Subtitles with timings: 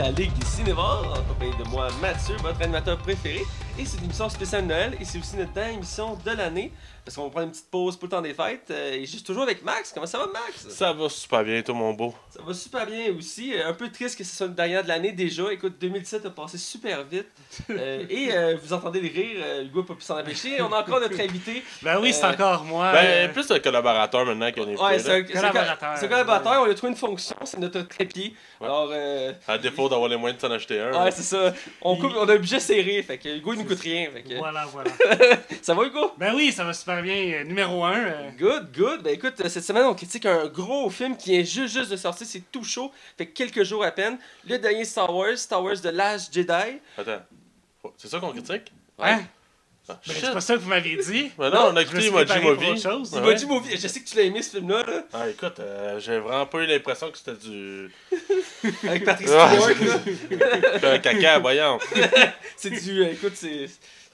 [0.00, 3.42] la Ligue Cinévore, en compagnie de moi, Mathieu, votre animateur préféré.
[3.78, 6.70] Et c'est une émission spéciale Noël, et c'est aussi notre dernière émission de l'année,
[7.02, 8.66] parce qu'on va prendre une petite pause pour le temps des fêtes.
[8.70, 9.90] euh, et je suis toujours avec Max.
[9.94, 10.68] Comment ça va, Max?
[10.68, 12.14] Ça va super bien, toi, mon beau.
[12.28, 13.54] Ça va super bien aussi.
[13.54, 15.50] Euh, Un peu triste que ce soit une dernière de l'année déjà.
[15.50, 17.26] Écoute, 2017 a passé super vite.
[17.70, 20.60] Euh, et euh, vous entendez les rires, euh, Hugo n'a pas pu s'en empêcher.
[20.60, 21.62] On a encore notre invité.
[21.82, 22.92] Ben oui, c'est Euh, encore moi.
[22.92, 25.92] Ben, plus de collaborateurs maintenant qu'on est Ouais, plus, c'est un c'est un Collaborateur.
[25.96, 26.52] c'est un collaborateur.
[26.60, 28.34] On lui a trouvé une fonction, c'est notre trépied.
[28.60, 28.66] Ouais.
[28.66, 31.04] Alors, euh, À défaut d'avoir les moyens de s'en acheter un.
[31.04, 31.54] ouais, c'est ça.
[31.80, 33.02] On, coupe, on a un budget serré.
[33.04, 34.10] Fait que Hugo, il nous coûte rien.
[34.10, 34.34] Fait que...
[34.36, 34.90] Voilà, voilà.
[35.62, 36.12] Ça va, Hugo?
[36.18, 37.14] ben oui, ça va super bien.
[37.14, 38.32] Euh, Numéro 1.
[38.38, 39.02] Good, good.
[39.02, 41.96] Ben écoute, euh, cette semaine, on critique un gros film qui est juste, juste de
[41.96, 42.26] sortir.
[42.26, 42.90] C'est tout chaud.
[43.16, 44.18] Fait que quelques jours à peine.
[44.48, 46.78] Le dernier Star Wars, Star Wars The Last Jedi.
[46.96, 47.20] Attends.
[47.96, 48.72] C'est ça qu'on critique?
[48.98, 49.20] Hein?
[49.92, 51.30] Ah, Ben, c'est pas ça que vous m'aviez dit.
[51.38, 53.34] Ben non, on a écouté Emoji Movie.
[53.36, 53.76] dit Movie.
[53.76, 56.58] Je sais que tu l'as aimé ce film-là, là, Ah, écoute, euh, j'ai vraiment pas
[56.58, 57.90] eu l'impression que c'était du.
[58.88, 59.50] avec Patrick Ah.
[59.52, 59.70] Stewart.
[60.82, 60.92] là.
[60.92, 61.78] un caca, voyons.
[62.56, 63.02] C'est du.
[63.02, 63.66] euh, écoute, c'est.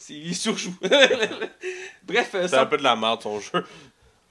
[0.09, 0.75] Il surjoue.
[2.05, 3.65] Bref, euh, C'est un peu de la merde, son jeu.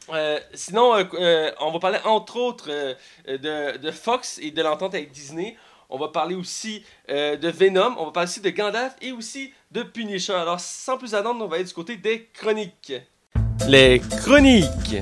[0.09, 2.69] euh, sinon, euh, euh, on va parler entre autres
[3.27, 5.57] de, de Fox et de l'entente avec Disney.
[5.89, 7.95] On va parler aussi euh, de Venom.
[7.97, 10.33] On va parler aussi de Gandalf et aussi de Punisher.
[10.33, 12.93] Alors, sans plus attendre, on va aller du côté des chroniques.
[13.67, 14.95] Les chroniques.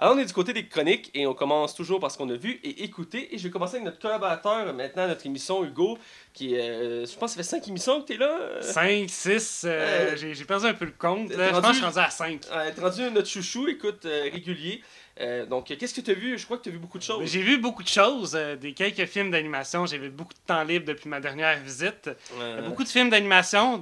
[0.00, 2.36] Alors, on est du côté des chroniques et on commence toujours par ce qu'on a
[2.36, 3.34] vu et écouté.
[3.34, 5.98] Et je vais commencer avec notre collaborateur maintenant notre émission, Hugo,
[6.32, 8.30] qui est, euh, je pense que ça fait 5 émissions que tu es là.
[8.40, 8.62] euh.
[8.62, 9.62] 5, 6.
[9.66, 11.30] Euh, j'ai j'ai perdu un peu le compte.
[11.30, 11.48] t'es là.
[11.48, 12.40] Je pense que je suis rendu à 5.
[12.52, 14.82] Euh, t'es rendu notre chouchou, écoute, régulier.
[15.20, 16.38] Euh, donc, qu'est-ce que tu as vu?
[16.38, 17.28] Je crois que tu as vu beaucoup de choses.
[17.28, 19.84] J'ai vu beaucoup de choses, euh, des quelques films d'animation.
[19.86, 22.10] J'ai eu beaucoup de temps libre depuis ma dernière visite.
[22.40, 23.80] Euh, Beaucoup de films d'animation,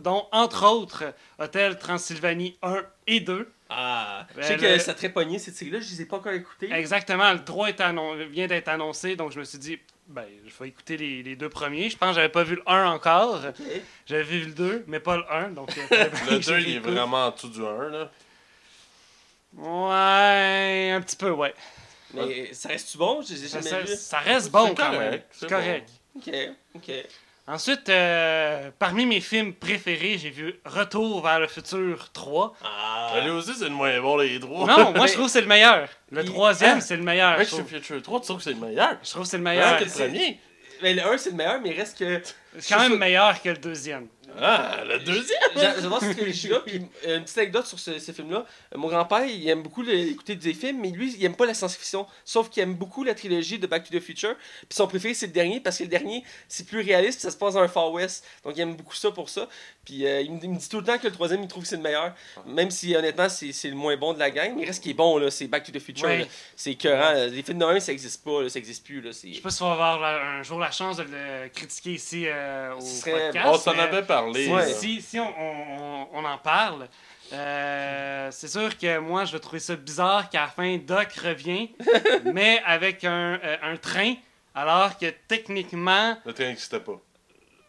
[0.00, 1.04] dont entre autres
[1.38, 3.48] Hôtel Transylvanie 1 et 2.
[3.70, 6.16] Ah, je Ben, sais le- que ça te pogné cette série-là, je les ai pas
[6.16, 6.70] encore écoutés.
[6.72, 10.52] Exactement, le 3 est annon- vient d'être annoncé, donc je me suis dit, ben, je
[10.62, 11.88] vais écouter les, les deux premiers.
[11.88, 13.40] Je pense que j'avais pas vu le 1 encore.
[14.06, 15.48] J'avais vu le 2, mais pas le 1.
[15.50, 15.70] Donc,
[16.30, 18.10] Le je 2, il est vraiment en dessous du 1, là.
[19.56, 21.54] Ouais, un petit peu, ouais.
[22.12, 23.22] Mais ça reste-tu bon?
[23.22, 23.96] Je les ai Ça, jamais ça- vus.
[23.98, 25.20] ça reste bon C'est quand correct, même.
[25.32, 25.90] c'est C'est correct.
[26.16, 26.30] Ok,
[26.76, 26.92] ok.
[27.46, 32.54] Ensuite, euh, parmi mes films préférés, j'ai vu Retour vers le futur 3.
[32.64, 33.20] Ah.
[33.22, 34.66] Lui aussi, c'est le moins bon, les trois.
[34.66, 35.88] Non, moi je trouve que c'est le meilleur.
[36.10, 36.80] Le Il- troisième, Ah.
[36.80, 37.36] c'est le meilleur.
[37.36, 38.96] Mec, Je je trouve, Future 3, tu trouves que c'est le meilleur?
[39.02, 40.40] je trouve que c'est le Meilleur que le premier.
[40.82, 42.22] Mais le 1, c'est le meilleur, mais il reste que.
[42.58, 44.08] C'est quand même meilleur que le deuxième.
[44.40, 45.38] Ah, le deuxième!
[45.56, 46.60] J'a- J'adore cette trilogie-là.
[46.66, 48.44] Puis euh, une petite anecdote sur ce, ce film-là.
[48.74, 51.46] Euh, Mon grand-père, il aime beaucoup le- écouter des films, mais lui, il aime pas
[51.46, 52.06] la science-fiction.
[52.24, 54.34] Sauf qu'il aime beaucoup la trilogie de Back to the Future.
[54.68, 57.36] Puis son préféré, c'est le dernier, parce que le dernier, c'est plus réaliste, ça se
[57.36, 58.26] passe dans un Far West.
[58.44, 59.48] Donc il aime beaucoup ça pour ça.
[59.84, 61.62] Puis euh, il, me, il me dit tout le temps que le troisième, il trouve
[61.62, 62.12] que c'est le meilleur.
[62.46, 64.52] Même si honnêtement, c'est c'est le moins bon de la gang.
[64.56, 66.08] Mais il reste qui est bon, là, c'est Back to the Future.
[66.56, 67.12] C'est écœurant.
[67.12, 67.26] là.
[67.26, 69.00] Les films de même, ça existe pas, là, ça existe plus.
[69.00, 69.12] Là.
[69.12, 71.48] C'est- Je sais pas si on va avoir la- un jour la chance de le
[71.50, 73.46] critiquer ici euh, au serait- podcast.
[73.48, 74.23] On s'en mais avait parlé.
[74.32, 74.60] Si, Ouais.
[74.60, 74.66] là.
[74.72, 76.88] si, si on, on- on en parle,
[77.32, 81.70] euh, c'est sûr que moi, je vais trouver ça bizarre qu'à la fin, Doc revient,
[82.24, 84.14] mais avec un, euh, un train,
[84.54, 87.00] alors que techniquement, Le train n'existait pas.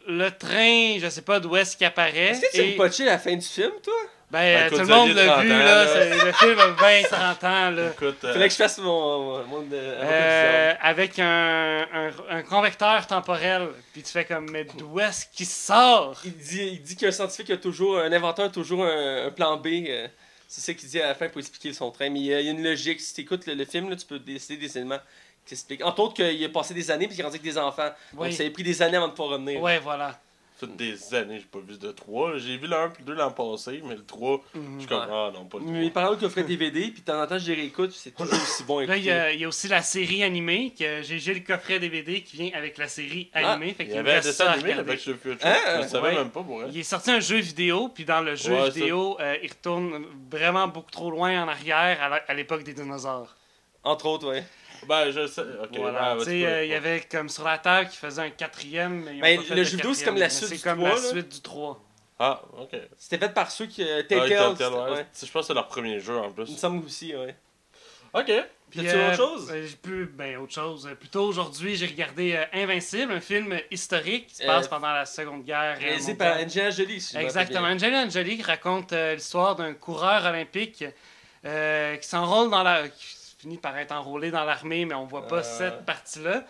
[0.06, 2.28] le train, je sais pas d'où est-ce qu'il apparaît.
[2.30, 3.94] Est-ce que tu et- potcher la fin du film, toi?
[4.28, 6.24] Ben, Ben, tout le monde l'a 30 vu, ans, là.
[6.24, 7.90] Le film a 20-30 ans, là.
[7.92, 9.44] Écoute, euh, Fallait que je fasse mon.
[9.46, 14.98] mon, mon- Euh, avec un, un, un convecteur temporel, puis tu fais comme, mais d'où
[14.98, 16.20] est-ce qu'il sort?
[16.24, 19.56] Il dit, il dit qu'un scientifique a toujours, un inventeur a toujours un, un plan
[19.58, 19.66] B.
[19.88, 20.08] euh,
[20.48, 22.10] c'est ça qu'il dit à la fin pour expliquer son train.
[22.10, 23.00] Mais il y a, il y a une logique.
[23.00, 24.98] Si tu écoutes le, le film, là, tu peux décider des éléments
[25.44, 25.84] qui expliquent.
[25.84, 27.90] Entre autres, qu'il a passé des années puis qu'il a rendu avec des enfants.
[28.14, 28.28] Oui.
[28.28, 29.60] Donc ça a pris des années avant de pouvoir revenir.
[29.60, 30.18] Ouais, voilà.
[30.58, 32.38] Ça fait des années, j'ai pas vu de 3.
[32.38, 35.00] J'ai vu le 1 puis le 2 l'an passé, mais le 3, je suis comme,
[35.02, 35.72] ah non, pas le 3.
[35.74, 38.10] Mais par exemple, coffret DVD, puis de temps en temps, je les réécoute, puis c'est
[38.16, 41.02] toujours aussi bon Là, il y, a, il y a aussi la série animée, que
[41.02, 43.74] j'ai le coffret DVD qui vient avec la série Ah, animée.
[43.74, 45.36] fait Il y avait un dessin animé, the Future.
[45.42, 45.56] Hein?
[45.82, 46.14] Je savais Ouais.
[46.14, 46.70] même pas pour elle.
[46.72, 50.06] Il est sorti un jeu vidéo, puis dans le jeu Ouais, vidéo, euh, il retourne
[50.30, 53.34] vraiment beaucoup trop loin en arrière à l'époque des dinosaures.
[53.84, 54.42] Entre autres, ouais.
[54.86, 55.42] Ben, je sais.
[55.62, 56.12] Ok, voilà.
[56.16, 58.30] ouais, tu sais, tu euh, il y avait comme sur la Terre qui faisait un
[58.30, 59.04] quatrième.
[59.04, 61.00] Mais Ben, le vidéo, c'est comme la suite C'est du comme 3, la là.
[61.08, 61.82] suite du 3.
[62.18, 62.70] Ah, ok.
[62.98, 63.82] C'était fait par ceux qui.
[63.82, 64.90] Euh, Ah, Telltale, Telltale, c'était- ouais.
[64.96, 65.06] ouais.
[65.14, 66.56] Je pense que c'est leur premier jeu en Il me plus.
[66.56, 67.34] semble aussi, ouais.
[68.14, 68.32] Ok.
[68.70, 69.50] Puis T'as-tu autre chose?
[69.52, 70.86] euh, j'ai plus, ben, autre chose.
[70.90, 74.90] Euh, Plutôt aujourd'hui, j'ai regardé euh, Invincible, un film historique qui se Euh, passe pendant
[74.92, 77.68] la Seconde Guerre euh, Réalisé par Angelina Jolie, si Exactement.
[77.68, 80.84] Angelina Jolie qui raconte euh, l'histoire d'un coureur olympique
[81.44, 82.88] euh, qui s'enrôle dans la.
[82.88, 83.15] qui
[83.46, 85.42] finit par être enrôlé dans l'armée, mais on voit pas Euh.
[85.58, 86.42] cette partie-là.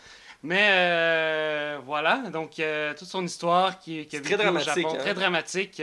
[0.43, 4.51] Mais euh, voilà, donc euh, toute son histoire qui, qui a C'est vécu très au
[4.51, 4.99] dramatique, Japon, hein.
[4.99, 5.83] très dramatique.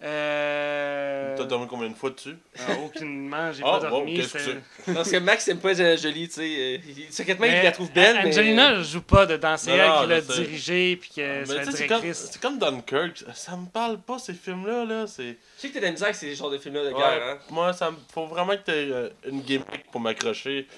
[0.00, 1.34] Euh...
[1.36, 2.36] T'as dormi combien de fois dessus?
[2.58, 4.22] ah, aucunement, j'ai Ah, pas dormi.
[4.22, 4.38] c'est-
[4.84, 6.42] c'est Parce que Max aime pas Angelina Jolie, tu sais.
[6.42, 8.16] euh, il- Secrètement, il Mais la trouve belle.
[8.22, 10.42] mais- Angelina joue pas dedans, c'est Non, elle qui l'a je sais.
[10.42, 12.28] dirigé puis que Mais c'est la directrice.
[12.32, 15.36] c'est comme Dunkirk, ça me parle pas ces films-là, là, c'est...
[15.56, 17.22] Je sais que t'as de la misère avec ces genres de films-là de Ouais, guerre,
[17.26, 17.38] hein.
[17.50, 17.96] Moi, ça me...
[18.12, 20.68] faut vraiment que t'aies euh, une gimmick pour m'accrocher.
[20.70, 20.76] Sais,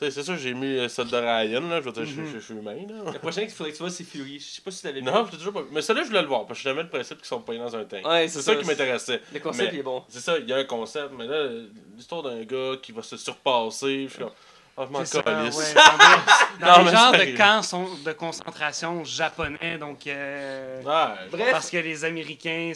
[0.00, 2.26] C'est sûr, j'ai mis euh, celle de Ryan, là, je veux dire, je- Mhm.
[2.32, 3.12] je je suis humain, là.
[3.12, 4.38] Le prochain qu'il faudrait que tu vois, c'est Fury.
[4.38, 5.06] Je sais pas si tu l'avais vu.
[5.06, 6.88] Non, je l'ai toujours pas Mais celui-là, je voulais le voir, parce que j'aimais le
[6.88, 8.06] principe qu'ils sont payés dans un tank.
[8.06, 9.20] Ouais, c'est ça qui m'intéressait.
[9.32, 10.02] Le concept, Mais- il est bon.
[10.08, 11.48] C'est ça, il y a un concept, mais là,
[11.96, 14.30] l'histoire d'un gars qui va se surpasser, je suis comme...
[14.78, 15.56] Ah, je m'en C'est ça, calisse.
[15.58, 15.74] ouais,
[16.60, 21.50] dans Non, mais genres de camps sont- de concentration japonais, donc euh, Ouais, Bref.
[21.50, 22.72] parce que les Américains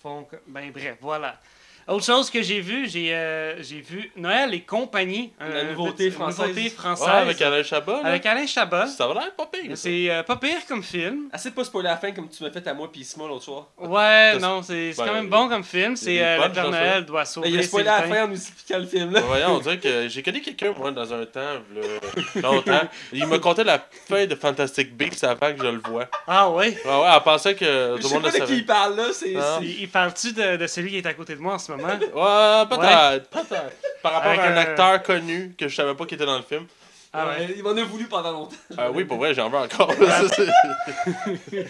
[0.00, 0.24] font...
[0.24, 1.40] que- Ben bref, voilà.
[1.88, 5.32] Autre chose que j'ai vu, j'ai euh, j'ai vu Noël et compagnie.
[5.40, 6.38] La un nouveauté petit- française.
[6.46, 6.72] nouveauté
[7.04, 8.08] Ouais, avec Alain Chabat, là.
[8.08, 8.86] Avec Alain Chabat.
[8.86, 9.82] Ça va l'air pas pire, ça.
[9.82, 11.28] C'est euh, pas pire comme film.
[11.32, 13.44] Assez de pas spoiler la fin comme tu m'as fait à moi puis Simon l'autre
[13.44, 13.68] soir.
[13.78, 15.96] Ouais, non, c'est c'est ben, quand même bon comme film.
[15.96, 16.70] C'est euh, le Père.
[16.70, 19.12] Noël doit Mais sauver il a spoilé à la fin en nous expliquant le film
[19.12, 19.20] là.
[19.20, 21.40] Voyons, on dirait que j'ai connu quelqu'un, moi, dans un temps,
[21.74, 22.88] là, longtemps.
[23.12, 26.06] Il m'a conté la fin de Fantastic Beasts avant que je le voie.
[26.26, 26.76] Ah ouais?
[26.86, 28.56] Ah ouais, elle pensait que Je tout le sais monde pas le de qui savait.
[28.60, 29.34] il parle là, c'est.
[29.36, 29.56] Ah.
[29.58, 31.71] c'est- Il, il parle-tu de, de celui qui est à côté de moi en ce
[31.76, 31.88] moment?
[31.88, 33.76] Ouais, peut-être, peut-être.
[34.02, 36.36] Par rapport Avec à un un- acteur connu que je savais pas qui était dans
[36.38, 36.66] le film.
[37.14, 37.46] Ah ouais.
[37.46, 38.56] Ouais, Il m'en a voulu pendant longtemps.
[38.78, 39.92] Ah oui, pour vrai, j'en veux encore.
[39.92, 41.62] Ça, c'est-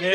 [0.00, 0.14] Mais,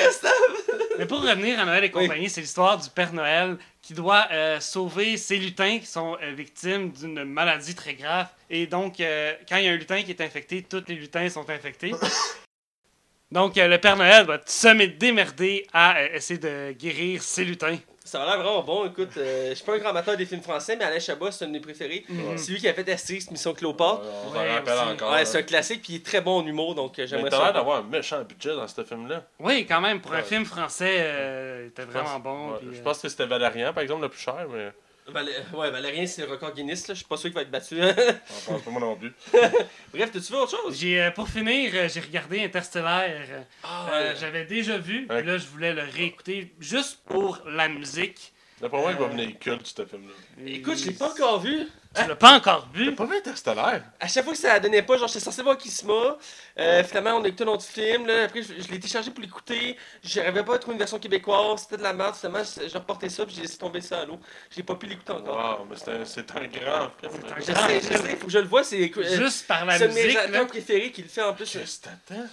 [0.98, 4.60] mais pour revenir à Noël et compagnie, c'est l'histoire du Père Noël qui doit euh,
[4.60, 8.28] sauver ses lutins qui sont euh, victimes d'une maladie très grave.
[8.50, 11.30] Et donc, euh, quand il y a un lutin qui est infecté, tous les lutins
[11.30, 11.94] sont infectés.
[13.31, 17.44] Donc, euh, le Père Noël va se mettre démerder à euh, essayer de guérir ses
[17.44, 17.78] lutins.
[18.07, 18.86] Ça a l'air vraiment bon.
[18.86, 21.44] Écoute, euh, je suis pas un grand amateur des films français, mais Alain Chabat, c'est
[21.44, 22.06] un de mes préférés.
[22.07, 22.38] Mhm.
[22.38, 24.01] C'est lui qui a fait Astérix, Mission Cléopâtre.
[24.25, 24.94] on Ouais, s'en rappelle aussi.
[24.94, 25.12] encore.
[25.12, 25.25] Ouais, là.
[25.25, 27.48] c'est un classique, puis il est très bon en humour, donc euh, j'aimerais t'as l'air
[27.48, 27.51] ça.
[27.54, 29.24] d'avoir un méchant budget dans ce film-là.
[29.39, 32.51] Oui, quand même, pour un film français, euh, il était vraiment bon.
[32.51, 34.71] ouais, puis, Je euh, pense que c'était Valérian, par exemple, le plus cher, mais.
[35.09, 36.94] Valé- Ouais, Valérien, c'est le record Guinness, là.
[36.94, 37.75] Je suis pas sûr qu'il va être battu.
[37.77, 39.13] Je pense pas moi non plus.
[39.94, 40.77] Bref, t'as-tu vu autre chose?
[40.80, 43.25] J'ai, euh, pour finir, euh, j'ai regardé Interstellaire.
[43.30, 45.19] euh, Ah, Euh, J'avais déjà vu, Ouais.
[45.19, 48.33] puis là je voulais le réécouter juste pour la musique.
[48.59, 50.13] D'après moi, il va venir culte, ce film-là.
[50.48, 51.68] Écoute, je l'ai pas encore vu.
[52.03, 52.95] Tu l'as pas encore T'as vu?
[52.95, 53.83] pas vu Interstellaire?
[53.99, 56.17] À chaque fois que ça la donnait pas, genre j'étais censé voir Kisma.
[56.59, 58.05] Euh, finalement, on a écouté un autre film.
[58.07, 58.23] Là.
[58.25, 59.77] Après, je, je l'ai téléchargé pour l'écouter.
[60.03, 61.61] J'arrivais pas à trouver une version québécoise.
[61.61, 62.15] C'était de la merde.
[62.15, 64.19] Finalement, j'ai reporté ça puis j'ai laissé tomber ça à l'eau.
[64.55, 65.59] J'ai pas pu l'écouter encore.
[65.59, 67.11] Wow, mais c'est un, c'est un grand film.
[67.11, 68.63] C'est un Je grand sais, je sais, faut que je le vois.
[68.63, 70.17] C'est euh, Juste par la c'est mes musique.
[70.17, 70.45] acteurs Là.
[70.47, 71.51] préférés qui le fait en plus.
[71.51, 72.27] Qu'est-ce que t'attends?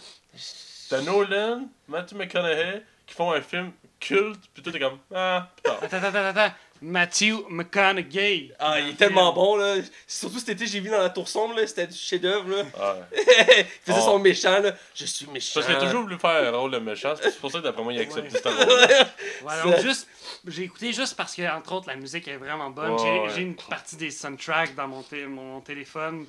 [0.90, 5.76] T'as Nolan, Matthew McConaughey qui font un film culte, pis toi t'es comme Ah, putain.
[5.82, 6.55] Attends, attends, attends.
[6.87, 8.53] Matthew McConaughey.
[8.59, 9.77] Ah, il est tellement bon là.
[10.07, 11.67] Surtout cet été, j'ai vu dans la tour sombre là.
[11.67, 12.63] C'était du chef-d'œuvre là.
[12.63, 13.07] Ouais.
[13.59, 14.05] il faisait Oh.
[14.05, 14.73] son méchant là.
[14.95, 15.53] Je suis méchant.
[15.55, 17.83] Parce qu'il a toujours voulu faire un rôle de méchant, c'est pour ça que d'après
[17.83, 18.41] moi il a accepté Ouais.
[18.43, 19.07] ce rôle.
[19.43, 20.07] Voilà, juste,
[20.47, 22.99] j'ai écouté juste parce que, entre autres, la musique est vraiment bonne.
[22.99, 23.29] J'ai, ouais.
[23.35, 26.27] j'ai une partie des soundtracks dans mon téléphone,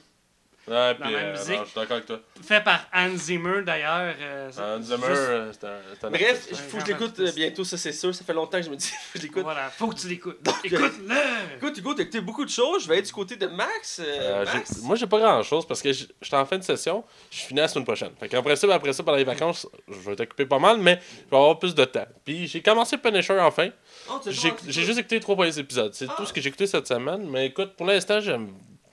[0.67, 1.55] Ouais, la euh, musique.
[1.57, 2.19] non, je suis d'accord avec toi.
[2.43, 4.15] fait par Hans Zimmer d'ailleurs.
[4.19, 7.77] euh, Hans Zimmer, euh, c'est un, un Bref, il faut que je l'écoute bientôt, ça
[7.77, 8.15] c'est sûr.
[8.15, 9.43] Ça fait longtemps que je me dis, faut que je l'écoute.
[9.43, 10.39] Voilà, faut que tu l'écoutes.
[10.63, 11.55] Écoute-le!
[11.57, 12.83] Écoute, Hugo, t'as écouté beaucoup de choses.
[12.83, 13.99] Je vais être du côté de Max.
[14.03, 14.79] euh, Euh, Max?
[14.81, 17.03] moi, j'ai pas grand chose parce que j'étais en fin de session.
[17.29, 18.11] Je finis la semaine prochaine.
[18.19, 21.29] Fait qu'après ça, après ça, pendant les vacances, je vais t'occuper pas mal, mais je
[21.29, 22.07] vais avoir plus de temps.
[22.25, 23.69] Puis j'ai commencé Punisher enfin.
[24.09, 25.93] Oh, J'ai juste écouté les trois premiers épisodes.
[25.93, 26.15] C'est Ah.
[26.17, 27.29] tout ce que j'ai écouté cette semaine.
[27.29, 28.49] Mais écoute, pour l'instant, j'aime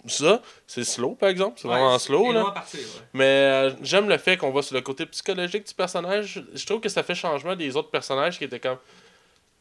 [0.07, 0.43] ça.
[0.67, 1.59] C'est slow, par exemple.
[1.61, 2.33] C'est Ouais, vraiment slow.
[2.33, 2.51] Là.
[2.55, 2.87] partir, ouais.
[3.13, 6.43] Mais euh, j'aime le fait qu'on va sur le côté psychologique du personnage.
[6.55, 8.79] Je trouve que ça fait changement des autres personnages qui étaient comme.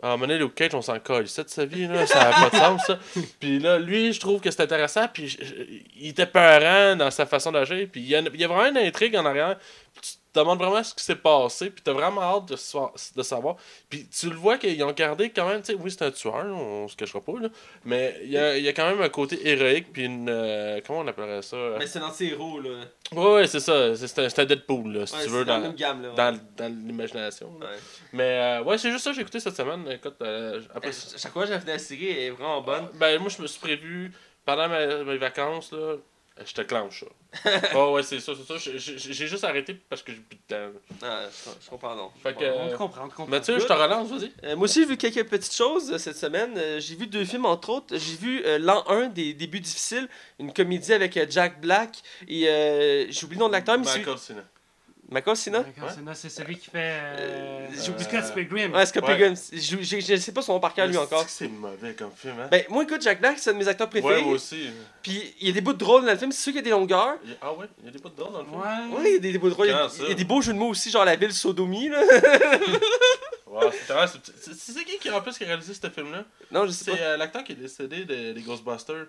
[0.04, 1.28] Ah, donné, Luke Cage, on s'en colle.
[1.28, 2.08] C'est de sa vie, là.
[2.08, 2.98] Ça n'a pas de sens, ça.
[3.40, 5.08] Puis là, lui, je trouve que c'est intéressant.
[5.08, 5.54] Puis je- je-
[5.96, 7.88] il était peurant dans sa façon d'agir.
[7.92, 9.58] Puis il y, a, il y a vraiment une intrigue en arrière.
[9.94, 11.70] Puis tu te demandes vraiment ce qui s'est passé.
[11.70, 12.56] Puis t'as vraiment hâte de,
[13.18, 13.56] de savoir.
[13.90, 15.62] Puis tu le vois qu'ils ont gardé quand même.
[15.62, 17.50] Tu sais, oui, c'est un tueur, on se cachera pas, là.
[17.86, 19.92] Mais il y a, y a quand même un côté héroïque.
[19.94, 20.28] Puis une.
[20.30, 21.58] euh, comment on appellerait ça?
[21.80, 22.70] Mais c'est un anti-héros, là.
[23.14, 23.96] Ouais, Ouais, c'est ça.
[23.96, 26.10] C'est un, un Deadpool, là, si tu veux, dans dans, même gamme, là.
[26.10, 26.16] ouais.
[26.16, 27.52] dans, dans l'imagination.
[27.60, 27.68] Ouais.
[28.14, 28.24] Mais
[28.60, 29.86] euh, ouais, c'est juste ça que j'ai écouté cette semaine.
[29.92, 32.88] Écoute, euh, après Euh, Chaque fois que j'ai fini la série, elle est vraiment bonne.
[32.96, 34.12] Ben, moi, je me suis prévu,
[34.46, 35.96] pendant ma- mes vacances, là,
[36.46, 37.52] je te clenche ça.
[37.76, 38.72] oh, ouais, c'est ça, c'est ça.
[38.78, 40.80] J'ai- juste arrêté parce que j'ai plus de temps.
[41.04, 42.12] Ah, je, je comprends, non.
[42.22, 43.32] Fait que, On te comprend, on te comprend.
[43.32, 44.32] Mathieu, je te relance, vas-y.
[44.44, 46.54] Euh, moi aussi, j'ai vu quelques petites choses euh, cette semaine.
[46.58, 47.98] Euh, j'ai vu deux films, entre autres.
[47.98, 50.08] J'ai vu euh, L'an 1 des débuts difficiles,
[50.40, 53.86] une comédie avec euh, Jack Black et euh, j'ai oublié le nom de l'acteur, mais
[53.86, 54.04] c'est.
[55.12, 55.60] Michael Cena?
[55.60, 56.78] Michael Cena D'accord, c'est- C'est celui qui fait.
[57.02, 58.74] Euh, j'ai oublié- Scott Pilgrim.
[58.74, 59.06] Ouais, Scott.
[59.06, 59.36] Pilgrim.
[59.52, 61.24] Je, je, je sais pas son nom par cœur, lui, encore.
[61.28, 62.48] c'est C'est mauvais comme film, hein?
[62.50, 64.16] Ben, moi, écoute, Jack Black, c'est un de mes acteurs préférés.
[64.16, 64.70] ouais, moi aussi.
[65.04, 66.64] Puis il y a des bouts de drôles dans le film, c'est sûr qu'il y
[66.64, 67.16] a des longueurs.
[67.42, 68.60] Ah ouais, il y a des bouts de drôle dans le film?
[68.94, 69.10] Ouais.
[69.10, 69.68] Il y a des, bouts de drôles.
[69.68, 70.04] Il y a- Quand ça?
[70.04, 72.02] il y a des beaux jeux de mots aussi, genre la ville Sodomie, là.
[73.48, 76.24] Ouais, c'est c'est- c'est- c'est c'est qui qui en plus qui a réalisé ce film-là?
[76.52, 76.98] Non, je sais C'est pas.
[77.04, 79.08] euh, l'acteur qui est décédé de- des Ghostbusters.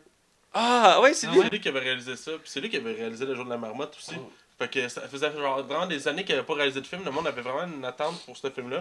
[0.52, 1.40] Ah, ouais, c'est Ah lui.
[1.44, 2.32] C'est lui qui avait réalisé ça.
[2.32, 4.16] Puis c'est lui qui avait réalisé Le jour de la marmotte aussi.
[4.62, 7.02] Fait que ça faisait vraiment des années qu'il n'avait pas réalisé de film.
[7.04, 8.80] Le monde avait vraiment une attente pour ce film-là.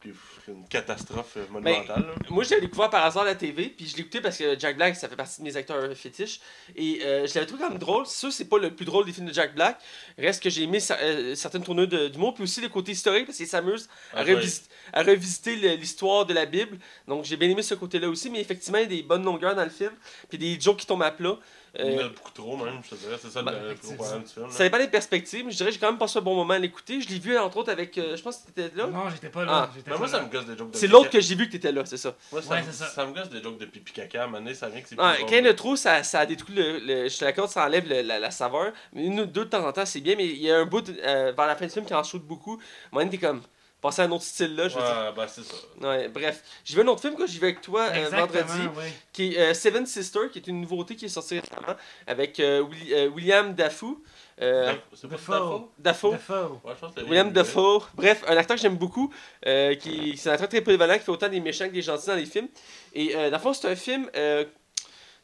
[0.00, 0.12] Puis
[0.48, 2.00] une catastrophe monumentale.
[2.00, 2.14] là.
[2.28, 4.58] Moi, je l'avais découvert par hasard à la TV, puis je l'ai écouté parce que
[4.58, 6.40] Jack Black, ça fait partie de mes acteurs fétiches.
[6.74, 8.04] Et euh, je l'avais trouvé quand même drôle.
[8.06, 9.78] C'est sûr, c'est pas le plus drôle des films de Jack Black.
[10.18, 13.46] Reste que j'ai aimé euh, certaines tournures d'humour, puis aussi le côté historique, parce qu'il
[13.46, 16.78] s'amuse à, Ah, à revisiter l'histoire de la Bible.
[17.06, 19.54] Donc, j'ai bien aimé ce côté-là aussi, mais effectivement, il y a des bonnes longueurs
[19.54, 19.92] dans le film,
[20.28, 21.38] puis des jokes qui tombent à plat.
[21.78, 23.16] Il y en a beaucoup trop, même, je te dirais.
[23.20, 24.46] C'est ça le, plus gros problème du film.
[24.46, 24.52] là.
[24.52, 26.52] ça dépend des perspectives, mais je dirais que j'ai quand même passé un bon moment
[26.52, 27.00] à l'écouter.
[27.00, 27.96] Je l'ai vu, entre autres, avec.
[27.96, 28.86] euh, je pense que t'étais là.
[28.88, 29.52] Non, j'étais pas là.
[29.54, 29.70] Ah.
[29.74, 30.24] j'étais Mais pas moi, ça là.
[30.24, 31.96] me gosse des jokes de C'est pipi l'autre que j'ai vu que t'étais là, c'est
[31.96, 32.14] ça.
[32.30, 32.86] Moi, ça, Ouais, me- c'est ça.
[32.88, 34.20] ça me gosse des jokes de pipi caca.
[34.20, 35.30] À un moment donné, ça vient que c'est Ouais, drôle.
[35.30, 37.64] quand il y en a trop, ça, ça détruit le, le- Je te l'accorde, ça
[37.64, 38.72] enlève le- la, la saveur.
[38.92, 40.14] Mais une ou deux de temps en temps, c'est bien.
[40.16, 42.22] Mais il y a un bout euh, vers la fin du film qui en shoot
[42.22, 42.60] beaucoup.
[42.92, 43.40] Moi, t'es comme.
[43.82, 44.96] Passer à un autre style là, je veux dire.
[44.96, 45.54] Ouais, ben c'est ça.
[45.80, 46.42] Ouais, bref.
[46.64, 48.60] J'ai vu un autre film que j'y vais avec toi euh, vendredi.
[48.78, 48.92] Ouais.
[49.12, 51.76] Qui est euh, Seven Sisters, qui est une nouveauté qui est sortie récemment.
[52.06, 53.98] Avec euh, Willi- euh, William Dafoe.
[54.40, 54.72] Euh,
[55.02, 55.68] Dafoe.
[55.78, 56.12] Dafoe?
[56.12, 56.60] Dafoe?
[56.64, 57.32] Ouais, William.
[57.32, 57.82] Dafoe.
[57.94, 59.12] Bref, un acteur que j'aime beaucoup.
[59.46, 62.06] euh, qui C'est un acteur très polyvalent qui fait autant des méchants que des gentils
[62.06, 62.48] dans les films.
[62.94, 64.08] Et euh, dans le fond, c'est un film.
[64.14, 64.44] euh,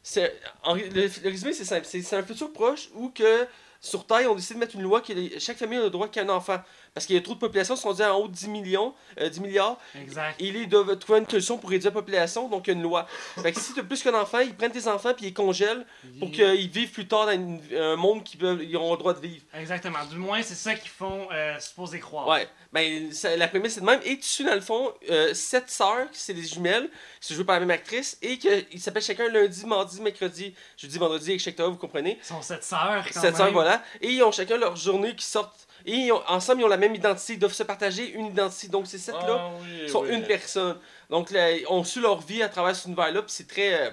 [0.03, 1.85] c'est- en ré- le, le résumé, c'est simple.
[1.85, 3.47] C'est c'est un futur proche où que.
[3.81, 6.21] Sur Terre, on décide de mettre une loi que chaque famille a le droit qu'il
[6.21, 6.57] y ait un enfant.
[6.93, 8.93] Parce qu'il y a trop de population, ils sont dit en haut de 10 millions,
[9.19, 9.77] euh, 10 milliards.
[9.99, 10.35] Exact.
[10.41, 12.83] Et ils doivent trouver une solution pour réduire la population, donc il y a une
[12.83, 13.07] loi.
[13.41, 15.33] Fait que si tu as plus qu'un enfant, ils prennent tes enfants puis ils les
[15.33, 15.85] congèlent
[16.19, 19.19] pour qu'ils vivent plus tard dans une- un monde qu'ils ils auront le droit de
[19.19, 19.43] vivre.
[19.53, 20.03] Exactement.
[20.09, 22.27] Du moins, c'est ça qu'ils font euh, supposer croire.
[22.27, 24.01] Ouais, ben ça- la prémisse c'est de même.
[24.03, 26.89] Et tu suis dans le fond euh, sept sœurs, c'est des jumelles,
[27.21, 30.97] qui sont jouées par la même actrice, et qu'ils s'appellent chacun lundi, mardi, mercredi, jeudi,
[30.97, 31.53] vendredi, etc.
[31.59, 33.05] Vous comprenez Ils sont sept sœurs.
[33.13, 33.83] quand Sept sœurs, voilà.
[34.01, 35.67] Et ils ont chacun leur journée qui sortent.
[35.85, 38.67] Et ont- ensemble, ils ont la même identité, ils doivent se partager une identité.
[38.67, 40.13] Donc ces sept-là Ah, oui, sont oui.
[40.13, 40.77] une personne.
[41.09, 43.73] Donc là, ils ont su leur vie à travers cet univers-là, puis c'est très.
[43.87, 43.89] euh,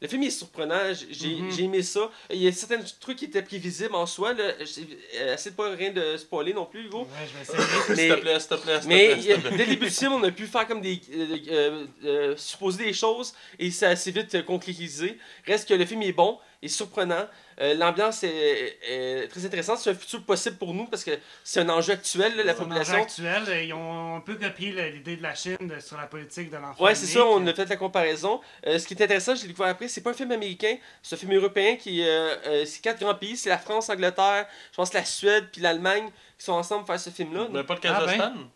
[0.00, 2.10] Le film est surprenant, j'ai j'ai aimé ça.
[2.30, 4.32] Il y a certains trucs qui étaient prévisibles en soi.
[4.32, 4.42] Là.
[4.44, 7.02] Euh, Essaie de pas rien de spoiler non plus, Hugo.
[7.02, 7.84] Ouais, je vais essayer.
[7.86, 9.50] S'il Mais- te plaît, s'il te plaît, te Mais plaît, plaît.
[9.56, 11.00] dès le début du film, on a pu faire comme des.
[11.14, 15.18] euh, euh, euh, supposer des choses et ça a assez vite concrétisé.
[15.46, 17.26] Reste que le film est bon et surprenant.
[17.62, 19.78] Euh, L'ambiance est, est très intéressante.
[19.78, 21.12] C'est un futur possible pour nous parce que
[21.44, 23.02] c'est un enjeu actuel, là, la Son enjeu population.
[23.02, 26.56] actuel, ils ont un peu copié l'idée de la Chine de- sur la politique de
[26.56, 26.82] l'enfant.
[26.84, 28.40] Ouais, c'est ça, on a fait la comparaison.
[28.66, 31.14] Euh, ce qui est intéressant, je l'ai découvert après, c'est pas un film américain, c'est
[31.14, 32.02] un film européen qui.
[32.02, 35.60] euh, euh, c'est quatre grands pays, c'est la France, l'Angleterre, je pense la Suède, puis
[35.60, 37.46] l'Allemagne qui sont ensemble pour faire ce film-là.
[37.52, 38.48] Mais pas le Ah, ben.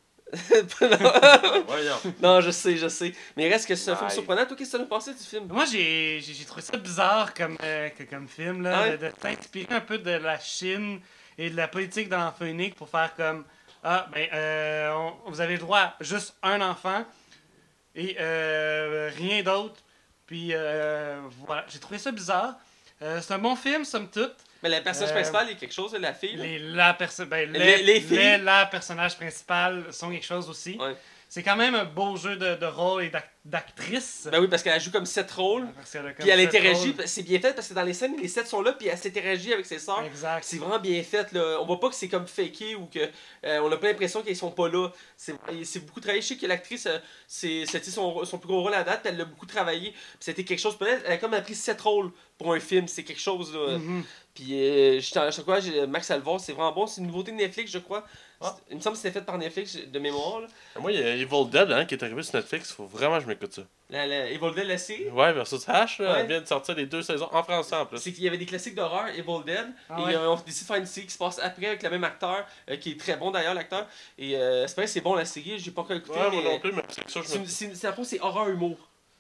[2.21, 3.13] Non, je sais, je sais.
[3.37, 4.45] Mais reste que c'est un film surprenant.
[4.47, 5.47] Toi, qu'est-ce que tu as pensé du film?
[5.49, 8.97] Moi, j'ai trouvé ça bizarre comme, euh, comme film, là, Ouais?
[8.99, 11.01] de, de t'inspirer un peu de la Chine
[11.39, 13.45] et de la politique l'enfant unique pour faire comme
[13.85, 17.05] Ah, ben, euh, on- vous avez le droit à juste un enfant
[17.95, 19.77] et euh, rien d'autre.
[20.27, 22.55] Puis euh, voilà, j'ai trouvé ça bizarre.
[23.01, 24.35] C'est un bon film, somme toute.
[24.69, 25.11] Mais la personnage
[25.49, 26.37] Euh, est quelque chose, la fille.
[26.37, 26.45] là?
[26.45, 28.19] Les, la perso- ben, les, Les- les filles?
[28.19, 30.77] les- la personnage principal sont quelque chose aussi.
[30.79, 30.97] Ouais.
[31.29, 34.29] C'est quand même un beau jeu de, de rôle et d'ac- d'actrice.
[34.31, 35.67] Ben oui, parce qu'elle joue comme sept rôles.
[36.21, 38.73] Puis elle interagit, c'est bien fait parce que dans les scènes, les sept sont là,
[38.73, 40.05] puis elle s'interagit avec ses sœurs.
[40.05, 40.45] Exact.
[40.45, 41.33] C'est vraiment bien fait.
[41.33, 41.59] Là.
[41.61, 43.01] On voit pas que c'est comme faké ou que
[43.45, 44.89] euh, on a pas l'impression qu'ils sont pas là.
[45.17, 46.23] C'est beaucoup travaillé.
[46.23, 49.19] Je sais que l'actrice, euh, c'était son, son plus gros rôle à date, puis elle
[49.19, 49.91] l'a beaucoup travaillé.
[49.91, 50.79] Puis C'était quelque chose.
[50.79, 52.87] Peut-être elle a comme appris sept rôles pour un film.
[52.87, 53.53] C'est quelque chose.
[53.53, 53.79] Là.
[53.79, 54.05] Mhm.
[54.37, 56.87] Puis euh, je je crois, Max Alvor, c'est vraiment bon.
[56.87, 58.05] C'est une nouveauté de Netflix, je crois.
[58.41, 58.55] Ah.
[58.71, 60.43] Il me semble que c'était fait par Netflix de mémoire.
[60.43, 60.47] Là.
[60.79, 62.71] Moi, il y a Evil Dead hein, qui est arrivé sur Netflix.
[62.71, 63.63] Faut vraiment que je m'écoute ça.
[63.89, 65.09] La, la Evil Dead, la série?
[65.09, 66.21] Ouais, versus H, là, Ouais.
[66.21, 67.97] elle vient de sortir les deux saisons en français en plus.
[67.99, 70.15] C'est qu'il y avait des classiques d'horreur, Evil Dead, Ah et ouais.
[70.17, 72.45] euh, on décide de faire une série qui se passe après avec le même acteur,
[72.71, 73.87] euh, qui est très bon d'ailleurs, l'acteur.
[74.19, 76.43] Et euh, c'est vrai que c'est bon la série, j'ai pas encore écouté, Ouais, moi
[76.43, 78.77] non plus, mais c'est ça que je me c'est, c'est, en fond, c'est horreur humour.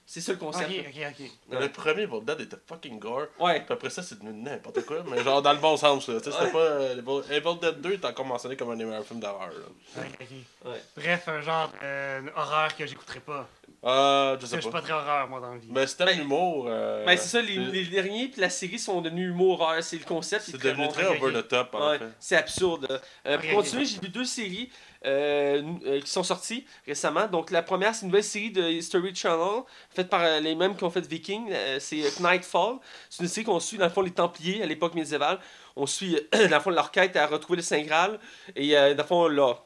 [0.08, 0.70] C'est ça le concept.
[0.70, 1.30] ok, ok.
[1.50, 1.60] là.
[1.60, 3.26] Le premier Evil Dead était fucking gore.
[3.40, 3.60] Ouais.
[3.62, 6.08] Puis après ça, c'est devenu n'importe quoi, mais genre dans le bon sens.
[6.08, 6.20] Là.
[6.20, 6.52] Tu sais, C'était Ouais.
[6.52, 6.58] pas.
[6.58, 9.48] euh, Evil- Dead 2 est encore mentionné comme un des meilleurs films d'horreur.
[9.48, 10.02] là.
[10.02, 10.70] Ok, ok.
[10.70, 10.82] Ouais.
[10.96, 13.48] Bref, un genre euh, horreur que j'écouterai pas.
[13.84, 14.78] Euh, je sais je suis pas.
[14.80, 15.68] pas très horreur, moi, dans la vie.
[15.70, 16.66] Mais c'était Ben, l'humour.
[16.68, 19.82] Euh, Ben, c'est ça, les, derniers puis la série sont devenus humour horreur.
[19.82, 20.44] C'est le concept.
[20.44, 20.92] C'est devenu bon.
[20.92, 22.04] très ok, over the top en Ouais, fait.
[22.20, 23.00] c'est absurde.
[23.26, 24.70] Euh, pour continuer, j'ai vu deux séries
[25.06, 27.26] qui sont sorties récemment.
[27.28, 30.76] Donc, la première, c'est une nouvelle série de History Channel, faite par euh, les mêmes
[30.76, 31.48] qui ont fait Viking.
[31.52, 32.76] Euh, c'est euh, Nightfall.
[33.08, 35.38] C'est une série qu'on suit, dans le fond, les Templiers à l'époque médiévale.
[35.76, 38.18] On suit, euh, dans le fond, leur quête à retrouver le Saint Graal.
[38.56, 39.64] Et, euh, dans le fond, leur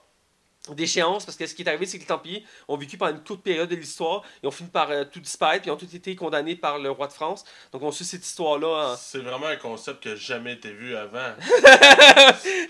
[0.74, 3.24] déchéance, parce que ce qui est arrivé, c'est que les Templiers ont vécu pendant une
[3.24, 4.22] courte période de l'histoire.
[4.42, 7.06] Ils ont fini par euh, tout disparaître, puis ont tous été condamnés par le roi
[7.06, 7.44] de France.
[7.72, 8.92] Donc, on suit cette histoire-là.
[8.92, 11.32] en- C'est vraiment un concept qui a jamais été vu avant.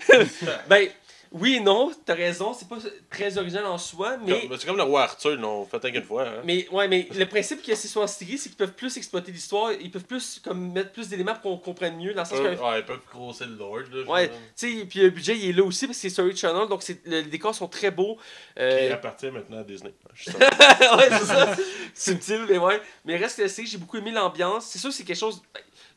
[0.69, 0.87] ben,
[1.33, 2.77] Oui et non, t'as raison, c'est pas
[3.09, 4.49] très original en soi, mais.
[4.59, 6.27] C'est comme le roi Arthur, l'ont fait une fois.
[6.27, 6.41] Hein.
[6.43, 9.31] Mais ouais, mais le principe que c'est soit en série, c'est qu'ils peuvent plus exploiter
[9.31, 12.37] l'histoire, ils peuvent plus comme mettre plus d'éléments pour qu'on comprenne mieux, dans le sens
[12.39, 12.61] Euh, que.
[12.61, 13.79] ouais, ils peuvent grossir le Lord.
[13.93, 16.35] Là, Ouais, tu sais, puis le budget il est là aussi parce que c'est Story
[16.35, 18.17] Channel, donc le- les décors sont très beaux.
[18.59, 19.93] Euh, Qui appartient maintenant à Disney.
[20.13, 21.55] Je ouais, c'est ça.
[21.95, 22.81] Subtil, mais ouais.
[23.05, 24.65] Mais reste que c'est, j'ai beaucoup aimé l'ambiance.
[24.65, 25.41] C'est sûr, c'est quelque chose.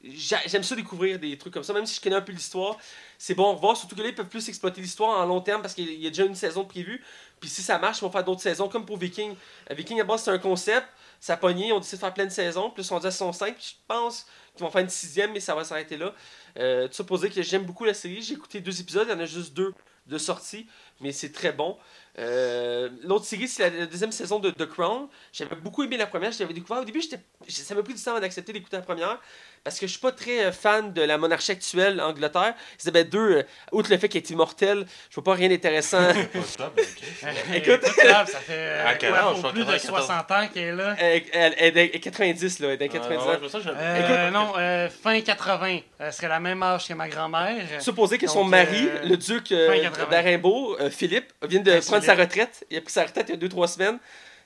[0.05, 2.79] j'a- J'aime ça découvrir des trucs comme ça, même si je connais un peu l'histoire.
[3.19, 5.63] C'est bon à revoir, surtout que là, ils peuvent plus exploiter l'histoire en long terme
[5.63, 7.03] parce qu'il y a déjà une saison prévue.
[7.41, 9.35] Puis si ça marche, ils vont faire d'autres saisons, comme pour Viking.
[9.71, 10.87] Euh, Viking, à base, c'est un concept.
[11.21, 12.71] Ça pogné, on décide de faire plein de saisons.
[12.71, 13.55] Plus on dit à saison 5.
[13.55, 16.15] Puis je pense qu'ils vont faire une sixième, mais ça va s'arrêter là.
[16.59, 18.23] Euh, tout ça pour dire que j'aime beaucoup la série.
[18.23, 19.75] J'ai écouté deux épisodes, il y en a juste deux
[20.07, 20.67] de sortie,
[21.01, 21.77] mais c'est très bon.
[22.19, 25.09] Euh, L'autre série, c'est la, la deuxième saison de The Crown.
[25.33, 26.81] J'avais beaucoup aimé la première, je l'avais découvert.
[26.83, 29.19] Au début, j'étais, ça m'a pris du temps d'accepter d'écouter la première,
[29.65, 32.55] parce que je suis pas très euh, fan de la monarchie actuelle en Angleterre.
[32.81, 36.07] Isabelle II, euh, outre le fait qu'elle est immortelle, je vois pas rien d'intéressant.
[36.07, 37.35] Pas ça, mais ok.
[37.57, 37.85] Écoute.
[37.85, 39.81] Ça fait euh, À quel âge, plus de 94?
[40.07, 40.95] 60 ans qu'elle est là.
[41.01, 43.33] elle, elle- elle est 90, là, elle est Ah, 90 ouais, ans.
[43.35, 43.99] je vois ça, je- Euh,
[44.29, 45.81] Écoute, non, euh, fin 80.
[45.99, 47.57] Elle serait la même âge que ma grand-mère.
[47.83, 50.07] Supposé que son mari, euh, le duc fin euh, 80.
[50.11, 52.65] d'Arimbaud, euh, Philippe, vient de prendre sa retraite.
[52.71, 53.99] Il a pris sa retraite il y a 2-3 semaines.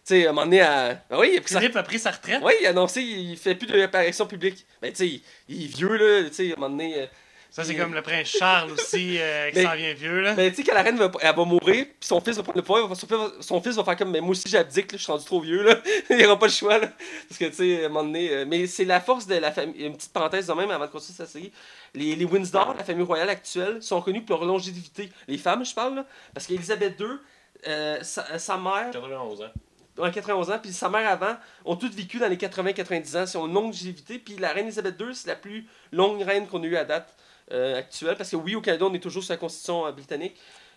[0.07, 0.95] Tu sais, à un moment donné, à...
[1.11, 2.40] ben oui, il a pris sa Philippe a pris sa retraite?
[2.42, 4.66] Oui, il a annoncé il fait plus d'apparition publique.
[4.80, 6.28] Ben, tu sais, il, il est vieux, là.
[6.28, 7.09] Tu sais, à un moment donné.
[7.48, 10.20] Euh, Ça, c'est comme le prince Charles aussi, euh, qui s'en vient vieux.
[10.20, 10.34] Là.
[10.34, 12.58] Ben, tu sais, quand la reine va, elle va mourir, puis son fils va prendre
[12.58, 14.98] le pouvoir, son, fils va- son fils va faire comme, mais moi aussi j'abdique, là,
[14.98, 15.76] je suis rendu trop vieux, là.
[16.10, 16.88] il aura pas le choix, là.
[17.28, 18.30] Parce que, tu sais, à un moment donné.
[18.30, 19.82] euh, mais c'est la force de la famille.
[19.84, 21.52] Une petite parenthèse de même avant de continuer sa série.
[21.94, 25.10] Les, les Windsor, la famille royale actuelle, sont connus pour leur longévité.
[25.26, 26.04] Les femmes, je parle, là.
[26.34, 27.06] Parce qu'Elisabeth II,
[27.66, 28.90] euh, sa, sa mère.
[28.92, 29.44] 91 ans.
[29.96, 31.34] Ouais, 91 ans, puis sa mère avant
[31.64, 33.26] ont toutes vécu dans les 80-90 ans.
[33.26, 36.66] C'est une longévité, puis la reine Elisabeth II, c'est la plus longue reine qu'on a
[36.66, 37.14] eue à date euh,
[37.50, 40.37] actuelle, parce que oui, au Canada, on est toujours sur la constitution euh, britannique.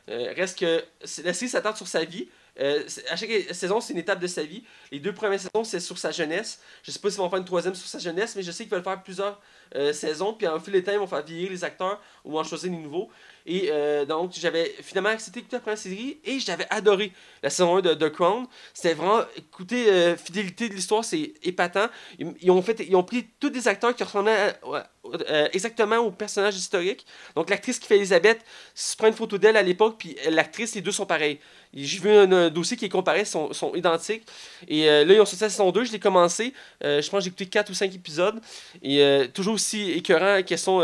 [0.10, 0.84] Euh, reste que
[1.24, 2.28] la série s'attarde sur sa vie.
[2.60, 4.64] Euh, à chaque saison, c'est une étape de sa vie.
[4.92, 6.60] Les deux premières saisons, c'est sur sa jeunesse.
[6.84, 8.74] Je sais pas s'ils vont faire une troisième sur sa jeunesse, mais je sais qu'ils
[8.74, 9.40] veulent faire plusieurs
[9.76, 10.34] euh, saisons.
[10.34, 12.78] Puis en fil des temps, ils vont faire vieillir les acteurs ou en choisir des
[12.78, 13.10] nouveaux.
[13.46, 17.78] Et euh, donc, j'avais finalement accepté d'écouter la première série et j'avais adoré la saison
[17.78, 18.46] 1 de The Crown.
[18.74, 21.88] C'était vraiment, écoutez, euh, fidélité de l'histoire, c'est épatant.
[22.20, 26.56] Ils, ont fait, ils ont pris tous des acteurs qui ressemblaient euh, exactement au personnage
[26.56, 27.06] historique.
[27.36, 28.42] Donc, l'actrice qui fait Elisabeth,
[28.76, 31.40] si tu prends une photo d'elle à l'époque, puis l'actrice, les deux sont pareils.
[31.74, 34.24] J'ai vu un, dossier qui est comparé, sont, sont identiques.
[34.68, 36.54] Et là, ils ont sorti la saison 2, je l'ai commencé.
[36.82, 38.42] Je pense que j'ai écouté 4 ou 5 épisodes.
[38.84, 40.82] Et toujours aussi écœurant, question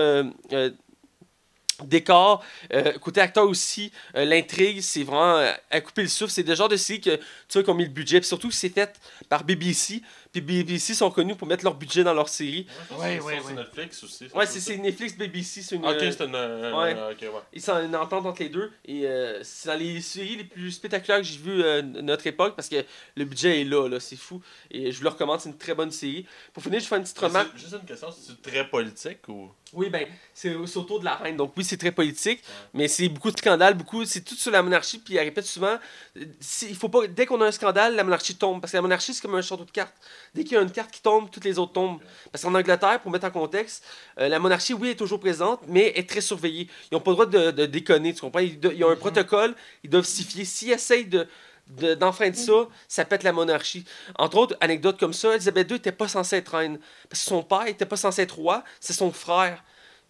[1.83, 2.43] décor.
[2.73, 6.31] Euh, côté acteur aussi, euh, l'intrigue, c'est vraiment euh, à couper le souffle.
[6.31, 7.21] C'est le genre de série que tu
[7.53, 8.21] vois qu'on met le budget.
[8.23, 10.01] Surtout c'est fait par BBC.
[10.31, 12.67] Puis BBC sont connus pour mettre leur budget dans leur série.
[12.91, 13.53] Ouais, Ouais, ouais, C'est ouais.
[13.53, 14.27] Netflix aussi.
[14.33, 15.61] Ouais, c'est Netflix, BBC.
[15.61, 16.35] C'est une, Ok, euh, c'est une.
[16.35, 16.95] euh, ouais.
[16.97, 17.41] euh, ok, ouais.
[17.53, 18.71] ils sont une entente entre les deux.
[18.85, 22.27] Et euh, c'est dans les séries les plus spectaculaires que j'ai vues euh, de notre
[22.27, 22.83] époque parce que
[23.15, 24.41] le budget est là, là c'est fou.
[24.71, 26.25] Et je vous le recommande, c'est une très bonne série.
[26.53, 27.55] Pour finir, je fais une petite remarque.
[27.57, 29.49] Juste une question, c'est très politique ou?
[29.73, 31.35] Oui, ben, c'est autour de la reine.
[31.35, 32.41] Donc, oui, c'est très politique,
[32.73, 34.05] mais c'est beaucoup de scandales, beaucoup.
[34.05, 35.77] C'est tout sur la monarchie, puis elle répète souvent
[36.17, 36.23] euh,
[36.61, 37.05] il faut pas.
[37.07, 38.61] Dès qu'on a un scandale, la monarchie tombe.
[38.61, 39.93] Parce que la monarchie, c'est comme un château de cartes.
[40.33, 41.99] Dès qu'il y a une carte qui tombe, toutes les autres tombent.
[42.31, 43.83] Parce qu'en Angleterre, pour mettre en contexte,
[44.19, 46.67] euh, la monarchie, oui, est toujours présente, mais est très surveillée.
[46.91, 48.39] Ils n'ont pas le droit de, de déconner, tu comprends?
[48.39, 50.45] Ils, ont un protocole, ils doivent s'y fier.
[50.45, 51.27] S'ils essayent de.
[51.67, 53.83] de- d'enfreindre ça, ça pète la monarchie.
[54.17, 56.79] Entre autres, anecdote comme ça, Elisabeth II n'était pas censée être reine.
[57.09, 59.63] Parce que son père n'était pas censé être roi, c'est son frère.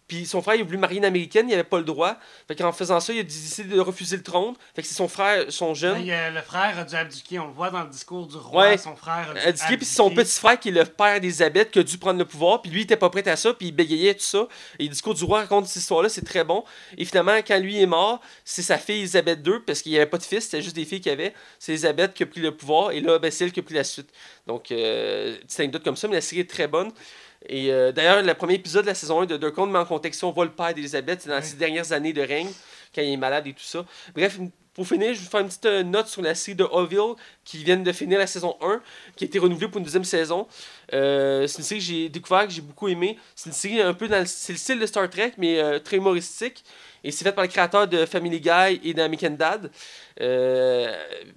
[0.08, 2.16] Puis son frère, il voulu marier une américaine, il avait pas le droit.
[2.48, 4.54] Fait qu'en faisant ça, il a décidé de refuser le trône.
[4.74, 6.02] Fait que c'est son frère, son jeune.
[6.02, 8.68] Ben, euh, le frère a dû abdiquer, on le voit dans le discours du roi,
[8.68, 8.78] Ouais.
[8.78, 10.22] son frère a dû puis c'est son abdiquer.
[10.24, 12.80] petit frère qui est le père d'Elisabeth qui a dû prendre le pouvoir, puis lui
[12.80, 14.48] il était pas prêt à ça, puis il bégayait tout ça.
[14.78, 16.64] Et le discours du roi raconte cette histoire-là, c'est très bon.
[16.96, 20.06] Et finalement, quand lui est mort, c'est sa fille Elisabeth II, parce qu'il n'y avait
[20.06, 21.34] pas de fils, c'était juste des filles qu'il y avait.
[21.58, 23.74] C'est Elisabeth qui a pris le pouvoir, et là, ben, c'est elle qui a pris
[23.74, 24.08] la suite.
[24.46, 26.90] Donc, euh, petite anecdote comme ça, mais la série est très bonne.
[27.46, 29.84] Et euh, d'ailleurs, le premier épisode de la saison 1 de The Crown met en
[29.84, 32.50] contexte, on voit le père d'Elisabeth, dans ses dernières années de règne,
[32.94, 33.84] quand il est malade et tout ça.
[34.14, 34.38] Bref,
[34.78, 37.16] pour finir, je vais vous faire une petite euh, note sur la série de Orville
[37.44, 38.80] qui vient de finir la saison 1,
[39.16, 40.46] qui a été renouvelée pour une deuxième saison.
[40.92, 43.18] Euh, c'est une série que j'ai découvert, que j'ai beaucoup aimé.
[43.34, 46.62] C'est une série un peu dans le, style de Star Trek, mais euh, très humoristique.
[47.04, 49.70] Et c'est fait par le créateur de Family Guy et d'American Dad.
[50.20, 50.92] Euh,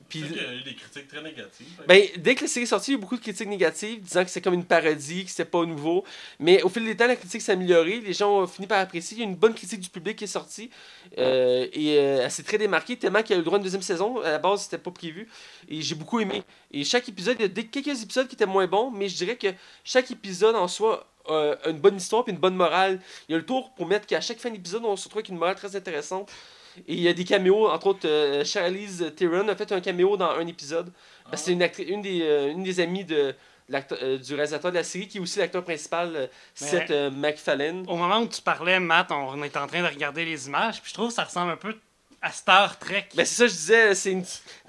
[0.10, 1.68] puis, qu'il y a eu des critiques très négatives.
[1.88, 4.02] ben, dès que la série est sortie, il y a eu beaucoup de critiques négatives,
[4.02, 6.04] disant que c'est comme une parodie, que c'était pas nouveau.
[6.40, 8.00] Mais au fil des temps, la critique s'est améliorée.
[8.00, 9.18] Les gens ont fini par apprécier.
[9.18, 10.72] Il y a une bonne critique du public qui est sortie.
[11.18, 13.60] Euh, et euh, elle s'est très démarquée, tellement qu'il y a eu le droit à
[13.60, 14.20] une deuxième saison.
[14.22, 15.28] À la base, c'était pas prévu.
[15.70, 16.44] Et j'ai beaucoup aimé.
[16.72, 19.36] Et chaque épisode, il y a quelques épisodes qui étaient moins bons, mais je dirais
[19.36, 19.48] que
[19.84, 23.00] chaque épisode en soi a une bonne histoire et une bonne morale.
[23.28, 25.30] Il y a le tour pour mettre qu'à chaque fin d'épisode, on se retrouve avec
[25.30, 26.32] une morale très intéressante.
[26.88, 30.16] Et il y a des caméos, entre autres, euh, Charlize Theron a fait un caméo
[30.16, 30.94] dans un épisode.
[31.34, 33.36] C'est une, des, euh, une des amies de,
[33.74, 37.86] euh, du réalisateur de la série, qui est aussi l'acteur principal, euh, Seth euh, MacFarlane.
[37.88, 40.90] Au moment où tu parlais, Matt, on est en train de regarder les images, puis
[40.90, 41.76] je trouve que ça ressemble un peu
[42.22, 43.08] à Star Trek.
[43.16, 44.24] Ben c'est ça, je disais, c'est une.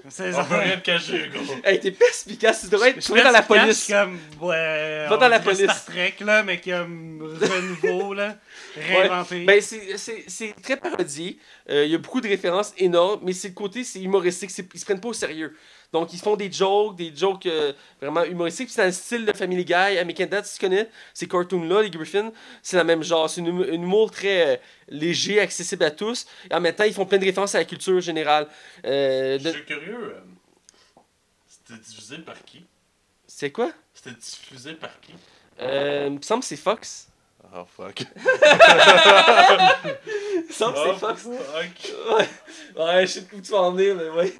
[0.09, 1.55] C'est On peut rien te cacher, gros.
[1.63, 3.87] Hey, t'es perspicace, tu devrais être trouvé dans la police.
[3.87, 5.61] Comme, ouais, Va on dans la police.
[5.63, 8.35] Star Trek, là, mais comme renouveau, là,
[8.75, 9.45] réinventé.
[9.45, 11.37] Ben, c'est- c'est c'est très parodié.
[11.69, 14.51] Euh, Il y a beaucoup de références énormes, mais c'est le côté, c'est humoristique.
[14.51, 15.55] c'est- Ils se prennent pas au sérieux.
[15.93, 18.65] Donc, ils font des jokes, des jokes euh, vraiment humoristiques.
[18.67, 20.89] Puis c'est dans le style de Family Guy, American Dad, si tu connais.
[21.13, 22.31] Ces cartoons-là, les Griffins,
[22.63, 23.29] c'est la même genre.
[23.29, 24.57] C'est une un humour très euh,
[24.89, 26.25] léger, accessible à tous.
[26.49, 28.47] Et en même temps, ils font plein de références à la culture générale.
[28.85, 30.15] Euh, Je suis curieux.
[31.47, 32.65] C'était diffusé par qui?
[33.27, 33.71] C'est quoi?
[33.93, 35.13] C'était diffusé par qui?
[35.61, 37.07] Euh, Il me semble que c'est Fox.
[37.55, 38.01] Oh fuck.
[38.01, 38.07] Il
[40.47, 41.21] me semble que Oh, c'est Fox.
[41.23, 41.93] fuck.
[42.17, 42.27] Ouais,
[42.83, 44.33] ouais, je sais où tu vas en venir, mais ouais.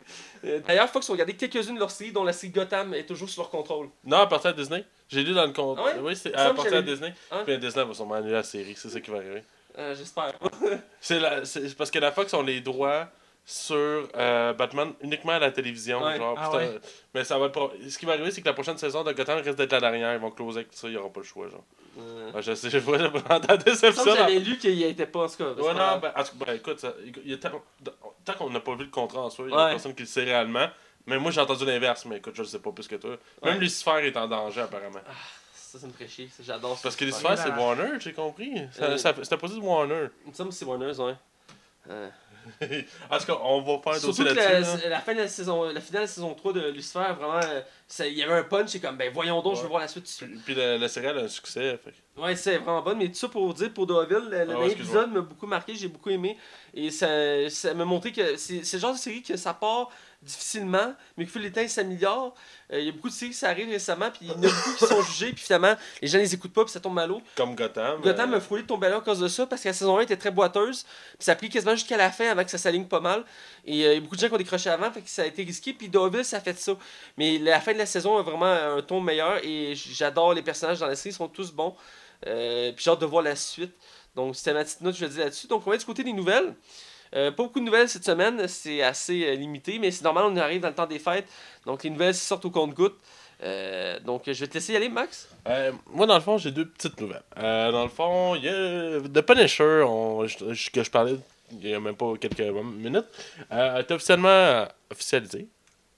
[0.45, 3.29] Euh, D'ailleurs, Fox ont regardé quelques-unes de leurs séries, dont la série Gotham est toujours
[3.29, 3.89] sous leur contrôle.
[4.03, 4.83] Non, à partir de Disney.
[5.09, 5.77] J'ai lu dans le compte.
[5.79, 5.93] Ah ouais?
[6.01, 7.13] Oui, c'est à partir de Disney.
[7.31, 7.43] Ah.
[7.45, 9.43] Puis Disney va sûrement annuler la série, c'est ça qui va arriver.
[9.77, 10.33] Euh, J'espère.
[11.01, 13.07] C'est la- c'est c'est parce que la Fox ont les droits
[13.45, 16.01] sur euh, Batman uniquement à la télévision.
[16.03, 16.17] Ouais.
[16.17, 16.79] Genre, Ah putain, ouais.
[17.15, 19.11] Mais ça va être pro- Ce qui va arriver, c'est que la prochaine saison de
[19.13, 20.13] Gotham risque d'être la dernière.
[20.13, 21.49] Ils vont closer avec ça, ils n'auront pas le choix.
[21.49, 21.63] Genre.
[21.99, 24.15] Euh, Ouais, je sais, je vois semble déception.
[24.15, 25.49] j'avais lu qu'il était pas en tout cas.
[25.51, 27.61] Ouais, pas non, ben, en tout cas, ben, écoute, ça- il tant,
[28.25, 29.71] tant qu'on n'a pas vu le contrat en soi, il y a Ouais.
[29.71, 30.67] personne qui le sait réellement.
[31.05, 33.17] Mais moi, j'ai entendu l'inverse, mais écoute, je le sais pas plus que toi.
[33.43, 33.59] Même.
[33.59, 35.01] Lucifer est en danger, apparemment.
[35.53, 36.29] Ça, ça me ferait chier.
[36.41, 36.79] J'adore.
[36.81, 37.35] Parce que Lucifer.
[37.35, 37.49] C'est.
[37.49, 38.53] Warner, j'ai compris.
[38.81, 38.97] Euh.
[38.97, 40.07] C'était posé de Warner.
[40.25, 41.15] Il me semble que c'est Warner, ouais.
[41.89, 42.09] Euh,
[43.09, 44.83] en tout cas, on va faire un dossier que la, là-dessus.
[44.83, 44.89] là.
[44.89, 47.61] la fin de la saison, la finale de la saison 3 de Lucifer, vraiment, euh,
[47.99, 50.11] il y avait un punch, c'est comme, ben voyons donc, je veux voir la suite.
[50.17, 51.79] Puis, puis la, la série elle a un succès.
[51.83, 51.93] Fait.
[52.21, 55.11] Ouais, c'est vraiment bon, mais tout ça pour dire, pour Deauville, le, Ah ouais, épisode
[55.11, 56.37] m'a beaucoup marqué, j'ai beaucoup aimé.
[56.73, 59.89] Et ça ça m'a montré que c'est le genre de série que ça part
[60.23, 62.33] difficilement, mais que des temps, il s'améliore.
[62.71, 64.35] Euh, Il y a beaucoup de séries qui ça arrive récemment, puis il y en
[64.35, 66.97] a beaucoup qui sont jugées, puis finalement, les gens les écoutent pas, puis ça tombe
[66.99, 67.21] à l'eau.
[67.35, 68.01] Comme Gotham.
[68.01, 69.73] Gotham euh, m'a frôlé de tomber à l'eau à cause de ça, parce que la
[69.73, 72.51] saison 1 était très boiteuse, puis ça a pris quasiment jusqu'à la fin avant que
[72.51, 73.23] ça s'aligne pas mal.
[73.65, 75.23] Et euh, il y a beaucoup de gens qui ont décroché avant, fait que ça
[75.23, 76.73] a été risqué, puis Deauville, ça a fait ça.
[77.17, 80.79] Mais la fin de la saison a vraiment un ton meilleur, et j'adore les personnages
[80.79, 81.75] dans la série, ils sont tous bons.
[82.27, 83.73] Euh, puis j'ai hâte de voir la suite.
[84.15, 85.47] Donc c'était ma petite note, je le dis là-dessus.
[85.47, 86.55] Donc on va être du côté des nouvelles.
[87.15, 90.35] Euh, pas beaucoup de nouvelles cette semaine, c'est assez euh, limité, mais c'est normal, on
[90.37, 91.27] arrive dans le temps des fêtes.
[91.65, 92.97] Donc les nouvelles sortent au compte-gouttes.
[93.43, 95.27] Euh, donc je vais te laisser y aller, Max.
[95.91, 97.23] Moi, dans le fond, j'ai deux petites nouvelles.
[97.35, 101.17] Dans le fond, il y a The Punisher, on- que je parlais
[101.61, 103.05] il y a même pas quelques minutes,
[103.51, 105.47] est officiellement officialisé.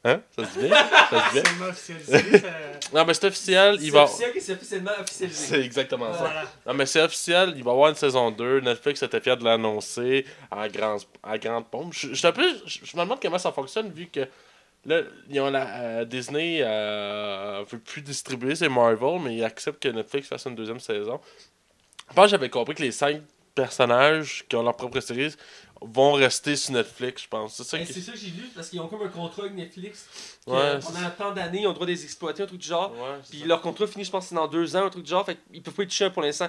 [0.07, 0.21] Hein?
[0.35, 0.67] Ça se dit?
[0.67, 0.75] Bien?
[1.09, 1.41] Ça se dit?
[1.41, 1.73] Bien?
[1.73, 2.37] C'est officialisé.
[2.39, 2.47] ça-
[2.93, 3.75] Non, mais c'est officiel.
[3.79, 4.03] Il C'est va...
[4.03, 5.45] officiel que c'est officiellement officialisé.
[5.47, 6.19] C'est exactement ça.
[6.19, 6.43] Voilà.
[6.67, 8.59] Non, mais c'est officiel, il va y avoir une saison 2.
[8.61, 11.91] Netflix était fier de l'annoncer à, grand, à grande pompe.
[11.93, 14.27] Je, je, suis un peu- je- je me demande comment ça fonctionne vu que
[14.85, 19.81] là, ils ont la, euh, Disney euh, veut plus distribuer, c'est Marvel, mais ils acceptent
[19.81, 21.19] que Netflix fasse une deuxième saison.
[22.09, 23.21] Je pense que j'avais compris que les cinq
[23.55, 25.33] personnages qui ont leur propre série
[25.93, 27.55] vont rester sur Netflix, je pense.
[27.55, 29.55] C'est ça Ben, c'est ça que j'ai vu parce qu'ils ont comme un contrat avec
[29.55, 30.07] Netflix.
[30.45, 32.67] que Ouais, pendant tant d'années, ils ont le droit de les exploiter, un truc du
[32.67, 32.91] genre.
[32.93, 33.45] Ouais, Puis ça.
[33.45, 35.25] leur contrat finit, je pense, c'est dans deux ans, un truc du genre.
[35.25, 36.47] Fait qu'ils peuvent pas être touchés pour l'instant.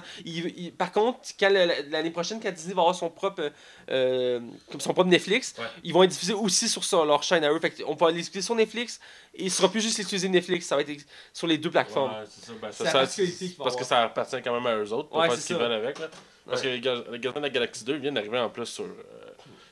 [0.77, 3.51] Par contre, quand l'année prochaine, quand Disney va avoir son propre,
[3.89, 4.39] euh,
[4.71, 5.65] comme son propre Netflix, Ouais.
[5.83, 7.59] ils vont être diffusés aussi sur leur chaîne à eux.
[7.59, 8.99] Fait qu'on va les utiliser sur Netflix
[9.33, 10.65] et il sera plus juste l'exclusivité Netflix.
[10.67, 12.11] Ça va être sur les deux plateformes.
[12.11, 12.53] Ouais, c'est ça.
[12.61, 15.47] Ben, ça, parce que ça appartient quand même à eux autres pour Ouais, faire ce
[15.47, 15.99] qu'ils veulent avec.
[15.99, 16.07] Là.
[16.47, 16.79] Parce Ouais.
[16.79, 19.26] que les Gardiens de la Galaxie 2 viennent d'arriver en plus sur, euh,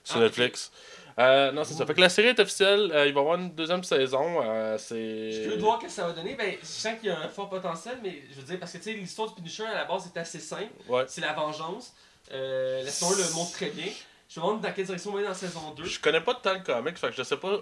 [0.06, 0.72] sur Ah, Netflix.
[1.20, 1.86] Euh, non, c'est ça.
[1.86, 2.92] Fait que la série est officielle.
[2.94, 4.42] euh, il va y avoir une deuxième saison.
[4.44, 5.32] euh, c'est.
[5.32, 6.36] Je veux voir ce que ça va donner.
[6.36, 8.78] Ben, je sens qu'il y a un fort potentiel, mais je veux dire, parce que
[8.78, 10.72] tu sais, l'histoire du Punisher à la base est assez simple.
[10.88, 11.04] Ouais.
[11.08, 11.94] C'est la vengeance.
[12.32, 13.88] La saison 1 le montre très bien.
[14.28, 15.84] Je me demande dans quelle direction on va aller dans la saison 2.
[15.86, 17.60] Je connais pas tant le comics, fait que je sais pas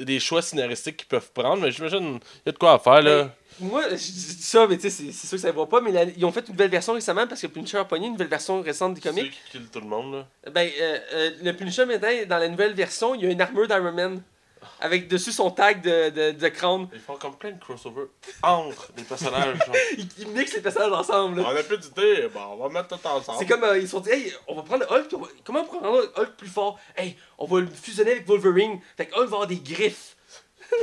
[0.00, 3.02] des choix scénaristiques qu'ils peuvent prendre, mais j'imagine il y a de quoi à faire
[3.02, 3.34] là.
[3.58, 5.80] Moi, je dis ça, mais tu sais, c'est c'est sûr que ça ne va pas.
[5.82, 8.12] Mais la- ils ont fait une nouvelle version récemment parce que Punisher a pogné une
[8.12, 9.32] nouvelle version récente des C'est comics.
[9.54, 10.50] eux qui tout le monde là.
[10.50, 13.66] Ben, euh, euh, le Punisher maintenant, dans la nouvelle version, il y a une armure
[13.68, 14.22] d'Iron Man.
[14.80, 16.88] Avec dessus son tag de, de, de crâne.
[16.92, 18.08] Ils font comme plein de crossovers
[18.42, 19.56] entre les personnages.
[19.58, 19.74] genre.
[19.98, 21.40] Ils, ils mixent les personnages ensemble.
[21.40, 21.48] là.
[21.52, 23.38] on a plus d'idées, bon, on va mettre tout ensemble.
[23.38, 25.20] C'est comme, euh, ils se sont dit, hey, on va prendre le Hulk, puis on
[25.20, 26.78] va- comment on peut rendre le Hulk plus fort?
[26.96, 28.80] Hey, on va le fusionner avec Wolverine.
[28.96, 30.16] Fait que Hulk va avoir des griffes.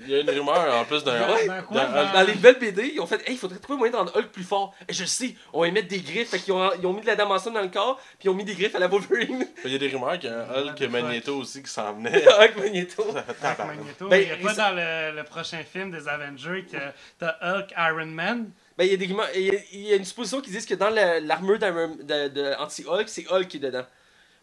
[0.00, 1.46] Il y a une rumeur en plus d'un Ouais.
[1.46, 3.78] Dans quoi, Dans- dans- Dans les nouvelles BD, ils ont fait, hey, il faudrait trouver
[3.78, 4.74] moyen de rendre Hulk plus fort.
[4.88, 6.30] Et je sais, on va y mettre des griffes.
[6.30, 8.34] Fait qu'ils ont, ils ont mis de la damascène dans le corps, puis ils ont
[8.34, 9.46] mis des griffes à la Wolverine.
[9.64, 10.88] Il y a des rumeurs qu'il y a un Hulk Ouais.
[10.88, 12.24] Magneto aussi qui s'en venait.
[12.40, 13.04] Hulk Magneto.
[13.42, 14.08] Avec Magneto.
[14.08, 16.76] Ben, il n'y a pas ça- dans le, le prochain film des Avengers que
[17.18, 18.50] t'as Hulk Iron Man?
[18.76, 20.50] Ben, il y a des rumeurs- il y a, il y a une supposition qui
[20.50, 23.84] disent que dans la- l'armure d'Iron- de, de anti-Hulk, c'est Hulk qui est dedans.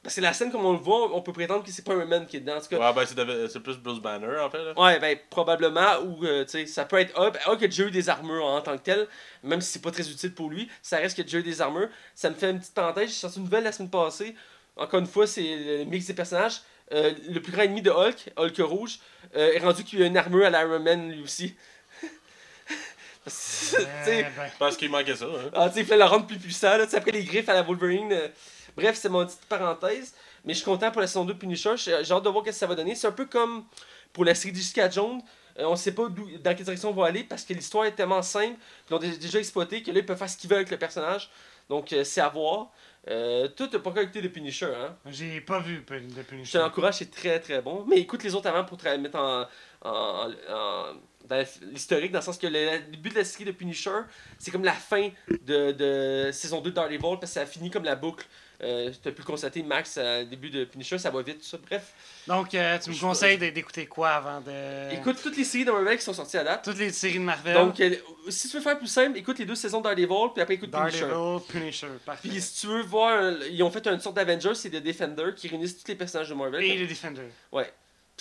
[0.04, 2.08] Parce que la scène, comme on le voit, on peut prétendre que c'est pas Iron
[2.08, 2.58] Man qui est dedans.
[2.58, 4.64] En tout cas, Ouais, ben c'est c'est plus Bruce Banner en fait.
[4.64, 4.74] Là.
[4.76, 7.38] Ouais, ben probablement, ou euh, tu sais, ça peut être Hulk.
[7.46, 9.08] Hulk a déjà eu des armures en tant que tel,
[9.44, 11.62] même si c'est pas très utile pour lui, ça reste qu'il a déjà eu des
[11.62, 11.90] armures.
[12.16, 14.36] Ça me fait une petite parenthèse, j'ai sorti une nouvelle la semaine passée.
[14.76, 16.62] Encore une fois, c'est le mix des personnages.
[16.94, 19.00] Euh, le plus grand ennemi de Hulk, Hulk rouge,
[19.36, 21.56] euh, est rendu qu'il a une armure à l'Iron Man lui aussi.
[23.24, 25.26] Parce que, tu sais, ben, Parce qu'il manquait ça.
[25.26, 25.52] Hein.
[25.54, 27.62] ah, tu sais, il fallait le rendre plus puissant, là, après les griffes à la
[27.62, 28.14] Wolverine.
[28.76, 30.14] Bref, c'est mon petite parenthèse.
[30.46, 31.74] Mais je suis content pour la saison 2 de Punisher.
[31.78, 32.96] J'ai hâte de voir ce que ça va donner.
[32.96, 33.66] C'est un peu comme
[34.14, 35.22] pour la série Jessica Jones.
[35.60, 36.16] Euh, on sait pas dans
[36.56, 38.58] quelle direction on va aller parce que l'histoire est tellement simple.
[38.90, 40.78] Ils l'ont dé- déjà exploité que là, ils peuvent faire ce qu'ils veulent avec le
[40.78, 41.30] personnage.
[41.70, 42.70] Donc, euh, c'est à voir.
[43.10, 44.96] Euh, toi, t'as pas de Punisher, hein?
[45.08, 46.52] j'ai pas vu de Je Punisher.
[46.54, 47.84] te l'encourage, c'est très très bon.
[47.88, 49.46] Mais écoute les autres avant pour te mettre en,
[49.84, 50.94] en- en-
[51.28, 53.92] dans l'historique, dans le sens que le, le début de la série de Punisher,
[54.38, 57.84] c'est comme la fin de, de saison 2 de Daredevil, parce que ça finit comme
[57.86, 58.26] la boucle.
[58.64, 61.46] Euh, tu as pu le constater, Max, le début de Punisher, ça va vite, tout
[61.46, 61.58] ça.
[61.68, 61.94] Bref,
[62.28, 64.94] Donc, euh, tu me Je- conseilles d'écouter quoi avant de.
[64.94, 66.64] écoute toutes les séries de Marvel qui sont sorties à date.
[66.64, 67.56] Toutes les séries de Marvel.
[67.56, 67.96] Donc, euh,
[68.30, 70.70] si tu veux faire plus simple, écoute les deux saisons de Daredevil, puis après écoute
[70.72, 71.08] Punisher.
[71.08, 72.30] Daredevil, Punisher, parfait.
[72.30, 75.48] Puis si tu veux voir, ils ont fait une sorte d'Avengers, c'est des Defenders qui
[75.48, 76.64] réunissent tous les personnages de Marvel.
[76.64, 77.32] Et les Defenders.
[77.52, 77.72] Ouais.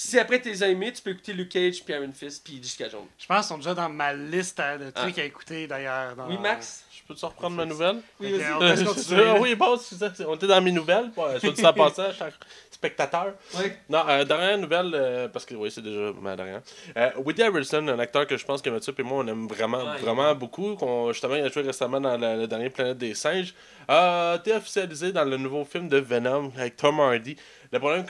[0.01, 2.89] Puis si après t'es aimé, tu peux écouter Luke Cage, puis Iron Fist, puis Jessica
[2.89, 3.05] Jones.
[3.19, 5.21] Je pense qu'ils sont déjà dans ma liste de trucs Ah.
[5.21, 6.17] à écouter d'ailleurs.
[6.17, 6.87] dans- Oui, Max?
[6.91, 7.97] Je peux te reprendre ma nouvelle?
[8.19, 9.15] Oui, vas-y.
[9.21, 11.11] Ah oui, bon, c'est ça, c'est- on était dans mes nouvelles.
[11.11, 12.31] Pour, soit dit en passant, cher
[12.71, 13.35] spectateur.
[13.59, 13.77] Ouais.
[13.91, 16.63] Non, euh, dernière nouvelle, euh, parce que oui, c'est déjà ma dernière.
[16.97, 19.85] Euh, Woody Harrelson, un acteur que je pense que Mathieu et moi, on aime vraiment,
[19.85, 19.99] Ouais.
[19.99, 20.79] vraiment beaucoup.
[21.13, 23.53] justement, il a joué récemment dans le dernier Planète des Singes.
[23.87, 27.37] A été officialisé dans le nouveau film de Venom avec Tom Hardy.
[27.73, 28.05] Le problème,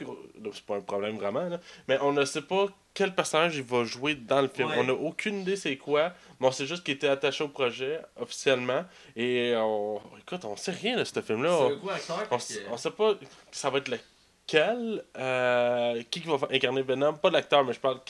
[0.53, 3.85] c'est pas un problème vraiment, là, mais on ne sait pas quel personnage il va
[3.85, 4.69] jouer dans le film.
[4.71, 4.77] Ouais.
[4.79, 8.01] On n'a aucune idée c'est quoi, mais on sait juste qu'il était attaché au projet
[8.19, 8.85] officiellement.
[9.17, 11.51] Et on, écoute, on sait rien de ce film-là.
[11.59, 13.15] C'est On- on, que- sait pas
[13.53, 15.05] ça va être lequel.
[15.19, 18.01] Euh, qui va incarner Venom Pas l'acteur, mais je parle.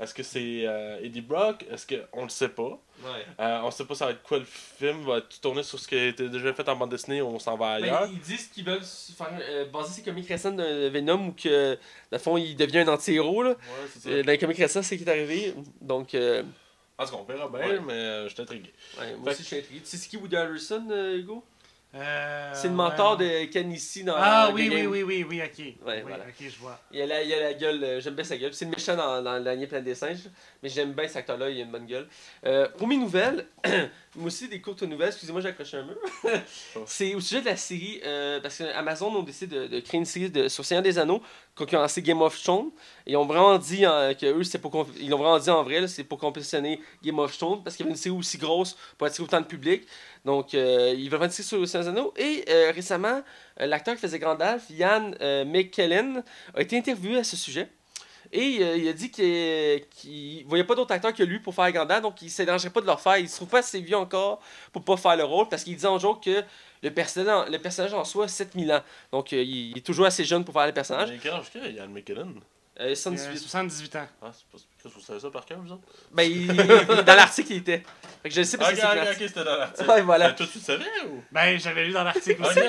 [0.00, 1.64] Est-ce que c'est euh, Eddie Brock?
[1.70, 3.24] Est-ce que on le sait pas Ouais.
[3.38, 5.04] euh, On sait pas ça va être quoi le film.
[5.04, 7.38] Va être tourné sur ce qui a été déjà fait en bande dessinée ou on
[7.38, 10.88] s'en va Ben, ailleurs ils disent qu'ils veulent faire euh, baser ses comics récents de
[10.88, 11.78] Venom ou que, dans
[12.12, 13.42] le fond, il devient un anti-héros.
[13.42, 13.50] Là.
[13.50, 13.56] Ouais.
[14.06, 15.54] Euh, Dans les comics récents, c'est ce qui est arrivé.
[15.82, 16.42] Donc, euh,
[16.98, 17.80] En tout cas, on verra bien, Ouais.
[17.86, 18.72] mais je suis intrigué.
[18.98, 19.80] ouais, moi Fait aussi, je suis intrigué.
[19.80, 21.44] Tu sais, c'est qui Woody Harrelson, Hugo?
[21.92, 23.46] Euh, C'est le mentor ouais.
[23.46, 25.58] de Ken ici dans Ah oui, oui, oui, oui, oui, ok.
[25.58, 26.18] Ouais, oui, voilà.
[26.18, 26.78] ok, je vois.
[26.92, 28.54] Il a la, il a la gueule, euh, j'aime bien sa gueule.
[28.54, 30.28] C'est le méchant dans, dans dernier Plan des singes,
[30.62, 32.06] mais j'aime bien cet acteur-là, il a une bonne gueule.
[32.46, 33.46] Euh, pour mes nouvelles,
[34.20, 35.96] moi aussi des courtes nouvelles, excusez-moi, j'ai accroché un mur.
[36.86, 39.98] c'est au sujet de la série, euh, parce que Amazon ont décidé de, de créer
[39.98, 41.22] une série de, sur Seigneur des Anneaux,
[41.66, 42.70] qui ont lancé Game of Thrones.
[43.06, 45.86] Ils ont vraiment dit euh, que eux, c'est pour ils l'ont vraiment dit en vrai,
[45.88, 49.06] c'est pour compétitionner Game of Thrones, parce qu'il y avait une série aussi grosse pour
[49.06, 49.86] attirer autant de public.
[50.24, 52.14] Donc, euh, ils veulent faire une série sur Seigneur des Anneaux.
[52.16, 53.22] Et euh, récemment,
[53.60, 55.12] euh, l'acteur qui faisait Gandalf, Ian
[55.46, 56.22] McKellen,
[56.54, 57.68] a été interviewé à ce sujet.
[58.32, 61.70] Et euh, il a dit qu'il qu'il voyait pas d'autres acteurs que lui pour faire
[61.72, 63.18] Gandalf, donc il ne s'élancerait pas de leur faire.
[63.18, 64.40] Il se trouve pas assez vieux encore
[64.72, 66.44] pour pas faire le rôle, parce qu'il dit en jour que
[66.82, 68.82] le personnage, le personnage en soi a 7000 ans.
[69.10, 71.10] Donc euh, il, il est toujours assez jeune pour faire le personnage.
[71.10, 72.40] Mais quel âge qu'il a, Yann McKellen?
[72.78, 73.38] Euh, Il a 78.
[73.38, 74.08] 78 ans.
[74.22, 74.58] Ah, c'est pas.
[74.82, 75.82] Qu'est-ce que vous savez ça par cœur, vous autres?
[76.12, 76.46] Ben, il-
[77.04, 77.82] dans l'article, il était.
[78.22, 79.90] Fait que je le sais parce Ok, que c'est ok, c'était dans l'article.
[79.90, 80.28] Ouais, voilà.
[80.28, 81.22] Mais toi, tu le savais ou?
[81.30, 82.60] Ben, j'avais lu dans l'article aussi.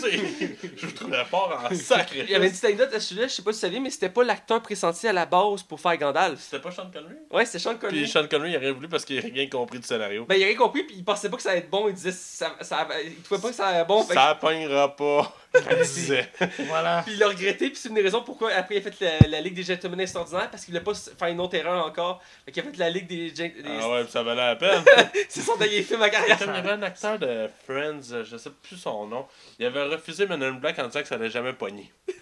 [0.00, 2.20] Tu je vous trouvais fort en sacré.
[2.24, 3.80] Il y avait une petite anecdote à ce sujet, je sais pas si vous saviez,
[3.80, 6.40] mais c'était pas l'acteur pressenti à la base pour faire Gandalf.
[6.40, 7.14] C'était pas Sean Connery?
[7.30, 8.02] Ouais, c'était Sean Connery.
[8.02, 10.24] Puis Sean Connery, il aurait voulu parce qu'il a rien compris du scénario.
[10.26, 11.88] Ben, il a rien compris, puis il pensait pas que ça allait être bon.
[11.88, 14.02] Il disait, ça, ça, il trouvait pas que ça allait être bon.
[14.02, 15.34] fait que- Ça pognera pas.
[16.68, 17.02] Voilà.
[17.04, 19.28] Puis il l'a regretté, puis c'est une des raisons pourquoi après il a fait la,
[19.28, 22.22] la Ligue des Gentlemen Extraordinaires, parce qu'il voulait pas faire une autre erreur encore.
[22.44, 23.28] Fait qu'il a fait la Ligue des.
[23.34, 24.84] Gen- des- Ah ouais, puis ça valait la peine.
[25.28, 26.38] c'est son dernier film à carrière.
[26.38, 29.26] Comme il y avait un acteur de Friends, je sais plus son nom,
[29.58, 31.92] il avait refusé Men in Black en disant que ça allait jamais pogner.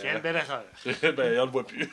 [0.00, 0.64] Quelle belle erreur.
[1.14, 1.88] ben, on le voit plus.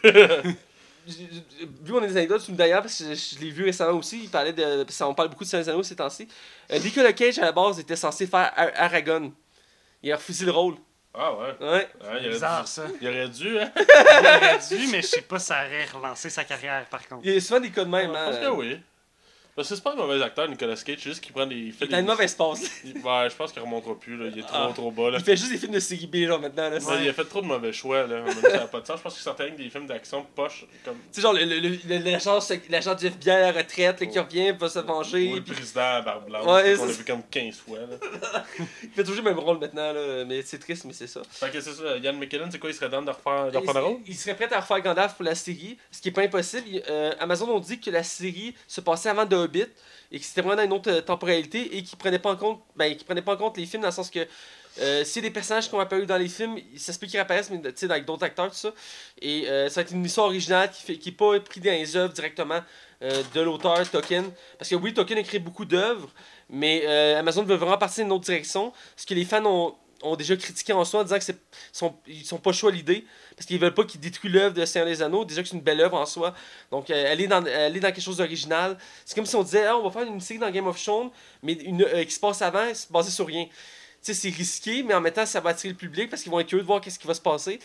[1.08, 4.30] Vu qu'on a des anecdotes, d'ailleurs, parce que je, je l'ai vu récemment aussi, il
[4.30, 4.84] parlait de.
[4.84, 6.28] parce qu'on parle beaucoup de Seigneur ces temps-ci.
[6.72, 9.32] Euh, Nicolas Cage, à la base, était censé faire Ar- Aragon.
[10.02, 10.76] Il a refusé le rôle.
[11.14, 11.56] Ah ouais.
[11.62, 11.90] Ouais.
[12.02, 12.84] Il, aurait Bizarre, dû, ça.
[13.02, 13.72] il aurait dû, hein.
[13.78, 17.22] Il aurait dû, mais je sais pas si ça aurait relancé sa carrière, par contre.
[17.26, 18.12] Il y a souvent des cas de même.
[18.12, 18.26] Je hein.
[18.32, 18.80] pense que oui.
[19.56, 21.56] Parce que c'est pas un mauvais acteur, Nicolas Cage, c'est juste qu'il prend des.
[21.56, 22.70] Il fait Il a une mauvaise passe.
[22.84, 24.26] il- Ouais, je pense qu'il remontera plus, là.
[24.34, 24.72] Il est trop, Ah.
[24.74, 25.18] trop bas, là.
[25.20, 26.70] Il fait juste des films de série B, genre, maintenant.
[26.70, 26.78] Là.
[26.78, 28.22] Ouais, il a fait trop de mauvais choix, là.
[28.42, 28.98] Ça n'a pas de sens.
[28.98, 30.96] Je pense qu'il sortait avec des films d'action poche, comme.
[30.96, 32.40] Tu sais, genre, le- le- le- le- l'agent
[32.70, 35.32] l'agent du FBI à la retraite, là, qui revient, va se venger.
[35.32, 38.42] Ou le puis président à barbe blanche, Ouais, qu'on a vu comme 15 fois, là.
[38.84, 40.26] il fait toujours le même rôle maintenant, là.
[40.26, 41.22] Mais c'est triste, mais c'est ça.
[41.30, 43.80] Fait que c'est ça, Yann McKellen, c'est quoi, il serait dans de refaire, de reprendre
[43.80, 43.98] le rôle?
[44.06, 46.82] il serait prêt à refaire Gandalf pour la série, ce qui est pas impossible.
[46.90, 49.68] Euh, Amazon ont dit que la série se passait avant The Hobbit
[50.12, 52.62] et que c'était vraiment dans une autre euh, temporalité et qui prenait pas en compte
[52.76, 54.28] ben, qui prenait pas en compte les films dans le sens que
[54.82, 57.50] euh, a des personnages qui ont apparu dans les films, ça se peut qu'ils réapparaissent,
[57.50, 58.74] mais tu sais, avec d'autres acteurs, tout ça.
[59.22, 61.96] Et euh, ça va être une histoire originale qui fait qui pas pris dans les
[61.96, 62.60] œuvres directement
[63.02, 64.26] euh, de l'auteur Tolkien.
[64.58, 66.10] Parce que oui, Tolkien a créé beaucoup d'œuvres,
[66.50, 68.74] mais euh, Amazon veut vraiment partir dans une autre direction.
[68.98, 71.38] Ce que les fans ont, ont déjà critiqué en soi en disant c'est
[71.72, 73.06] sont, ils sont pas chauds à l'idée.
[73.36, 75.26] Parce qu'ils veulent pas qu'il détruise l'œuvre de Seigneur des Anneaux.
[75.26, 76.34] Déjà que c'est une belle œuvre en soi.
[76.72, 78.78] Donc euh, elle, est dans, est dans quelque chose d'original.
[79.06, 81.10] C'est comme si on disait, ah, on va faire une série dans Game of Thrones,
[81.44, 83.46] mais une, euh, qui se passe avant, c'est basé sur rien.
[83.46, 86.32] Tu sais, c'est risqué, mais en même temps, ça va attirer le public parce qu'ils
[86.32, 87.60] vont être curieux de voir qu'est-ce qui va se passer.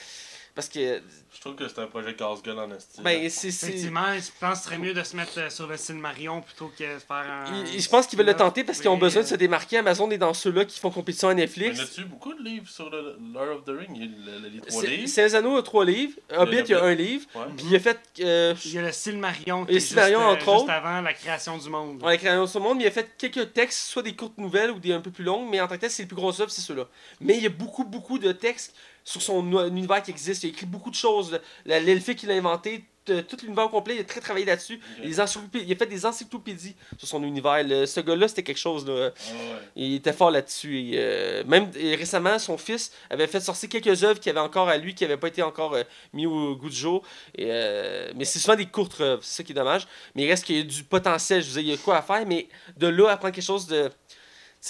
[0.55, 1.01] Parce que,
[1.33, 3.01] Je trouve que c'est un projet casse-gueule en esti.
[3.03, 3.51] ben, c'est.
[3.51, 6.41] c'est- Effectivement, je pense que ce serait mieux de se mettre euh, sur le Silmarion
[6.43, 7.65] plutôt que de faire un.
[7.73, 9.79] Ils- Je pense qu'ils veulent le tenter parce qu'ils ont besoin de se euh, démarquer.
[9.79, 11.79] Amazon est dans ceux-là qui font compétition à Mais Netflix.
[11.81, 14.49] as-tu beaucoup de livres sur le Lord of the Ring Il y a le- le-
[14.49, 15.09] les trois C'est livres.
[15.09, 16.15] c'est les anneaux a trois livres.
[16.37, 17.27] Hobbit, il y a un livre.
[17.35, 17.43] Ouais.
[17.57, 17.99] Puis il a fait.
[18.21, 20.71] euh, Il y a le Silmarion qui Le est juste, euh, juste autres.
[20.71, 22.01] avant la création du monde.
[22.03, 24.37] On a créé un autre monde, mais il a fait quelques textes, soit des courtes
[24.37, 26.17] nouvelles ou des un peu plus longues, mais en tant que tel, c'est les plus
[26.17, 26.87] grosses œuvres, c'est ceux-là.
[27.21, 30.43] Mais il y a beaucoup, beaucoup de textes sur son univers qui existe.
[30.45, 31.41] Il a écrit beaucoup de choses.
[31.65, 34.79] Le- L'elfique qu'il a inventé, tout l'univers au complet, il a très travaillé là-dessus.
[35.03, 37.65] Il a fait des encyclopédies sur son univers.
[37.65, 38.87] Le- ce gars-là, c'était quelque chose.
[38.87, 39.11] Là.
[39.13, 39.61] Ah ouais.
[39.75, 40.93] Il était fort là-dessus.
[40.95, 44.77] Euh, même et récemment, son fils avait fait sortir quelques œuvres qui avaient encore à
[44.77, 45.83] lui, qui n'avaient pas été encore euh,
[46.13, 47.03] mis au goût du jour.
[47.35, 49.89] Et, euh, mais c'est souvent des courtes œuvres, c'est ça qui est dommage.
[50.15, 51.97] Mais il reste qu'il y a du potentiel, je vous dis, il y a quoi
[51.97, 53.89] à faire, mais de là à prendre quelque chose de.
[53.89, 53.95] Tu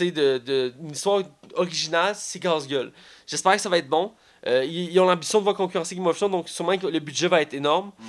[0.06, 1.20] sais, de, de, une histoire
[1.54, 2.92] originale, c'est casse-gueule.
[3.26, 4.12] J'espère que ça va être bon.
[4.46, 6.98] Euh, ils, ils ont l'ambition de voir concurrencer Game of Thrones, donc sûrement que le
[6.98, 7.92] budget va être énorme.
[7.98, 8.06] Mhm.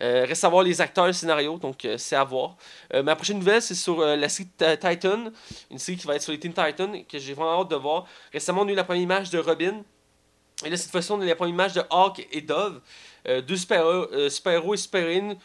[0.00, 2.56] Euh, reste à voir les acteurs, le scénario, donc euh, c'est à voir.
[2.92, 5.26] Euh, ma prochaine nouvelle, c'est sur la série Ti- Titan,
[5.70, 8.06] une série qui va être sur les Teen Titans, que j'ai vraiment hâte de voir.
[8.32, 9.82] Récemment, on a eu la première image de Robin.
[10.64, 12.80] Et là, cette fois-ci, on a eu la première image de Hawk et Dove,
[13.46, 15.36] deux super-héros et super-héroïnes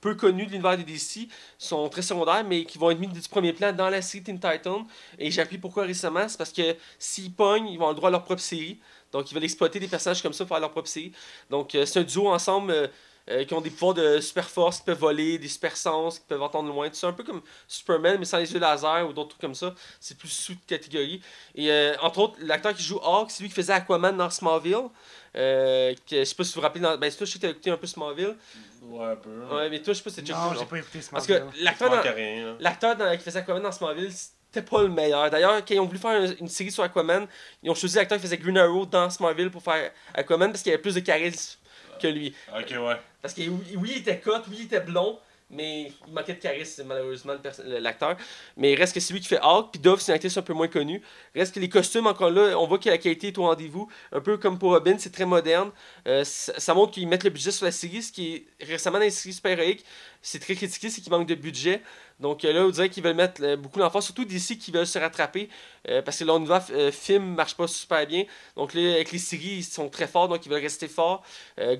[0.00, 3.20] peu connus de l'univers des DC, sont très secondaires, mais qui vont être mis du
[3.28, 4.84] premier plan dans la série Teen Titans.
[5.18, 8.08] Et j'ai appris pourquoi récemment, c'est parce que s'ils pognent, ils vont avoir le droit
[8.08, 8.78] à leur propre série.
[9.12, 11.12] Donc, ils veulent exploiter des personnages comme ça pour faire leur propre série.
[11.50, 12.86] Donc, euh, c'est un duo ensemble euh,
[13.30, 16.24] euh, qui ont des pouvoirs de super force, qui peuvent voler, des super sens, qui
[16.26, 16.88] peuvent entendre loin.
[16.92, 19.74] C'est un peu comme Superman, mais sans les yeux laser ou d'autres trucs comme ça.
[20.00, 21.20] C'est plus sous catégorie.
[21.54, 24.88] Et euh, entre autres, l'acteur qui joue Hawk, c'est lui qui faisait Aquaman dans Smallville.
[25.36, 26.80] Euh, que, je sais pas si vous vous rappelez.
[26.80, 26.96] Dans...
[26.96, 28.34] Ben, toi, je sais que t'as écouté un peu Smallville.
[28.82, 29.30] Ouais, un peu.
[29.54, 31.26] Ouais, mais toi, je sais pas si t'as Non, écouté, j'ai pas écouté ce Parce
[31.26, 31.64] que Smallville.
[31.64, 33.04] l'acteur dans...
[33.04, 34.12] dans- qui faisait Aquaman dans Smallville,
[34.58, 35.30] c'était pas le meilleur.
[35.30, 37.26] D'ailleurs, quand ils ont voulu faire un- une série sur Aquaman,
[37.62, 40.72] ils ont choisi l'acteur qui faisait Green Arrow dans Smallville pour faire Aquaman parce qu'il
[40.72, 41.58] avait plus de charisme
[42.00, 42.34] que lui.
[42.56, 42.96] Ok, ouais.
[43.22, 45.18] Parce que oui, il était cut, oui, il était blond,
[45.50, 47.34] mais il manquait de charisme, malheureusement,
[47.66, 48.16] l'acteur.
[48.56, 50.52] Mais reste que c'est lui qui fait Hulk, puis Dove, c'est une actrice un peu
[50.52, 51.02] moins connue.
[51.34, 53.88] Reste que les costumes, encore là, on voit que la qualité est au rendez-vous.
[54.12, 55.70] Un peu comme pour Robin, c'est très moderne.
[56.06, 58.98] Euh, ça, ça montre qu'ils mettent le budget sur la série, ce qui est récemment
[58.98, 59.84] dans les séries super-héroïques,
[60.22, 61.82] c'est très critiqué, c'est qu'il manque de budget.
[62.20, 64.86] Donc euh, là, on dirait qu'ils veulent mettre euh, beaucoup d'enfants, surtout d'ici qui veulent
[64.86, 65.48] se rattraper,
[65.88, 68.24] euh, parce que leur univers euh, film marche pas super bien.
[68.56, 71.22] Donc là, avec les séries, ils sont très forts, donc ils veulent rester forts.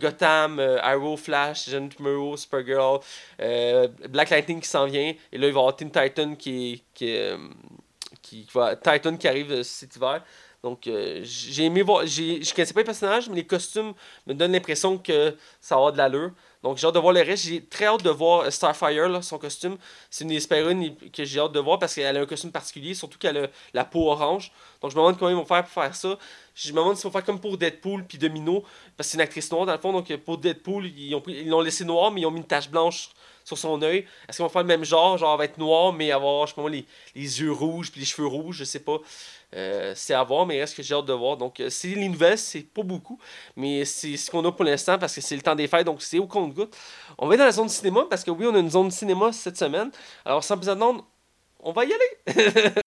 [0.01, 3.01] Gotham, Arrow, Flash, Jeanne Tomorrow, Supergirl,
[4.09, 7.16] Black Lightning qui s'en vient, et là, il va y avoir Teen Titan qui, qui,
[8.22, 10.22] qui, va, Titan qui arrive cet hiver.
[10.62, 10.88] Donc,
[11.22, 12.07] j'ai aimé voir.
[12.07, 13.92] Je connaissais pas les personnages, mais les costumes
[14.27, 16.33] me donnent l'impression que ça va de l'allure.
[16.62, 17.44] Donc, j'ai hâte de voir le reste.
[17.44, 19.77] J'ai très hâte de voir Starfire, là, son costume.
[20.11, 22.94] C'est une des super-héroïnes que j'ai hâte de voir parce qu'elle a un costume particulier,
[22.94, 24.53] surtout qu'elle a la peau orange.
[24.83, 26.18] Donc, je me demande comment ils vont faire pour faire ça.
[26.55, 28.64] Je me demande s'ils vont faire comme pour Deadpool puis Domino,
[28.97, 29.92] parce que c'est une actrice noire dans le fond.
[29.92, 33.11] Donc, pour Deadpool, ils l'ont laissé noir, mais ils ont mis une tache blanche
[33.49, 34.07] sur son œil.
[34.29, 36.55] Est-ce qu'ils vont faire le même genre Genre, elle va être noire, mais avoir, je
[36.55, 38.99] sais les, les yeux rouges puis les cheveux rouges, je sais pas.
[39.55, 41.37] Euh, c'est à voir, mais reste que j'ai hâte de voir.
[41.37, 43.19] Donc, euh, c'est les nouvelles, c'est pas beaucoup,
[43.57, 46.03] mais c'est ce qu'on a pour l'instant parce que c'est le temps des fêtes, donc
[46.03, 46.77] c'est au compte-goutte.
[47.17, 49.33] On va aller dans la zone cinéma parce que oui, on a une zone cinéma
[49.33, 49.91] cette semaine.
[50.25, 51.05] Alors, sans plus attendre,
[51.61, 52.18] on va y aller.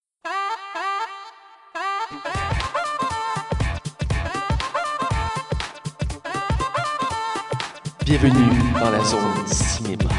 [8.06, 10.10] Bienvenue dans la zone cinéma.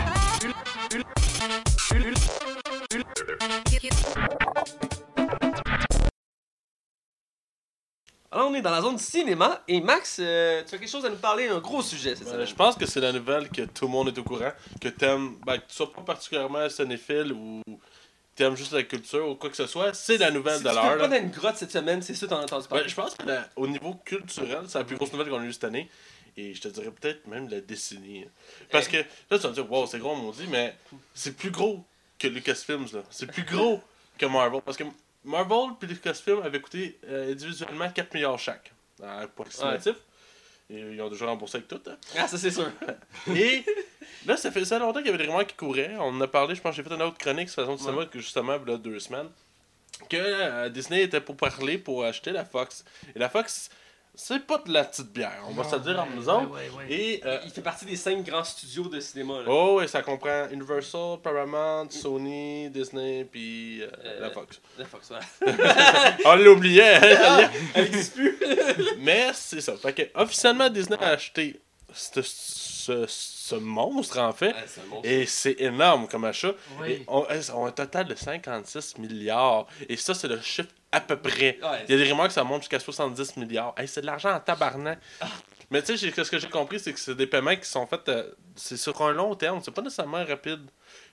[8.33, 11.11] Alors, on est dans la zone cinéma et Max, euh, tu as quelque chose à
[11.11, 12.47] nous parler, un gros sujet cette Ben, semaine.
[12.47, 14.53] je pense que c'est la nouvelle que tout le monde est au courant.
[14.81, 17.61] Que t'aimes, ben, que tu sois pas particulièrement cinéphile ou
[18.35, 20.75] t'aimes juste la culture ou quoi que ce soit, c'est la nouvelle Si de tu
[20.75, 20.85] l'heure.
[20.93, 21.19] fais pas là.
[21.21, 22.85] dans une grotte cette semaine, c'est ça t'en as entendu parler?
[22.85, 25.45] Ben, je pense que la- au niveau culturel, c'est la plus grosse nouvelle qu'on a
[25.45, 25.91] eue cette année.
[26.39, 28.25] Et je te dirais peut-être même la décennie.
[28.71, 30.75] Parce que là, tu vas me dire, wow, c'est gros, on dit, mais
[31.13, 31.85] c'est plus gros
[32.19, 32.87] que Lucasfilms.
[32.95, 33.03] là.
[33.11, 33.83] C'est plus gros
[34.17, 34.63] que Marvel.
[34.65, 34.85] Parce que
[35.25, 39.95] Marvel et Lucasfilms avaient coûté euh, individuellement 4 milliards chaque, euh, approximatif.
[40.71, 41.81] Ils ont déjà remboursé avec tout.
[41.87, 41.97] hein.
[42.17, 42.71] Ah, ça, c'est sûr.
[43.37, 43.63] Et
[44.25, 45.95] là, ça faisait longtemps qu'il y avait des rumeurs qui couraient.
[45.99, 47.81] On en a parlé, je pense que j'ai fait une autre chronique sur façon de
[47.81, 49.29] cinéma que justement, il y a deux semaines.
[50.09, 52.85] Que euh, Disney était pour parler pour acheter la Fox.
[53.15, 53.69] Et la Fox,
[54.15, 56.51] c'est pas de la petite bière, on va se le dire entre nous autres.
[56.51, 56.93] Ouais, ouais, ouais.
[56.93, 57.21] Et.
[57.25, 59.39] euh, Il fait partie des cinq grands studios de cinéma.
[59.39, 59.45] Là.
[59.49, 64.61] Oh, et ça comprend Universal, Paramount, Sony, Disney, puis euh, Euh, la Fox.
[64.79, 65.53] La Fox, ouais.
[66.27, 67.51] On l'oubliait, hein, est.
[67.75, 68.39] Elle existe plus.
[68.99, 69.77] Mais c'est ça.
[69.77, 71.61] Fait que, officiellement, Disney a acheté
[71.95, 74.55] ce, ce, ce monstre, en fait.
[74.57, 74.61] Ah,
[74.91, 75.09] monstre.
[75.09, 76.53] Et c'est énorme comme achat.
[76.81, 76.93] Oui.
[76.93, 79.67] Et on, elles ont un total de 56 milliards.
[79.89, 81.59] Et ça, c'est le chiffre à peu près.
[81.63, 83.75] Ouais, Il y a des rumeurs que ça monte jusqu'à 70 milliards.
[83.77, 84.99] Hey, c'est de l'argent en tabarnak.
[85.71, 88.07] Mais tu sais, ce que j'ai compris, c'est que c'est des paiements qui sont faits.
[88.11, 89.61] euh, c'est sur un long terme.
[89.65, 90.61] C'est pas nécessairement rapide.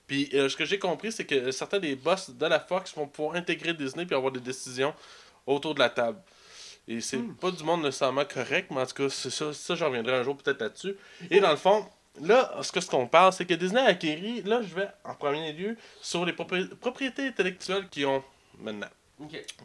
[0.05, 3.07] Puis euh, ce que j'ai compris, c'est que certains des boss de la Fox vont
[3.07, 4.93] pouvoir intégrer Disney puis avoir des décisions
[5.47, 6.19] autour de la table.
[6.87, 9.85] Et c'est pas du monde nécessairement correct, mais en tout cas, c'est ça, ça j'en
[9.87, 10.95] reviendrai un jour peut-être là-dessus.
[11.29, 11.85] Et dans le fond,
[12.19, 15.13] là, ce que ce qu'on parle, c'est que Disney a acquéri, là, je vais en
[15.13, 18.23] premier lieu sur les propri- propriétés intellectuelles qu'ils ont
[18.59, 18.89] maintenant.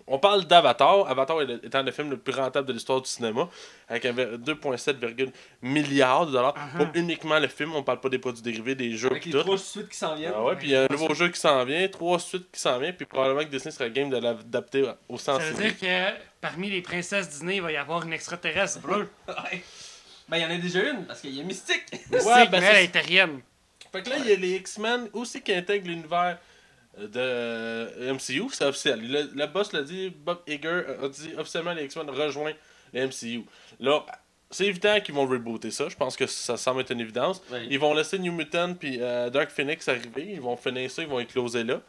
[0.06, 1.08] On parle d'Avatar.
[1.08, 3.48] Avatar étant le film le plus rentable de l'histoire du cinéma,
[3.88, 5.32] avec un ver- 2,7
[5.62, 7.74] milliards de dollars pour uniquement le film.
[7.74, 9.40] On parle pas des produits dérivés, des jeux Avec les tout.
[9.40, 10.32] trois suites qui s'en viennent.
[10.34, 12.60] Ah ouais, puis il y a un nouveau jeu qui s'en vient, trois suites qui
[12.60, 15.78] s'en viennent, puis probablement que Disney sera game de l'adapter au sens Ça veut dire
[15.78, 19.08] que parmi les princesses Disney, il va y avoir une extraterrestre bleue.
[19.28, 19.62] Ouais.
[20.28, 21.84] Ben, il y en a déjà une, parce qu'il y a Mystique.
[22.10, 23.40] Ouais, ben, mais c'est- elle est terrienne.
[23.92, 26.38] Fait que là, il y a les X-Men aussi qui intègrent l'univers
[26.98, 29.00] de euh, MCU, c'est officiel.
[29.10, 32.56] Le, le boss l'a dit, Bob Iger a dit officiellement les X-Men rejoignent
[32.92, 33.44] le MCU.
[33.80, 34.04] Là,
[34.50, 37.42] c'est évident qu'ils vont rebooter ça, je pense que ça semble être une évidence.
[37.70, 41.08] Ils vont laisser New Mutant puis euh, Dark Phoenix arriver, ils vont finir ça, ils
[41.08, 41.80] vont écloser là.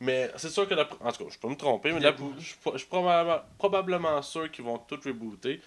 [0.00, 2.00] Mais c'est sûr que, la- en tout cas, je peux me tromper, mais
[2.40, 5.60] je pas- je suis probablement, probablement sûr qu'ils vont tout rebooter.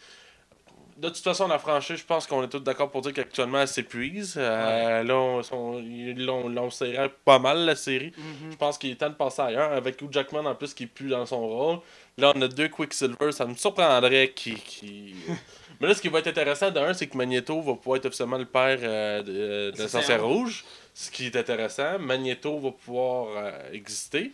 [0.98, 3.68] De toute façon, la franchise, je pense qu'on est tous d'accord pour dire qu'actuellement, elle
[3.68, 4.34] s'épuise.
[4.38, 8.12] Euh, Là, on, on- serré pas mal, la série.
[8.18, 8.52] Mhm.
[8.52, 9.72] Je pense qu'il est temps de passer ailleurs.
[9.74, 11.80] Avec Hugh Jackman, en plus, qui est plus dans son rôle.
[12.18, 13.32] Là, on a deux Quicksilver.
[13.32, 14.56] Ça me surprendrait qui...
[14.56, 15.14] qui...
[15.80, 18.40] Mais là, ce qui va être intéressant, d'un, c'est que Magneto va pouvoir être officiellement
[18.40, 20.66] le père euh, de, de la sorcière rouge.
[20.96, 22.00] Ce qui est intéressant.
[22.00, 24.32] Magneto va pouvoir euh, exister.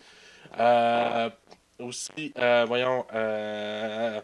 [0.59, 1.29] Euh,
[1.79, 4.21] aussi, euh, voyons, euh,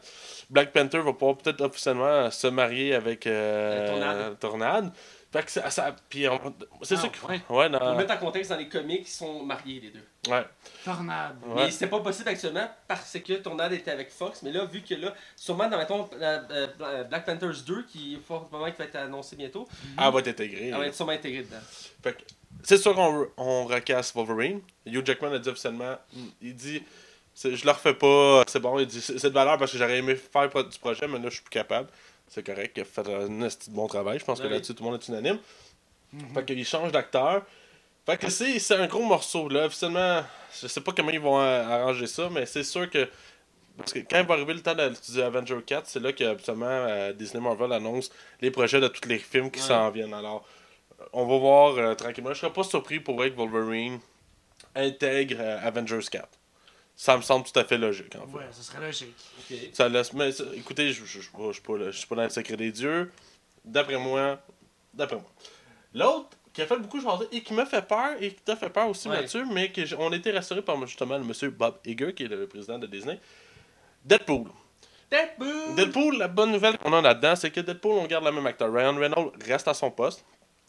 [0.50, 4.39] Black Panther va pouvoir peut-être officiellement se marier avec euh, Tornade.
[4.39, 4.91] Tornade.
[5.32, 6.39] Fait que ça, ça- puis on-
[6.82, 7.39] c'est Ah, ça que ouais.
[7.50, 10.04] ouais, Pour mettre en contexte, dans les comics, ils sont mariés, les deux.
[10.32, 10.43] ouais,
[10.84, 11.36] Tornade.
[11.45, 11.54] ouais.
[11.66, 14.41] Mais c'était pas possible actuellement parce que Tornade était avec Fox.
[14.41, 18.26] Mais là, vu que là, sûrement dans mettons, euh, euh, Black Panthers 2, qui est
[18.26, 19.68] fortement qui va être annoncé bientôt,
[20.00, 20.70] Elle va être intégrée.
[20.70, 21.62] elle va être sûrement intégrée dedans.
[22.02, 22.24] Fait que,
[22.64, 24.62] c'est sûr qu'on on recasse Wolverine.
[24.88, 25.95] Hugh Jackman a dit officiellement,
[26.41, 26.82] il dit,
[27.44, 30.16] je le refais pas, c'est bon, il dit, c'est de valeur parce que j'aurais aimé
[30.16, 31.90] faire du projet, mais là, je suis plus capable.
[32.28, 34.54] C'est correct, il a fait un bon travail, je pense que Oui.
[34.54, 35.40] là-dessus, tout le monde est unanime.
[36.34, 37.44] Fait qu'il change d'acteur.
[38.06, 39.66] Fait que c'est c'est un gros morceau, là.
[39.66, 40.24] Officiellement,
[40.60, 43.08] je sais pas comment ils vont euh, arranger ça, mais c'est sûr que.
[43.78, 46.24] Parce que quand il va arriver le temps de- du Avenger 4, c'est là que
[46.24, 48.10] euh, Disney Marvel annonce
[48.42, 49.68] les projets de tous les films qui Ouais.
[49.68, 50.14] s'en viennent.
[50.14, 50.46] Alors,
[51.14, 52.34] on va voir euh, tranquillement.
[52.34, 54.00] Je serais pas surpris pour vrai que Wolverine
[54.76, 56.28] intègre euh, Avengers 4.
[57.02, 58.38] Ça me semble tout à fait logique, en fait.
[58.39, 59.16] Ouais, ce serait logique.
[59.72, 60.12] Ça laisse.
[60.12, 62.16] Mais ça- écoutez, je je- je suis pas- je suis pas, là- je suis pas
[62.18, 63.10] dans le secret des dieux.
[63.64, 64.38] D'après moi.
[64.93, 65.32] D'après moi.
[65.93, 68.70] L'autre qui a fait beaucoup jaser et qui m'a fait peur et qui t'a fait
[68.70, 69.22] peur aussi, Ouais.
[69.22, 72.28] Mathieu, mais que on a été rassuré par justement le monsieur Bob Iger, qui est
[72.28, 73.18] le président de Disney.
[74.04, 74.50] Deadpool.
[75.10, 75.76] Deadpool!
[75.76, 78.74] Deadpool, la bonne nouvelle qu'on a là-dedans, c'est que Deadpool, on garde le même acteur.
[78.74, 80.26] Ryan Reynolds reste à son poste.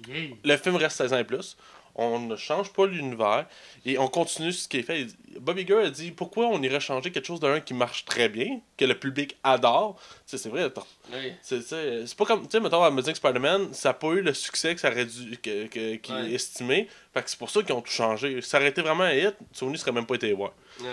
[0.07, 0.29] Yeah.
[0.45, 1.57] Le film reste 16 ans et plus.
[2.03, 3.45] On ne change pas l'univers
[3.85, 5.01] et on continue ce qui est fait.
[5.03, 8.07] Il dit- Bob Iger a dit pourquoi on irait changer quelque chose d'un qui marche
[8.07, 10.01] très bien, que le public adore?
[10.25, 10.81] C'est vrai, t'as-
[11.13, 11.35] Oui.
[11.43, 14.33] c'est c'est- c'est pas comme, tu sais, mettons, Amazing Spider-Man, ça n'a pas eu le
[14.33, 15.79] succès que ça aurait dû, que, que-
[16.27, 16.89] est estimé.
[17.13, 18.41] Fait que c'est pour ça qu'ils ont tout changé.
[18.41, 20.53] Ça aurait été vraiment un hit, Sony serait même pas été voir.
[20.81, 20.87] Ouais.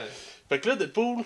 [0.50, 1.24] Fait que là, Deadpool,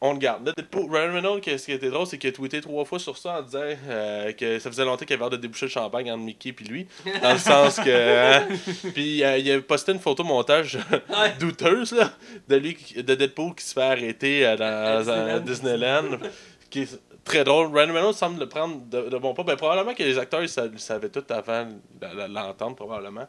[0.00, 0.46] on le garde.
[0.46, 3.16] Là, Deadpool, Ryan Reynolds, ce qui était drôle, c'est qu'il a tweeté trois fois sur
[3.16, 6.10] ça en disant euh, que ça faisait longtemps qu'il avait hâte de déboucher le champagne
[6.12, 6.86] entre Mickey et lui.
[7.22, 8.40] Dans le sens que.
[8.40, 8.46] hein,
[8.94, 11.32] puis euh, il a posté une photo montage Ouais.
[11.40, 12.10] douteuse là,
[12.48, 16.18] de lui, de Deadpool qui se fait arrêter euh, dans À à Disneyland.
[16.68, 17.68] qui est très drôle.
[17.74, 19.44] Ryan Reynolds semble le prendre de, de bon pas.
[19.44, 21.66] Ben, probablement que les acteurs ils sa- ils savaient tout avant
[22.28, 23.26] l'entendre, probablement.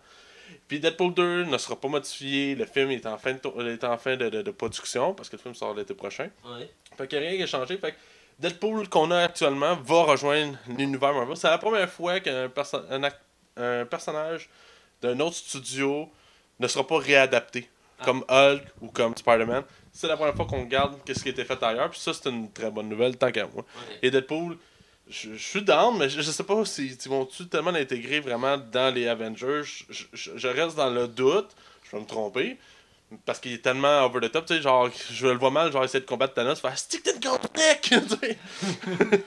[0.67, 2.55] Puis Deadpool 2 ne sera pas modifié.
[2.55, 5.35] Le film est en fin de, est en fin de, de- de production parce que
[5.37, 6.29] le film sort l'été prochain.
[6.45, 6.69] Ouais.
[6.97, 7.77] Fait a rien a changé.
[7.77, 7.97] Fait que
[8.39, 11.37] Deadpool qu'on a actuellement va rejoindre l'univers Marvel.
[11.37, 13.03] C'est la première fois qu'un perso- un
[13.55, 14.49] un personnage
[15.01, 16.09] d'un autre studio
[16.59, 17.69] ne sera pas réadapté.
[17.99, 18.05] Ah.
[18.05, 19.63] Comme Hulk ou comme Spider-Man.
[19.91, 21.89] C'est la première fois qu'on regarde ce qui a été fait ailleurs.
[21.89, 23.63] Puis ça, c'est une très bonne nouvelle, tant qu'à moi.
[23.89, 23.99] Ouais.
[24.03, 24.57] Et Deadpool,
[25.09, 28.57] je, je suis down, mais je, je sais pas si ils vont-tu tellement l'intégrer vraiment
[28.57, 29.61] dans les Avengers.
[29.63, 31.49] Je, je- je reste dans le doute,
[31.83, 32.57] je vais me tromper.
[33.25, 35.81] Parce qu'il est tellement over the top, tu sais, genre, je le vois mal, genre,
[35.85, 38.37] essayer de combattre Thanos, faire stick to the contre neck, tu sais.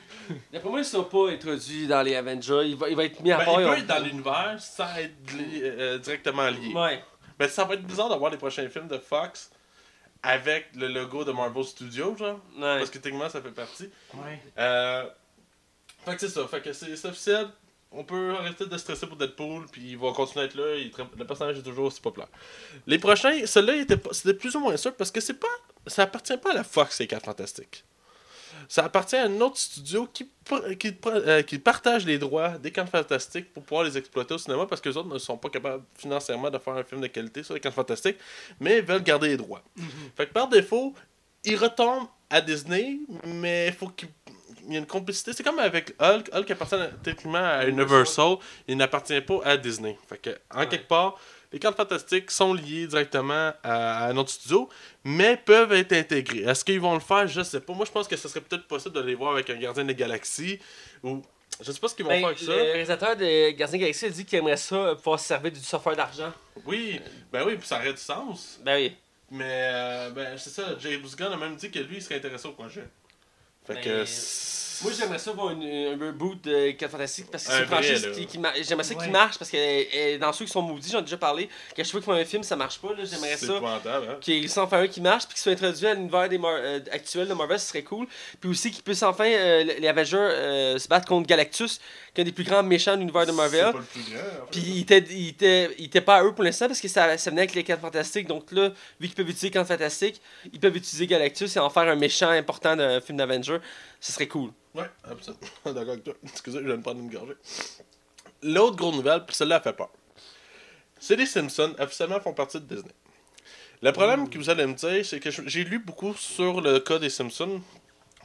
[0.53, 2.63] D'après moi, ils sont pas introduits dans les Avengers.
[2.67, 3.61] Il va, il va être mis à Ben, part.
[3.63, 6.73] il peut être dans l'univers sans être li- euh, directement lié.
[6.75, 7.03] Ouais.
[7.39, 9.51] Mais ça va être bizarre d'avoir les prochains films de Fox
[10.23, 12.39] avec le logo de Marvel Studios, genre.
[12.57, 12.79] Ouais.
[12.79, 13.89] Parce que techniquement, ça fait partie.
[14.15, 14.39] Ouais.
[14.59, 15.07] Euh,
[16.05, 16.47] fait que c'est ça.
[16.49, 17.49] Fait que c'est officiel.
[17.93, 20.77] On peut arrêter de stresser pour Deadpool, puis il va continuer à être là.
[20.77, 22.29] il le personnage est toujours aussi populaire.
[22.87, 23.33] Les prochains,
[23.97, 25.49] pas- c'était plus ou moins sûr parce que c'est pas,
[25.89, 27.85] ça appartient pas à la Fox, les 4 Fantastiques.
[28.69, 30.31] Ça appartient à un autre studio qui,
[30.79, 34.67] qui, euh, qui partage les droits des 4 Fantastiques pour pouvoir les exploiter au cinéma
[34.67, 37.43] parce que les autres ne sont pas capables financièrement de faire un film de qualité
[37.43, 38.19] sur les 4 Fantastiques,
[38.61, 39.63] mais ils veulent garder les droits.
[40.17, 40.95] Fait que par défaut,
[41.43, 44.09] ils retombent à Disney, mais il faut qu'il
[44.71, 45.33] il y a une complicité.
[45.33, 46.31] C'est comme avec Hulk.
[46.33, 48.37] Hulk appartient techniquement à Universal.
[48.69, 49.99] Il n'appartient pas à Disney.
[50.09, 51.19] Fait que, en quelque part,
[51.53, 54.69] les cartes fantastiques sont liées directement à, à notre studio,
[55.05, 56.43] mais peuvent être intégrés.
[56.45, 57.27] Est-ce qu'ils vont le faire?
[57.27, 57.73] Je sais pas.
[57.73, 59.95] Moi, je pense que ce serait peut-être possible de les voir avec un gardien des
[59.95, 60.61] galaxies.
[61.03, 61.21] Ou.
[61.61, 62.57] Je sais pas ce qu'ils vont Ben, faire avec ça.
[62.57, 65.59] le réalisateur de Gardien Galaxy a dit qu'il aimerait ça euh, pouvoir se servir du
[65.59, 66.33] software d'argent.
[66.65, 67.01] Oui,
[67.33, 68.61] ben oui, puis ça aurait du sens.
[68.65, 68.97] Ben oui.
[69.33, 70.77] Mais, euh, ben, c'est ça.
[70.79, 72.85] James Gunn a même dit que lui, il serait intéressé au projet.
[73.67, 74.05] Fait que.
[74.83, 77.67] Moi, j'aimerais ça voir une- un reboot de 4 Fantastiques parce que c'est Un une
[77.69, 78.29] franchise qui,
[78.63, 79.03] J'aimerais ça Ouais.
[79.03, 81.49] qu'il marche parce que euh, dans ceux qui sont maudits, j'en ai déjà parlé.
[81.75, 82.89] Qu'à chaque fois qu'ils font un film, ça marche pas.
[82.95, 83.53] là, J'aimerais ça.
[83.55, 84.17] hein.
[84.21, 86.81] Qu'ils s'en fassent un qui marche puis qu'il soit introduit à l'univers des Mar- euh,
[86.93, 88.07] actuel de Marvel, ce serait cool.
[88.41, 91.79] Puis aussi qu'ils puissent enfin, euh, les Avengers, euh, se battre contre Galactus,
[92.15, 93.73] qui est un des plus grands méchants de l'univers de C'est Marvel.
[93.73, 94.21] pas le plus grand.
[94.21, 94.51] en fait.
[94.51, 97.17] Puis il était, il, était, il était pas à eux pour l'instant parce que ça,
[97.19, 98.27] ça venait avec les 4 fantastiques.
[98.27, 100.21] Donc là, vu qu'ils peuvent utiliser 4 fantastiques,
[100.53, 103.59] ils peuvent utiliser Galactus et en faire un méchant important d'un film d'Avenger.
[104.01, 104.51] Ce serait cool.
[104.75, 105.41] Ouais, absolument.
[105.67, 106.15] D'accord avec toi.
[106.25, 107.35] Excusez, je viens de prendre une gorgée.
[108.43, 109.91] L'autre grosse nouvelle, puis celle-là fait peur.
[110.99, 112.93] C'est les Simpsons, officiellement font partie de Disney.
[113.83, 116.99] Le problème que vous allez me dire, c'est que j'ai lu beaucoup sur le cas
[116.99, 117.61] des Simpsons.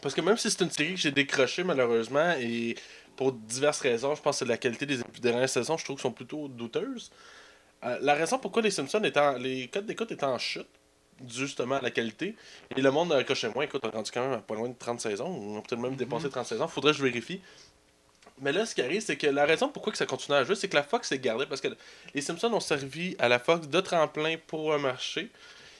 [0.01, 2.75] Parce que même si c'est une série que j'ai décrochée malheureusement, et
[3.15, 6.03] pour diverses raisons, je pense que c'est la qualité des dernières saisons, je trouve qu'elles
[6.03, 7.09] sont plutôt douteuses.
[7.83, 10.67] Euh, la raison pourquoi les Simpsons étaient en- les codes d'écoute étaient en chute,
[11.27, 12.35] justement à la qualité,
[12.75, 14.99] et le monde accrochait moins, écoute, on est rendu quand même pas loin de 30
[14.99, 17.41] saisons, on a peut-être même dépassé 30 saisons, faudrait que je vérifie.
[18.41, 20.55] Mais là, ce qui arrive, c'est que la raison pourquoi que ça continue à jouer,
[20.55, 21.69] c'est que la Fox s'est gardée, parce que
[22.13, 25.29] les Simpsons ont servi à la Fox de tremplin pour un marché.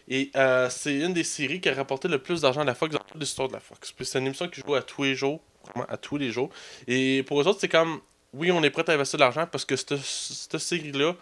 [0.07, 2.93] Et euh, c'est une des séries qui a rapporté le plus d'argent à la Fox
[2.93, 3.91] dans toute l'histoire de la Fox.
[3.91, 6.49] Puis c'est une émission qui joue à tous les jours, vraiment à tous les jours.
[6.87, 7.99] Et pour eux autres, c'est comme,
[8.33, 11.15] oui, on est prêt à investir de l'argent parce que cette série-là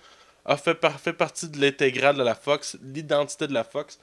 [0.45, 3.99] a fait, par- fait partie de l'intégrale de la Fox, l'identité de la Fox.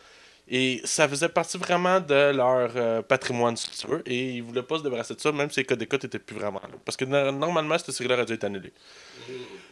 [0.52, 4.02] Et ça faisait partie vraiment de leur euh, patrimoine, si tu veux.
[4.06, 6.34] Et ils voulaient pas se débarrasser de ça, même si les codes d'écoute étaient plus
[6.36, 6.76] vraiment là.
[6.84, 8.72] Parce que no- normalement, cette série-là aurait dû être annulée.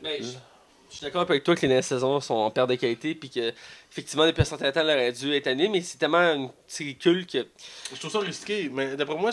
[0.00, 3.16] Ben, je, suis d'accord avec toi que les dernières saisons sont en perte de qualité.
[3.16, 3.52] Puis que,
[3.90, 5.68] effectivement, depuis un certain temps, elle aurait dû être annulée.
[5.68, 7.46] Mais c'est tellement une série culte que.
[7.92, 9.32] Je trouve ça risqué, mais d'après moi,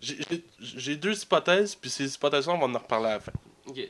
[0.00, 3.32] j'ai deux hypothèses, puis ces hypothèses-là, on va en reparler à la fin.
[3.66, 3.80] Ok.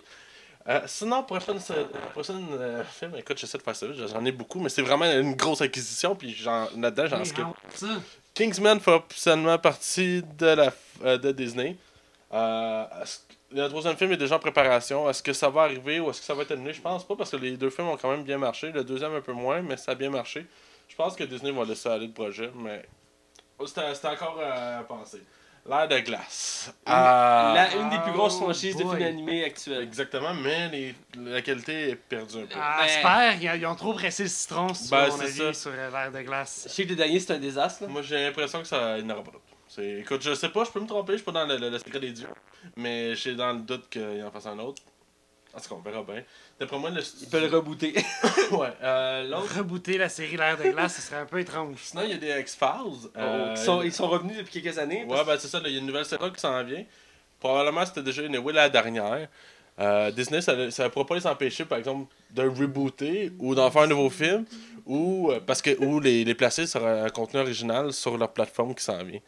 [0.68, 4.82] Euh, sinon, prochaine euh, film, écoute, j'essaie de faire ça j'en ai beaucoup, mais c'est
[4.82, 7.44] vraiment une grosse acquisition, puis là-dedans, j'en skip.
[8.34, 10.72] Kingsman fait officiellement partie de, la,
[11.04, 11.76] euh, de Disney.
[12.32, 12.84] Euh,
[13.50, 15.08] le troisième film est déjà en préparation.
[15.08, 16.74] Est-ce que ça va arriver ou est-ce que ça va être annulé?
[16.74, 18.70] Je pense pas parce que les deux films ont quand même bien marché.
[18.70, 20.46] Le deuxième un peu moins, mais ça a bien marché.
[20.86, 22.84] Je pense que Disney va laisser aller le projet, mais
[23.66, 25.22] c'était c'était encore à penser.
[25.68, 26.72] L'air de glace.
[26.86, 29.82] Ah, La- une des plus grosses Oh franchises de films animés actuels.
[29.82, 32.54] Exactement, mais les- la qualité est perdue un peu.
[32.58, 35.36] Ah, Ben- J'espère, ils, ils ont trop pressé le citron, sur Ben, mon c'est avis,
[35.38, 35.52] ça.
[35.52, 36.62] sur euh, l'air de glace.
[36.64, 37.82] Je sais que le dernier, c'est un désastre.
[37.82, 37.88] Là.
[37.88, 39.32] Moi, j'ai l'impression que ça il n'y en aura pas
[39.80, 41.78] Écoute, je sais pas, je peux me tromper, je suis pas dans le, le- le
[41.78, 42.26] secret des dieux.
[42.76, 44.82] Mais j'ai dans le doute qu'il en fasse un autre.
[45.54, 46.22] En tout cas, on verra bien.
[46.60, 47.94] D'après moi, le Ils peuvent le rebooter.
[48.52, 48.72] ouais.
[48.82, 49.58] Euh, L'autre.
[49.58, 51.76] Rebooter la série L'air de glace, ce serait un peu étrange.
[51.80, 53.10] Sinon, il y a des X-Files.
[53.16, 55.04] Euh, ils, sont, ils sont revenus depuis quelques années.
[55.04, 56.84] Ouais, ben c'est ça, il y a une nouvelle saison qui s'en vient.
[57.40, 59.28] Probablement, c'était déjà une oui la dernière.
[59.80, 63.82] Euh, Disney, ça ne pourra pas les empêcher, par exemple, de rebooter ou d'en faire
[63.82, 64.44] un nouveau film,
[64.84, 68.82] ou parce que ou les, les placer sur un contenu original sur leur plateforme qui
[68.82, 69.20] s'en vient.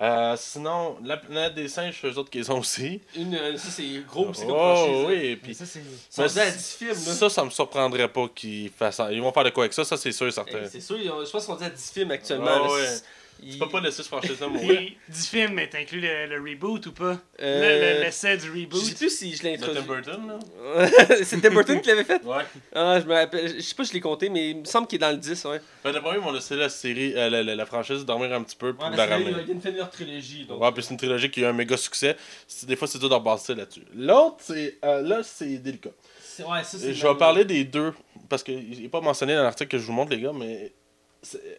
[0.00, 3.00] Euh, sinon, la planète des singes, eux autres qu'ils ont aussi.
[3.16, 5.80] Une, euh, ça, c'est gros aussi comme Oh oui, puis ça, c'est...
[5.80, 6.90] Ils sont Mais rendus à 10 films.
[6.90, 6.96] Là.
[6.96, 9.12] ça, ça me surprendrait pas qu'ils fassent ça.
[9.12, 10.58] Ils vont faire de quoi avec ça, ça c'est sûr certain.
[10.64, 12.46] Eh, C'est sûr, ils ont- je pense qu'on dit à 10 films actuellement.
[12.48, 12.72] Ah là.
[12.72, 12.86] ouais.
[12.86, 13.04] C'est-
[13.42, 14.80] Il- Tu peux pas laisser ce franchise-là mourir.
[15.08, 17.18] Du film, est inclus le, le reboot ou pas?
[17.40, 18.80] Euh, Le- le- L'essai du Je reboot.
[18.82, 19.88] sais plus si je l'ai De Tim introduit.
[19.88, 20.88] Burton, là.
[21.24, 22.22] C'est Tim Burton qui l'avait fait?
[22.24, 22.42] Ouais.
[22.74, 23.54] Ah, je me rappelle.
[23.56, 25.16] Je sais pas si je l'ai compté, mais il me semble qu'il est dans le
[25.18, 25.60] 10, ouais.
[25.84, 28.56] Ben, d'abord, ils vont laisser la série, euh, la, la, la franchise dormir un petit
[28.56, 29.30] peu pour Ouais, la ramener.
[29.30, 30.44] ils viennent de finir leur trilogie.
[30.46, 32.16] Donc, Ouais, puis c'est une trilogie qui a eu un méga succès.
[32.64, 33.82] Des fois, c'est dur d'en passer là-dessus.
[33.94, 34.78] L'autre, c'est.
[34.84, 35.90] euh, là, c'est délicat.
[36.20, 37.92] c'est- ouais, ça, c'est Je vais parler des deux,
[38.28, 40.72] parce qu'il n'est pas mentionné dans l'article que je vous montre, les gars, mais.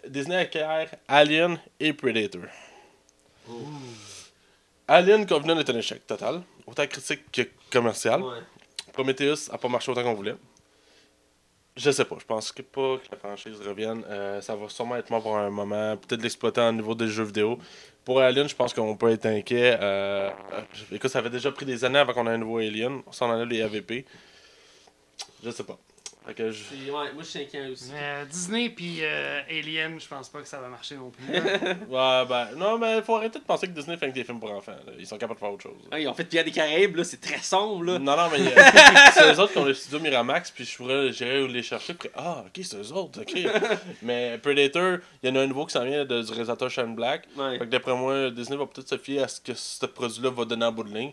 [0.08, 2.44] Disney acquiert Alien et Predator.
[4.88, 7.42] Alien Covenant est un échec total, autant critique que
[7.72, 8.22] commercial.
[8.22, 8.40] Ouais.
[8.94, 10.36] Prometheus a pas marché autant qu'on voulait.
[11.76, 14.04] Je sais pas, je pense que pas que la franchise revienne.
[14.10, 15.96] Euh, ça va sûrement être mort pour un moment.
[15.96, 17.58] Peut-être l'exploiter au niveau des jeux vidéo.
[18.04, 19.78] Pour Alien, je pense qu'on peut être inquiet.
[19.80, 20.30] Euh,
[20.92, 23.02] écoute, ça avait déjà pris des années avant qu'on ait un nouveau Alien.
[23.08, 24.06] On s'en allait les AVP.
[25.44, 25.78] Je sais pas.
[26.30, 27.92] Fait que je- C'est- Ouais, moi je suis inquiet aussi.
[27.94, 31.26] Euh, Disney puis euh, Alien, je pense pas que ça va marcher non plus.
[31.34, 31.40] là.
[31.90, 34.52] Ouais, ben, non, mais faut arrêter de penser que Disney fait que des films pour
[34.52, 34.72] enfants.
[34.86, 34.94] là.
[35.00, 35.82] Ils sont capables de faire autre chose.
[35.92, 37.98] Ouais, ils ont fait Pierre des Caraïbes, là, c'est très sombre, là.
[38.00, 38.62] Non, non, mais euh,
[39.14, 41.94] c'est eux autres qui ont le studio Miramax, puis je pourrais j'irais les chercher.
[41.96, 43.34] Puis, ah, ok, c'est eux autres, ok.
[44.04, 46.94] mais Predator, il y en a un nouveau qui s'en vient de, du réalisateur Shane
[46.96, 47.24] Black.
[47.36, 47.54] Ouais.
[47.58, 50.46] Fait que d'après moi, Disney va peut-être se fier à ce que ce produit-là va
[50.46, 51.12] donner en bout de ligne.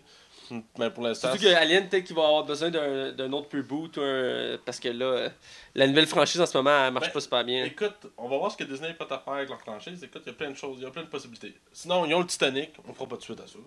[0.78, 1.28] Mais pour l'instant.
[1.32, 4.78] Surtout que Alien, peut-être qu'il va avoir besoin d'un d'un autre reboot, ou un- parce
[4.80, 5.28] que là,
[5.74, 7.64] la nouvelle franchise en ce moment, elle marche Ben, pas super bien.
[7.64, 10.02] Écoute, on va voir ce que Disney peut faire avec leur franchise.
[10.04, 11.54] Écoute, il y a plein de choses, il y a plein de possibilités.
[11.72, 13.58] Sinon, ils ont le Titanic, on fera pas de suite à ça.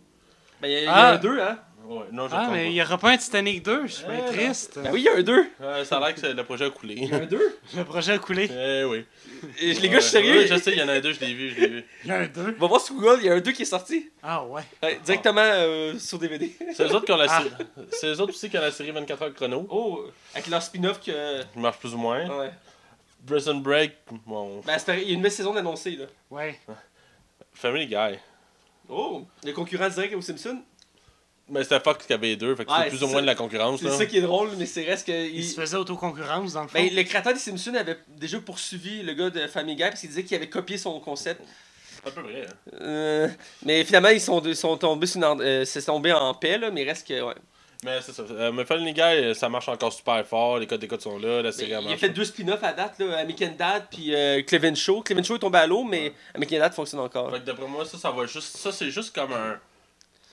[0.61, 1.13] Ben, il y, a- il y a Ah.
[1.13, 1.59] un 2, hein?
[1.89, 4.23] Ouais, non, je Ah, mais il y aura pas un Titanic 2, je suis bien
[4.29, 4.77] Eh, triste.
[4.79, 5.39] Ben oui, il y a un 2.
[5.59, 6.93] Ouais, ça a l'air que c'est- le projet a coulé.
[6.95, 7.57] Il y a un 2.
[7.75, 8.47] Le projet a coulé.
[8.51, 9.05] Eh oui.
[9.59, 10.45] Et les gars, je suis sérieux?
[10.45, 11.85] je sais, il y en a un deux, je l'ai vu, je l'ai vu.
[12.03, 12.51] Il y a un 2.
[12.59, 14.11] Va voir sur Google, il y a un 2 qui est sorti.
[14.21, 14.61] Ah ouais.
[14.83, 16.51] Ouais, directement euh, sur DVD.
[16.75, 17.39] C'est eux autres qui ont la Ah.
[17.41, 17.51] série.
[17.91, 19.65] C'est eux autres aussi qui ont la série 24 heures chrono.
[19.71, 21.41] Oh, avec leur spin-off que.
[21.41, 22.27] Qui marche plus ou moins.
[22.39, 22.51] Ouais.
[23.25, 23.93] Prison Break,
[24.27, 24.61] bon.
[24.65, 26.05] Ben, il y a une nouvelle saison d'annoncée, là.
[26.29, 26.59] Ouais.
[27.53, 28.19] Family Guy.
[28.87, 30.61] Oh, le concurrent direct aux Simpsons.
[31.49, 33.25] Mais c'était Fox qui avait les deux, fait que Ouais, c'est plus ou moins de
[33.27, 33.79] la concurrence.
[33.81, 35.11] C'est ça qui est drôle, mais c'est reste que.
[35.11, 36.73] Il il- se faisait autoconcurrence dans le fond.
[36.79, 40.09] Ben, le créateur des Simpsons avait déjà poursuivi le gars de Family Guy parce qu'il
[40.09, 41.41] disait qu'il avait copié son concept.
[42.03, 42.45] C'est un peu vrai.
[42.47, 42.75] Hein.
[42.81, 43.27] Euh,
[43.65, 46.57] mais finalement, ils sont, ils sont tombés sur une en- euh, c'est tombé en paix,
[46.57, 47.21] là, mais reste que.
[47.21, 47.33] Ouais.
[47.85, 48.23] Mais c'est ça.
[48.29, 50.59] Euh, mais Family Guy, euh, ça marche encore super fort.
[50.59, 51.41] Les codes des codes sont là.
[51.41, 54.75] La série il a fait deux spin-offs à date, là, American Dad puis euh, Clevin
[54.75, 55.01] Show.
[55.01, 57.31] Clevin Show est tombé à l'eau, mais American Dad fonctionne encore.
[57.31, 58.57] Fait que d'après moi, ça, ça va juste.
[58.57, 59.57] Ça, c'est juste comme un.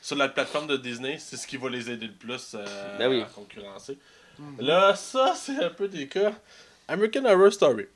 [0.07, 2.64] Sur la plateforme de Disney, c'est ce qui va les aider le plus euh,
[2.96, 3.22] Ben oui.
[3.22, 3.98] à concurrencer.
[4.61, 6.32] Là, ça, c'est un peu des cas.
[6.86, 7.86] American Horror Story.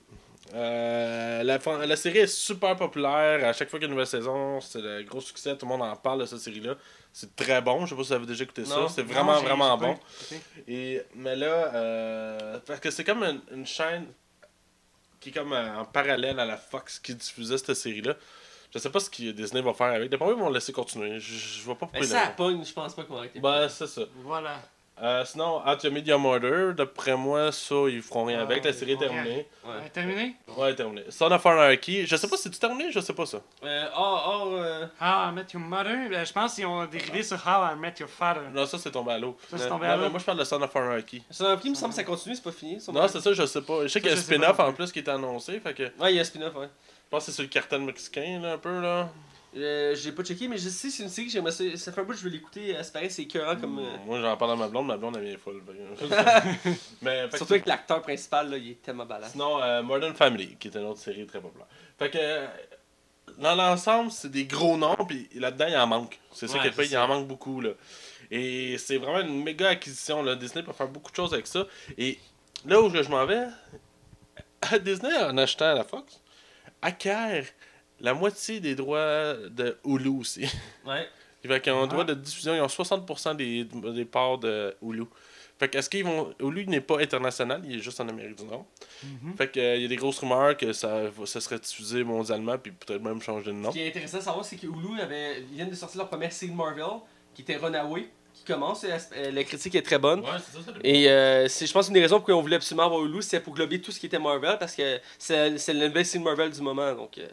[0.52, 3.46] Euh, la, la série est super populaire.
[3.46, 5.56] À chaque fois qu'il y a une nouvelle saison, c'est le gros succès.
[5.56, 6.74] Tout le monde en parle de cette série-là.
[7.12, 7.86] C'est très bon.
[7.86, 8.88] Je sais pas si vous avez déjà écouté ça.
[8.92, 9.96] C'est vraiment, vraiment bon.
[10.66, 14.06] Et, mais là, euh, parce que c'est comme une, une chaîne
[15.20, 18.16] qui est comme euh, en parallèle à la Fox qui diffusait cette série-là.
[18.73, 20.11] Je sais pas ce que Disney va faire avec.
[20.11, 21.18] D'après moi, ils vont le laisser continuer.
[21.18, 23.21] Je, je vois pas pourquoi Mais ils ça le- pogne, je pense pas qu'on va
[23.21, 23.41] arrêter.
[23.41, 24.03] Ben, c'est ça.
[24.25, 24.61] Voilà.
[25.03, 28.62] Euh, sinon, At Your Medium Order, d'après moi, ça, ils feront rien Ah, avec.
[28.62, 29.47] La série est terminée.
[29.64, 29.71] Ouais.
[29.71, 30.37] Euh, terminé?
[30.59, 31.05] Ouais, terminée.
[31.09, 33.41] Son of Anarchy, je sais pas si c'est terminé, je sais pas ça.
[33.64, 35.97] Euh, or, or, euh, How I Met Your Mother?
[36.12, 38.43] Euh, je pense qu'ils ont dérivé sur How I Met Your Father.
[38.53, 39.39] Non, ça, c'est tombé à l'eau.
[39.51, 40.11] Ça, c'est tombé à l'eau.
[40.11, 41.23] moi, je parle de Son of Anarchy.
[41.31, 42.79] ça a pris, il me semble que ça continue, c'est pas fini.
[42.93, 43.83] Non, c'est ça, je sais pas.
[43.85, 44.93] Je sais qu'il y a un spin-off en plus.
[44.93, 46.68] qui est annoncé, fait que Ouais, il y a un spin-off, ouais.
[47.11, 49.11] Pense que c'est sur le cartel mexicain, là, un peu, là.
[49.56, 51.64] Euh, j'ai pas checké, mais je sais, c'est une série que j'aimerais ça.
[51.76, 52.76] Ça fait un bout que je veux l'écouter.
[52.76, 53.80] euh, C'est pareil, c'est écœurant comme.
[53.80, 55.61] euh, Moi, j'en parle à ma blonde, ma blonde, elle vient folle.
[55.96, 56.68] fait que-
[57.02, 59.28] mais, fait que Surtout avec l'acteur principal, là, il est tellement balade.
[59.32, 61.66] Sinon, euh, Modern Family, qui est une autre série très populaire.
[61.98, 62.46] Fait que, euh,
[63.38, 66.20] dans l'ensemble, c'est des gros noms, puis là-dedans, il en manque.
[66.32, 67.04] C'est ça Ouais, qui est le c'est fait, il ça.
[67.04, 67.70] en manque beaucoup, là.
[68.30, 70.36] Et c'est vraiment une méga acquisition, là.
[70.36, 71.66] Disney peut faire beaucoup de choses avec ça.
[71.98, 72.20] Et
[72.66, 73.46] là où je m'en vais,
[74.84, 76.20] Disney, en achetant la Fox,
[76.83, 77.45] acquiert
[78.01, 80.47] la moitié des droits de Hulu aussi.
[80.87, 81.07] Ouais.
[81.43, 81.87] Fait un Ah.
[81.87, 85.05] droit de diffusion, ils ont 60% des, des parts de Hulu.
[85.59, 86.35] Fait que est-ce qu'ils vont.
[86.41, 88.66] Hulu n'est pas international, il est juste en Amérique du Nord.
[89.03, 89.35] Mhm.
[89.37, 92.57] Fait que euh, il y a des grosses rumeurs que ça, ça serait diffusé mondialement,
[92.59, 93.70] puis peut-être même changer de nom.
[93.70, 96.09] Ce qui est intéressant de savoir, c'est que Hulu avait, ils viennent de sortir leur
[96.09, 96.85] première série Marvel,
[97.35, 98.09] qui était Runaway,
[98.41, 98.84] qui commence.
[98.84, 100.20] et la, critique est très bonne.
[100.20, 102.86] Ouais, c'est ça, Et euh, c'est, je pense, une des raisons pour on voulait absolument
[102.86, 106.18] avoir Hulu, c'était pour glober tout ce qui était Marvel, parce que c'est, c'est de
[106.22, 106.93] Marvel du moment.
[106.95, 107.28] Donc, euh,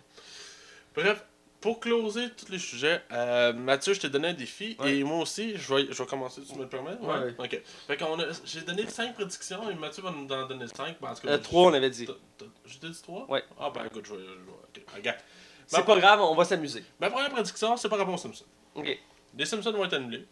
[0.96, 1.24] Bref,
[1.62, 4.98] pour closer tous les sujets, euh, Mathieu, je t'ai donné un défi, Ouais.
[4.98, 6.98] et moi aussi, je vais, je vais commencer, tu me le permets?
[7.02, 7.34] Ouais.
[7.38, 7.62] Ok.
[7.88, 10.98] Fait qu'on a, j'ai donné 5 prédictions, et Mathieu va nous en donner 5.
[11.00, 12.08] Parce que euh, trois, on avait dit.
[12.38, 13.44] T'ai dit 3 Ouais.
[13.60, 14.24] Ah, ben écoute, je vais.
[14.24, 15.18] ok, regarde.
[15.66, 16.84] C'est Ma- pas grave, on va s'amuser.
[17.00, 18.46] Ma première prédiction, c'est par rapport aux Simpsons.
[18.76, 18.98] Ok.
[19.38, 20.26] Les Simpsons vont être annulés,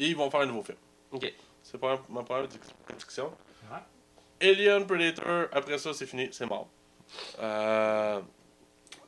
[0.00, 0.78] et ils vont faire un nouveau film.
[1.12, 1.32] Ok.
[1.62, 2.48] C'est pas ma première
[2.86, 3.30] prédiction.
[3.70, 4.48] Ouais.
[4.50, 6.68] Alien Predator, après ça, c'est fini, c'est mort.
[7.40, 8.20] Euh,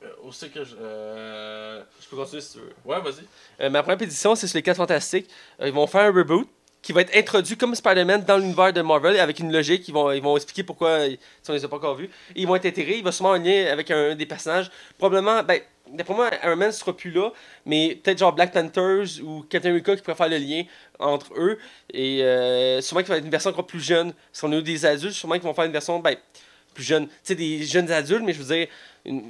[0.04, 0.74] Euh, Où c'est que je.
[0.80, 1.80] Euh...
[2.00, 2.72] Je peux continuer si tu veux.
[2.84, 3.22] Ouais, vas-y.
[3.60, 5.30] Euh, ma première pétition, c'est sur les 4 Fantastiques.
[5.60, 6.48] Euh, ils vont faire un reboot
[6.82, 9.86] qui va être introduit comme Spider-Man dans l'univers de Marvel avec une logique.
[9.86, 12.06] Ils vont, ils vont expliquer pourquoi, ils- si on les a pas encore vus.
[12.34, 12.96] Et ils vont être intégrés.
[12.98, 14.72] Il va sûrement en lien avec un des personnages.
[14.98, 15.60] Probablement, ben,
[15.92, 17.30] d'après moi, Iron Man sera plus là,
[17.66, 20.64] mais peut-être genre Black Panthers ou Captain America qui pourrait faire le lien
[20.98, 21.58] entre eux.
[21.92, 24.12] Et euh, sûrement qu'il va être une version encore plus jeune.
[24.40, 26.16] Qu'on a eu des adultes, sûrement qu'ils vont faire une version, ben,
[26.74, 27.06] plus jeune.
[27.06, 28.66] Tu sais, des jeunes adultes, mais je veux dire,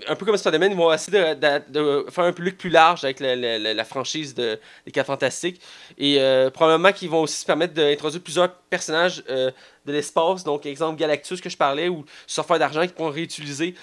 [0.06, 3.34] un peu comme Spider-Man, ils vont essayer de, faire un public plus large avec la,
[3.34, 5.60] la- la- franchise de, des 4 Fantastiques.
[5.98, 9.50] Et euh, probablement qu'ils vont aussi se permettre d'introduire plusieurs personnages euh,
[9.86, 10.44] de l'espace.
[10.44, 13.74] Donc, exemple Galactus que je parlais, ou Surfeur d'argent qu'ils pourront réutiliser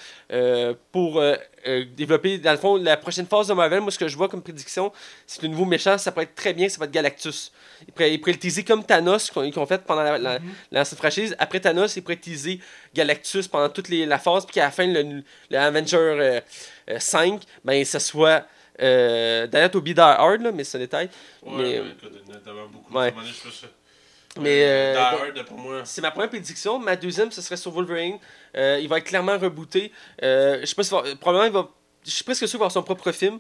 [0.92, 1.22] pour
[1.68, 3.82] euh, euh, développer, dans le fond, la prochaine phase de Marvel.
[3.82, 4.91] Moi, ce que je vois comme prédiction,
[5.28, 7.51] c'est que le nouveau méchant, ça pourrait être très bien, ça va être Galactus.
[7.88, 10.39] Ils pourraient, ils pourraient le teaser comme Thanos qu'on- qu'ils ont fait pendant la, la,
[10.72, 11.36] la- cette franchise.
[11.39, 12.60] Après Thanos, ils pourraient teaser
[12.93, 16.41] Galactus pendant toute les, la phase, puis qu'à la fin, le, le Avenger euh,
[16.89, 18.45] euh, 5, ben, ce soit.
[18.82, 21.10] Euh, D'ailleurs, Toby Die Hard, là, mais c'est un détail.
[21.43, 22.97] Ouais, Mais, euh, il tellement beaucoup.
[22.97, 23.12] ouais.
[24.40, 24.94] Mais, euh,
[25.34, 25.82] bon- pour moi.
[25.86, 26.78] C'est ma première prédiction.
[26.80, 28.18] Ma deuxième, ce serait sur Wolverine.
[28.56, 29.92] Euh, il va être clairement rebooté.
[30.24, 31.70] Euh, je sais pas si va- probablement il va.
[32.06, 33.40] Je suis presque sûr qu'il va avoir son propre film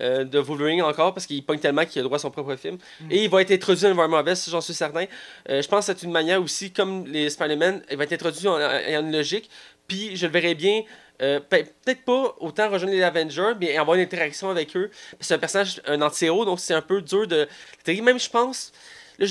[0.00, 2.54] euh, de Wolverine encore parce qu'il pogne tellement qu'il a le droit à son propre
[2.56, 2.78] film.
[3.10, 5.04] Et il va être introduit dans Marvel, ça, j'en suis certain.
[5.50, 8.46] Euh, je pense que c'est une manière aussi, comme les Spider-Man, il va être introduit
[8.48, 9.50] en, en une logique.
[9.88, 10.82] Puis je le verrais bien.
[11.20, 14.90] euh, pe- Peut-être pas autant rejoindre les Avengers, mais avoir une interaction avec eux.
[15.20, 17.48] C'est un personnage, un anti-héros, donc c'est un peu dur de.
[17.88, 18.72] Même, je pense.
[19.18, 19.26] Là,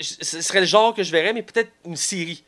[0.00, 2.44] ce serait le genre que je verrais, mais peut-être une série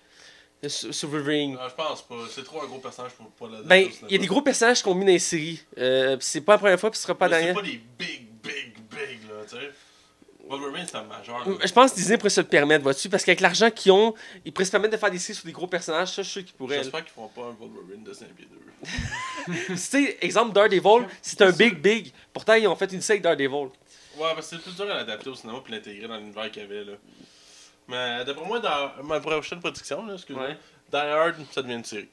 [1.03, 1.55] Wolverine.
[1.55, 2.17] Non, je pense pas.
[2.31, 3.69] C'est trop un gros personnage pour pas l'adapter.
[3.69, 5.63] Ben, il y a des gros personnages qu'on mis dans les séries.
[5.79, 8.27] Euh, c'est pas la première fois, puis ce sera pas la C'est pas des big,
[8.43, 9.71] big, big, là, tu sais.
[10.49, 11.49] Wolverine, c'est un majeur.
[11.49, 14.15] Mm, Je pense que Disney pourrait se le permettre, vois-tu, parce qu'avec l'argent qu'ils ont,
[14.45, 16.41] ils pourraient se permettre de faire des séries sur des gros personnages, ça, je suis
[16.41, 16.79] sûr qu'ils pourraient.
[16.79, 18.49] J'espère qu'ils feront pas un Wolverine de 5 pieds
[19.47, 19.55] 2.
[19.67, 22.13] Tu sais, exemple, Daredevil, c'est un big, big.
[22.33, 23.71] Pourtant, ils ont fait une série Daredevil.
[24.19, 26.63] Ouais, parce que c'est plus dur à l'adapter au cinéma puis l'intégrer dans l'univers qu'il
[26.63, 26.93] y avait là.
[27.91, 30.57] Mais d'après moi, dans ma prochaine prédiction, là, excuse-moi, Ouais.
[30.91, 32.09] Die Hard, ça devient une série.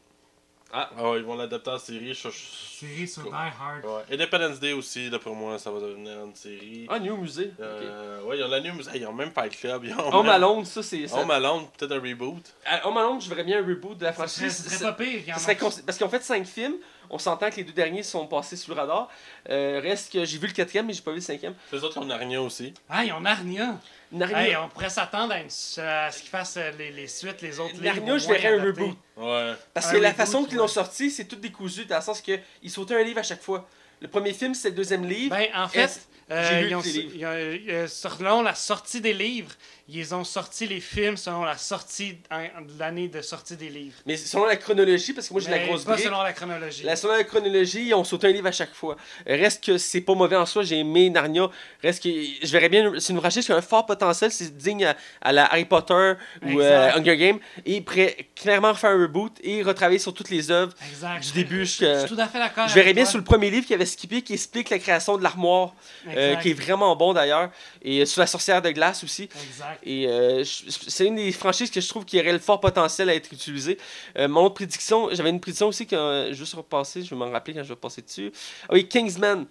[0.73, 0.89] Ah.
[0.99, 2.13] ouais, ils vont l'adapter en série.
[2.13, 2.38] Je, je-
[2.78, 3.86] Série sur Die Hard.
[3.86, 4.13] Ouais.
[4.15, 6.86] Independence Day aussi, d'après moi, ça va devenir une série.
[6.89, 7.53] Ah, New Musée.
[7.57, 7.63] ok.
[7.63, 8.89] Euh, ouais, ils ont la News.
[8.89, 9.86] Hey, ils ont même Fight Club.
[9.86, 11.07] Ils ont Home même- Alone, ça, c'est.
[11.07, 12.43] ça- Home Alone, peut-être un reboot.
[12.65, 14.65] À Home Alone, je verrais bien un reboot de la Ça serait, franchise.
[14.65, 15.21] ça serait pas pire.
[15.36, 16.75] Ça serait a- cons- Parce qu'ils ont fait 5 films.
[17.10, 19.08] On s'entend que les deux derniers sont passés sous le radar.
[19.49, 21.53] Euh, reste que j'ai vu le quatrième, mais j'ai pas vu le cinquième.
[21.72, 22.74] Les autres, ils ont Narnia aussi.
[22.89, 23.76] Ah, ils ont Narnia.
[24.12, 27.41] Narnia, Hey, on pourrait s'attendre à, une- à ce qu'ils fassent euh, les, les suites,
[27.41, 27.84] les autres livres.
[27.84, 28.97] Narnia, je verrais un reboot.
[29.18, 29.53] Ouais.
[29.74, 32.22] Parce Un que la reboot, façon qu'ils l'ont sorti, c'est tout décousu, dans le sens
[32.22, 33.68] que ils sautaient un livre à chaque fois.
[33.99, 35.36] Le premier film, c'est le deuxième livre.
[35.36, 37.12] Ben, en fait, euh, j'ai lu ils ont, tous les livres.
[37.16, 39.51] ils ont- euh, selon la sortie des livres,
[39.89, 43.95] ils ont sorti les films selon la sortie de l'année de sortie des livres.
[44.05, 46.05] Mais selon la chronologie, parce que moi j'ai la grosse pas brique.
[46.05, 46.83] selon la chronologie.
[46.83, 48.97] La, selon la chronologie, on saute un livre à chaque fois.
[49.25, 51.49] Reste que c'est pas mauvais en soi, j'ai aimé Narnia.
[51.81, 54.85] Reste que je verrais bien, c'est une franchise qui a un fort potentiel, c'est digne
[54.85, 56.13] à, à la Harry Potter
[56.43, 56.91] ou euh.
[56.95, 57.39] Hunger Games.
[57.65, 60.73] Et pourrait clairement faire un reboot et retravailler sur toutes les œuvres
[61.21, 61.99] du début Je jusqu'à.
[62.05, 62.67] suis tout à fait d'accord.
[62.67, 63.11] Je verrais bien toi.
[63.11, 65.73] sur le premier livre qui avait skippé, qui explique la création de l'armoire,
[66.09, 67.51] euh, qui est vraiment bon d'ailleurs.
[67.81, 69.23] Et sur la sorcière de glace aussi.
[69.23, 69.76] Exact.
[69.84, 73.15] Et euh, c'est une des franchises que je trouve qui aurait le fort potentiel à
[73.15, 73.78] être utilisée.
[74.17, 77.30] Euh, mon autre prédiction, j'avais une prédiction aussi que euh, juste repasser, je vais m'en
[77.32, 78.32] rappeler quand je vais passer dessus.
[78.63, 79.45] Ah oui, Kingsman.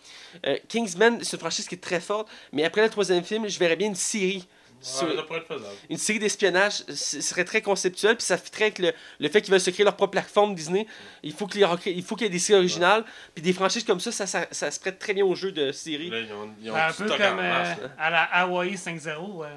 [0.47, 3.59] Euh, Kingsman, c'est une franchise qui est très forte, mais après le troisième film, je
[3.59, 4.47] verrais bien une série.
[4.81, 5.75] sur- Ouais, ça pourrait être faisable.
[5.89, 9.51] une série d'espionnage ce serait très conceptuel, puis ça fitterait avec le, le fait qu'ils
[9.51, 10.87] veulent se créer leur propre plateforme Disney.
[11.23, 13.03] Il faut qu'il y, ait- il faut qu'il y ait des séries originales,
[13.35, 15.73] puis des franchises comme ça, ça, ça, ça se prête très bien au jeu de
[15.73, 16.11] série.
[16.11, 19.45] Là, ils ont, ils ont Ben, un peu comme euh, à la Hawaii 5-0.
[19.45, 19.49] euh,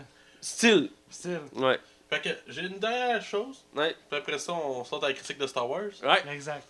[0.41, 0.89] Style.
[1.09, 1.41] style.
[1.55, 1.79] Ouais.
[2.09, 3.63] Fait que j'ai une dernière chose.
[3.75, 3.95] Ouais.
[4.09, 5.91] Puis après ça, on sort à la critique de Star Wars.
[6.03, 6.33] Ouais.
[6.33, 6.67] Exact.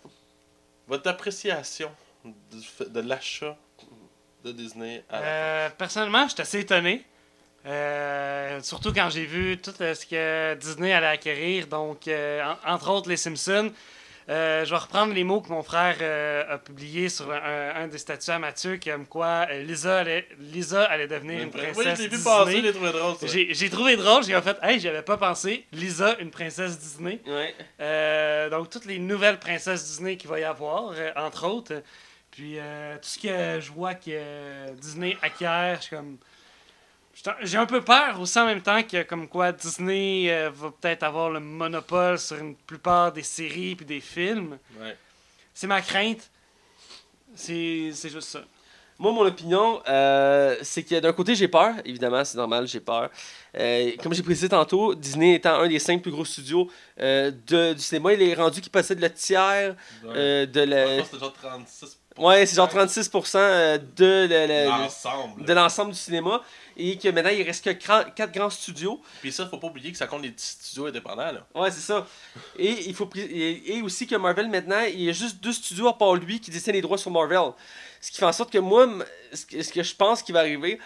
[0.87, 1.91] Votre appréciation
[2.25, 3.55] de l'achat
[4.43, 7.05] de Disney à la Euh, personnellement, je suis assez étonné.
[7.65, 12.73] Euh, surtout quand j'ai vu tout euh, ce que Disney allait acquérir, donc euh, en-
[12.73, 13.71] entre autres les Simpsons.
[14.29, 17.87] Euh, je vais reprendre les mots que mon frère euh, a publiés sur un, un
[17.87, 21.97] des statuts à Mathieu, comme quoi euh, Lisa, allait, Lisa allait devenir une Oui, princesse
[21.97, 22.23] je l'ai vu Disney.
[22.23, 23.15] passer, je l'ai trouvé drôle.
[23.23, 27.19] J'ai j'ai trouvé drôle, j'ai en fait, hey, j'avais pas pensé, Lisa, une princesse Disney.
[27.25, 28.49] Ouais.
[28.51, 31.81] Donc, toutes les nouvelles princesses Disney qu'il va y avoir, entre autres.
[32.31, 36.17] Puis, euh, tout ce que je vois que Disney acquiert, je suis comme.
[37.41, 41.03] J'ai un peu peur aussi en même temps que, comme quoi, Disney euh, va peut-être
[41.03, 44.57] avoir le monopole sur une plupart des séries puis des films.
[44.79, 44.95] Ouais.
[45.53, 46.29] C'est ma crainte.
[47.35, 48.39] C'est c'est juste ça.
[48.97, 51.73] Moi, mon opinion, euh, c'est que d'un côté, j'ai peur.
[51.85, 53.09] Évidemment, c'est normal, j'ai peur.
[53.57, 57.73] Euh, comme j'ai précisé tantôt, Disney étant un des cinq plus gros studios euh, de,
[57.73, 60.85] du cinéma, il est rendu qu'il possède le tiers euh, de Je la.
[60.85, 65.45] pense que c'était genre 36 Ouais, c'est genre 36% euh, de l'ensemble.
[65.45, 66.41] de l'ensemble du cinéma.
[66.81, 69.01] Et que maintenant, il reste que 4 grands studios.
[69.19, 71.31] Puis ça, faut pas oublier que ça compte les petits studios indépendants.
[71.31, 71.45] Là.
[71.53, 72.07] Ouais, c'est ça.
[72.57, 75.89] Et il faut et, et aussi que Marvel maintenant, il y a juste deux studios
[75.89, 77.51] à part lui qui détiennent les droits sur Marvel.
[77.99, 78.87] Ce qui fait en sorte que moi,
[79.33, 80.79] ce que, je pense qui va arriver,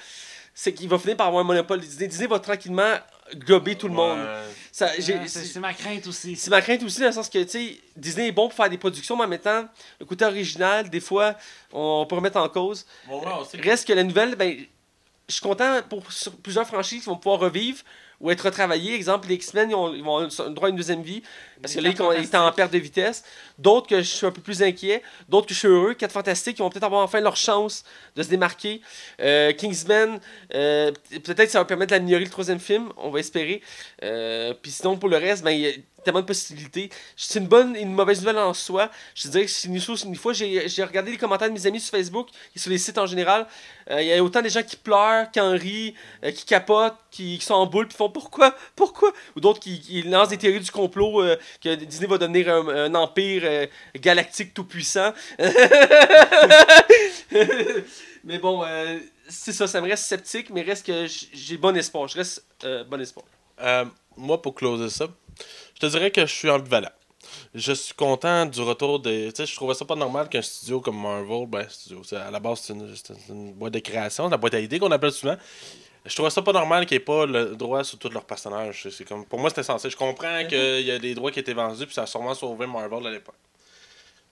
[0.55, 2.07] c'est qu'il va finir par avoir un monopole de Disney.
[2.07, 2.95] Disney va tranquillement
[3.35, 4.19] glober tout le monde.
[4.19, 4.43] Ouais.
[4.71, 6.35] C'est ma crainte aussi.
[6.35, 8.69] c'est ma crainte aussi dans le sens que tu sais Disney est bon pour faire
[8.69, 9.67] des productions, mais en même temps,
[9.99, 11.35] le côté original, des fois,
[11.71, 12.85] on peut remettre en cause.
[13.07, 14.65] Bon, ouais, on sait que- Reste que la nouvelle, ben,
[15.29, 17.79] je suis content pour sur plusieurs franchises qui vont pouvoir revivre
[18.19, 18.93] ou être retravaillées.
[18.93, 21.21] Exemple, les X-Men, ils, ont- ils vont avoir le droit à une deuxième vie
[21.61, 23.23] parce que là, ils ils étaient en perte de vitesse.
[23.57, 25.01] D'autres que je suis un peu plus inquiet.
[25.29, 25.93] D'autres que je suis heureux.
[25.93, 27.83] Quatre Fantastiques, qui vont peut-être avoir enfin leur chance
[28.15, 28.81] de se démarquer.
[29.19, 30.19] Euh, Kingsman,
[30.53, 30.91] euh,
[31.23, 33.61] peut-être ça va permettre d'améliorer le troisième film, on va espérer.
[34.03, 35.71] Euh, Puis sinon, pour le reste, ben, il y a
[36.03, 36.89] tellement de possibilités.
[37.15, 38.89] C'est une bonne et une mauvaise nouvelle en soi.
[39.15, 42.29] Je dirais que c'est une fois, j'ai regardé les commentaires de mes amis sur Facebook
[42.55, 43.47] et sur les sites en général.
[43.89, 45.93] Euh, Il y a autant des gens qui pleurent, qui en rient,
[46.23, 49.11] euh, qui capotent, qui, sont en boule, puis font pourquoi, pourquoi?
[49.35, 53.67] Ou d'autres qui, lancent des théories du complot euh, que Disney va devenir un, empire
[53.95, 55.13] galactique tout puissant.
[58.23, 58.63] mais bon,
[59.27, 62.07] c'est ça, ça me reste sceptique, mais reste que j'ai bon espoir.
[62.07, 62.45] Je reste
[62.87, 63.25] bon espoir.
[64.15, 65.07] Moi, pour closer ça,
[65.75, 66.89] je te dirais que je suis ambivalent.
[67.55, 69.31] Je suis content du retour des.
[69.33, 72.39] Tu sais, je trouvais ça pas normal qu'un studio comme Marvel, ben, studio, à la
[72.39, 75.37] base, c'est une, c'est une boîte de création, la boîte à idées qu'on appelle souvent.
[76.05, 78.87] Je trouvais ça pas normal qu'il n'y ait pas le droit sur tous leurs personnages.
[78.91, 79.89] C'est- comme, pour moi, c'était censé.
[79.89, 82.67] Je comprends qu'il y a des droits qui étaient vendus, puis ça a sûrement sauvé
[82.67, 83.35] Marvel à l'époque.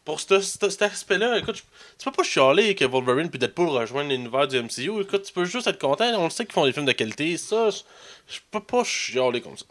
[0.04, 1.62] Pour ce- ce- cet aspect-là, écoute, je-
[1.98, 5.02] tu peux pas chialer que Wolverine puis Deadpool rejoignent l'univers du MCU.
[5.02, 6.06] Écoute, tu peux juste être content.
[6.20, 7.38] On le sait qu'ils font des films de qualité.
[7.38, 7.78] Ça, je,
[8.28, 9.66] je peux pas chialer comme ça.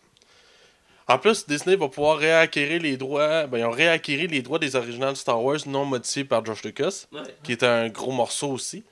[1.10, 3.48] En plus, Disney va pouvoir réacquérir les droits.
[3.48, 7.06] Ben, ils ont réacquéri les droits des originales Star Wars non modifiés par George Lucas,
[7.42, 8.84] qui est un gros morceau aussi.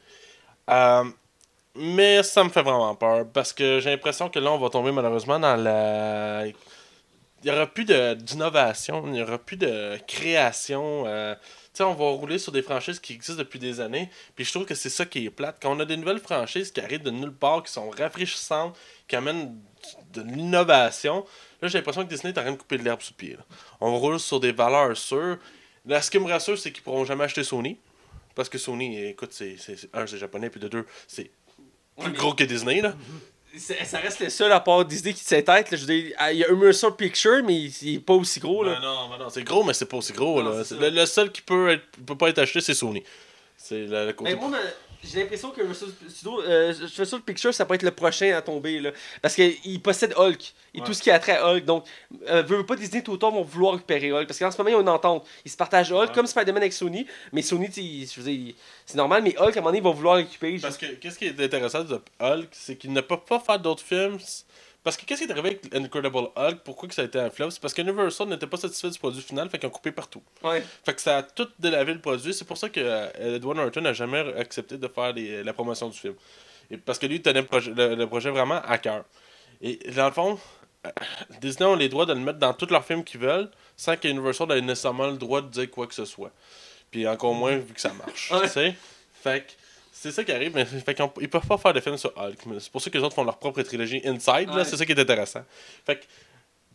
[0.69, 1.05] Euh,
[1.77, 4.91] mais ça me fait vraiment peur parce que j'ai l'impression que là, on va tomber
[4.91, 6.45] malheureusement dans la.
[6.49, 6.55] Il
[7.45, 11.05] n'y aura plus d'innovation, il n'y aura plus de création.
[11.07, 11.41] euh, Tu
[11.75, 14.11] sais, on va rouler sur des franchises qui existent depuis des années.
[14.35, 15.59] Puis je trouve que c'est ça qui est plate.
[15.63, 19.15] Quand on a des nouvelles franchises qui arrivent de nulle part, qui sont rafraîchissantes, qui
[19.15, 19.55] amènent
[20.15, 21.25] de l'innovation,
[21.63, 23.37] là j'ai l'impression que Disney est en train de couper de l'herbe sous le pied.
[23.37, 23.45] là.
[23.81, 25.39] On roule sur des valeurs sûres.
[25.87, 27.79] Là, ce qui me rassure, c'est qu'ils pourront jamais acheter Sony.
[28.35, 29.57] Parce que Sony, écoute, c'est,
[29.95, 31.31] un, c'est japonais, puis de deux, c'est
[31.99, 32.81] plus gros que Disney.
[32.81, 32.95] Là.
[33.57, 35.49] C'est- Ça reste le seul à part Disney qui tête.
[35.49, 35.65] Là.
[35.73, 38.39] Je veux dire, ah, il y a Immersive Picture, mais il, il est pas aussi
[38.39, 38.63] gros.
[38.63, 38.75] Là.
[38.75, 40.43] Ben non, ben non, c'est gros, mais c'est pas aussi gros.
[40.43, 40.63] Non, là.
[40.71, 43.03] le, le seul qui peut, être, peut pas être acheté, c'est Sony.
[43.57, 44.35] C'est côté.
[44.37, 44.59] Moi, ma-
[45.05, 46.75] j'ai l'impression que Studio, euh,
[47.25, 48.81] Picture, ça peut être le prochain à tomber.
[48.81, 48.91] Là.
[49.23, 50.87] Parce qu'il possède Hulk et Ouais.
[50.87, 51.65] tout ce qui a trait à Hulk.
[51.65, 51.85] Donc,
[52.29, 54.27] euh, veut pas Disney tout autant vont vouloir récupérer Hulk.
[54.27, 55.27] Parce qu'en ce moment, il y a une entente.
[55.45, 56.15] Ils se partagent Hulk Ouais.
[56.15, 57.07] comme Spider-Man avec Sony.
[57.33, 60.59] Mais Sony, c'est normal, mais Hulk, à un moment donné, il va vouloir récupérer.
[60.59, 63.85] Parce que qu'est-ce qui est intéressant de Hulk, c'est qu'il ne peut pas faire d'autres
[63.85, 64.19] films.
[64.89, 66.61] Parce que qu'est-ce qui est arrivé avec Incredible Hulk?
[66.65, 67.51] Pourquoi que ça a été un flop?
[67.51, 70.23] C'est parce que Universal n'était pas satisfait du produit final, fait qu'ils ont coupé partout.
[70.43, 70.65] Ouais.
[70.83, 72.33] Fait que ça a tout délavé le produit.
[72.33, 75.91] C'est pour ça que euh, Edward Norton n'a jamais accepté de faire les- la promotion
[75.91, 76.15] du film.
[76.71, 79.05] Et parce que lui, il tenait le projet, le, le projet vraiment à cœur.
[79.61, 80.39] Et dans le fond,
[80.87, 80.91] euh,
[81.43, 84.09] Disney ont les droits de le mettre dans tous leurs films qu'ils veulent, sans que
[84.09, 86.33] Universal ait nécessairement le droit de dire quoi que ce soit.
[86.91, 88.31] Puis encore moins vu que ça marche.
[88.33, 88.41] Ouais.
[88.45, 88.75] Tu sais
[89.23, 89.53] Fait que
[90.01, 92.39] c'est ça qui arrive, mais fait ils peuvent pas faire de films sur Hulk.
[92.61, 94.65] C'est pour ça que les autres font leur propre trilogie Inside, là, Ouais.
[94.65, 95.43] c'est ça qui est intéressant.
[95.87, 96.05] Fait que,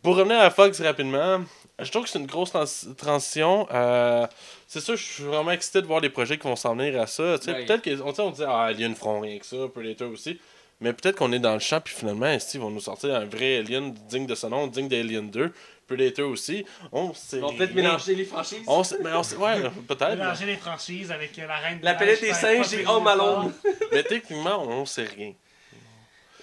[0.02, 1.40] pour revenir à Fox rapidement,
[1.78, 2.64] je trouve que c'est une grosse trans-
[2.96, 3.66] transition.
[3.72, 4.26] Euh,
[4.66, 7.06] c'est sûr, je suis vraiment excité de voir les projets qui vont s'en venir à
[7.06, 7.36] ça.
[7.46, 7.64] Ouais.
[7.64, 10.38] Peut-être qu'on on dit, ah, Alien feront rien que ça, Predator aussi.
[10.80, 13.58] Mais peut-être qu'on est dans le champ, puis finalement, ils vont nous sortir un vrai
[13.58, 15.52] Alien digne de ce nom, digne d'Alien 2.
[15.86, 16.64] Predator aussi.
[16.92, 18.64] On sait Ils vont peut-être mélanger les franchises.
[18.66, 20.08] On mais on sait, ouais, peut-être.
[20.10, 23.06] mais- Mélanger les franchises avec euh, la reine de La planète des singes et Home
[23.06, 23.52] Alone.
[23.92, 25.32] Mais techniquement, on sait rien.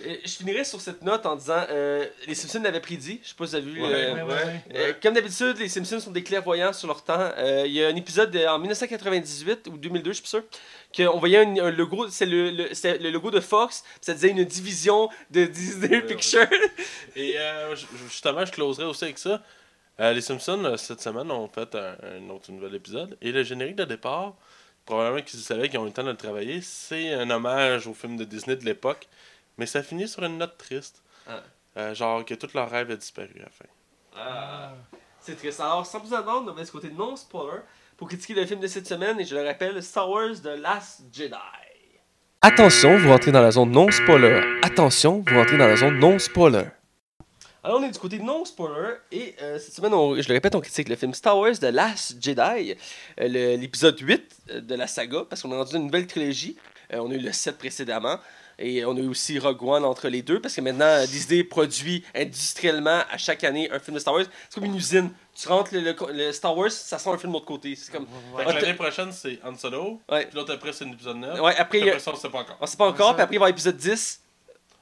[0.06, 3.20] Euh, Je finirai sur cette note en disant euh, les Simpsons l'avaient prédit.
[3.24, 3.82] Je sais pas si vous avez vu.
[3.84, 4.62] Ouais, euh, Ouais, ouais, ouais.
[4.76, 7.20] euh, comme d'habitude, les Simpsons sont des clairvoyants sur leur temps.
[7.38, 10.44] Euh, Il y a un épisode de- en 1998 ou 2002, je suis sûr,
[10.96, 14.44] qu'on voyait un, un logo, c'est le, le- le logo de Fox, ça disait une
[14.44, 16.48] division de Disney Ouais, Pictures.
[17.16, 19.42] Et euh, ju- justement, je closerai aussi avec ça.
[20.00, 23.18] Euh, les Simpsons, euh, cette semaine, ont fait un, un autre nouvel épisode.
[23.22, 24.34] Et le générique de départ,
[24.86, 27.94] probablement qu'ils savaient qu'ils ont eu le temps de le travailler, c'est un hommage au
[27.94, 29.08] film de Disney de l'époque.
[29.58, 31.04] Mais ça finit sur une note triste.
[31.28, 31.42] Ah.
[31.78, 33.66] Euh, genre que tout leur rêve a disparu à la fin.
[34.18, 34.74] Ah,
[35.20, 35.60] c'est triste.
[35.60, 37.60] Alors, sans plus attendre, on va ce côté non spoiler
[38.02, 39.20] pour critiquer le film de cette semaine.
[39.20, 41.36] Et je le rappelle, Star Wars The Last Jedi.
[42.42, 44.42] Attention, vous rentrez dans la zone non spoiler.
[44.64, 46.64] Attention, vous rentrez dans la zone non spoiler.
[47.64, 50.56] Alors, on est du côté non spoiler et euh, cette semaine, on- je le répète,
[50.56, 52.76] on critique le film Star Wars The Last Jedi,
[53.20, 53.28] euh,
[53.58, 56.58] l'épisode 8 euh, de la saga, parce qu'on est rendu une nouvelle trilogie.
[56.94, 58.18] On a eu le 7 précédemment.
[58.58, 62.04] Et on a eu aussi Rogue One entre les deux, parce que maintenant, Disney produit
[62.14, 64.26] industriellement à chaque année un film de Star Wars.
[64.50, 65.12] C'est comme une usine.
[65.34, 67.74] Tu rentres le, le- le Star Wars, ça sent un film de l'autre côté.
[67.76, 68.06] C'est comme.
[68.06, 70.02] Que t'as- L'année prochaine, c'est Han Solo.
[70.12, 70.26] Ouais.
[70.26, 71.40] Puis l'autre après, c'est l'épisode 9.
[71.40, 72.58] Ouais, après, a- ça, on sait pas encore.
[72.60, 73.14] on sait pas encore, ça.
[73.14, 74.22] puis après, il va y avoir épisode 10,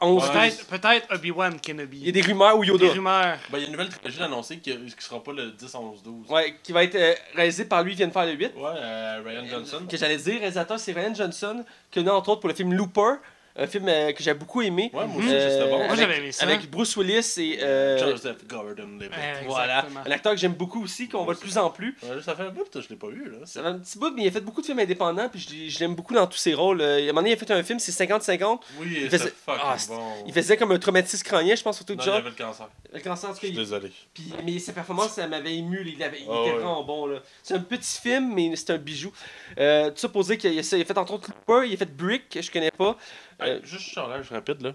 [0.02, 0.50] 11, Ouais.
[0.50, 0.58] 12.
[0.66, 1.98] Peut-être peut-être Obi-Wan Kenobi.
[2.00, 2.86] Il y a des rumeurs ou Yoda.
[2.86, 3.38] Des rumeurs.
[3.52, 6.02] Ben, il y a une nouvelle trilogie annoncée qui, qui sera pas le 10, 11,
[6.02, 6.30] 12.
[6.32, 8.54] Ouais, qui va être euh, réalisé par lui, il vient de faire le 8.
[8.56, 9.82] Ouais, euh, Ryan Johnson.
[9.90, 13.18] Que j'allais dire, réalisateur, c'est Ryan Johnson, connu entre autres pour le film Looper,
[13.56, 14.90] un film euh, que j'ai beaucoup aimé.
[14.94, 15.78] Ouais, moi aussi, Euh, c'était bon.
[15.78, 16.44] Moi, avec- j'avais aimé ça.
[16.46, 17.60] Avec Bruce Willis et.
[17.64, 19.12] euh, Joseph Gordon-Levitt.
[19.12, 19.86] Ouais, voilà.
[20.06, 21.96] Un acteur que j'aime beaucoup aussi, qu'on voit de plus en plus.
[22.04, 23.38] Ouais, ça fait un bout je l'ai pas vu, là.
[23.46, 25.50] Ça fait un petit bout, mais il a fait beaucoup de films indépendants, puis je,
[25.54, 26.82] l'ai- je l'aime beaucoup dans tous ses rôles.
[26.82, 28.62] Euh, À un moment donné, il a fait un film, c'est 50-50.
[28.80, 30.14] Oui, Il c'est faisait- fucking Ah, bon.
[30.28, 32.16] Il faisait comme un traumatisme crânien, je pense, surtout de il genre.
[32.16, 32.70] avait le cancer.
[32.94, 33.92] Le cancer, en tout Je suis il- désolé.
[34.14, 35.84] Puis, mais ses performances, ça m'avait ému.
[35.86, 36.58] Il, avait, il Ah était ouais.
[36.58, 37.08] vraiment bon.
[37.08, 37.20] là.
[37.44, 39.12] C'est un petit film, mais c'est un bijou.
[39.60, 41.78] Euh, tout ça pour dire qu'il a, il a fait entre autres Looper, il a
[41.78, 42.96] fait Brick, que je connais pas.
[43.40, 44.74] Hey, Euh, juste sur l'âge rapide, là.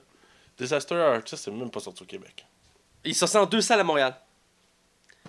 [0.59, 2.47] Disaster Artist, c'est même pas sorti au Québec.
[3.05, 4.15] Il sorti en deux salles à Montréal.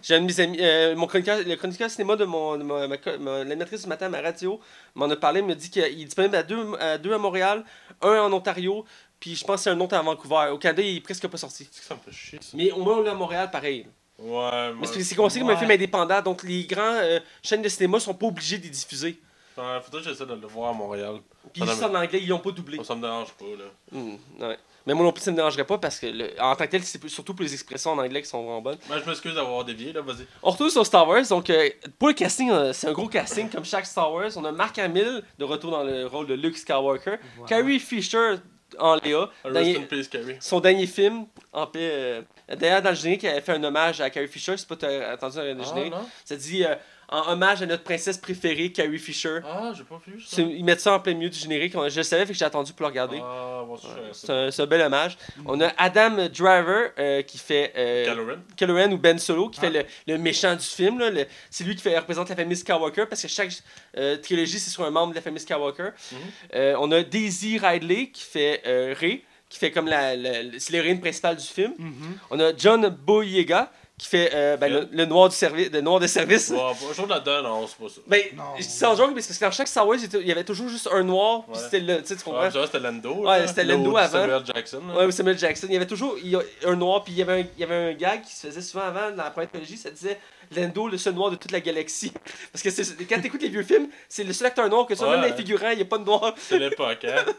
[0.04, 2.88] J'ai un de mes amis, euh, mon chroniqueur, le chroniqueur cinéma de mon, de ma,
[2.88, 4.60] ma, ma- l'animatrice du matin à ma radio
[4.94, 7.64] m'en a parlé, me dit qu'il est disponible à deux, à deux à Montréal,
[8.02, 8.86] un en Ontario,
[9.20, 10.50] puis je pense que c'est un autre à Vancouver.
[10.52, 11.68] Au Canada, il est presque pas sorti.
[11.72, 12.56] C'est que ça me fait chier, ça.
[12.56, 13.88] Mais au moins, on l'a à Montréal, pareil.
[14.20, 14.88] Ouais, moi.
[14.88, 15.60] c'est considéré comme un Ouais.
[15.60, 19.20] film indépendant, donc les grands euh, chaînes de cinéma sont pas obligés de les diffuser.
[19.58, 21.16] Ouais, faudrait que j'essaie de le voir à Montréal.
[21.54, 22.84] Puis non, juste en anglais, ils l'ont pas doublé.
[22.84, 23.66] Ça me dérange pas, là.
[23.92, 24.58] Hmm, ouais.
[24.88, 26.84] Mais moi non plus, ça me dérangerait pas parce que, le- en tant que tel,
[26.84, 28.78] c'est surtout pour les expressions en anglais qui sont vraiment bonnes.
[28.88, 30.28] Ben, je m'excuse d'avoir dévié, là, vas-y.
[30.44, 31.26] On retourne sur Star Wars.
[31.28, 34.30] Donc, euh, pour le casting, euh, c'est un gros casting comme chaque Star Wars.
[34.36, 37.16] On a Mark Hamill de retour dans le rôle de Luke Skywalker.
[37.48, 38.36] Carrie Fisher
[38.78, 39.30] en Léa.
[39.44, 40.36] Rest Dernier- in peace, Carrie.
[40.40, 41.80] son dernier film, en paix.
[41.92, 42.22] euh,
[42.56, 44.56] D'ailleurs, dans le générique, elle a fait un hommage à Carrie Fisher.
[44.58, 45.94] C'est pas t'as entendu le Ah, générique.
[45.94, 46.06] non?
[46.26, 46.76] Ça dit euh,
[47.10, 49.40] en hommage à notre princesse préférée, Carrie Fisher.
[49.46, 50.42] Ah, j'ai pas vu ça.
[50.42, 51.74] Ils mettent ça en plein milieu du générique.
[51.74, 53.20] Je le savais, fait que j'ai attendu pour le regarder.
[53.22, 53.78] Ah, bon,
[54.14, 55.18] C'est un, c'est un bel hommage.
[55.46, 59.68] On a Adam Driver euh, qui fait euh, Ren ou Ben Solo qui Ah.
[59.68, 61.04] fait le, le méchant du film.
[61.50, 63.52] c'est lui qui fait, représente la famille Skywalker parce que chaque
[63.98, 65.90] euh, trilogie c'est sur un membre de la famille Skywalker.
[66.12, 66.18] Mhm.
[66.56, 68.62] Euh, on a Daisy Ridley qui fait
[69.00, 71.74] Rey, qui fait comme la, la- c'est l'héroïne principale du film.
[71.78, 72.18] Mhm.
[72.32, 76.02] On a John Boyega qui fait euh, ben, le, le noir du service, le noir
[76.02, 76.50] de service.
[76.50, 76.58] Ouais,
[76.94, 78.02] trouve là-dedans, non, c'est pas ça.
[78.06, 78.44] Ben, Non.
[78.58, 80.32] je dis ça en joke, mais c'est parce que dans chaque Star Wars, il y
[80.34, 81.62] avait toujours juste un noir, puis Ouais.
[81.64, 82.02] c'était le.
[82.02, 82.42] Tu sais, tu comprends?
[82.42, 83.14] Ouais, c'était Lando.
[83.26, 84.12] Ouais, c'était Lando avant.
[84.12, 84.82] Samuel Jackson.
[84.90, 84.96] là.
[84.98, 85.68] Ouais, ou Samuel Jackson.
[85.70, 87.60] Il y avait toujours il y a un noir, puis il y avait un, il
[87.60, 90.20] y avait un gag qui se faisait souvent avant dans la première trilogie, ça disait
[90.56, 92.12] Lando, le seul noir de toute la galaxie.
[92.52, 95.08] Parce que c'est- quand t'écoutes les vieux films, c'est le seul acteur noir que vois,
[95.08, 95.12] Ouais.
[95.18, 96.34] même dans les figurants, il n'y a pas de noir.
[96.50, 97.24] C'est l'époque, hein.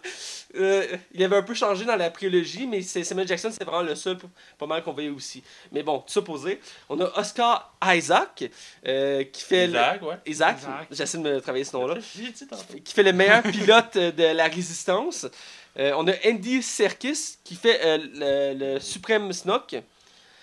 [0.59, 3.83] Euh, il avait un peu changé dans la prélogie, mais c'est- Samuel Jackson, c'est vraiment
[3.83, 4.17] le seul,
[4.57, 5.43] pas mal qu'on voyait aussi.
[5.73, 6.61] Mais bon, tout ça posé.
[6.89, 8.45] On a Oscar Isaac,
[8.87, 9.67] euh, qui fait.
[9.67, 10.15] le- Isaac, ouais.
[10.25, 10.87] Isaac, Isaac.
[10.93, 11.97] j'essaie de me travailler ce nom-là.
[12.85, 15.27] Qui fait le meilleur pilote de la résistance.
[15.79, 17.99] Euh, on a Andy Serkis, qui fait euh,
[18.55, 19.77] le, le suprême Snoke.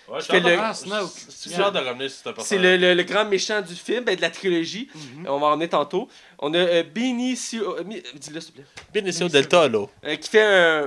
[0.08, 3.24] Ouais, je fait suis hâte le- de- Ah, de ce C'est le, le- le grand
[3.24, 4.88] méchant du film, ben, de la trilogie.
[4.94, 5.26] Mhm.
[5.28, 6.08] On va en revenir tantôt.
[6.38, 7.78] On a euh, Benicio.
[7.78, 8.66] euh, mi- Dis-le, s'il te plaît.
[8.92, 9.90] Benicio del Toro.
[10.04, 10.86] Euh, qui fait un.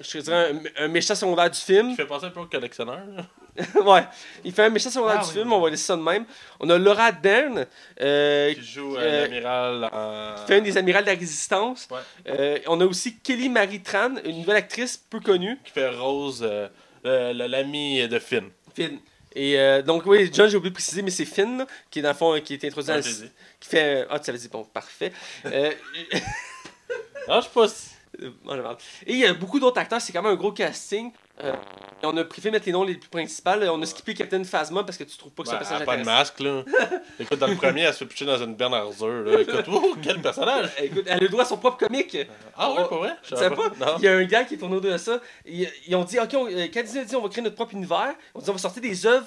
[0.00, 1.90] Je dirais un, un méchant secondaire du film.
[1.90, 3.00] Qui fait penser un peu au collectionneur.
[3.84, 4.04] ouais.
[4.44, 5.34] Il fait un méchant secondaire Ah du oui.
[5.38, 6.24] film, on va laisser ça de même.
[6.60, 7.66] On a Laura Dern,
[8.00, 9.90] euh, Qui joue l'amiral
[10.36, 11.88] qui fait un des amirals de la résistance.
[11.90, 11.98] Ouais.
[12.28, 15.58] Euh, on a aussi Kelly Marie Tran, une nouvelle actrice peu connue.
[15.64, 16.68] Qui fait Rose, euh,
[17.02, 18.44] le- le- l'ami de Finn.
[18.86, 18.98] Finn.
[19.34, 22.02] Et euh, donc, oui, John, j'ai oublié de préciser, mais c'est Finn, là, qui est
[22.02, 23.30] dans le fond, qui est introduit dans dit.
[23.60, 24.06] qui fait.
[24.10, 25.12] Ah, tu l'avais dit, bon, parfait.
[25.46, 25.70] Euh,
[27.28, 27.90] Ah, je si.
[28.20, 28.78] Euh, parle.
[29.06, 31.12] Et il y a beaucoup d'autres acteurs, c'est quand même un gros casting.
[31.44, 31.52] Euh,
[32.02, 33.50] et on a préféré mettre les noms les plus principaux.
[33.70, 35.82] On a skippé Captain Phasma parce que tu trouves pas que c'est Ben, un elle
[35.82, 36.64] a personnage pas de masque, là.
[37.20, 39.40] Écoute, dans le premier, elle se fait pitcher dans une berne à rzeur, là.
[39.40, 40.66] Écoute, oh, quel personnage!
[40.80, 42.16] Euh, Écoute, elle a le droit à son propre comique.
[42.56, 43.12] Ah ouais, Oh, pas vrai?
[43.22, 43.70] Je Tu sais pas?
[43.98, 45.20] Il y a un gars qui est tourné autour de ça.
[45.44, 47.56] Ils, ils ont dit, OK, on- euh, quand Disney a dit on va créer notre
[47.56, 49.26] propre univers, on dit on va sortir des œuvres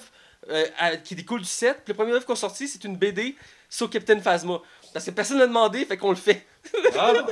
[0.50, 1.82] euh, à- qui découlent du set.
[1.84, 3.36] Puis le premier œuvre qu'on a sorti, c'est une BD
[3.68, 4.60] sur Captain Phasma.
[4.92, 6.44] Parce que personne l'a demandé, fait qu'on le fait.
[6.96, 7.26] Ah non.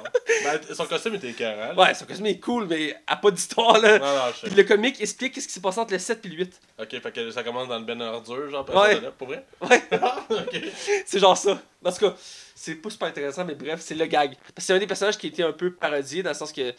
[0.45, 1.74] Ben, son costume était écœurant.
[1.76, 3.99] Ouais, son costume est cool, mais a pas d'histoire là.
[3.99, 6.28] Non, non, je Puis le comique explique qu'est-ce qui s'est passé entre le 7 et
[6.28, 6.61] le 8.
[6.81, 9.01] Ok, fait que ça commence dans le ben ordure, genre, Ouais.
[9.01, 9.45] là, pour vrai?
[9.62, 9.83] Ouais.
[9.93, 10.61] Ah, ok.
[11.07, 11.61] C'est genre ça.
[11.85, 12.14] En tout cas,
[12.55, 14.35] c'est pas super intéressant, mais bref, c'est le gag.
[14.37, 16.53] Parce que c'est un des personnages qui a été un peu parodié, dans le sens
[16.53, 16.74] que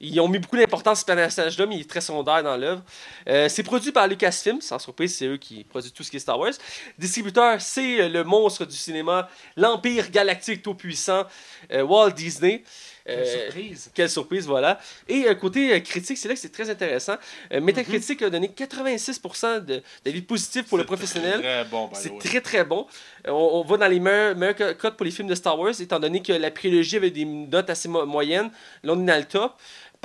[0.00, 2.82] ils ont mis beaucoup d'importance à ce personnage-là, mais il est très secondaire dans l'œuvre.
[3.28, 6.20] Euh, c'est produit par Lucasfilm, sans surprise, c'est eux qui produisent tout ce qui est
[6.20, 6.52] Star Wars.
[6.98, 11.24] Distributeur, c'est euh, le monstre du cinéma, l'Empire galactique tout puissant,
[11.72, 12.62] euh, Walt Disney.
[13.08, 13.90] Euh, Surprise.
[13.94, 14.80] Quelle surprise, voilà.
[15.06, 17.14] Et euh, côté euh, critique, c'est là que c'est très intéressant.
[17.52, 21.40] Metacritic a donné 86% de- d'avis positifs pour le professionnel.
[21.40, 22.86] Très bon, C'est très très bon.
[23.28, 25.80] On, on va dans les meilleurs, meilleurs co- codes pour les films de Star Wars,
[25.80, 28.50] étant donné que la prélogie avait des notes assez mo- moyennes.
[28.82, 29.54] Là, on est dans le top.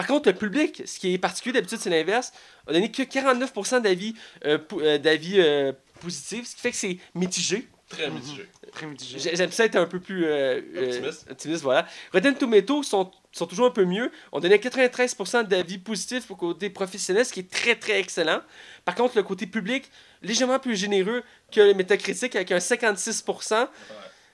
[0.01, 2.33] Par contre, le public, ce qui est particulier d'habitude, c'est l'inverse,
[2.65, 4.97] a donné que 49% d'avis euh, euh,
[5.37, 7.67] euh, positifs, ce qui fait que c'est mitigé.
[7.87, 8.47] Très mitigé.
[8.71, 9.19] Très mitigé.
[9.19, 11.27] J'ai- J'aime ça être un peu plus euh, euh, Optimiste.
[11.29, 11.85] optimiste, voilà.
[12.13, 14.09] Rotten Tomatoes sont, sont toujours un peu mieux.
[14.31, 18.41] On donnait 93% d'avis positifs au côté professionnel, ce qui est très très excellent.
[18.85, 19.91] Par contre, le côté public,
[20.23, 21.21] légèrement plus généreux
[21.51, 23.67] que le Metacritic avec un 56%.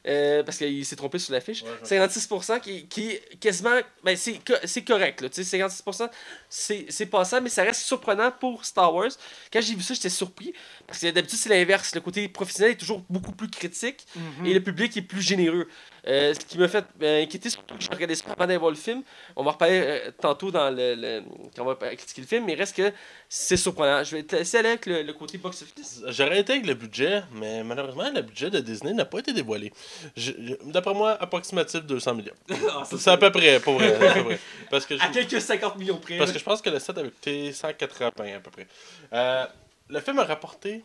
[0.08, 1.64] Euh, parce qu'il s'est trompé sur l'affiche.
[1.64, 3.76] Ouais, je 56% qui, qui est quasiment.
[4.04, 5.22] Ben, c'est c'est correct.
[5.22, 6.10] Là, tu sais, 56%,
[6.50, 9.12] c'est c'est passable, mais ça reste surprenant pour Star Wars.
[9.52, 10.54] Quand j'ai vu ça, j'étais surpris.
[10.88, 11.94] Parce que d'habitude, c'est l'inverse.
[11.94, 14.46] Le côté professionnel est toujours beaucoup plus critique Mhm.
[14.46, 15.68] et le public est plus généreux.
[16.08, 18.72] Euh, ce qui m'a fait euh, inquiéter, surtout que j'ai regardé ça avant d'aller voir
[18.72, 19.04] le film.
[19.36, 21.22] On va reparler euh, tantôt dans le, le-
[21.56, 22.94] quand on va critiquer le film, mais reste que
[23.28, 24.04] c'est surprenant.
[24.06, 26.04] Je vais te laisser aller avec le, le côté box-office.
[26.08, 29.74] J'aurais été avec le budget, mais malheureusement, le budget de Disney n'a pas été dévoilé.
[30.16, 32.34] Je- je- D'après moi, approximatif 200 millions.
[32.98, 33.94] C'est à peu près, pour vrai.
[33.96, 34.40] à peu près.
[34.72, 36.18] Parce que je, À quelques 50 millions près.
[36.18, 38.68] parce que je pense que le set avait coûté 180 à peu près.
[39.12, 39.46] Euh,
[39.90, 40.84] le film a rapporté.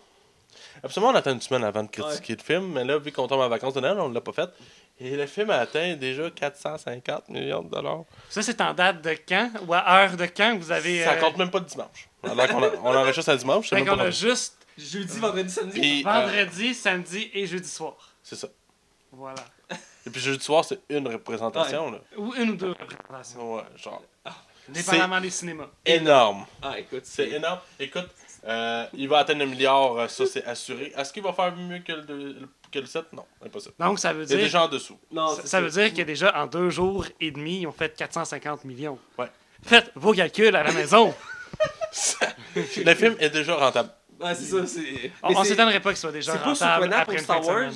[0.83, 3.41] Absolument, on attend une semaine avant de critiquer le film, mais là, vu qu'on tombe
[3.41, 4.51] en vacances de Noël, on ne l'a pas fait.
[5.05, 8.05] Et le film a atteint déjà 450 millions de dollars.
[8.31, 9.51] Ça, c'est en date de quand?
[9.67, 11.03] Ou à heure de quand vous avez.
[11.03, 12.09] Ça euh, compte même pas de dimanche.
[12.23, 15.81] Alors qu'on a- on enregistre un dimanche, qu'on pas a juste Jeudi, vendredi, samedi.
[15.81, 17.97] Puis, euh, vendredi, samedi et jeudi soir.
[18.23, 18.49] c'est ça.
[19.11, 19.45] Voilà.
[20.07, 21.91] Et puis jeudi soir, c'est une représentation.
[21.91, 21.99] Là.
[22.17, 23.55] Ou une ou deux représentations.
[23.57, 24.03] Ouais, genre.
[24.69, 25.69] Dépendamment des cinémas.
[25.85, 26.47] Énorme.
[26.63, 27.59] Ah, écoute, C'est énorme.
[27.81, 28.09] Écoute,
[28.47, 30.93] euh, il va atteindre un milliard, euh, ça c'est assuré.
[30.97, 33.75] Est-ce qu'il va faire mieux que le, que le 7 Non, impossible.
[33.79, 34.49] Donc, ça veut Il y a dire.
[34.49, 34.99] gens en dessous.
[35.11, 38.65] Non, Ça, veut dire que déjà, en deux jours et demi, ils ont fait 450
[38.65, 38.99] millions.
[39.19, 39.31] Ouais.
[39.63, 41.15] Faites vos calculs à la maison.
[42.57, 43.91] le film est déjà rentable.
[44.21, 44.67] Ouais, c'est ça.
[44.67, 47.71] c'est- On, s'étonnerait pas qu'il soit déjà C'est pas rentable surprenant après pour Star Wars.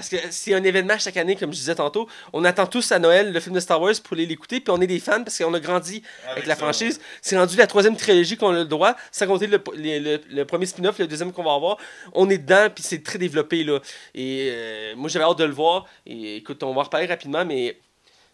[0.00, 2.08] Parce que c'est un événement chaque année, comme je disais tantôt.
[2.32, 4.80] On attend tous à Noël le film de Star Wars pour aller l'écouter, puis on
[4.80, 6.98] est des fans parce qu'on a grandi avec, la ça, franchise.
[7.20, 10.44] C'est rendu la troisième trilogie qu'on a le droit, sans compter le, les- le- le
[10.46, 11.76] premier spin-off, le deuxième qu'on va avoir.
[12.14, 13.62] On est dedans, puis c'est très développé.
[13.62, 13.78] là.
[14.14, 15.84] Et euh, moi, j'avais hâte de le voir.
[16.06, 17.78] Et écoute, on va en reparler rapidement, mais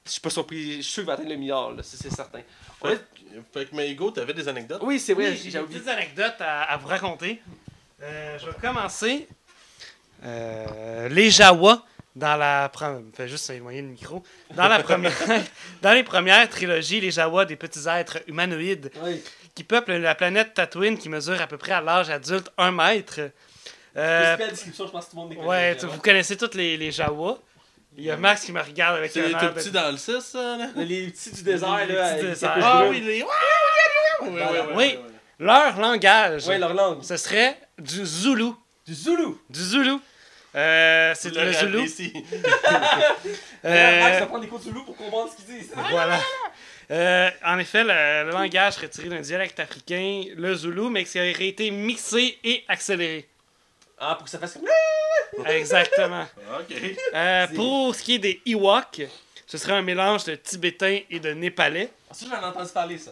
[0.04, 0.62] je suis pas surpris.
[0.76, 2.42] Je suis sûr qu'il va atteindre le milliard, là, c'est certain.
[2.80, 4.82] Fait, que- fait que, mais Hugo, t'avais des anecdotes?
[4.84, 7.42] Oui, c'est vrai, Oui, j'ai j'ai des anecdotes à, à vous raconter.
[8.02, 9.26] Euh, je vais commencer.
[10.24, 12.70] Euh, les Jawa, dans la.
[13.26, 14.22] juste éloigner le micro.
[14.54, 15.12] Dans la première.
[15.82, 19.22] dans les premières trilogies, les Jawa, des petits êtres humanoïdes Oui.
[19.54, 23.20] qui peuplent la planète Tatooine, qui mesure à peu près à l'âge adulte 1 mètre.
[23.98, 26.54] Euh, la description, je pense que tout le monde les connaît, ouais, vous connaissez tous
[26.54, 27.38] les, les Jawa.
[27.98, 29.90] Il y a Max qui me regarde avec un les air tout de- petits dans
[29.90, 30.66] le 6, ça, là?
[30.76, 32.12] Les petits du désert, Les là.
[32.14, 33.22] petits les capuches Ah oui, les.
[33.22, 33.28] Oui,
[34.22, 34.98] oui, oui, Oui.
[35.38, 37.02] Leur langage, Ouais, leur langue.
[37.02, 38.50] ce serait du Zulu.
[38.86, 39.34] Du Zulu.
[39.50, 39.96] Du Zulu.
[40.54, 41.82] Euh, c'est le, Zulu.
[41.84, 42.12] Ici.
[43.64, 45.72] Euh, Max va prendre des cours de Zulu pour comprendre ce qu'ils disent.
[45.90, 46.20] voilà.
[46.92, 51.18] Euh, en effet, le, le langage serait tiré d'un dialecte africain, le Zulu, mais qui
[51.18, 53.28] aurait été mixé et accéléré.
[53.98, 55.46] Ah, pour que ça fasse comme.
[55.46, 56.26] Exactement.
[56.60, 56.76] Ok.
[57.12, 59.02] Euh, C'est- pour ce qui est des Ewoks,
[59.48, 61.90] ce serait un mélange de tibétain et de népalais.
[62.08, 63.10] Ah, ça, j'en ai entendu parler, ça.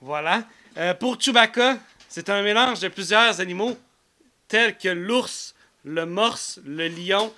[0.00, 0.42] Voilà.
[0.76, 3.78] Euh, pour Chewbacca, c'est un mélange de plusieurs animaux
[4.48, 7.32] tels que l'ours, le morse, le lion,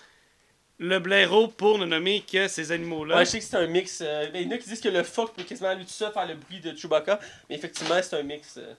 [0.79, 3.17] le blaireau, pour ne nommer que ces animaux-là.
[3.17, 4.01] Ouais, je sais que c'est un mix.
[4.01, 6.13] euh, il y en a qui disent que le phoque peut quasiment lui tout seul
[6.13, 7.19] faire le bruit de Chewbacca.
[7.49, 8.57] Mais effectivement, c'est un mix.
[8.59, 8.75] euh.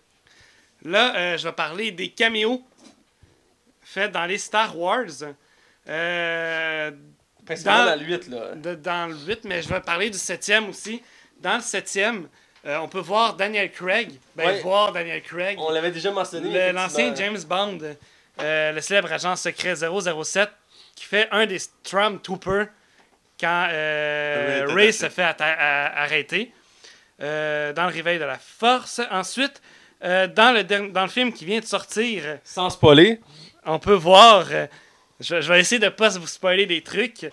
[0.86, 2.64] Là, euh, je vais parler des caméos
[3.84, 5.08] faits dans les Star Wars.
[7.46, 8.56] Principalement Dans- dans, le 8, là.
[8.56, 11.02] de- dans le 8, mais je vais parler du 7e aussi.
[11.42, 12.28] Dans le 7e,
[12.66, 14.12] euh, on peut voir Daniel Craig.
[14.36, 14.62] Ben, Ouais.
[14.62, 15.58] voir Daniel Craig.
[15.60, 16.72] On l'avait déjà mentionné.
[16.72, 17.80] L'ancien James Bond,
[18.42, 20.50] euh, le célèbre agent secret 007,
[20.96, 22.68] qui fait un des Stormtroopers
[23.40, 26.52] quand euh, Ray se fait arrêter
[27.22, 29.02] euh, dans le réveil de la force.
[29.12, 29.62] Ensuite,
[30.02, 33.20] dans, le dans le film qui vient de sortir, Sans spoiler.
[33.66, 34.46] on peut voir.
[35.20, 37.26] je, je vais essayer de ne pas vous spoiler des trucs.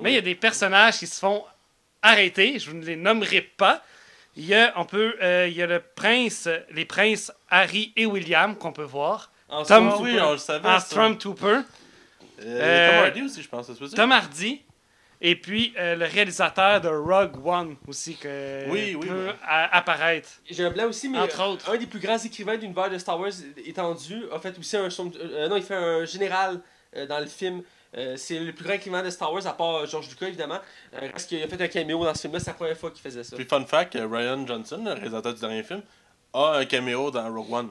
[0.00, 1.44] Mais il y a des personnages qui se font
[2.02, 2.58] arrêter.
[2.58, 3.82] Je ne les nommerai pas.
[4.36, 5.16] Il y a, on peut,
[5.46, 9.30] il y a le prince, les princes Harry et William qu'on peut voir.
[9.48, 10.68] En Tom- Ah oui, on le savait.
[10.68, 10.86] En ça.
[10.86, 11.60] Stormtrooper.
[12.42, 13.70] Euh, Tom Hardy aussi, je pense.
[13.94, 14.62] Tom Hardy.
[15.22, 19.32] Et puis euh, le réalisateur de Rogue One aussi que Oui, oui, peut oui.
[19.72, 20.28] apparaître.
[20.50, 21.70] J'ai un blanc aussi, mais Entre euh, autres.
[21.70, 23.30] un des plus grands écrivains d'univers de Star Wars
[23.64, 24.88] étendu a fait aussi un.
[24.90, 26.60] euh, non, il fait un général
[26.96, 27.62] euh, dans le film
[27.96, 30.58] Euh, c'est le plus grand écrivain de Star Wars, à part euh, George Lucas, évidemment.
[30.94, 33.00] Euh, parce qu'il a fait un caméo dans ce film-là, c'est la première fois qu'il
[33.00, 33.36] faisait ça.
[33.36, 35.80] Puis fun fact, euh, Ryan Johnson, le réalisateur du dernier film,
[36.34, 37.70] a un caméo dans Rogue One.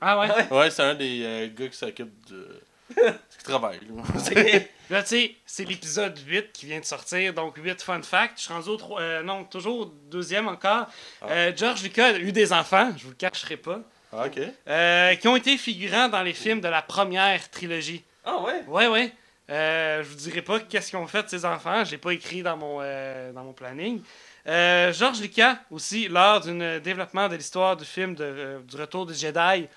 [0.00, 0.28] Ah ouais?
[0.30, 0.58] Ouais.
[0.58, 2.60] Ouais, c'est un des euh, gars qui s'occupe de...
[2.96, 3.78] qui travaille.
[3.88, 4.60] là.
[4.90, 8.32] Là, tu sais, c'est l'épisode 8 qui vient de sortir, donc 8 fun facts.
[8.38, 10.86] Je suis rendu au tro- euh, non, toujours deuxième encore.
[11.28, 13.78] Euh, George Lucas a eu des enfants, je vous le cacherai pas,
[14.12, 14.40] Ah, ok.
[14.66, 18.02] euh, qui ont été figurants dans les films de la première trilogie.
[18.24, 18.64] Ah ouais?
[18.66, 19.12] Ouais, ouais.
[19.48, 22.42] Euh, je vous dirai pas qu'est-ce qu'ils ont fait ces enfants, je l'ai pas écrit
[22.42, 24.02] dans mon, euh, dans mon planning.
[24.48, 29.06] Euh, George Lucas, aussi, lors d'un développement de l'histoire du film de, euh, du Retour
[29.06, 29.68] du Jedi,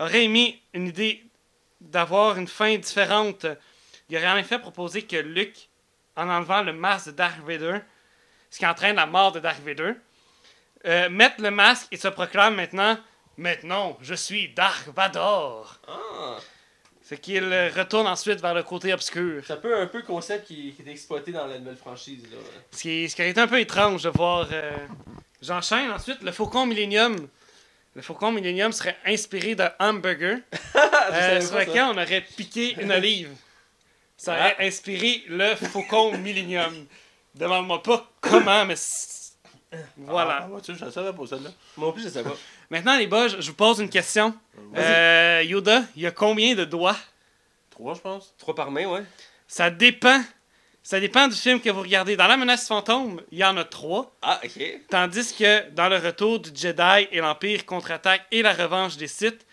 [0.00, 1.24] aurait émis une idée
[1.80, 3.46] d'avoir une fin différente.
[4.08, 5.68] Il aurait en effet proposé que Luke,
[6.16, 7.78] en enlevant le masque de Darth Vader,
[8.50, 9.92] ce qui entraîne la mort de Darth Vader,
[10.86, 12.98] euh, mette le masque et se proclame maintenant
[13.36, 15.78] Maintenant, je suis Darth Vador.
[15.88, 16.36] Ah!
[17.00, 17.42] C'est qu'il
[17.74, 19.42] retourne ensuite vers le côté obscur.
[19.46, 22.22] C'est un peu un peu le concept qui, qui est exploité dans la nouvelle franchise.
[22.30, 22.36] Là.
[22.70, 24.46] Ce qui, ce qui a été un peu étrange de voir.
[24.52, 24.76] euh,
[25.40, 26.20] J'enchaîne ensuite.
[26.22, 27.28] Le Faucon Millennium.
[27.94, 30.38] Le Faucon Millennium serait inspiré d'un hamburger
[30.74, 31.64] Ah, je euh, savais sur ça.
[31.64, 33.30] lequel on aurait piqué une olive.
[34.16, 36.86] Ça aurait inspiré le Faucon Millennium.
[37.34, 38.74] Demande-moi pas comment, mais
[39.96, 40.40] voilà.
[40.42, 41.50] Ah, ouais, tu sais, je savais pas celle-là.
[41.76, 42.36] Moi non plus, je sais pas.
[42.70, 44.34] Maintenant, les boys, je vous pose une question.
[44.76, 46.96] Euh, Yoda, il y a combien de doigts?
[47.70, 48.34] Trois, je pense.
[48.38, 49.02] Trois par main, ouais.
[49.46, 50.20] Ça dépend.
[50.82, 52.16] Ça dépend du film que vous regardez.
[52.16, 54.12] Dans La menace fantôme, il y en a trois.
[54.22, 54.62] Ah, ok.
[54.88, 59.46] Tandis que dans le retour du Jedi et l'Empire contre-attaque et la revanche des Sith,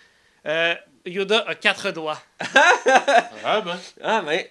[0.45, 0.73] euh,
[1.05, 2.21] Yoda a quatre doigts.
[3.45, 3.77] Ah, ben.
[4.03, 4.49] Ah, mais.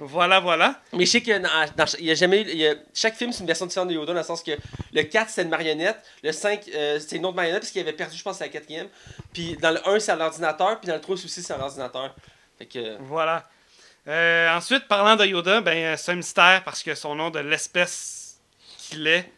[0.00, 0.80] Voilà, voilà.
[0.92, 3.14] Mais je sais que dans, dans- il y a jamais eu- il y a- chaque
[3.14, 4.50] film, c'est une version différente de Yoda, dans le sens que
[4.92, 5.98] le 4, c'est une marionnette.
[6.24, 8.88] Le 5, euh, c'est une autre marionnette, parce qu'il avait perdu, je pense, la quatrième.
[9.32, 10.80] Puis dans le 1, c'est à l'ordinateur.
[10.80, 12.12] Puis dans le 3 aussi, c'est à l'ordinateur.
[12.58, 12.96] Fait que.
[13.02, 13.48] Voilà.
[14.08, 17.38] Euh, ensuite, parlant de Yoda, ben, euh, c'est un mystère parce que son nom de
[17.38, 18.36] l'espèce
[18.78, 19.30] qu'il est,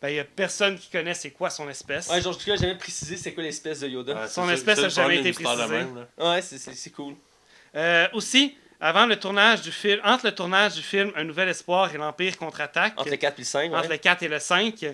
[0.00, 2.08] ben, il n'y a personne qui connaît c'est quoi son espèce.
[2.08, 4.14] Ouais, George Lucas a jamais précisé c'est quoi l'espèce de Yoda.
[4.14, 5.76] Ouais, Son espèce c'est a le jamais été du mystère de précisé.
[5.78, 6.30] même, là.
[6.30, 7.14] Ouais, c'est- cool.
[7.74, 11.92] Euh, aussi, avant le tournage du film, entre le tournage du film Un Nouvel Espoir
[11.92, 13.72] et l'Empire contre-attaque, Entre le 4 et le 5.
[13.72, 13.88] entre Ouais.
[13.88, 14.86] le 4 et le 5,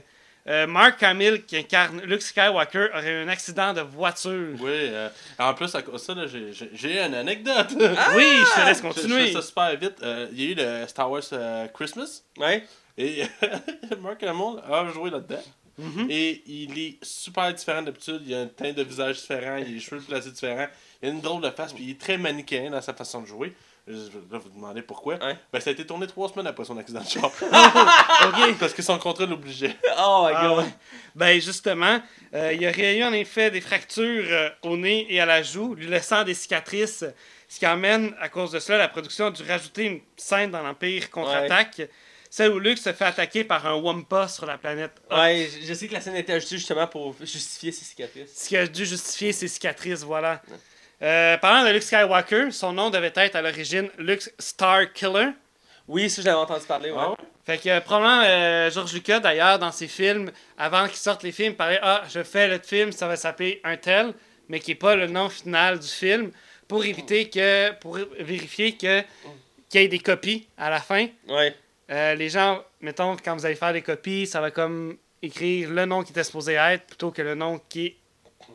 [0.47, 4.55] euh, Mark Hamill, qui incarne Luke Skywalker, aurait eu un accident de voiture.
[4.61, 5.09] Oui, euh,
[5.39, 7.69] en plus, à cause de ça, là, j'ai- une anecdote.
[7.71, 9.27] Oui, je te laisse Je- Je continuer.
[9.27, 9.97] fais ça super vite.
[10.03, 12.65] Euh, Il y a eu le Star Wars euh, Christmas Ouais.
[12.99, 13.23] et
[14.01, 15.43] Mark Hamill a joué là-dedans.
[15.77, 16.07] Mhm.
[16.09, 18.23] Et il est super différent d'habitude.
[18.27, 20.69] Il a un teint de visage différent, il a les cheveux placés différents.
[21.03, 23.27] Il a une drôle de face, puis il est très manichéen dans sa façon de
[23.27, 23.53] jouer.
[23.87, 23.93] Je-
[24.31, 25.17] Là, vous demandez pourquoi.
[25.19, 27.31] Ben, ça a été tourné trois semaines après son accident de char.
[27.43, 28.59] Ok.
[28.59, 29.77] Parce que son contrat l'obligeait.
[29.99, 30.59] Oh my Ah god.
[30.59, 30.71] ouais.
[31.15, 32.01] Ben justement,
[32.35, 35.43] euh, il y aurait eu en effet des fractures euh, au nez et à la
[35.43, 37.05] joue, lui laissant des cicatrices,
[37.49, 40.63] ce qui amène à cause de cela la production a dû rajouter une scène dans
[40.63, 41.83] l'Empire contre-attaque,
[42.31, 45.87] celle où Luke se fait attaquer par un Wampa sur la planète Ouais, je, sais
[45.87, 48.31] que la scène a été ajoutée justement pour justifier ses cicatrices.
[48.35, 50.43] ce qui a dû justifier ses cicatrices, voilà.
[51.05, 55.29] Euh, parlant de Luke Skywalker, son nom devait être à l'origine Luke Star Killer.
[55.87, 56.99] Oui, ça, je l'avais entendu parler, ouais.
[56.99, 57.15] Ah?
[57.45, 61.33] Fait que euh, probablement euh, George Lucas d'ailleurs dans ses films, avant qu'ils sortent les
[61.33, 64.15] films, parlait Ah, je fais le film, ça va s'appeler un tel,
[64.49, 66.31] mais qui n'est pas le nom final du film,
[66.69, 67.73] pour éviter que.
[67.73, 69.03] pour vérifier que
[69.69, 71.07] qu'il y ait des copies à la fin.
[71.29, 71.55] Ouais.
[71.91, 75.85] Euh, les gens, mettons, quand vous allez faire des copies, ça va comme écrire le
[75.85, 77.97] nom qui était supposé être plutôt que le nom qui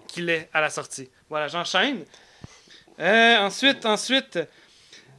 [0.07, 1.09] qu'il est à la sortie.
[1.30, 2.05] Voilà, j'enchaîne.
[2.99, 4.39] Euh, ensuite, ensuite,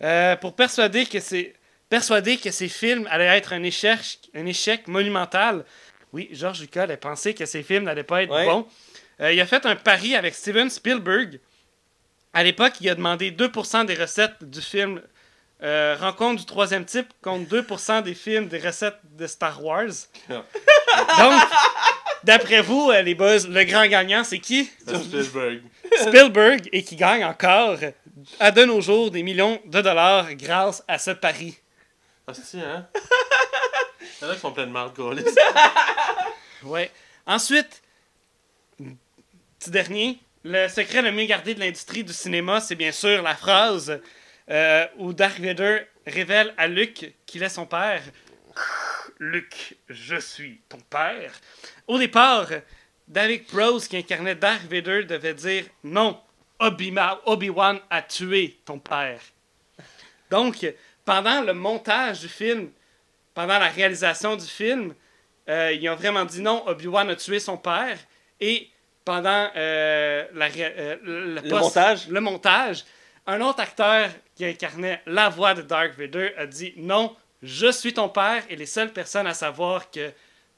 [0.03, 1.55] euh, pour persuader que c'est
[1.89, 3.99] persuader que ces films allaient être un échec,
[4.35, 5.65] un échec monumental.
[6.13, 8.45] Oui, George Lucas a pensé que ces films n'allaient pas être Ouais.
[8.47, 8.67] bons.
[9.21, 11.41] Euh, il a fait un pari avec Steven Spielberg.
[12.33, 15.03] À l'époque, il a demandé 2% des recettes du film
[15.63, 19.91] euh, Rencontre du troisième type contre 2% des films des recettes de Star Wars.
[20.29, 21.43] Donc,
[22.25, 24.71] d'après vous, les buzz, le grand gagnant, c'est qui?
[24.87, 25.61] C'est Spielberg.
[25.99, 27.79] Spielberg et qui gagne encore
[28.39, 31.57] à de nos jours des millions de dollars grâce à ce pari.
[32.27, 32.89] Ah, c'est hein?
[34.21, 34.99] Il y en a qui sont pleins de marde.
[36.63, 36.91] Ouais.
[37.27, 37.83] Ensuite,
[39.59, 43.35] petit dernier, le secret le mieux gardé de l'industrie du cinéma, c'est bien sûr la
[43.35, 44.01] phrase
[44.51, 48.03] euh, où Darth Vader révèle à Luke qu'il est son père.
[49.19, 51.33] Luke, je suis ton père.
[51.87, 52.49] Au départ,
[53.11, 56.17] David Prose, qui incarnait Darth Vader, devait dire non,
[56.61, 59.21] Obi-Wan a tué ton père.
[60.31, 60.65] Donc,
[61.05, 62.71] pendant le montage du film,
[63.35, 64.95] pendant la réalisation du film,
[65.49, 67.99] euh, ils ont vraiment dit non, Obi-Wan a tué son père.
[68.39, 68.71] Et
[69.05, 72.07] pendant euh, la euh, le, montage?
[72.09, 72.85] le montage,
[73.27, 77.93] Un autre acteur qui incarnait la voix de Dark Vader a dit non, je suis
[77.93, 80.13] ton père, et les seules personnes à savoir que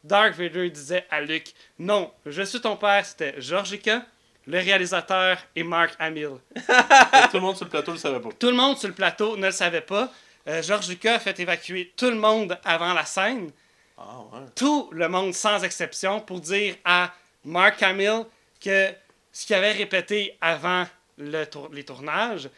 [0.04, 4.02] Dark Vader disait à Luke non, je suis ton père, c'était George Lucas,
[4.46, 6.38] le réalisateur et Mark Hamill.
[6.56, 8.30] Tout le monde sur le plateau le savait pas.
[8.38, 10.12] Tout le monde sur le plateau ne le savait pas.
[10.48, 13.50] Euh, George Lucas a fait évacuer tout le monde avant la scène,
[13.96, 14.02] Ah
[14.32, 14.40] ouais.
[14.56, 17.12] tout le monde sans exception, pour dire à
[17.44, 18.24] Mark Hamill
[18.60, 18.88] que
[19.30, 20.84] ce qu'il avait répété avant
[21.16, 22.50] le tour- les tournages,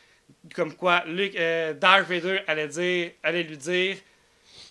[0.55, 3.97] comme quoi Luke, euh, Darth Vader allait, dire, allait lui dire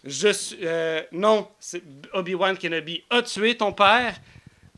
[0.04, 1.82] je suis, euh, non, c'est-
[2.14, 4.16] Obi-Wan Kenobi a tué ton père,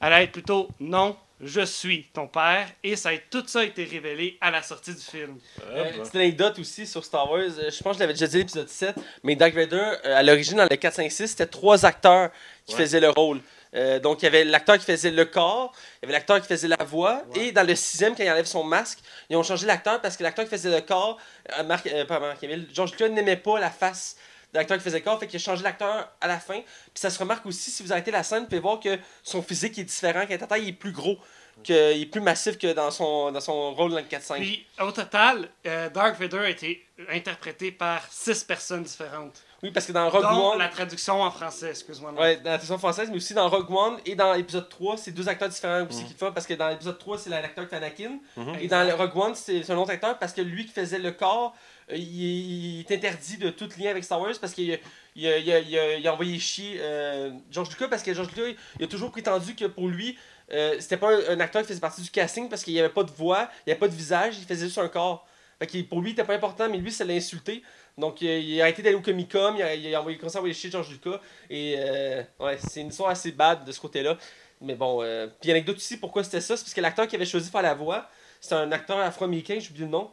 [0.02, 3.84] allait être plutôt non, je suis ton père, et ça a, tout ça a été
[3.84, 5.38] révélé à la sortie du film.
[5.57, 5.99] Ouais, Euh, bah.
[6.03, 8.69] petite anecdote aussi sur Star Wars, euh, je pense que je l'avais déjà dit l'épisode
[8.69, 9.76] 7, mais Dark Vader,
[10.06, 12.30] euh, à l'origine, dans le 4, 5, 6, c'était trois acteurs
[12.65, 12.81] qui Ouais.
[12.81, 13.41] faisaient le rôle.
[13.73, 16.47] Euh, donc, il y avait l'acteur qui faisait le corps, il y avait l'acteur qui
[16.47, 17.47] faisait la voix, Ouais.
[17.47, 18.99] et dans le sixième, quand il enlève son masque,
[19.30, 21.18] ils ont changé l'acteur parce que l'acteur qui faisait le corps,
[21.60, 24.15] euh, Marc, euh, pas Marc Hamill, George Lucas n'aimait pas la face
[24.56, 26.56] de l'acteur qui faisait le corps, fait qu'il a changé l'acteur à la fin.
[26.61, 26.65] Puis
[26.95, 29.77] ça se remarque aussi, si vous arrêtez la scène, vous pouvez voir que son physique
[29.77, 31.18] est différent, qu'à taille, il est plus gros,
[31.64, 34.36] qu'il est plus massif que dans son, dans son rôle dans le 4-5.
[34.38, 39.41] Puis, au total, euh, Dark Vader a été interprété par six personnes différentes.
[39.64, 40.60] Oui, parce que dans Rogue dont One.
[40.60, 42.11] la traduction en français, excuse-moi.
[42.11, 45.27] dans la version française, mais aussi dans Rogue One et dans l'épisode 3, c'est deux
[45.27, 46.06] acteurs différents aussi Mhm.
[46.07, 48.19] qui le font parce que dans l'épisode 3, c'est l'acteur qui fait Anakin.
[48.38, 48.56] Mhm.
[48.61, 51.56] Et dans Rogue One, c'est un autre acteur parce que lui qui faisait le corps,
[51.91, 56.78] il, il est interdit de tout lien avec Star Wars parce qu'il a, envoyé chier
[56.80, 60.18] euh, George Lucas parce que George Lucas, il a toujours prétendu que pour lui,
[60.52, 63.03] euh, c'était pas un, acteur qui faisait partie du casting parce qu'il n'y avait pas
[63.03, 65.28] de voix, il n'y avait pas de visage, il faisait juste un corps.
[65.60, 67.64] Fait pour lui, il était pas important, mais lui, ça l'a insulté.
[67.98, 70.91] Donc, il a, arrêté d'aller au Comic Con, il a, envoyé, à envoyer chier George
[70.91, 71.22] Lucas.
[71.49, 74.18] Et euh, ouais, c'est une histoire assez bad de ce côté-là.
[74.62, 77.26] Mais bon, euh, puis anecdote aussi, pourquoi c'était ça, c'est parce que l'acteur qui avait
[77.26, 78.10] choisi de faire la voix,
[78.41, 80.12] c'était un acteur afro-américain, j'ai oublié le nom.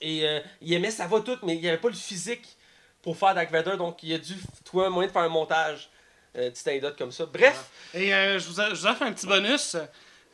[0.00, 2.56] Et euh, il aimait sa voix toute, mais il avait pas le physique
[3.02, 5.88] pour faire Dark Vader, donc il a dû trouver un moyen de faire un montage.
[6.36, 7.26] Euh, anecdote comme ça.
[7.26, 9.76] Bref, Et euh, je, vous, je vous offre un petit bonus.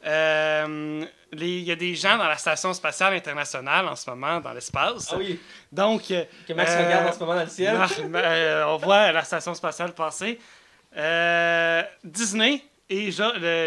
[0.05, 4.53] Euh, Il y a des gens dans la Station spatiale internationale en ce moment, dans
[4.53, 5.09] l'espace.
[5.11, 5.41] ah oui,
[5.73, 7.75] Donc, euh, que Max Euh, regarde en ce moment dans le ciel.
[8.69, 10.39] On voit la Station spatiale passer.
[12.05, 13.11] Disney et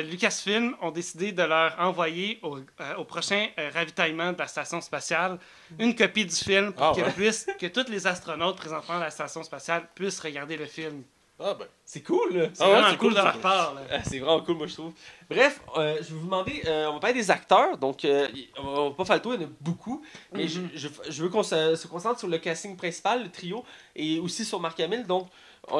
[0.03, 4.79] Lucasfilm ont décidé de leur envoyer au, euh, au prochain euh, ravitaillement de la Station
[4.81, 5.37] spatiale
[5.77, 7.11] une copie du film pour Ah que, ouais?
[7.11, 11.03] puisse- que tous les astronautes présentement à la Station spatiale puissent regarder le film.
[11.41, 11.67] Ah ben.
[11.85, 12.49] C'est cool.
[12.53, 13.73] C'est Ah vraiment c'est cool, cool, de leur part.
[13.89, 14.91] Ah, c'est vraiment cool, moi, je trouve.
[15.29, 18.27] Bref, euh, je vais vous demander, euh, on va parler des acteurs, donc euh,
[18.57, 21.23] on va- pas faire le tour, il y en a beaucoup, mais je, je, je
[21.23, 23.63] veux qu'on se, se concentre sur le casting principal, le trio,
[23.95, 25.29] et aussi sur Mark Hamill, donc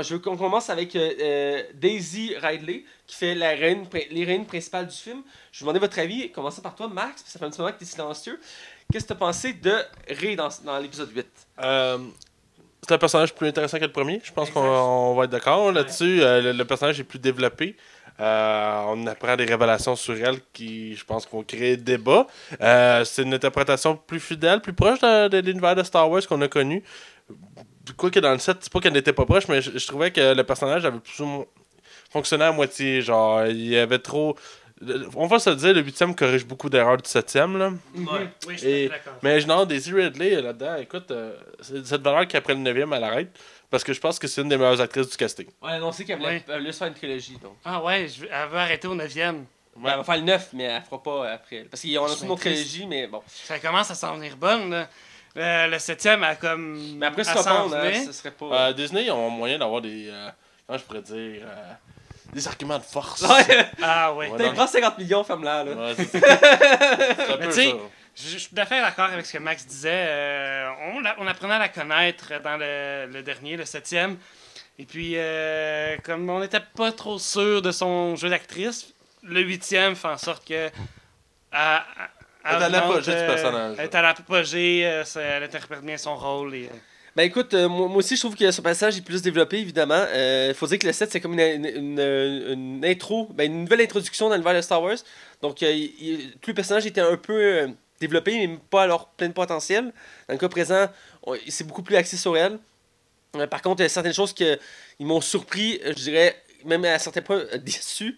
[0.02, 4.88] je veux qu'on commence avec euh, euh, Daisy Ridley, qui fait la reine, l'héroïne principale
[4.88, 5.22] du film.
[5.52, 7.74] Je vais vous demander votre avis, commençons par toi, Max, ça fait un petit moment
[7.74, 8.40] que tu es silencieux.
[8.92, 9.74] Qu'est-ce que tu as pensé de
[10.10, 11.28] Ray dans, dans l'épisode 8
[11.64, 11.98] Euh,
[12.88, 14.22] c'est un personnage plus intéressant que le premier.
[14.24, 16.20] Je pense qu'on on va être d'accord là-dessus.
[16.20, 17.76] Le, le personnage est plus développé.
[18.20, 22.28] Euh, on apprend des révélations sur elle qui, je pense, vont créer débat.
[22.62, 26.42] Euh, c'est une interprétation plus fidèle, plus proche de, de l'univers de Star Wars qu'on
[26.42, 26.84] a connu.
[27.98, 30.12] Quoi que dans le 7, c'est pas qu'elle n'était pas proche, mais je, je trouvais
[30.12, 31.46] que le personnage avait plus ou moins
[32.12, 33.02] fonctionné à moitié.
[33.02, 34.36] Genre, il y avait trop.
[35.16, 37.70] On va se le dire, le 8 corrige beaucoup d'erreurs du 7 là.
[37.70, 37.80] Mhm.
[37.96, 39.14] Oui, je suis d'accord.
[39.22, 43.38] Mais non, Daisy Ridley là-dedans, écoute, euh, c'est cette valeur qu'après le 9e, elle arrête.
[43.70, 45.48] Parce que je pense que c'est une des meilleures actrices du casting.
[45.62, 46.72] Ouais, annoncé qu'elle voulait, Ouais.
[46.72, 47.58] faire une trilogie, donc.
[47.66, 49.44] Ah ouais, je, elle veut arrêter au 9e.
[49.76, 51.66] Ouais, elle va faire le 9, mais elle fera pas après.
[51.70, 53.22] Parce qu'ils ont annoncé une autre trilogie, mais bon.
[53.28, 54.70] Ça commence à s'en venir bonne.
[54.72, 54.90] là.
[55.38, 56.78] Euh, le 7e a comme.
[56.98, 58.46] Mais après, se s'en répondre, hein, ce serait pas.
[58.70, 60.08] Euh, Disney, ils ont moyen d'avoir des.
[60.10, 60.30] euh,
[60.66, 61.74] comment je pourrais dire euh,
[62.34, 63.22] Des arguments de force.
[63.22, 64.32] Ouais, Ah ouais.
[64.38, 65.72] T'as prends 50 millions, ferme-la, là.
[65.76, 66.14] Ouais, c'est
[67.40, 67.76] Mais tu sais, ça.
[68.16, 69.90] Je, suis tout à fait d'accord avec ce que Max disait.
[70.08, 74.18] Euh, on, la- on apprenait à la connaître dans le, le dernier, le septième.
[74.80, 78.88] Et puis, euh, comme on n'était pas trop sûr de son jeu d'actrice,
[79.24, 80.70] le huitième fait en sorte que.
[81.52, 81.84] à- à-
[82.44, 85.98] Elle est à l'apogée du euh, personnage, Elle est à l'apogée, euh, elle interprète bien
[85.98, 86.56] son rôle.
[86.56, 86.70] Et, euh,
[87.16, 90.06] Ben écoute, euh, moi, moi aussi je trouve que ce passage est plus développé évidemment.
[90.14, 92.00] Il faut dire que le 7 c'est comme une, une, une-
[92.80, 94.98] une intro, ben, une nouvelle introduction dans l'univers de Star Wars.
[95.42, 97.68] Donc euh, il- tous les personnages étaient un peu euh,
[98.00, 99.86] développés mais pas à leur plein potentiel.
[100.28, 100.88] Dans le cas présent,
[101.48, 102.58] c'est beaucoup plus axé sur elle.
[103.36, 104.46] Euh, par contre, il y a certaines choses qui
[105.00, 106.36] m'ont surpris, euh, je dirais,
[106.66, 108.18] même à certains points euh, déçu.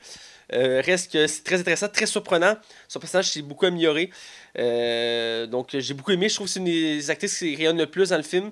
[0.54, 2.56] Euh, reste que c'est très intéressant, très surprenant.
[2.88, 4.10] Son personnage s'est beaucoup amélioré.
[4.58, 6.30] Euh, donc j'ai beaucoup aimé.
[6.30, 8.52] Je trouve que c'est une des actrices qui rayonne le plus dans le film.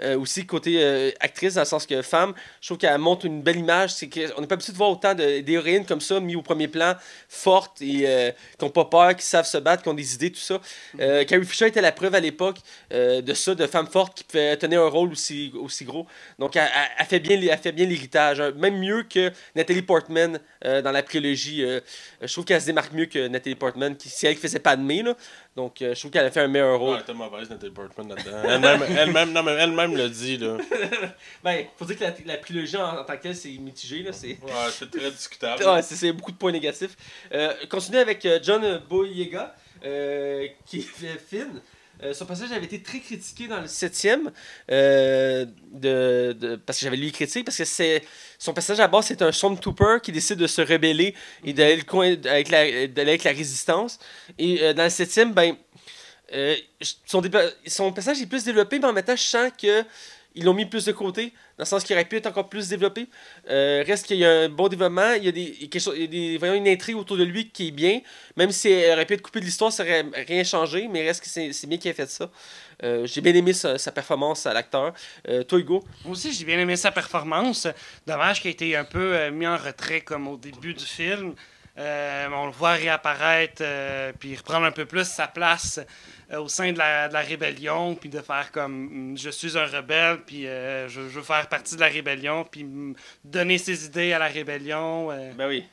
[0.00, 2.34] Euh, aussi côté euh, actrice, dans le sens que femme.
[2.60, 3.94] Je trouve qu'elle montre une belle image.
[3.94, 6.68] C'est qu'on n'est pas habitué de voir autant de- d'héroïnes comme ça, mis au premier
[6.68, 6.94] plan,
[7.28, 10.30] fortes et euh, qui n'ont pas peur, qui savent se battre, qui ont des idées,
[10.32, 10.60] tout ça.
[11.00, 12.58] Euh, Carrie Fisher était la preuve à l'époque
[12.90, 16.06] de ça, de femme forte qui pouvait tenir un rôle aussi, aussi gros.
[16.38, 16.68] Donc, elle,
[16.98, 18.40] elle- fait bien, elle fait bien l'héritage.
[18.40, 18.52] hein.
[18.56, 21.62] Même mieux que Nathalie Portman dans la prélogie.
[21.64, 21.80] euh,
[22.22, 25.02] je trouve qu'elle se démarque mieux que Nathalie Portman, qui, c'est elle qui faisait Padmé,
[25.02, 25.14] là.
[25.56, 26.96] Donc, euh, je trouve qu'elle a fait un meilleur rôle.
[26.96, 28.42] elle était mauvaise, Nathalie Portman, là-dedans.
[28.44, 30.56] Elle-même, elle-même, non, mais elle-même le dit, là.
[31.44, 34.12] Ben, faut dire que la, la prélogie en, en tant que telle, c'est mitigé, là.
[34.12, 34.30] C'est...
[34.42, 35.62] Ouais, c'est très discutable.
[35.64, 36.96] Ouais, c'est, c'est beaucoup de points négatifs.
[37.32, 39.54] Euh, continuez avec euh, John Boyega,
[39.84, 41.60] euh, qui fait Finn.
[42.02, 44.30] Euh, son passage avait été très critiqué dans le 7ème,
[44.70, 48.02] euh, de, de- parce que j'avais lu les critiques, parce que c'est,
[48.38, 51.14] son passage à base, c'est un Stormtrooper qui décide de se rebeller
[51.44, 51.82] et d'aller,
[52.28, 53.98] avec, la, avec la résistance.
[54.38, 55.56] Et euh, dans le 7ème, ben,
[56.34, 56.56] euh,
[57.04, 57.22] son,
[57.66, 59.84] son passage est plus développé, mais en même temps, je sens que
[60.34, 62.68] ils l'ont mis plus de côté, dans le sens qu'il aurait pu être encore plus
[62.68, 63.06] développé.
[63.48, 66.06] Euh, reste qu'il y a un bon développement, il y a, des, il y a
[66.38, 68.00] des, une intrigue autour de lui qui est bien.
[68.36, 71.22] Même si elle aurait pu être coupée de l'histoire, ça aurait rien changé, mais reste
[71.22, 72.30] que c'est bien qu'il ait fait ça.
[72.82, 74.92] Euh, J'ai bien aimé sa, performance à l'acteur.
[75.28, 75.84] Euh, toi, Hugo?
[76.04, 77.68] Moi aussi, j'ai bien aimé sa performance.
[78.06, 81.34] Dommage qu'il ait été un peu mis en retrait comme au début du film.
[81.76, 85.80] Euh, on le voit réapparaître, euh, puis reprendre un peu plus sa place
[86.32, 90.18] euh, au sein de la, rébellion, puis de faire comme mm, je suis un rebelle,
[90.24, 92.94] puis je, je veux faire partie de la rébellion, puis mm,
[93.24, 95.08] donner ses idées à la rébellion.
[95.36, 95.64] Ben oui.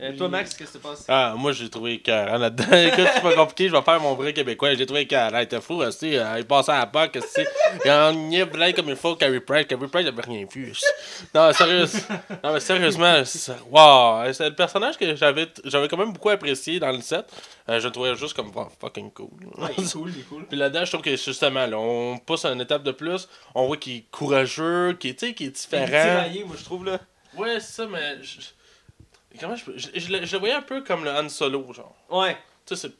[0.00, 0.28] Euh, toi.
[0.28, 2.64] Max, qu'est-ce que tu penses Ah, moi, j'ai trouvé écœurant là-dedans.
[2.72, 4.72] Écoute, c'est pas compliqué, je vais faire mon vrai québécois.
[4.74, 5.36] J'ai trouvé écœurant.
[5.38, 6.12] Il était fou, aussi.
[6.12, 7.44] il passait à la PAC, aussi.
[7.84, 9.66] Il en niait comme il faut, Carrie Price.
[9.66, 10.72] Carrie Price, il avait rien vu.
[11.34, 11.86] Non, sérieux.
[12.44, 14.32] Non, mais sérieusement, c'est- wow.
[14.32, 17.26] C'est le personnage que j'avais j'avais quand même beaucoup apprécié dans le set.
[17.68, 19.28] Euh, je le trouvais juste comme oh, fucking cool.
[19.56, 20.46] Ouais, il est cool, il est cool.
[20.46, 23.28] Puis là-dedans, je trouve que justement, là, on pousse une étape de plus.
[23.54, 25.86] On voit qu'il est courageux, qu'il est, qu'il est Il est différent.
[25.86, 26.98] tiraillé, moi, je trouve, là.
[27.36, 28.16] Ouais, c'est ça, mais.
[28.22, 28.38] je-
[29.40, 29.64] Comment je.
[29.76, 31.94] Je, je le- je le voyais un peu comme le Han Solo, genre.
[32.10, 32.36] Ouais.
[32.66, 32.94] Tu sais, c'est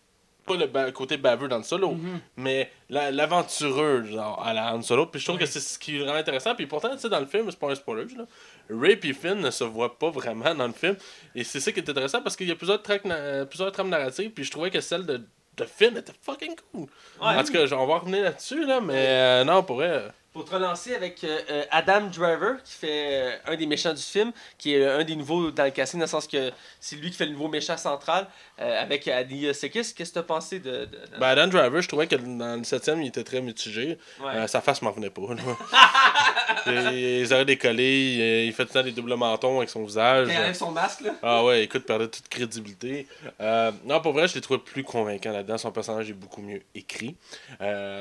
[0.46, 2.20] pas le ba- côté baveux dans le solo, Mhm.
[2.38, 5.04] mais la- l'aventureux, genre, à la Han Solo.
[5.06, 5.44] Puis je trouve Oui.
[5.44, 6.54] que c'est ce qui est vraiment intéressant.
[6.54, 8.24] Puis pourtant, tu sais, dans le film, c'est pas un spoiler, là.
[8.70, 10.96] Ray et Finn ne se voient pas vraiment dans le film.
[11.34, 14.30] Et c'est ça qui est intéressant parce qu'il y a plusieurs, na- plusieurs trames narratives.
[14.30, 15.18] Puis je trouvais que celle de,
[15.56, 16.86] de Finn était fucking cool.
[17.20, 17.34] Ouais.
[17.36, 20.04] En tout cas, on va revenir là-dessus, là, mais euh, non, pour vrai.
[20.38, 24.00] Pour te relancer avec euh, euh, Adam Driver, qui fait euh, un des méchants du
[24.00, 26.94] film, qui est euh, un des nouveaux dans le casting, dans le sens que c'est
[26.94, 29.94] lui qui fait le nouveau méchant central, avec Adi Sekis.
[29.94, 30.70] Qu'est-ce que tu as pensé de.
[30.70, 33.98] de- de- Ben, Adam Driver, je trouvais que dans le 7 il était très mitigé.
[34.20, 34.46] Ouais.
[34.46, 35.22] Sa face m'en venait pas.
[36.66, 40.28] Les oreilles décollées, il, fait tout le temps des doubles mentons avec son visage.
[40.30, 41.14] Il enlève son masque, là.
[41.22, 43.08] Ah ouais, écoute, perdait toute crédibilité.
[43.40, 45.58] Non, pour vrai, je l'ai trouvé plus convaincant là-dedans.
[45.58, 47.16] Son personnage est beaucoup mieux écrit.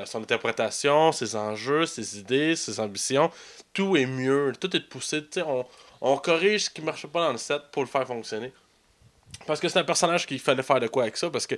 [0.06, 3.32] Son interprétation, ses enjeux, ses idées, ses ambitions,
[3.74, 4.54] tout est mieux.
[4.60, 5.24] Tout est poussé.
[5.45, 5.66] On,
[6.02, 8.52] on corrige ce qui marche pas dans le set pour le faire fonctionner.
[9.45, 11.56] Parce que c'est un personnage qu'il fallait faire de quoi avec ça, parce que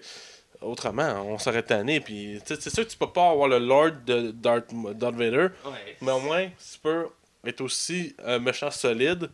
[0.61, 1.99] autrement, on serait tanné.
[1.99, 5.97] Puis, c'est sûr que tu peux pas avoir le Lord de Darth, Darth Vader, Ouais.
[6.01, 7.07] mais au moins, si tu peux
[7.45, 9.29] être aussi un méchant solide,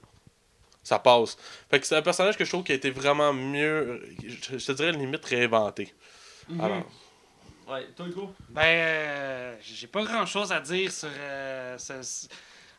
[0.84, 1.38] ça passe.
[1.70, 4.72] Fait que c'est un personnage que je trouve qui a été vraiment mieux, je, te
[4.74, 5.91] dirais limite réinventé.
[6.48, 6.62] Mhm.
[6.62, 6.84] Alors,
[7.68, 8.34] Ouais, toi, Hugo?
[8.50, 11.10] Ben, euh, j'ai pas grand chose à dire sur.
[11.18, 12.28] euh, ce- ce-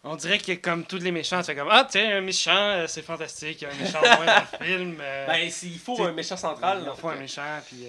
[0.05, 2.87] on dirait que comme tous les méchants, tu fais comme Ah, tiens, un méchant, euh,
[2.87, 4.97] c'est fantastique, un méchant moins dans le film.
[5.27, 6.85] Ben, c'est- il faut un méchant central.
[6.87, 7.87] il faut un méchant, puis.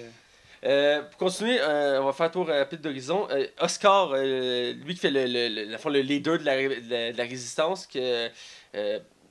[0.64, 3.28] euh, pour continuer, euh, on va faire un tour rapide d'horizon.
[3.30, 7.18] Euh, Oscar, lui qui fait le, le, le, le leader de la, de la, de
[7.18, 8.30] la résistance, que,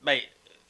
[0.04, 0.20] ben,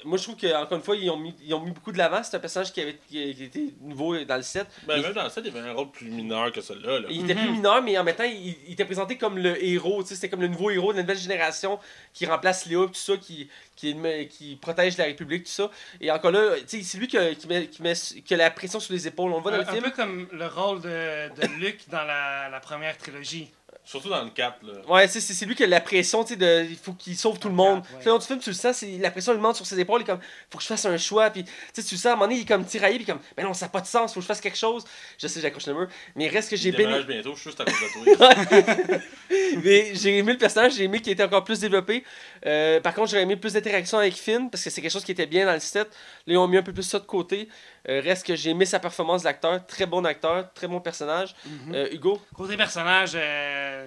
[0.04, 2.22] moi je trouve qu'encore une fois, ils ont mis, ils ont mis beaucoup de l'avant.
[2.22, 4.66] C'est un personnage qui, avait, qui, qui était nouveau dans le set.
[4.86, 7.00] ben, Il- même dans le set, il avait un rôle plus mineur que celui-là.
[7.00, 7.06] Là.
[7.10, 7.40] Il était Mhm.
[7.40, 10.02] plus mineur, mais en même temps, il, il était présenté comme le héros.
[10.02, 11.78] tu sais, C'était comme le nouveau héros de la nouvelle génération
[12.12, 13.96] qui remplace Léo, tout ça, qui, qui,
[14.30, 15.70] qui protège la République, tout ça.
[16.00, 18.50] Et encore là, tu sais, c'est lui qui, qui, met, qui, met, qui a la
[18.50, 19.32] pression sur les épaules.
[19.32, 19.84] On le voit dans un, le un film.
[19.84, 23.50] peu comme le rôle de, de Luke dans la, la première trilogie.
[23.86, 24.64] Surtout dans le 4.
[24.64, 24.72] Là.
[24.88, 27.16] Ouais, c'est, c'est c'est lui qui a la pression, tu sais, de, il faut qu'il
[27.16, 27.84] sauve tout le monde.
[27.94, 28.02] Ouais.
[28.02, 30.02] Tout le film, tu le sens, c'est, la pression lui monte sur ses épaules, il
[30.02, 30.18] est comme,
[30.50, 32.26] faut que je fasse un choix, puis tu sais, tu le sens, à un moment
[32.26, 34.18] donné, il est comme tiraillé, puis comme, mais non, ça n'a pas de sens, faut
[34.18, 34.84] que je fasse quelque chose.
[35.18, 37.64] Je sais, j'accroche le mur, mais reste que j'ai déménage bientôt, je suis juste à
[37.64, 39.00] cause de toi.
[39.62, 42.02] mais j'ai aimé le personnage, j'ai aimé qu'il était encore plus développé.
[42.44, 45.12] Euh, par contre, j'aurais aimé plus d'interaction avec Finn, parce que c'est quelque chose qui
[45.12, 45.86] était bien dans le set.
[46.26, 47.48] Là, ils ont mis un peu plus ça de côté.
[47.88, 51.34] Euh, reste que j'ai aimé sa performance d'acteur, très bon acteur, très bon personnage.
[51.72, 53.86] Euh, Hugo, Côté personnage, euh,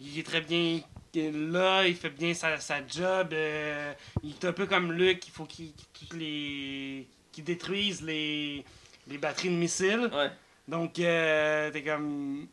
[0.00, 0.80] il est très bien
[1.14, 3.34] là, il fait bien sa, sa job.
[4.22, 5.72] il est un peu comme Luke, il faut qu'il
[6.16, 7.06] les
[7.38, 8.64] détruise les,
[9.08, 10.10] les batteries de missiles.
[10.12, 10.30] ouais.
[10.68, 12.46] Donc, t'es comme.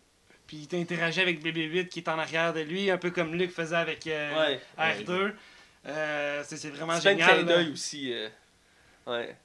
[0.48, 3.52] puis il interagit avec BB-8 qui est en arrière de lui, un peu comme Luke
[3.52, 4.60] faisait avec euh, Ouais.
[4.80, 5.34] R2.
[5.86, 7.46] Euh, c'est vraiment C'est génial.
[7.46, 7.56] là.
[7.56, 8.12] d'œil aussi.
[8.12, 8.28] euh.
[9.06, 9.36] Ouais.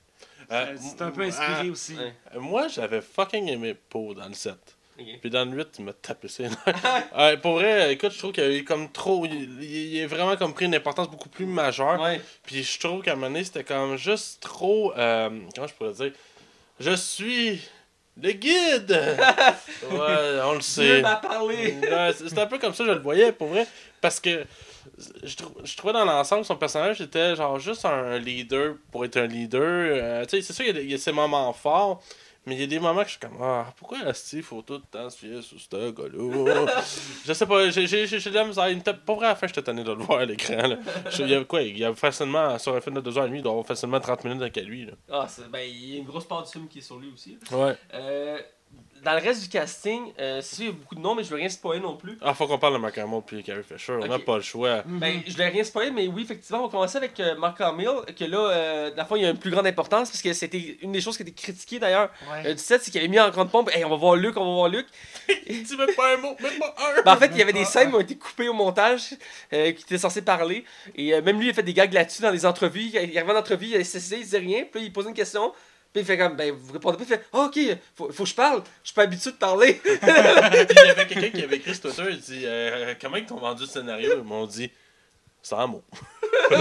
[0.51, 1.95] Euh, C'est un peu inspiré aussi.
[1.97, 2.15] ouais.
[2.35, 4.55] euh, moi, j'avais fucking aimé Poe dans le 7.
[4.99, 5.07] Ok.
[5.21, 7.39] Puis dans le 8, il m'a tapé ses nerfs.
[7.43, 9.25] Pour vrai, écoute, je trouve qu'il a eu comme trop.
[9.25, 9.33] Il,
[9.63, 12.01] il- il a vraiment comme pris une importance beaucoup plus majeure.
[12.01, 12.21] Ouais.
[12.45, 14.93] Puis je trouve qu'à un moment donné, c'était comme juste trop.
[14.97, 16.13] euh, comment je pourrais dire?
[16.79, 17.63] Je suis
[18.21, 18.91] le guide
[19.91, 21.01] Ouais, on le sait.
[21.01, 21.75] m'a parlé.
[22.15, 23.67] C'est- C'était un peu comme ça, je le voyais pour vrai.
[24.01, 24.45] Parce que
[25.23, 29.17] je, trou- je trouvais dans l'ensemble son personnage était genre juste un leader pour être
[29.17, 29.61] un leader.
[29.63, 32.03] Euh, tu sais, c'est sûr, il y, a y ces moments forts.
[32.45, 33.99] Mais il y a des moments que je suis comme, ah, pourquoi
[34.33, 36.83] il faut tout le temps se fier sur ce gars-là?
[37.25, 38.69] je sais pas, j'ai de la misère.
[38.69, 40.77] Il Pas vrai, à la fin, j'étais tanné de le voir à l'écran.
[41.21, 41.63] Il y a quoi?
[41.63, 44.43] Il y a facilement, sur un film de 2h30, il doit avoir facilement 30 minutes
[44.43, 44.87] avec lui.
[44.87, 44.93] Là.
[45.13, 47.39] Ah, ben, il y a une grosse part du film qui est sur lui aussi.
[47.53, 47.77] Ouais.
[47.95, 48.39] Euh,
[49.05, 51.37] dans le reste du casting, euh, il y a beaucoup de noms, mais je veux
[51.37, 52.17] rien spoiler non plus.
[52.21, 53.95] Ah, faut qu'on parle de Mark Hamill puis Carrie Fisher.
[54.01, 54.83] On n'a pas le choix.
[54.87, 54.99] Mhm.
[55.01, 57.89] Ben, je vais rien spoiler, mais oui, effectivement, on va commencer avec euh, Mark Hamill,
[58.17, 60.33] que là, euh, dans le fond, il y a une plus grande importance, parce que
[60.33, 62.47] c'était une des choses qui a été critiquée d'ailleurs Ouais.
[62.47, 64.37] euh, du set, c'est qu'il avait mis en grande pompe, hey, on va voir Luke,
[64.37, 64.87] on va voir Luke.
[65.49, 67.03] Dis même pas un mot, même pas un!
[67.03, 69.15] Ben, en fait, il y avait des scènes qui ont été coupées au montage,
[69.53, 70.65] euh, qui étaient censées parler,
[70.95, 72.83] et euh, même lui, il a fait des gags là-dessus dans les entrevues.
[72.93, 73.83] Il arrivait en entrevue, il il
[74.23, 75.53] disait rien, puis là, il posait une question.
[75.93, 77.59] Puis il fait comme, ben, vous répondez pas, il fait, Ah, ok,
[77.95, 79.75] faut, faut que je parle, je suis pas habitué de parler.
[79.85, 83.27] Puis il y avait quelqu'un qui avait écrit sur Twitter, il dit euh, Comment ils
[83.27, 84.13] t'ont vendu le scénario?
[84.17, 84.71] Ils m'ont dit
[85.43, 85.85] Sans mots.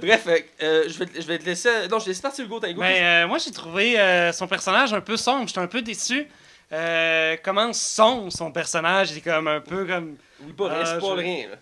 [0.00, 0.26] Bref,
[0.62, 1.88] euh, je, vais, te- je vais te laisser.
[1.90, 2.80] Non, je laisse partir Hugo, t'as Hugo.
[2.80, 5.46] Ben, euh, moi, j'ai trouvé euh, son personnage un peu sombre.
[5.48, 6.26] J'étais un peu déçu.
[6.72, 9.10] Euh, comment sombre son personnage.
[9.12, 10.16] Il est comme un peu comme.
[10.40, 11.48] Oublie pas, euh, je- rien.
[11.48, 11.56] là.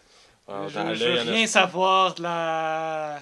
[0.48, 3.18] Ah, je, l'œil, veux rien savoir de la.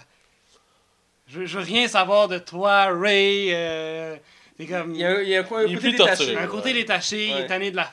[1.28, 3.50] Je, je veux rien savoir de toi, Ray.
[3.52, 4.16] Euh,
[4.56, 4.94] t'es comme.
[4.94, 6.16] Il y a, il y a quoi, un Il est côté plus détaché.
[6.26, 6.42] torturé.
[6.44, 7.40] un côté détaché, il Ouais.
[7.42, 7.92] est tanné de la.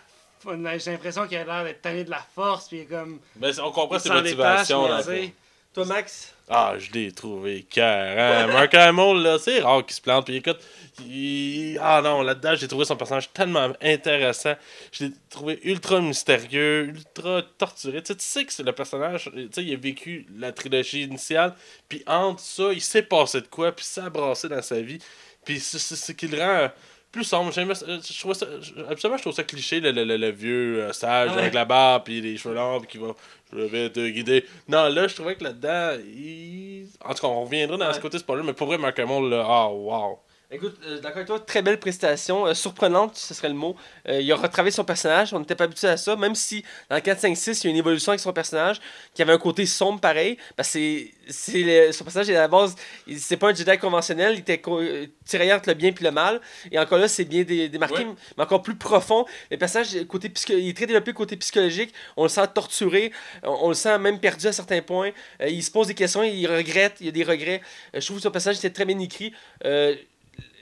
[0.77, 3.19] J'ai l'impression qu'il a l'air d'être tanné de la force, puis il est comme.
[3.35, 4.87] Ben, on comprend ses motivations.
[5.01, 5.31] fond.
[5.73, 6.34] Toi, Max?
[6.47, 8.19] Ah, je l'ai trouvé cœur.
[8.19, 8.47] Hein?
[8.53, 10.25] Mark Hamill, là, c'est rare qu'il se plante.
[10.25, 10.59] Puis écoute,
[10.99, 14.53] il- ah non, là-dedans, j'ai trouvé son personnage tellement intéressant.
[14.91, 18.01] Je l'ai trouvé ultra mystérieux, ultra torturé.
[18.03, 21.01] Tu sais, tu sais que c'est le personnage, tu sais, il a vécu la trilogie
[21.03, 21.55] initiale.
[21.89, 24.99] Puis entre ça, il s'est passé de quoi, puis ça a brassé dans sa vie.
[25.45, 26.69] Puis c'est ce qui le rend
[27.11, 27.51] plus sombre.
[27.51, 28.45] Je trouvais ça,
[28.89, 31.37] absolument, je trouve ça cliché, le, le- le- le vieux euh, sage Ouais.
[31.39, 33.15] avec la barbe, puis les cheveux longs, puis qui va,
[33.55, 34.45] je vais te guider.
[34.67, 36.87] Non, là, je trouvais que là-dedans, il...
[37.03, 37.93] en tout cas, on reviendra dans Ouais.
[37.93, 40.19] ce côté spoiler, mais pour vrai, Mark Hamill, là, ah, wow.
[40.55, 43.75] Écoute, euh, d'accord avec toi, très belle prestation, euh, surprenante, ce serait le mot.
[44.07, 46.95] Euh, il a retravaillé son personnage, on n'était pas habitué à ça, même si dans
[46.95, 48.79] le 4, 5, 6, il y a une évolution avec son personnage,
[49.13, 52.75] qui avait un côté sombre pareil, parce que c'est- le- son personnage, à la base,
[53.05, 54.81] il- c'est pas un Jedi conventionnel, il était co-
[55.25, 56.39] tiraillé entre le bien et le mal,
[56.71, 58.15] et encore là, c'est bien dé- démarqué, Ouais.
[58.37, 59.25] mais encore plus profond.
[59.51, 63.11] Le personnage, côté psycho- il est très développé côté psychologique, on le sent torturé,
[63.43, 65.11] on, on le sent même perdu à certains points,
[65.45, 67.61] il se pose des questions, il regrette, il y a des regrets.
[67.93, 69.33] Je trouve que son personnage était très bien écrit.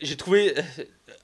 [0.03, 0.61] J'ai trouvé euh,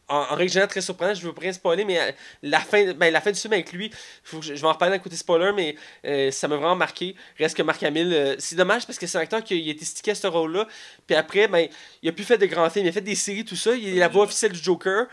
[0.10, 1.14] en, en règle générale très surprenant.
[1.14, 2.12] Je veux pas rien spoiler mais euh,
[2.44, 3.92] la fin ben, la fin du film avec lui
[4.24, 5.76] faut que je, je vais en reparler d'un côté spoiler mais
[6.06, 7.16] euh, ça m'a vraiment marqué.
[7.38, 9.86] Reste que Marc Hamill euh, c'est dommage parce que c'est un acteur qui a été
[9.86, 10.68] stické à ce rôle là
[11.08, 11.68] puis après ben
[12.04, 12.86] il a plus fait de grands films.
[12.86, 13.74] Il a fait des séries tout ça.
[13.76, 15.06] Il est la voix officielle du Joker.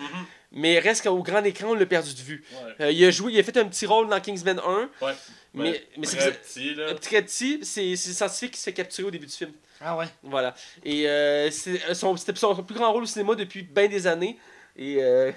[0.52, 2.44] Mais reste qu'au grand écran on l'a perdu de vue.
[2.80, 5.12] Euh, il a joué il a fait un petit rôle dans Kingsman 1 Ouais.
[5.52, 6.90] mais, mais c'est petit, là.
[6.90, 9.32] un petit très petit c'est c'est le scientifique qui se fait capturer au début du
[9.32, 9.52] film.
[9.80, 10.06] Ah ouais.
[10.22, 10.54] voilà.
[10.84, 14.38] Et euh, c'est- son- c'était son plus grand rôle au cinéma depuis bien des années.
[14.78, 15.32] Et euh,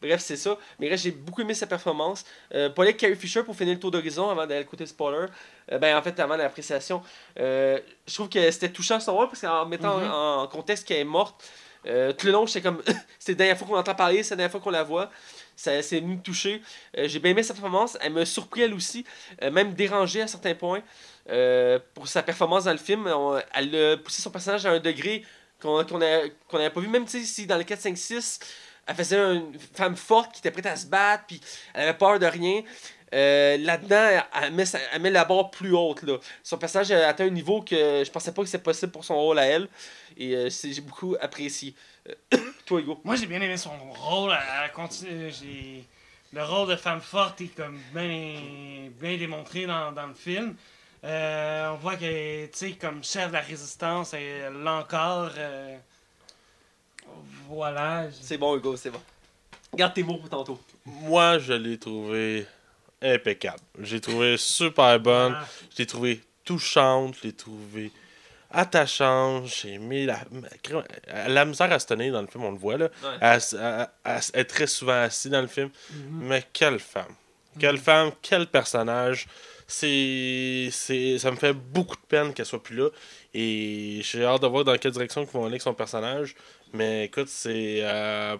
[0.00, 0.56] bref, c'est ça.
[0.78, 2.24] Mais reste, j'ai beaucoup aimé sa performance.
[2.54, 5.26] Euh, avec Carrie Fisher pour finir le tour d'horizon avant d'aller côté spoiler.
[5.70, 7.02] Euh, ben, en fait, avant l'appréciation.
[7.38, 10.10] Euh, je trouve que c'était touchant son rôle parce qu'en mettant Mhm.
[10.10, 11.42] en, en contexte qu'elle est morte,
[11.84, 12.80] tout le long, j'étais comme.
[13.18, 15.10] c'est la dernière fois qu'on entend parler, c'est la dernière fois qu'on la voit.
[15.56, 16.62] Ça c'est venu me toucher.
[16.96, 17.98] J'ai bien aimé sa performance.
[18.00, 19.04] Elle m'a surpris elle aussi,
[19.50, 20.82] même dérangé à certains points.
[21.94, 25.24] Pour sa performance dans le film, on- elle a poussé son personnage à un degré
[25.60, 26.88] qu'on qu'on a- qu'on n'avait pas vu.
[26.88, 28.38] Même si dans le 4, 5, 6,
[28.86, 31.40] elle faisait une femme forte qui était prête à se battre, puis
[31.74, 32.62] elle avait peur de rien.
[33.14, 36.02] Euh, Là-dedans, elle, met, elle met la barre plus haute.
[36.02, 36.18] Là.
[36.42, 39.16] Son personnage a atteint un niveau que je pensais pas que c'était possible pour son
[39.16, 39.68] rôle à elle.
[40.16, 41.74] Et euh, j'ai beaucoup apprécié.
[42.08, 43.00] Euh, toi, Hugo.
[43.04, 44.36] Moi, j'ai bien aimé son rôle.
[45.00, 45.84] J'ai...
[46.34, 50.56] Le rôle de femme forte est comme bien, bien démontré dans, dans le film.
[51.02, 55.30] On voit est, tu sais, comme chef de la résistance, elle l'a encore.
[57.48, 58.08] Voilà.
[58.10, 59.00] je- C'est bon, Hugo, c'est bon.
[59.74, 60.60] Garde tes mots pour tantôt.
[60.84, 62.46] Moi, je l'ai trouvé
[63.00, 63.60] impeccable.
[63.80, 65.34] J'ai trouvé super bonne.
[65.36, 67.14] Ah, Je l'ai trouvé touchante.
[67.20, 67.90] Je l'ai trouvé
[68.50, 69.46] attachante.
[69.46, 70.20] J'ai aimé la,
[71.28, 72.90] la misère à se tenir dans le film, on le voit là.
[73.02, 73.18] Ouais.
[74.04, 75.70] Elle, est très souvent assise dans le film.
[75.90, 76.20] Mhm.
[76.28, 77.14] Mais quelle femme.
[77.58, 79.26] Quelle femme, quel personnage.
[79.66, 82.88] C'est, c'est, ça me fait beaucoup de peine qu'elle soit plus là.
[83.32, 86.34] Et j'ai hâte de voir dans quelle direction ils vont aller avec son personnage.
[86.72, 88.36] Mais écoute, c'est, euh,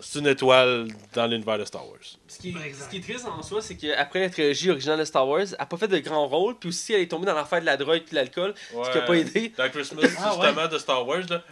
[0.00, 1.98] c'est une étoile dans l'univers de Star Wars.
[2.26, 5.26] Ce qui, ce qui est triste en soi, c'est qu'après la trilogie originale de Star
[5.28, 7.60] Wars, elle n'a pas fait de grand rôle, puis aussi elle est tombée dans l'affaire
[7.60, 9.52] de la drogue et de l'alcool, ce qui n'a pas aidé.
[9.56, 11.42] Dans Christmas, Ah, justement, de Star Wars, là,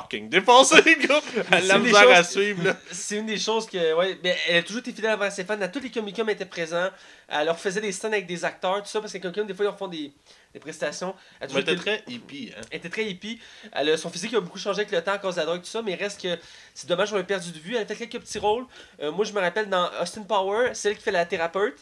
[0.00, 1.20] fucking défoncée, gars!
[1.52, 2.76] Elle a misère à suivre, là.
[2.90, 5.60] C'est une des choses que, ouais, mais elle a toujours été fidèle envers ses fans.
[5.60, 6.92] À tous les Comic Con, elle était présente.
[7.28, 9.54] Elle leur faisait des scènes avec des acteurs, tout ça, parce que Comic Con, des
[9.54, 10.12] fois, ils leur font des,
[10.54, 11.14] des prestations.
[11.40, 12.60] Elle été- très hippie, hein.
[12.70, 13.40] Elle était très hippie.
[13.72, 15.60] Elle a- son physique a beaucoup changé avec le temps à cause de la drogue,
[15.60, 16.36] tout ça, mais il reste que
[16.74, 17.74] c'est dommage, on l'a perdu de vue.
[17.76, 18.66] Elle a fait quelques petits rôles.
[19.02, 21.76] Euh, moi, je me rappelle dans Austin Power, c'est elle qui fait la thérapeute.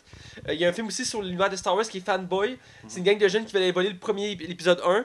[0.49, 2.59] Euh, Il y a un film aussi sur l'univers de Star Wars qui est Fanboy.
[2.89, 5.05] C'est une gang de jeunes qui veulent voler le premier ép- l'épisode 1.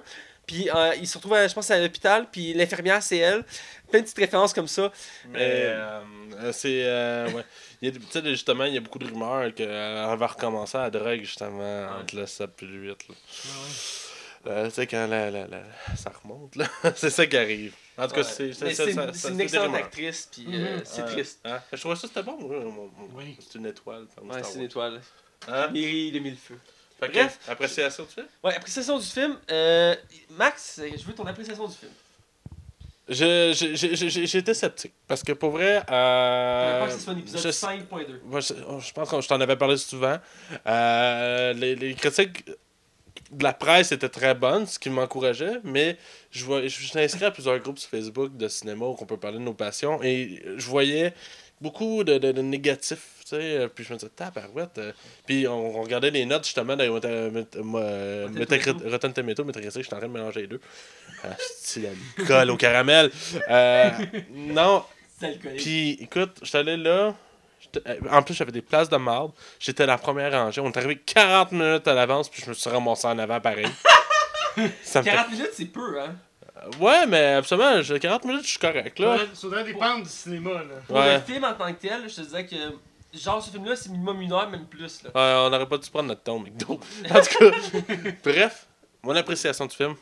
[0.49, 2.25] Puis euh, ils se retrouvent, à- je pense, à l'hôpital.
[2.31, 3.43] Puis l'infirmière, c'est elle.
[3.91, 4.91] Plein de petites références comme ça.
[5.29, 6.01] Mais Euh,
[6.41, 6.81] euh, c'est.
[6.85, 7.43] euh, ouais.
[7.83, 10.89] Il y a, justement, il y a beaucoup de rumeurs qu'elle va recommencer à la
[10.89, 13.07] drogue, justement, entre le 7 et le 8.
[13.09, 13.15] Là.
[14.47, 15.63] Euh, tu sais, quand la, la, la-
[15.95, 16.65] ça remonte, là.
[16.95, 17.73] c'est ça qui arrive.
[17.97, 18.23] En tout cas, Ouais.
[18.23, 20.29] c'est c'est- c'est ça- une, excellente actrice.
[20.31, 20.81] Puis euh, Mhm.
[20.85, 21.07] c'est Ouais.
[21.11, 21.39] triste.
[21.45, 21.59] Hein?
[21.73, 23.37] Je trouvais ça c'était bon, mon- Oui.
[23.39, 24.05] C'est une étoile.
[24.23, 25.01] Ouais, c'est une étoile.
[25.47, 25.67] Hein?
[25.71, 26.57] Mairie de mille feux.
[26.99, 27.39] Fait que, Bref.
[27.47, 28.27] appréciation du film?
[28.43, 29.37] Ouais, appréciation du film.
[29.51, 29.95] Euh,
[30.31, 31.91] Max, je veux ton appréciation du film.
[33.07, 34.93] Je- je- je- je- je- J'étais sceptique.
[35.07, 35.81] Parce que pour vrai.
[35.87, 38.21] Je Euh, pense que ce soit un épisode je- 5.2.
[38.25, 40.17] Moi, je, oh, je pense que je t'en avais parlé souvent.
[40.67, 42.45] Euh, les, les critiques
[43.31, 45.97] de la presse étaient très bonnes, ce qui m'encourageait, mais
[46.29, 49.17] je, vois, je suis inscrit à plusieurs groupes sur Facebook de cinéma où on peut
[49.17, 51.13] parler de nos passions et je voyais
[51.61, 53.18] beaucoup de, de, de négatifs.
[53.29, 54.77] Tu sais, euh, Puis je me disais, tabarouette.
[54.77, 54.91] euh.
[55.25, 58.89] Puis on, on regardait les notes justement dans euh, Rotten Tomato.
[58.89, 60.61] Rotten Tomato, Metacritic, je suis en train de mélanger les deux.
[61.23, 61.27] Ah,
[61.59, 63.11] c'est la colle au caramel.
[63.49, 63.89] Euh,
[64.31, 64.83] non,
[65.57, 67.13] puis, écoute, j'étais allé là.
[67.59, 69.31] j'étais- En plus, j'avais des places de marde.
[69.59, 70.61] J'étais la première rangée.
[70.61, 73.67] On est arrivé 40 minutes à l'avance, puis je me suis ramassé en avant pareil.
[74.83, 76.15] Ça me fait- 40 minutes, c'est peu, hein?
[76.79, 79.17] Ouais, mais absolument, j'ai 40 minutes, je suis correct, là.
[79.17, 80.75] Ça faudrait dépendre du cinéma, là.
[80.87, 81.15] Pour Ouais.
[81.15, 82.55] le film en tant que tel, je te disais que.
[83.13, 85.03] Genre, ce film-là, c'est minimum une heure, même plus.
[85.03, 85.09] Là.
[85.15, 86.79] Ouais, on n'aurait pas dû prendre notre ton, McDo.
[87.09, 87.51] En tout cas,
[88.23, 88.67] bref,
[89.01, 89.95] mon appréciation du film,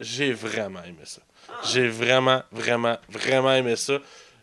[0.00, 1.22] j'ai vraiment aimé ça.
[1.64, 3.98] J'ai vraiment, vraiment, vraiment aimé ça.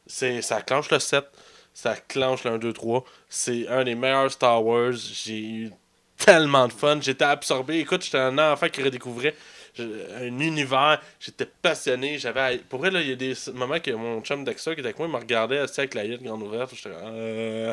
[0.06, 1.26] C'est, ça clenche le 7,
[1.74, 3.04] ça clenche le 1, 2, 3.
[3.28, 4.94] C'est un des meilleurs Star Wars.
[4.94, 5.72] J'ai eu
[6.18, 7.00] tellement de fun.
[7.02, 7.80] J'étais absorbé.
[7.80, 9.36] Écoute, j'étais un enfant qui redécouvrait
[9.80, 11.02] un univers.
[11.20, 12.18] J'étais passionné.
[12.18, 12.58] J'avais.
[12.58, 15.08] Pour vrai, il y a des moments que mon chum Dexter qui était avec moi,
[15.08, 16.72] il me regardait assis avec la gueule grande ouverte.
[16.76, 17.72] J'étais euh,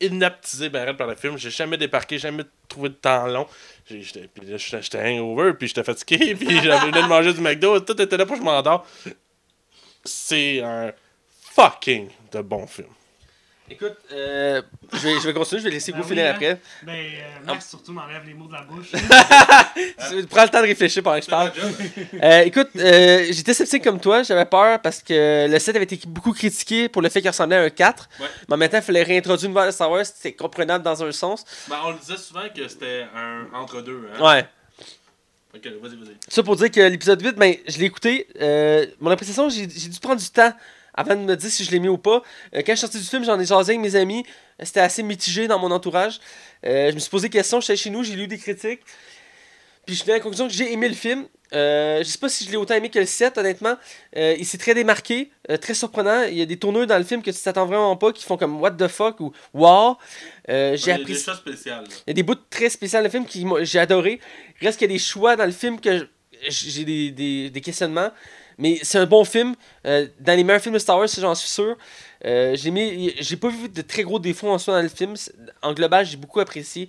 [0.00, 1.36] inaptisé ben par le film.
[1.36, 3.46] J'ai jamais débarqué, jamais trouvé de temps long.
[3.88, 7.80] J'étais puis là, j'étais hangover, puis j'étais fatigué, puis j'avais venu de manger du McDo.
[7.80, 8.86] Tout était là pour que je m'endors.
[10.04, 10.92] C'est un
[11.52, 12.88] fucking de bon film.
[13.72, 16.30] Écoute, euh, je, vais, je vais continuer, je vais laisser Ben oui, finir hein.
[16.34, 16.60] après.
[16.82, 18.90] Ben, euh, Max, surtout, m'enlève les mots de la bouche.
[20.10, 21.52] Tu Prends le temps de réfléchir pendant que je parle.
[22.22, 26.00] Euh, écoute, euh, j'étais sceptique comme toi, j'avais peur parce que le 7 avait été
[26.06, 28.08] beaucoup critiqué pour le fait qu'il ressemblait à un 4.
[28.18, 28.26] Ouais.
[28.48, 31.12] Mais en même temps, il fallait réintroduire une de Star Wars, c'était comprenable dans un
[31.12, 31.44] sens.
[31.68, 34.08] Ben, on le disait souvent que c'était un entre-deux.
[34.14, 34.24] Hein?
[34.24, 34.46] Ouais.
[35.54, 36.16] Ok, vas-y, vas-y.
[36.28, 38.26] Ça pour dire que l'épisode 8, ben, je l'ai écouté.
[38.40, 40.52] Euh, mon appréciation, j'ai j'ai dû prendre du temps
[40.94, 42.22] avant de me dire si je l'aimais ou pas.
[42.54, 44.24] Euh, quand je suis sorti du film, j'en ai jasé avec mes amis.
[44.62, 46.20] C'était assez mitigé dans mon entourage.
[46.66, 48.80] Euh, je me suis posé des questions, j'étais chez nous, j'ai lu des critiques.
[49.86, 51.26] Puis je suis à la conclusion que j'ai aimé le film.
[51.52, 53.74] Euh, je sais pas si je l'ai autant aimé que le 7, honnêtement.
[54.16, 56.22] Euh, il s'est très démarqué, euh, très surprenant.
[56.24, 58.36] Il y a des tourneurs dans le film que tu t'attends vraiment pas, qui font
[58.36, 59.96] comme What the fuck ou Wow.
[60.48, 61.84] J'ai Il y a appris des choses spéciales.
[61.84, 61.90] là.
[62.06, 64.20] il y a des bouts très spéciaux dans le film qui j'ai adoré.
[64.60, 66.08] Reste qu'il y a des choix dans le film que
[66.48, 68.10] j'ai des, des, des questionnements.
[68.60, 69.54] Mais c'est un bon film.
[69.86, 71.76] Euh, dans les meilleurs films de Star Wars, j'en suis sûr.
[72.24, 75.14] Euh, j'ai mis- j'ai pas vu de très gros défauts en soi dans le film.
[75.62, 76.88] En global, j'ai beaucoup apprécié.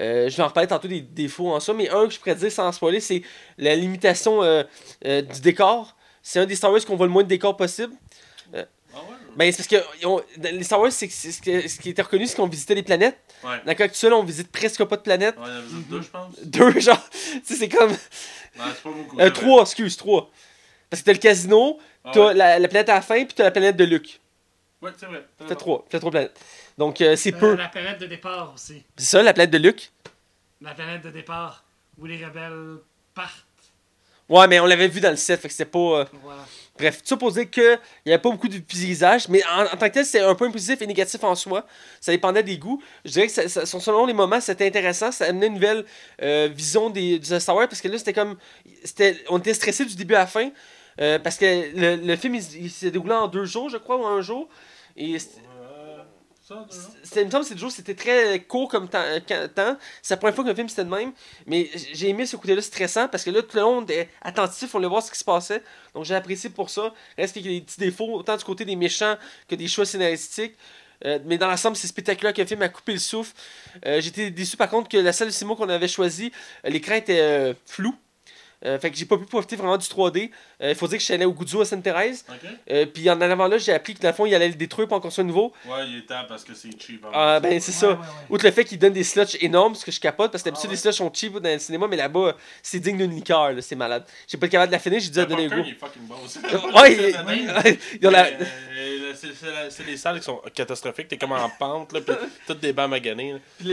[0.00, 2.36] Euh, je vais en reparler tantôt des défauts en soi, mais un que je pourrais
[2.36, 3.22] dire sans spoiler, c'est
[3.58, 4.40] la limitation
[5.02, 5.96] du décor.
[6.22, 7.92] C'est un des Star Wars qu'on voit le moins de décor possible.
[9.36, 12.74] Ben, c'est parce que les Star Wars, c'est ce, qui était reconnu, c'est qu'on visitait
[12.74, 13.18] les planètes.
[13.44, 13.50] Ouais.
[13.64, 15.36] Dans le cas actuel, on visite presque pas de planètes.
[15.38, 16.34] Ouais, a visite deux, je pense.
[16.42, 17.08] Deux, genre.
[17.10, 17.92] Tu sais, c'est comme.
[17.92, 19.18] C'est pas beaucoup.
[19.20, 20.30] Euh, trois, excuse, trois.
[20.90, 22.34] Parce que t'as le casino, t'as Ah ouais.
[22.34, 24.20] la, la planète à la fin, puis t'as la planète de Luke.
[24.82, 25.24] Ouais, c'est vrai.
[25.46, 25.84] Fait trois.
[25.88, 26.38] Fait trois planètes.
[26.76, 27.54] Donc, euh, c'est Euh, peu.
[27.54, 28.82] la planète de départ aussi.
[28.96, 29.90] C'est ça, la planète de Luke.
[30.60, 31.64] La planète de départ
[31.98, 32.78] où les rebelles
[33.14, 33.44] partent.
[34.28, 35.78] Ouais, mais on l'avait vu dans le set, fait que c'était pas.
[35.78, 36.42] euh, Voilà.
[36.78, 39.76] Bref, tout ça pour dire qu'il n'y avait pas beaucoup de paysage, mais en, en
[39.76, 41.66] tant que tel, c'est un point positif et négatif en soi.
[42.00, 42.80] Ça dépendait des goûts.
[43.04, 45.12] Je dirais que ça- ça- selon les moments, c'était intéressant.
[45.12, 45.84] Ça amenait une nouvelle
[46.22, 48.38] euh, vision des, du Star Wars parce que là, c'était comme.
[48.84, 50.50] c'était On était stressé du début à la fin.
[51.00, 51.44] Euh, parce que
[51.76, 54.48] le, le film, il, il s'est déroulé en deux jours, je crois, ou un jour.
[54.96, 55.40] Et c'était-
[57.16, 58.98] il me semble que jours, c'était très court comme temps.
[59.02, 59.76] euh, temps.
[60.02, 61.12] C'est la première fois le film c'était de même.
[61.46, 64.78] Mais j'ai aimé ce côté-là stressant parce que là, tout le monde est attentif, on
[64.78, 65.62] voulait voir ce qui se passait.
[65.94, 66.92] Donc j'ai apprécié pour ça.
[67.16, 69.16] Reste qu'il y a des petits défauts, autant du côté des méchants
[69.48, 70.54] que des choix scénaristiques.
[71.04, 73.32] Euh, mais dans l'ensemble, c'est spectaculaire que le film a coupé le souffle.
[73.86, 76.32] Euh, J'étais déçu par contre que la salle de cinéma qu'on avait choisie,
[76.64, 77.94] l'écran était euh, flou.
[78.64, 80.30] Euh, fait que j'ai pas pu profiter vraiment du 3D.
[80.62, 82.24] Euh, Il faut dire que je suis allé au Goudzo à Sainte-Thérèse.
[82.70, 84.86] Euh, puis en allant là, j'ai appris que dans le fond, il allait le détruire
[84.86, 85.52] pour en construire un nouveau.
[85.66, 87.02] Ouais, il est temps parce que c'est cheap.
[87.06, 87.10] hein.
[87.14, 87.88] Ah, ben c'est ça.
[87.88, 88.06] Ouais, ouais, ouais.
[88.30, 90.66] Outre le fait qu'ils donnent des sluts énormes, ce que je capote, parce que d'habitude
[90.68, 90.74] Ah ouais.
[90.76, 93.76] les sluts sont cheap dans le cinéma, mais là-bas, c'est digne d'une liqueur, là, c'est
[93.76, 94.04] malade.
[94.28, 95.68] J'ai pas été capable de la finir, j'ai dû Le la donner un popcorn, goût.
[95.68, 96.38] il est fucking bon aussi.
[96.76, 97.14] Ouais,
[98.04, 99.14] euh,
[99.70, 101.08] c'est- des salles qui sont catastrophiques.
[101.08, 102.12] T'es comme en pente, là, pis
[102.46, 103.36] toutes des bancs maganés.
[103.58, 103.68] Puis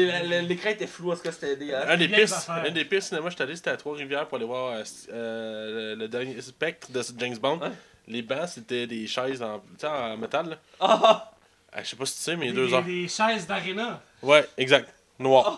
[0.48, 1.90] l'écran était flou, en tout cas, c'était dégueulasse.
[1.90, 2.64] Un des pires, affaires.
[2.68, 4.84] un des pires cinémas, je suis allé, c'était à Trois-Rivières pour aller voir euh,
[5.14, 7.60] euh, le, dernier spectre de James Bond.
[8.08, 10.50] Les bancs, c'était des chaises en, tu sais, en métal.
[10.50, 10.56] Là.
[10.80, 11.32] Ah!
[11.74, 12.84] Ah, je sais pas si tu sais, mais Des, deux heures.
[12.84, 14.02] des chaises d'aréna.
[14.24, 14.90] Ouais, exact.
[15.20, 15.56] Noir.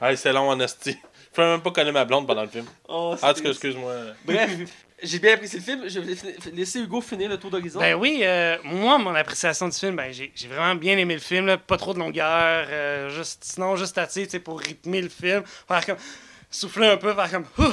[0.00, 0.92] ah, c'est long en esti.
[0.92, 2.64] Je peux même pas connaître ma blonde pendant le film.
[2.88, 3.92] Oh, Ah, excuse-moi.
[4.24, 4.50] Bref,
[5.02, 5.88] j'ai bien apprécié le film.
[5.88, 7.78] Je vais laisser- Hugo finir le tour d'horizon.
[7.80, 11.20] Ben oui, euh, moi, mon appréciation du film, ben, j'ai j'ai vraiment bien aimé le
[11.20, 11.46] film.
[11.46, 11.58] là.
[11.58, 15.42] Pas trop de longueur, euh, juste, sinon juste assez pour rythmer le film.
[15.68, 15.96] Faire comme.
[16.56, 17.44] Souffler un peu, faire comme.
[17.58, 17.72] Ouh!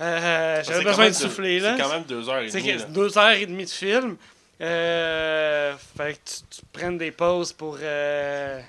[0.00, 1.76] Euh, C'est J'avais besoin de deux- souffler là.
[1.76, 2.72] C'est quand même deux heures et C'est demie.
[2.74, 2.84] là.
[2.84, 4.16] deux heures et demie de film.
[4.60, 7.76] Euh, fait que tu, tu prennes des pauses pour.
[7.80, 8.60] euh,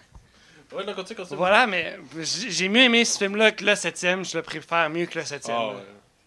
[0.74, 1.38] Ouais, non, continue, continue.
[1.38, 4.24] Voilà, mais j'ai mieux aimé ce film-là que le septième.
[4.26, 5.58] Je le préfère mieux que le septième.
[5.60, 5.84] Ah, ouais.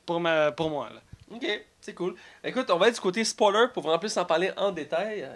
[0.06, 0.89] pour, ma, pour moi.
[0.94, 1.01] Là.
[1.35, 1.47] Ok,
[1.81, 2.15] c'est cool.
[2.44, 5.27] Écoute, on va être du côté spoiler pour vraiment plus en parler en détail.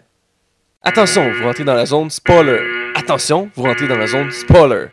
[0.82, 2.92] Attention, vous rentrez dans la zone spoiler.
[2.94, 4.88] Attention, vous rentrez dans la zone spoiler.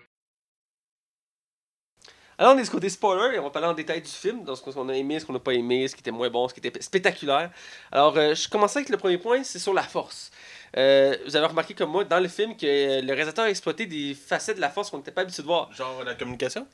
[2.38, 4.56] Alors, on est du côté spoiler et on va parler en détail du film, dans
[4.56, 6.53] ce qu'on a aimé, ce qu'on n'a pas aimé, ce qui était moins bon, ce
[6.53, 7.49] qui était spectaculaire.
[7.91, 10.32] Alors, euh, je commence avec le premier point, c'est sur la force.
[10.76, 13.86] Euh, vous avez remarqué comme moi dans le film que euh, le réalisateur a exploité
[13.86, 15.72] des facettes de la force qu'on n'était pas habitué de voir.
[15.72, 16.68] Genre la communication?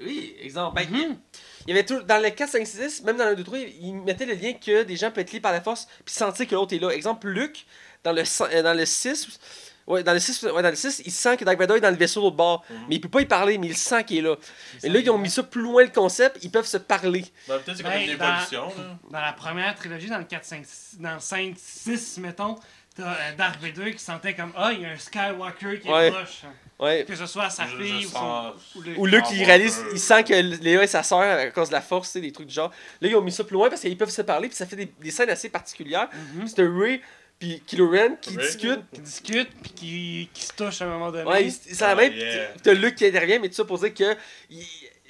[0.00, 0.76] Oui, exemple.
[0.76, 1.18] Ben, Mhm.
[1.66, 3.94] Il y avait tout, dans le 4, 5, 6, même dans le 2, 3, il
[3.94, 6.54] mettait le lien que des gens peuvent être liés par la force puis sentir que
[6.54, 6.90] l'autre est là.
[6.90, 7.66] Exemple, Luc,
[8.02, 8.22] dans le,
[8.62, 9.38] dans le 6,
[9.86, 11.90] ouais, dans le 6, ouais, dans le 6, il sent que Dark Vador est dans
[11.90, 12.64] le vaisseau de l'autre bord.
[12.70, 12.76] Mhm.
[12.88, 14.36] Mais il peut pas y parler, mais il sent qu'il est là.
[14.82, 17.24] Et là, ils ont mis ça plus loin le concept, ils peuvent se parler.
[17.48, 18.66] Ben, peut-être c'est comme Ben, une dans- évolution.
[18.78, 18.98] là.
[19.10, 22.56] Dans la première trilogie, dans le 4, 5, 6, dans le 5, 6, mettons,
[22.96, 25.92] t'as euh, Darth Vader qui sentait comme Ah, il y a un Skywalker qui est
[25.92, 26.10] Ouais.
[26.10, 26.42] proche.
[26.80, 27.04] Ouais.
[27.06, 28.18] Que ce soit sa Je- fille je ou son.
[28.18, 31.46] sens- ou le- Ou Luke, il réalise, il sent que Léa est sa soeur à
[31.46, 32.72] cause de la force, tu sais, des trucs du genre.
[33.00, 34.74] Là, ils ont mis ça plus loin parce qu'ils peuvent se parler, puis ça fait
[34.74, 36.08] des, des scènes assez particulières.
[36.34, 36.48] Mhm.
[36.48, 37.00] C'est Ray
[37.44, 38.90] puis Kylo Ren qui Ray, discutent.
[38.92, 41.24] Qui discute puis qui, qui se touche à un moment donné.
[41.28, 42.12] Ouais, c'est la même.
[42.12, 42.48] yeah.
[42.62, 44.16] T'as Luke qui intervient, mais tout ça pour dire que
[44.50, 44.64] il-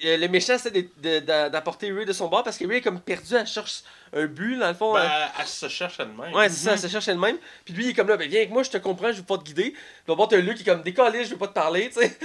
[0.05, 3.37] euh, le méchant, de- d'apporter Ray de son bord parce que Ray est comme perdu,
[3.37, 4.93] elle cherche un but, dans le fond.
[4.93, 6.35] Ben, euh, elle se cherche elle-même.
[6.35, 7.39] Ouais, c'est ça, elle se cherche elle-même.
[7.65, 9.23] Puis lui, il est comme là, ben viens avec moi, je te comprends, je veux
[9.23, 9.71] pas te guider.
[9.71, 12.19] Puis d'abord, t'as Luke qui est comme décollé, je veux pas te parler, tu sais.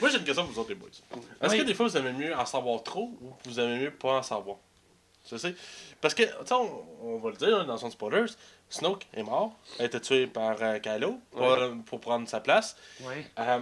[0.00, 0.88] Moi, j'ai une question pour vous autres, les boys.
[1.42, 1.58] Est-ce Oui.
[1.58, 4.22] que des fois, vous aimez mieux en savoir trop ou vous aimez mieux pas en
[4.22, 4.56] savoir?
[5.28, 5.54] Tu sais
[6.00, 8.26] Parce que, tu sais, on, on va le dire hein, dans son spoilers
[8.68, 9.56] Snoke est mort.
[9.78, 11.58] Elle a été tuée par euh, Kylo pour, Ouais.
[11.60, 12.76] euh, pour prendre sa place.
[13.02, 13.26] Ouais.
[13.38, 13.60] Euh,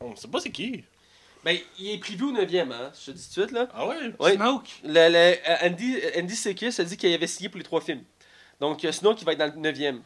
[0.00, 0.84] on sait pas c'est qui.
[1.44, 3.68] Ben, il est prévu au 9ème, hein, je te dis tout de suite, là.
[3.72, 4.12] Ah ouais?
[4.18, 4.34] Ouais.
[4.34, 4.68] Snoke?
[4.84, 8.02] Le, le- euh, Andy, Andy Serkis a dit qu'il avait signé pour les trois films.
[8.60, 10.00] Donc, euh, Snoke, il va être dans le 9ème.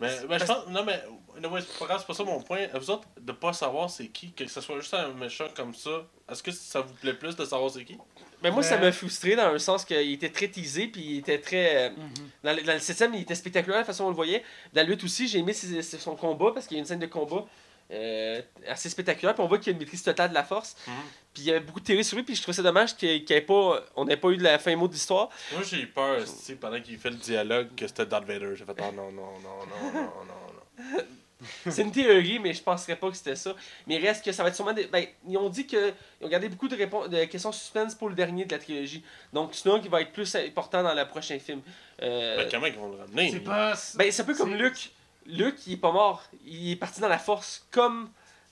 [0.00, 0.66] Mais, mais je pense.
[0.68, 1.02] Non, mais.
[1.40, 2.66] Non, ouais, c'est pas grave, c'est pas ça mon point.
[2.74, 6.06] Vous autres, de pas savoir c'est qui, que ce soit juste un méchant comme ça,
[6.30, 7.96] est-ce que ça vous plaît plus de savoir c'est qui?
[8.42, 11.38] Ben, moi, ça m'a frustré dans le sens qu'il était très teasé, puis il était
[11.40, 11.86] très.
[11.86, 12.12] euh, Mhm.
[12.42, 14.42] Dans le, dans le 7ème, il était spectaculaire la façon dont on le voyait.
[14.72, 16.86] Dans la lutte aussi, j'ai aimé ses- ses- son combat parce qu'il y a une
[16.86, 17.44] scène de combat
[17.92, 19.34] euh, assez spectaculaire.
[19.34, 20.76] Puis on voit qu'il y a une maîtrise totale de la force.
[20.88, 20.94] Mhm.
[21.34, 22.24] Puis il y avait beaucoup de télé sur lui.
[22.24, 24.42] Puis je trouvais ça dommage qu'il qu'il y ait pas, on n'ait pas eu de
[24.42, 25.28] la fin mot de l'histoire.
[25.52, 28.54] Moi, j'ai eu peur, tu sais, pendant qu'il fait le dialogue, que c'était Darth Vader.
[28.56, 31.02] J'ai fait, oh non, non, non, non, non, non, non.
[31.68, 33.54] C'est une théorie, mais je penserais pas que c'était ça.
[33.86, 34.72] Mais il reste que ça va être sûrement.
[34.72, 34.86] Des...
[34.86, 38.14] Ben, ils ont dit qu'ils ont gardé beaucoup de, répon- de questions suspense pour le
[38.14, 39.02] dernier de la trilogie.
[39.32, 41.60] Donc Snoke il va être plus important dans le prochain film.
[42.02, 43.30] Euh, Ben, comment ils vont le ramener?
[43.30, 43.74] C'est pas.
[43.94, 44.90] Ben, c'est un peu comme Luke.
[45.26, 46.22] Luke, il est pas mort.
[46.44, 48.10] Il est parti dans la force comme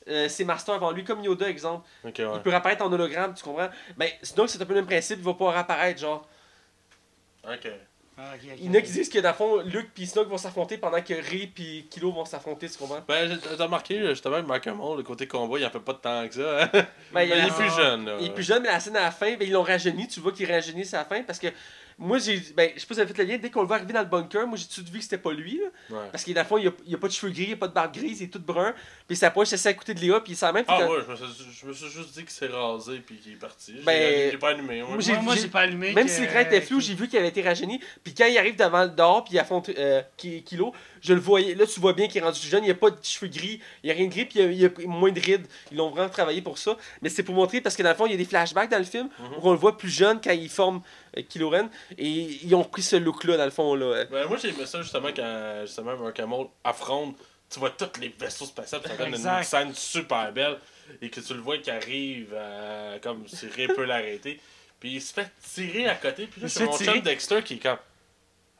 [0.08, 1.86] euh, ses masters avant lui, comme Yoda, exemple.
[2.04, 2.36] Ouais.
[2.36, 3.68] Il peut réapparaître en hologramme, tu comprends?
[3.96, 5.18] Ben, Snoke, c'est un peu le même principe.
[5.18, 6.26] Il va pas réapparaître, genre.
[7.44, 7.68] Ok.
[8.22, 8.34] Ah.
[8.58, 10.76] Il y en a qui disent que, dans le fond, Luke puis Snoke vont s'affronter
[10.76, 13.00] pendant que Rey puis Kylo vont s'affronter, tu comprends?
[13.08, 15.98] Ben, j'ai- t'as remarqué, justement, Mark Hamill, le côté combat, il en fait pas de
[15.98, 16.64] temps que ça.
[16.64, 16.70] hein?
[17.12, 18.16] Ben, il est plus jeune, là.
[18.20, 20.06] Il est plus jeune, mais la scène à la fin, ben, ils l'ont rajeuni.
[20.06, 21.46] Tu vois qu'il rajeunit à la fin parce que
[22.00, 22.40] moi, j'ai.
[22.56, 23.38] Ben, je sais pas si vous avez fait le lien.
[23.38, 25.04] Dès qu'on le voit arriver dans le bunker, moi, j'ai tout de suite vu que
[25.04, 25.58] c'était pas lui.
[25.58, 26.08] Là, Ouais.
[26.10, 27.56] parce qu'il dans le fond, il a, il a pas de cheveux gris, il a
[27.56, 28.74] pas de barbe grise, il est tout brun.
[29.06, 30.64] Puis sa poche, c'est à côté de Léa, puis il s'en même.
[30.64, 32.98] puis Ah quand- ouais, je me, suis, je me suis juste dit qu'il s'est rasé
[33.06, 33.74] puis qu'il est parti.
[33.84, 34.80] Ben, J'ai pas allumé.
[34.80, 35.00] moi, moi.
[35.00, 35.92] j'ai- Moi, moi, j'ai pas allumé.
[35.92, 37.80] Même que- si l'écran était flou, j'ai vu qu'il avait été rajeuni.
[38.02, 40.72] Puis quand il arrive devant le dehors, puis il affronte euh, Ki- Kilo,
[41.02, 41.54] je le voyais.
[41.54, 42.62] Là, tu vois bien qu'il est rendu jeune.
[42.62, 44.42] Il n'y a pas de cheveux gris, il n'y a rien de gris, puis il
[44.42, 45.46] y a, il y a moins de rides.
[45.70, 46.76] Ils l'ont vraiment travaillé pour ça.
[47.02, 48.78] Mais c'est pour montrer, parce que dans le fond, il y a des flashbacks dans
[48.78, 49.26] le film Mhm.
[49.38, 50.82] où on le voit plus jeune quand il forme
[51.16, 51.68] euh, Kylo Ren.
[51.98, 53.74] Et ils ont pris ce look-là, dans le fond.
[53.74, 54.04] là.
[54.10, 57.16] Ben, moi, j'ai aimé ça justement quand justement, Mark Hamill affronte.
[57.52, 60.58] Tu vois tous les vaisseaux spatiaux, ça donne une scène super belle.
[61.02, 64.38] Et que tu le vois qui arrive, euh, comme si rien peut l'arrêter.
[64.78, 66.26] Puis il se fait tirer à côté.
[66.26, 66.92] Puis là, Il se c'est fait mon tirer.
[66.94, 67.76] chum Dexter qui est comme.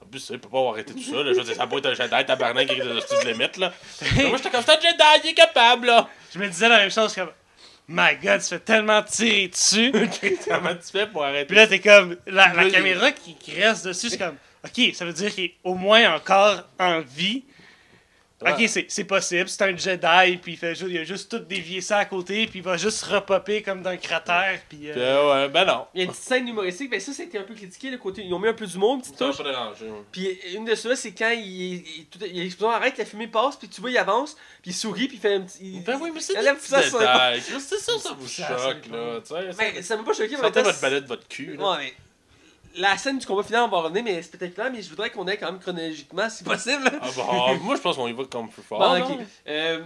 [0.02, 1.16] En plus, il peut pas avoir arrêté tout ça.
[1.22, 1.32] Là.
[1.32, 3.56] Je veux dire, ça peut être un Jedi, tabarnak, qui est de de limite.
[3.59, 3.72] Là.
[4.16, 5.86] Mais moi, j'étais comme, un Jedi, il est capable.
[5.86, 6.09] là.
[6.32, 7.31] Je me disais la même chose comme.
[7.89, 9.93] My god, tu fais tellement tirer dessus.
[10.48, 12.16] Comment tu fais pour arrêter Puis là, t'es comme.
[12.27, 14.36] La, la caméra qui, qui reste dessus, c'est comme.
[14.64, 17.43] Ok, ça veut dire qu'il est au moins encore en vie.
[18.42, 18.52] Ouais.
[18.52, 21.40] Ok, c'est c'est possible, c'est un Jedi, puis il, fait juste, il a juste tout
[21.40, 24.90] dévié ça à côté, puis il va juste repopper comme dans le cratère, puis.
[24.90, 25.86] euh, euh, ouais, ben non.
[25.94, 28.22] Il y a une petite scène humoristique, ben ça, c'était un peu critiqué, le côté.
[28.24, 29.36] Ils ont mis un peu d'humour, une petite touche.
[29.36, 29.84] pas dérangé.
[30.10, 31.42] Puis une de ceux-là, c'est quand il,
[31.76, 35.06] il, il l'explosion arrête, la fumée passe, puis tu vois, il avance, puis il sourit,
[35.08, 35.58] puis il fait un petit.
[35.60, 37.42] il- Ben oui, mais c'est Elle des aime petits ça, détails.
[37.42, 39.20] C'est ça, ça vous Ça, choque, ça là.
[39.20, 41.56] Tu sais, Mais Ben, ça m'a pas choqué, mais temps, votre balai de votre cul,
[41.58, 41.70] là.
[41.72, 41.94] Ouais, mais
[42.76, 44.88] la scène du combat final, on va en revenir, mais c'est peut-être plan, mais je
[44.90, 46.90] voudrais qu'on ait quand même chronologiquement, si possible.
[47.01, 47.24] Ah bah,
[47.62, 48.78] moi je pense qu'on y va comme plus fort.
[48.78, 49.18] Bon, ok.
[49.48, 49.80] Euh,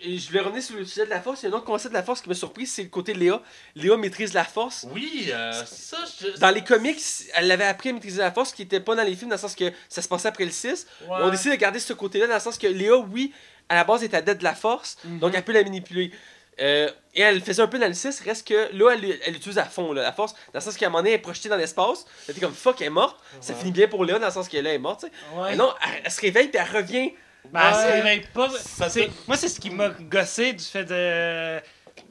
[0.00, 1.42] et je vais revenir sur le sujet de la force.
[1.42, 3.14] Il y a un autre concept de la force qui m'a surpris, c'est le côté
[3.14, 3.42] de Léa.
[3.74, 4.86] Léa maîtrise la force.
[4.92, 6.38] Oui, euh, ça, je.
[6.38, 7.00] Dans les comics,
[7.34, 9.40] elle l'avait appris à maîtriser la force, qui n'était pas dans les films, dans le
[9.40, 10.86] sens que ça se passait après le 6.
[11.02, 11.16] Ouais.
[11.22, 13.32] On décide de garder ce côté-là, dans le sens que Léa, oui,
[13.68, 15.18] à la base, est adepte de la force, Mhm.
[15.18, 16.12] donc elle peut la manipuler.
[16.60, 19.64] Euh, et elle faisait un peu dans 6, reste que là, elle elle l'utilise à
[19.64, 21.56] fond, là, la force, dans le sens qu'à un moment donné, elle est projetée dans
[21.56, 22.04] l'espace.
[22.26, 23.16] Elle était comme fuck, elle est morte.
[23.40, 25.12] Ça finit bien pour Léa, dans le sens que là, elle est morte, tu sais.
[25.40, 25.56] Ouais.
[25.56, 27.12] Non, elle, elle se réveille, puis elle revient.
[27.52, 28.50] Ben, elle se réveille pas.
[28.50, 31.58] Ça C'est- Moi, c'est ce qui m'a gossé du fait de,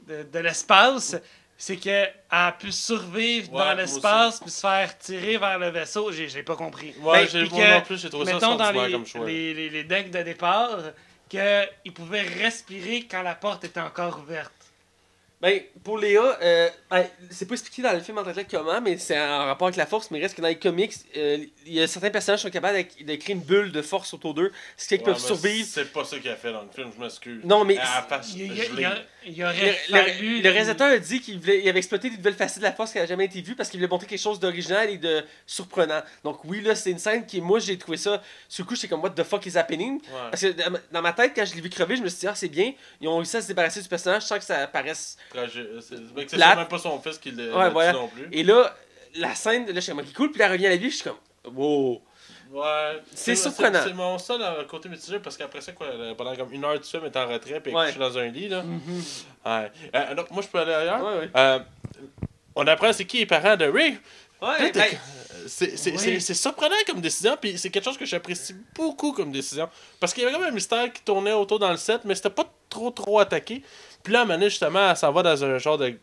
[0.08, 1.16] de, de l'espace.
[1.60, 6.12] C'est qu'elle a pu survivre Ouais, dans l'espace puis se faire tirer vers le vaisseau.
[6.12, 6.94] J'ai j'ai pas compris.
[7.02, 9.06] Ouais, Ben, j'ai moi que, non plus, j'ai trouvé ça Mettons dans extraordinaire les, comme
[9.06, 9.26] choix.
[9.26, 10.78] les, les, les decks de départ
[11.28, 14.52] qu'ils pouvaient respirer quand la porte était encore ouverte.
[15.40, 18.80] Ben, pour Léa, euh, ben, c'est pas expliqué dans le film en tant que comment,
[18.80, 20.10] mais c'est en rapport avec la force.
[20.10, 22.76] Mais reste que dans les comics, euh, il y a certains personnages qui sont capables
[22.98, 25.22] de, de créer une bulle de force autour d'eux, ce qui fait qu'ils Ouais, peuvent
[25.22, 25.68] survivre.
[25.70, 27.40] C'est pas ça qu'il a fait dans le film, je m'excuse.
[27.44, 28.46] Non, mais il-
[29.26, 30.40] il le, aurait le- fallu.
[30.42, 32.92] le réalisateur a dit qu'il voulait, il avait exploité des nouvelles facettes de la force
[32.92, 36.00] qui n'avaient jamais été vues parce qu'il voulait montrer quelque chose d'original et de surprenant.
[36.24, 38.22] Donc oui, là, c'est une scène qui, moi, j'ai trouvé ça.
[38.48, 39.94] Sur le coup, j'étais comme, what the fuck is happening?
[40.02, 40.30] Ouais.
[40.30, 40.54] Parce que
[40.92, 42.72] dans ma- tête, quand je l'ai vu crever, je me suis dit, ah, c'est bien.
[43.00, 45.66] Ils ont réussi à se débarrasser du personnage sans que ça paraisse Tragique.
[46.28, 47.92] C'est même pas son fils qui l'a Ouais, voilà.
[47.92, 48.28] non plus.
[48.32, 48.76] Et là,
[49.16, 50.90] la scène, là, je suis comme, ok, cool, puis là, elle revient à la vie,
[50.90, 52.02] je suis comme, wow.
[52.50, 53.02] Ouais.
[53.14, 53.80] C'est surprenant.
[53.84, 56.88] C'est mon seul côté mitigé parce qu'après ça, quoi, euh, pendant comme une heure du
[56.88, 57.86] film, est en retrait est Ouais.
[57.86, 58.62] couchée dans un lit, là.
[58.62, 58.80] Mhm.
[59.44, 59.70] Ouais.
[59.94, 61.04] Euh, donc, moi, je peux aller ailleurs?
[61.04, 61.30] Ouais, ouais.
[61.36, 61.58] Euh,
[62.54, 63.98] on apprend c'est qui les parents de Ray?
[64.40, 64.84] Ouais, ben,
[65.46, 66.20] C'est Oui.
[66.20, 69.68] surprenant comme décision, puis c'est quelque chose que j'apprécie beaucoup comme décision.
[69.98, 72.30] Parce qu'il y avait comme un mystère qui tournait autour dans le set, mais c'était
[72.30, 73.62] pas trop trop attaqué.
[74.02, 75.98] Puis là, à un moment donné, justement, elle s'en va dans un genre de.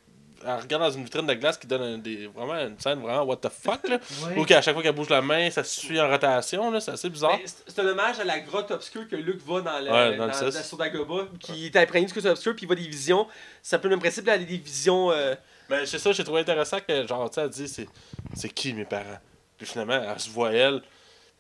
[0.48, 3.24] Elle regarde dans une vitrine de glace qui donne un- des, vraiment une scène vraiment
[3.24, 3.98] what the fuck, là.
[4.28, 4.38] Ouais.
[4.38, 6.80] Ou qu'à chaque fois qu'elle bouge la main, ça se suit en rotation, là.
[6.80, 7.32] C'est assez bizarre.
[7.38, 10.18] ben, c'est c'est un hommage à la grotte obscure que Luke va dans, le, Ouais,
[10.18, 12.76] dans le dans, sur Dagobah, qui est imprégné de ce côté obscur, puis il voit
[12.76, 13.28] des visions.
[13.64, 15.12] C'est un peu le même principe, là, il y a des visions.
[15.12, 15.36] euh,
[15.70, 17.88] Mais c'est ça, j'ai trouvé intéressant que, genre, tu sais, elle dit, c'est,
[18.36, 19.20] c'est qui mes parents?
[19.58, 20.82] Puis finalement, elle se voit elle.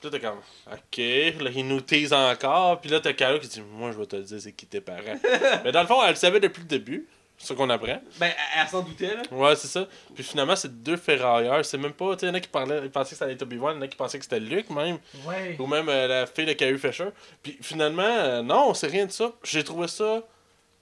[0.01, 0.39] Puis là, t'es comme,
[0.71, 0.97] ok,
[1.43, 2.79] là, il nous tease encore.
[2.81, 4.81] Puis là, t'as Carlo qui dit, moi, je vais te le dire, c'est qui tes
[4.81, 5.19] parents?
[5.63, 7.07] Mais dans le fond, elle le savait depuis le début.
[7.37, 8.01] C'est ce qu'on apprend.
[8.17, 9.21] Ben, elle, s'en doutait, là.
[9.31, 9.87] Ouais, c'est ça.
[10.13, 11.65] Puis finalement, c'est deux ferrailleurs.
[11.65, 13.43] C'est même pas, tu sais, il y en a qui parlaient, ils pensaient que c'était
[13.43, 14.99] Obi-Wan, il y en a qui pensaient que c'était Luke, même.
[15.25, 15.55] Ouais.
[15.59, 17.09] Ou même euh, la fille de Carrie Fisher.
[17.43, 19.33] Puis finalement, euh, non, c'est rien de ça.
[19.43, 20.23] J'ai trouvé ça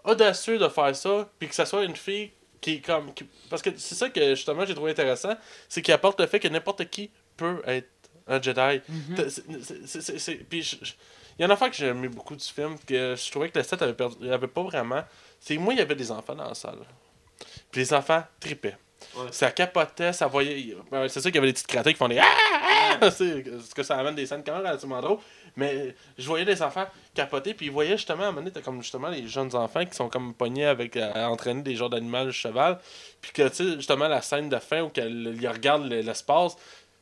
[0.04, 1.30] audacieux de faire ça.
[1.40, 2.32] Puis que ça soit une fille
[2.62, 3.14] qui est comme.
[3.14, 5.34] qui- Parce que c'est ça que justement j'ai trouvé intéressant.
[5.68, 7.90] C'est qu'il apporte le fait que n'importe qui peut être
[8.28, 8.82] un Jedi.
[8.88, 9.30] Mhm.
[9.86, 10.80] C'est- c'est- Puis
[11.40, 13.58] il y en a fois que j'ai aimé beaucoup du film, que je trouvais que
[13.58, 15.04] le set avait, perdu, avait pas vraiment.
[15.46, 16.80] C'est moi, il y avait des enfants dans la salle.
[17.72, 18.78] Puis les enfants tripaient.
[19.18, 19.26] Ouais.
[19.32, 20.78] Ça capotait, ça voyait.
[20.90, 22.26] ben, C'est sûr qu'il y avait des petites créatures qui font des Ah!
[23.02, 23.12] Ah!
[23.12, 25.18] C'est ce que ça amène des scènes quand même relativement drôles.
[25.58, 28.62] Mais je voyais des enfants capoter, puis ils voyaient justement, à un moment donné, t'as
[28.62, 30.96] comme justement les jeunes enfants qui sont comme pognés avec.
[30.96, 32.80] à entraîner des genres d'animal cheval.
[33.22, 36.56] Puis que, tu sais, justement, la scène de fin où qu'elle- il regarde le- l'espace,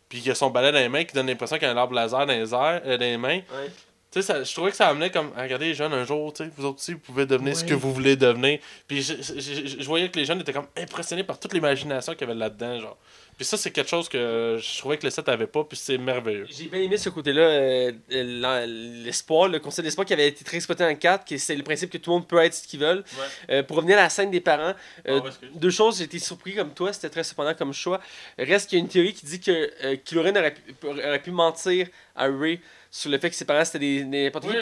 [0.10, 1.94] puis qu'il a son balai dans les mains qui donne l'impression qu'il a un arbre
[1.94, 3.38] laser dans les, airs, euh, dans les mains.
[3.38, 3.72] Ouais.
[4.12, 6.52] Tu sais, je trouvais que ça amenait comme, regardez les jeunes, un jour, tu sais,
[6.58, 8.60] vous autres aussi, vous pouvez devenir ce que vous voulez devenir.
[8.88, 12.12] Puis je, je- je- je voyais que les jeunes étaient comme impressionnés par toute l'imagination
[12.14, 12.98] qu'il y avait là-dedans, genre.
[13.42, 15.98] Puis ça, c'est quelque chose que je trouvais que le 7 avait pas, puis c'est
[15.98, 16.46] merveilleux.
[16.48, 18.64] J'ai bien aimé ce côté-là, euh, l'en-
[19.04, 21.64] l'espoir, le concept d'espoir qui avait été très exploité dans le 4, que c'est le
[21.64, 23.00] principe que tout le monde peut être ce qu'ils veulent.
[23.18, 23.26] Ouais.
[23.56, 24.76] Euh, pour revenir à la scène des parents, euh,
[25.08, 25.50] Ah ouais, excuse.
[25.56, 28.00] deux choses, j'ai été surpris comme toi, c'était très surprenant comme choix.
[28.38, 31.22] Reste qu'il y a une théorie qui dit que euh, Kylo Ren aurait pu, aurait
[31.24, 32.60] pu mentir à Rey
[32.92, 34.54] sur le fait que ses parents c'était des n'importe qui.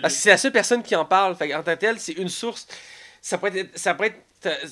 [0.00, 1.36] Parce- que c'est la seule personne qui en parle.
[1.36, 2.66] Fait en tant que tel, c'est une source.
[3.28, 3.78] Ça pourrait être.
[3.78, 4.22] Ça pourrait être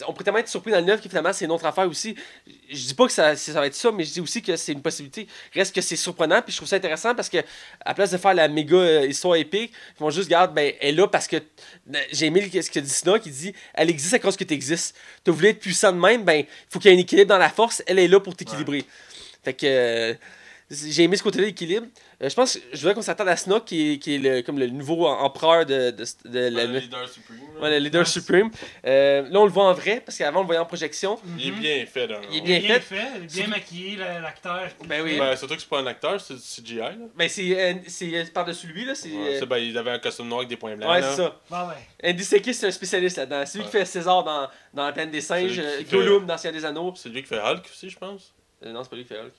[0.07, 2.15] on pourrait tellement être surpris dans le 9 que finalement c'est une autre affaire aussi.
[2.71, 4.73] Je dis pas que ça, ça va être ça, mais je dis aussi que c'est
[4.73, 5.27] une possibilité.
[5.53, 8.17] Reste que c'est surprenant, puis je trouve ça intéressant parce que, à la place de
[8.17, 11.27] faire la méga euh, histoire épique, ils vont juste garder, ben, elle est là parce
[11.27, 11.37] que.
[12.13, 14.97] J'ai aimé ce que dit Sina qui dit elle existe à cause que tu existes.
[15.25, 17.39] Tu voulu être puissant de même, ben, il faut qu'il y ait un équilibre dans
[17.39, 18.85] la force, elle est là pour t'équilibrer.
[19.45, 19.67] Fait que.
[19.67, 20.15] euh,
[20.71, 21.87] j'ai aimé ce côté-là d'équilibre.
[22.23, 24.41] Euh, je pense que je voudrais qu'on s'attende à Snoke, qui est, qui est le,
[24.41, 27.37] comme le nouveau empereur de, de, de la- Le leader supreme.
[27.61, 28.51] Ouais, le leader supreme.
[28.87, 31.19] Euh, là, on le voit en vrai, parce qu'avant, on le voyait en projection.
[31.39, 32.21] Il est bien fait, là.
[32.33, 32.97] Il est Il est bien fait.
[32.97, 34.69] fait, il est bien maquillé, l'acteur.
[34.87, 35.19] Ben oui.
[35.19, 36.77] Ben, surtout que c'est pas un acteur, c'est du CGI.
[36.79, 36.93] Là.
[37.15, 38.95] Ben, c'est euh, c'est, euh, par-dessus lui, là.
[38.95, 40.89] C'est, Ouais, euh, ben, il avait un costume noir avec des points blancs.
[40.91, 41.11] ouais, là.
[41.11, 41.39] c'est ça.
[41.51, 42.11] Bon, ouais.
[42.11, 43.45] Andy Serkis, c'est un spécialiste là-dedans.
[43.45, 46.39] C'est lui qui fait César dans, dans La Plaine des Singes, qui fait- Gollum dans
[46.39, 46.95] Seigneur des Anneaux.
[46.97, 48.33] C'est lui qui fait Hulk aussi, je pense.
[48.65, 49.33] Euh, non, c'est pas lui qui fait Hulk.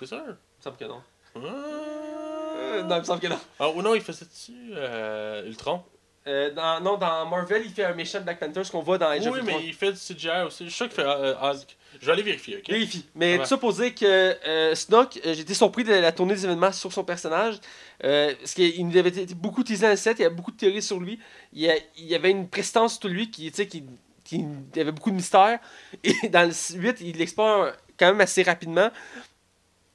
[0.00, 0.22] C'est sûr?
[0.26, 1.02] Il me semble que non.
[1.36, 3.38] Euh, non, il me semble que non.
[3.58, 5.82] Ah, ou non, il faisait-tu euh, Ultron?
[6.28, 8.96] Euh, dans, non, dans Marvel, il fait un méchant de Black Panther, ce qu'on voit
[8.96, 10.64] dans Age oui, mais il fait du CGI aussi.
[10.64, 11.76] Je suis sûr qu'il fait euh, Hulk.
[12.00, 12.68] Je vais aller vérifier, ok?
[12.68, 13.04] Vérifie.
[13.16, 16.34] Mais tout ça pour dire que euh, Snoke, euh, j'ai été surpris de la tournée
[16.34, 17.56] des événements sur son personnage.
[18.04, 20.52] Euh, parce qu'il nous avait été beaucoup teasé dans le set, il y avait beaucoup
[20.52, 21.18] de théories sur lui.
[21.52, 23.82] Il y, a- il y avait une prestance sur lui qui, tu sais, qui,
[24.22, 25.58] qui il y avait beaucoup de mystères.
[26.04, 28.90] Et dans le 8, il l'explore quand même assez rapidement.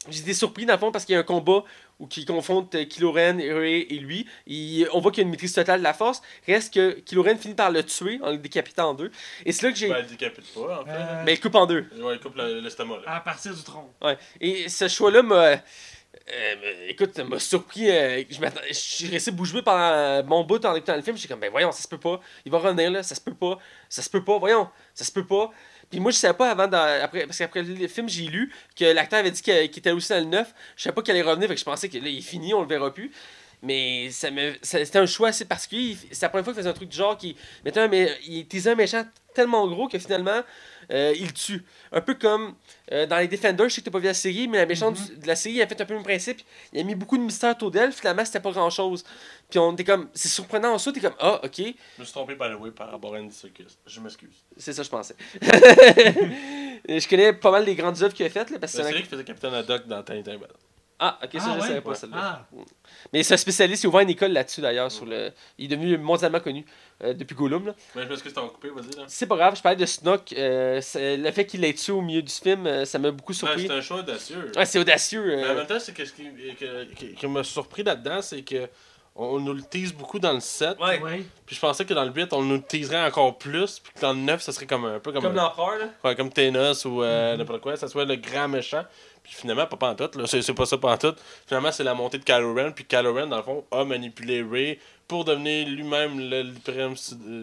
[0.10, 1.64] J'ai été surpris dans le fond parce qu'il y a un combat
[2.00, 4.28] où qui confronte euh, Kylo Ren, et lui.
[4.46, 6.22] Il- on voit qu'il y a une maîtrise totale de la force.
[6.48, 9.12] Reste que Kylo Ren finit par le tuer en le décapitant en deux.
[9.46, 9.90] Et c'est là que j'ai.
[9.90, 10.92] Ben, il décapite pas, en fait.
[10.92, 11.86] Euh, Ben, il coupe en deux.
[12.00, 13.92] Ouais, il coupe le- l'estomac, à partir du tronc.
[14.02, 14.18] Ouais.
[14.40, 15.36] Et ce choix-là m'a.
[15.46, 15.56] euh,
[16.90, 17.90] écoute, m'a surpris.
[17.90, 21.16] euh, je, je suis resté bouche bée pendant bon bout en écoutant le film.
[21.18, 22.20] J'étais comme, ben voyons, ça se peut pas.
[22.46, 23.58] Il va revenir là, ça se peut pas.
[23.90, 25.52] Ça se peut pas, voyons, ça se peut pas.
[25.90, 29.20] Puis moi, je savais pas avant, après, parce qu'après le film, j'ai lu que l'acteur
[29.20, 30.54] avait dit qu'il était aussi dans le 9.
[30.76, 32.54] Je savais pas qu'il allait revenir, fait que je pensais que là, il est fini,
[32.54, 33.12] on le verra plus.
[33.64, 35.98] Mais ça me, c'était un choix assez particulier.
[36.12, 37.36] C'est la première fois qu'il faisait un truc du genre qui
[37.66, 37.90] mettait un,
[38.28, 39.04] il teasait un méchant
[39.34, 40.42] tellement gros que finalement,
[40.92, 41.64] euh, il tue.
[41.92, 42.56] Un peu comme
[42.92, 44.96] euh, dans les Defenders, je sais que t'as pas vu la série, mais la méchante
[44.96, 46.42] du- de la série a fait un peu le même principe.
[46.74, 49.04] Il a mis beaucoup de mystère autour d'elle, finalement, c'était pas grand chose.
[49.50, 51.64] Puis on était comme, c'est surprenant en soi, t'es comme, ah, ok, Je
[52.00, 53.66] me suis trompé, by the way, par rapport à Andy Serkis.
[53.86, 54.30] Je m'excuse.
[54.58, 55.16] c'est ça, je pensais.
[55.42, 58.90] je connais pas mal des grandes œuvres qu'il a faites, là, parce que C'est c'est
[58.90, 60.54] un- celui qui faisait Capitaine Haddock dans Tiny Time Battle.
[61.00, 61.68] Ah, ok, ça, Ah, je ouais?
[61.68, 61.96] savais pas Ouais.
[61.96, 62.18] celle-là.
[62.20, 62.46] Ah,
[63.14, 64.92] Mais c'est un spécialiste, il a ouvert une école là-dessus d'ailleurs.
[64.92, 65.32] sur le...
[65.60, 66.66] Il est devenu mondialement connu
[67.04, 67.68] euh, depuis Gollum.
[67.68, 67.76] Là.
[67.96, 68.88] Mais je m'excuse, t'as coupé, vas-y.
[69.08, 70.34] C'est pas grave, je parlais de Snoke.
[70.34, 73.38] euh, le fait qu'il l'ait tué au milieu du film, euh, ça m'a beaucoup Ouais,
[73.38, 73.68] surpris.
[73.68, 74.52] c'est un choix audacieux.
[74.56, 75.24] Ouais, c'est audacieux.
[75.28, 76.24] Mais en euh, même temps, c'est que ce qui,
[76.60, 78.68] que- qui- qui m'a surpris là-dedans, c'est que
[79.20, 80.78] on nous le tease beaucoup dans le 7.
[80.80, 81.00] Ouais.
[81.02, 81.26] ouais.
[81.48, 83.80] Puis je pensais que dans le 8, on nous le teaserait encore plus.
[83.80, 85.86] Puis que dans le 9, ça serait comme un peu comme, Comme un- l'empereur, là.
[86.04, 87.76] ouais, comme Thanos ou euh, n'importe quoi.
[87.78, 88.84] Ça soit le grand méchant.
[89.28, 90.16] Puis finalement, pas pantoute.
[90.16, 90.26] là.
[90.26, 91.18] C'est c'est pas ça pantoute.
[91.46, 92.72] Finalement, c'est la montée de Kylo Ren.
[92.72, 96.96] Puis Kylo Ren, dans le fond, a manipulé Rey pour devenir lui-même le suprême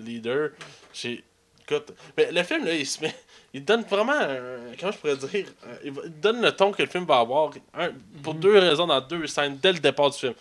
[0.04, 0.50] leader.
[0.92, 1.22] J'ai.
[1.68, 1.92] Écoute.
[2.16, 3.14] Mais le film, là, il se met.
[3.52, 4.12] Il donne vraiment.
[4.12, 5.46] un- comment je pourrais dire
[5.84, 7.50] Il donne le ton que le film va avoir.
[7.74, 7.90] un-
[8.22, 10.34] pour deux raisons dans deux scènes dès le départ du film.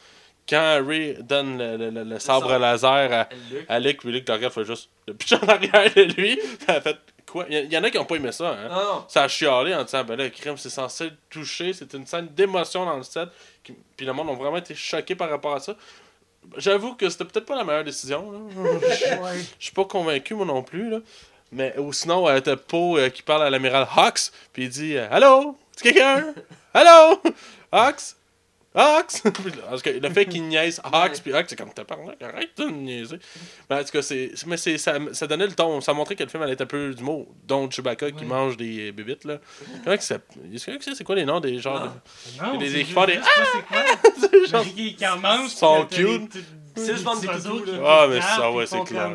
[0.50, 3.30] Quand Ray donne le, le- le- le sabre laser à,
[3.70, 6.38] à Luke, puis Luke le regarde, fait juste le pitch en arrière de lui.
[6.68, 6.98] Elle a fait
[7.34, 8.70] quoi Il y, y en a qui ont pas aimé ça, hein.
[8.70, 9.06] Non.
[9.10, 12.28] Ça a chialé en disant, ben là, le crime, c'est censé toucher, c'est une scène
[12.28, 13.28] d'émotion dans le set.
[13.64, 15.76] qui- Puis le monde a vraiment été choqué par rapport à ça.
[16.58, 18.48] J'avoue que c'était peut-être pas la meilleure décision.
[19.60, 20.90] Je suis pas convaincu, moi non plus.
[20.90, 21.00] Là.
[21.52, 24.98] Mais ou sinon, euh, t'as Poe euh, qui parle à l'amiral Hawks, puis il dit
[24.98, 25.58] euh, Allô?
[25.76, 26.34] C'est quelqu'un?
[26.74, 27.22] Allô
[27.72, 28.16] Hawks
[28.76, 29.04] Là,
[29.70, 32.66] Parce que le fait qu'il niaise Hawks, puis Hawks, c'est comme t'as parlé, arrête de
[32.66, 33.20] niaiser.
[33.70, 36.24] Mais en tout cas, c'est, mais c'est, ça, ça donnait le ton, ça montrait que
[36.24, 39.26] le film allait être un peu du mot, dont Chewbacca qui mange des bébites.
[39.26, 39.38] Là.
[39.84, 40.16] Comment que ça.
[40.54, 41.94] Est-ce que c'est c'est quoi les noms des genres
[42.40, 42.46] Ah.
[42.54, 43.20] Non, des équipements, des-
[43.54, 44.30] c'est quoi.
[44.42, 44.46] de.
[44.48, 45.52] genre- Qui qui en mange.
[45.52, 46.38] Ils sont cute.
[46.76, 47.86] C'est le.
[47.86, 49.12] Ah, mais ça, ouais, c'est clair.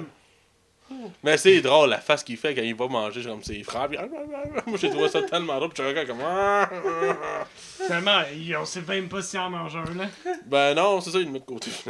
[1.22, 3.88] Mais c'est drôle la face qu'il fait quand il va manger, comme ses frères.
[3.88, 3.98] puis-
[4.66, 6.20] Moi j'ai trouvé ça tellement drôle, puis je regarde comme.
[6.24, 6.68] ah,
[7.84, 8.22] Finalement,
[8.60, 10.06] on sait même pas s'il en mange un, là.
[10.46, 11.70] Ben non, c'est ça, il le met de côté.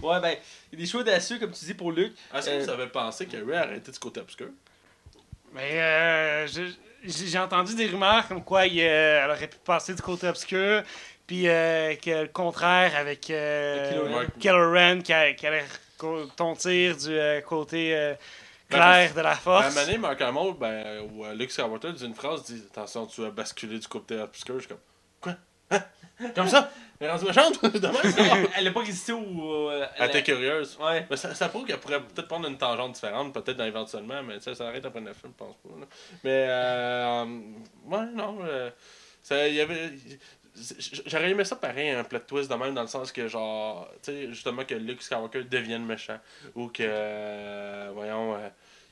[0.00, 0.36] Ouais, ben,
[0.72, 2.12] il y a des choix audacieux, comme tu dis, pour Luke.
[2.34, 4.46] Est-ce que Euh, vous avez pensé que Ray a arrêté du côté obscur?
[5.52, 6.46] Mais euh,
[7.04, 10.82] j'ai entendu des rumeurs comme quoi il, euh, elle aurait pu passer du côté obscur,
[11.26, 14.26] puis euh, que le contraire avec euh, Kylo Ren.
[14.38, 15.02] Kylo Ren,
[15.98, 18.14] co- tontir du euh, côté euh,
[18.70, 19.74] clair de la À un force.
[19.74, 23.20] moment donné, Mark Hamill, ben, ou euh, Luke Skywalker dit une phrase, dit Attention, tu
[23.22, 24.54] vas basculer du côté obscur.
[24.54, 24.78] Je suis comme
[25.20, 25.34] Quoi?
[25.70, 25.82] Hein?
[26.34, 26.70] Comme ça?
[27.00, 27.60] Elle est rendue méchante?
[28.56, 29.70] Elle a pas résisté au.
[29.70, 30.76] euh, Elle était curieuse.
[30.80, 31.06] Ouais.
[31.08, 34.40] Mais ça, ça prouve qu'elle pourrait peut-être prendre une tangente différente, peut-être dans éventuellement, mais
[34.40, 35.68] ça, ça arrête après le film, je pense pas.
[35.80, 35.86] là.
[36.24, 37.24] Mais, euh,
[37.86, 38.38] ouais, non.
[38.42, 38.70] euh,
[39.22, 39.90] ça, il y avait.
[41.06, 44.10] J'aurais aimé ça pareil, un plot twist de même, dans le sens que, genre, tu
[44.12, 46.18] sais, justement, que Luke Skywalker devienne méchant.
[46.54, 46.82] Ou que.
[46.86, 48.34] euh, voyons.
[48.34, 48.48] euh,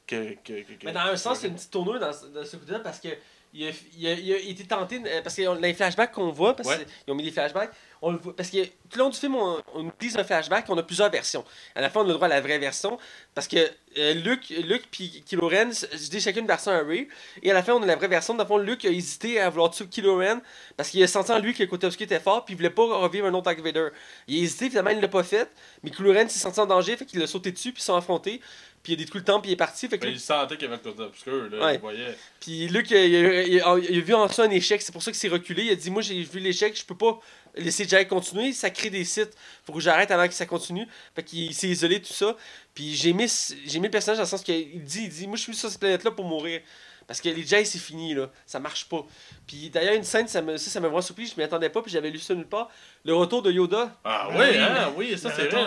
[0.06, 2.56] que, que, que- Mais dans un sens, c'est une petite tournure dans, ce- dans ce
[2.56, 3.09] côté-là parce que.
[3.55, 6.55] Il a, il, a, il a été tenté, euh, parce que les flashbacks qu'on voit,
[6.55, 6.84] parce Ouais.
[7.05, 7.70] qu'ils ont mis des flashbacks,
[8.02, 10.66] on le voit, parce que tout le long du film, on, on utilise un flashback,
[10.68, 11.44] on a plusieurs versions.
[11.74, 12.98] À la fin, on a le droit à la vraie version,
[13.35, 13.56] parce que
[13.98, 17.09] euh, Luke, Luke puis Kylo Ren se disent chacune une version à Ray,
[17.43, 18.35] et à la fin, on a la vraie version.
[18.35, 20.40] Dans le fond, Luke a hésité à vouloir tuer Kylo Ren,
[20.77, 22.70] parce qu'il a senti en lui que le côté obscur était fort, puis il voulait
[22.70, 23.89] pas revivre un autre Dark Vader.
[24.28, 25.51] Il a hésité, finalement, il l'a pas fait,
[25.82, 27.86] mais Kylo Ren s'est senti en danger, fait qu'il l'a sauté dessus, puis ils se
[27.86, 28.40] sont affrontés,
[28.82, 30.56] puis il a détruit le temple, puis il est parti, fait que Mais il sentait
[30.56, 31.64] qu'il y avait le côté obscur, là.
[31.66, 31.74] Ouais.
[31.74, 32.16] Il voyait.
[32.39, 34.81] puis Luke, il a, il a- il a- il a vu en ça un échec,
[34.82, 35.64] c'est pour ça qu'il s'est reculé.
[35.64, 37.18] Il a dit Moi, j'ai vu l'échec, je peux pas
[37.56, 39.36] laisser Jack continuer, ça crée des sites.
[39.64, 40.86] Faut que j'arrête avant que ça continue.
[41.14, 42.36] Fait qu'il s'est isolé, tout ça.
[42.74, 43.30] Puis j'ai mis,
[43.66, 45.70] j'ai mis le personnage dans le sens qu'il dit, il dit Moi, je suis sur
[45.70, 46.60] cette planète-là pour mourir.
[47.06, 48.28] Parce que les Jedi, c'est fini, là.
[48.46, 49.04] Ça marche pas.
[49.46, 51.80] Puis d'ailleurs, une scène, ça me, ça, ça m'a vraiment surpris, je m'y attendais pas,
[51.80, 52.68] puis j'avais lu ça nulle part.
[53.04, 53.94] Le retour de Yoda.
[54.04, 55.62] Ah, Ben oui, oui, hein, oui, ça c'est vrai.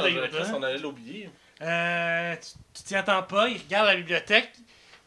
[0.53, 1.29] on- on allait l'oublier.
[1.61, 4.49] Euh, tu tu t'y attends pas, il regarde la bibliothèque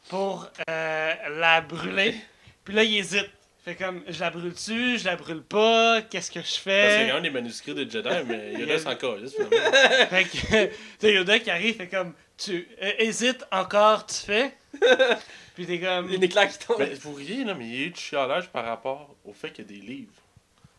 [0.09, 2.15] pour euh, la brûler.
[2.65, 3.29] Puis là, il hésite.
[3.65, 7.07] Fait comme, je la brûle-tu, je la brûle pas, qu'est-ce que je Parce qu'il fais?
[7.07, 9.35] y a un des manuscrits de Jedi, mais Yoda a- s'en calisse,
[10.11, 14.57] fait que, t'as Yoda qui arrive, fait comme, tu euh, hésites encore, tu fais?
[15.55, 16.79] Puis t'es comme, Il y a une éclair qui tombe.
[16.81, 19.51] Mais vous riez, là, mais il y a eu du chialage par rapport au fait
[19.53, 20.13] qu'il y a des livres.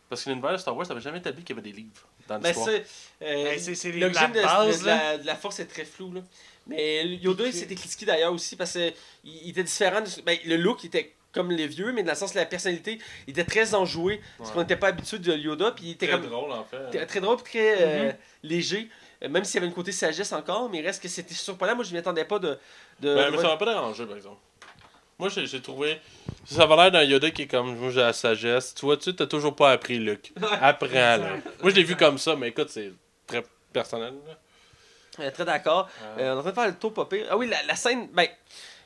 [0.10, 2.40] Parce que l'univers de Star Wars n'avait jamais établi qu'il y avait des livres dans
[2.40, 2.68] Mais l'histoire.
[2.70, 3.26] c'est.
[3.26, 5.86] euh, Ben, c'est- c'est l'origine la de, base, de la, de la force est très
[5.86, 6.12] floue.
[6.14, 6.22] Là.
[6.68, 8.94] Mais Yoda, il s'était critiqué d'ailleurs aussi parce qu'il
[9.24, 10.02] il était différent.
[10.02, 13.00] de- ben, le look était comme les vieux, mais dans le sens de la personnalité,
[13.28, 14.22] il était très enjoué.
[14.38, 14.54] Parce Ouais.
[14.54, 15.72] qu'on n'était pas habitué de Yoda.
[15.72, 16.30] Puis il était Très comme.
[16.30, 16.90] drôle, en fait.
[16.92, 18.16] Très, très drôle, très euh, Mhm.
[18.44, 18.90] léger.
[19.24, 21.76] Euh, Même s'il y avait une côté sagesse encore, mais il reste que c'était surprenant.
[21.76, 22.58] Moi, je m'y attendais pas de.
[23.00, 24.38] de, Ben, ça m'a pas dérangé, par exemple.
[25.18, 26.00] Moi, j'ai j'ai trouvé.
[26.46, 27.76] Ça va l'air d'un Yoda qui est comme.
[27.78, 28.74] Moi, j'ai la sagesse.
[28.76, 30.34] Tu vois, tu t'as toujours pas appris, Luke.
[30.62, 31.38] Apprends, là.
[31.62, 32.92] Moi, je l'ai vu comme ça, mais écoute, c'est
[33.28, 34.14] très personnel.
[34.28, 35.24] là.
[35.26, 35.88] Euh, très d'accord.
[36.02, 37.28] Euh, Euh, on est en train de faire le tour pire.
[37.30, 38.28] Ah oui, la, la scène, ben,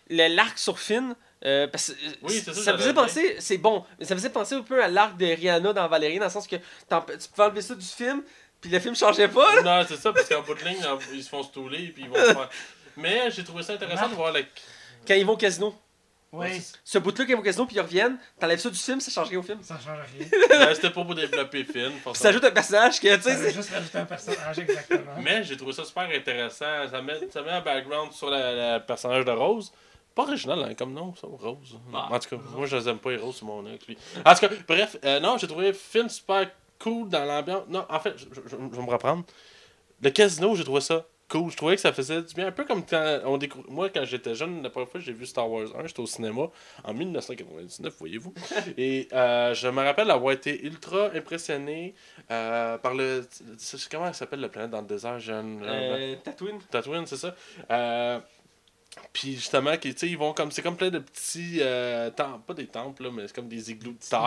[0.10, 1.15] le- l'arc sur Finn,
[1.46, 1.94] euh, parce euh,
[2.24, 4.62] Oui, c'est ça, ça me faisait penser, c'est bon, mais ça me faisait penser un
[4.62, 6.56] peu à l'arc de Rihanna dans Valérie, dans le sens que
[6.90, 8.24] t'en- tu pouvais enlever ça du film,
[8.60, 9.56] puis le film changeait pas.
[9.62, 9.82] là.
[9.82, 10.84] non, c'est ça, parce qu'en bout de ligne,
[11.14, 12.50] ils se font stouler et puis ils vont faire.
[12.98, 14.44] Mais j'ai trouvé ça intéressant de voir le.
[15.08, 15.76] Quand ils vont au casino.
[16.32, 19.00] oui, Ce bout-là, quand ils vont au casino, puis ils reviennent, t'enlèves ça du film,
[19.00, 19.60] ça change rien au film.
[19.62, 20.28] ça change rien.
[20.50, 21.92] Ben, C'était pas pour développer Finn.
[22.16, 25.12] Ça ajoute un personnage que, tu sais, c'est- juste rajouter un personnage, exactement.
[25.22, 26.66] Mais j'ai trouvé ça super intéressant.
[26.90, 29.72] Ça met, ça met un background sur le personnage de Rose.
[30.18, 31.77] Pas original hein, comme nom, ça, Rose.
[31.91, 33.77] Bah, en tout cas, moi je les aime pas les roses sur mon œil.
[33.88, 33.98] lui.
[34.26, 36.49] En tout cas, bref, euh, non, j'ai trouvé Finn super
[36.81, 37.64] cool dans l'ambiance.
[37.69, 39.23] Non, en fait, je, je- je- je vais me reprendre.
[40.02, 41.52] Le casino, j'ai trouvé ça cool.
[41.52, 42.48] Je trouvais que ça faisait du bien.
[42.48, 43.69] Un peu comme quand on découvre.
[43.69, 46.06] Moi, quand j'étais jeune, la première fois que j'ai vu Star Wars 1, j'étais au
[46.07, 46.44] cinéma
[46.84, 48.34] en 1999, voyez-vous.
[48.77, 51.94] Et euh, je me rappelle avoir été ultra impressionné
[52.31, 53.27] euh, par le.
[53.57, 56.60] c'est- Comment elle s'appelle la planète dans le désert, jeune euh, Tatooine.
[56.72, 57.35] Tatooine, c'est ça.
[59.14, 60.52] Puis justement, qui- ils vont comme.
[60.52, 61.60] C'est comme plein de petits.
[61.61, 64.22] Euh, temples, pas des temples, là, mais c'est comme des igloos de terre.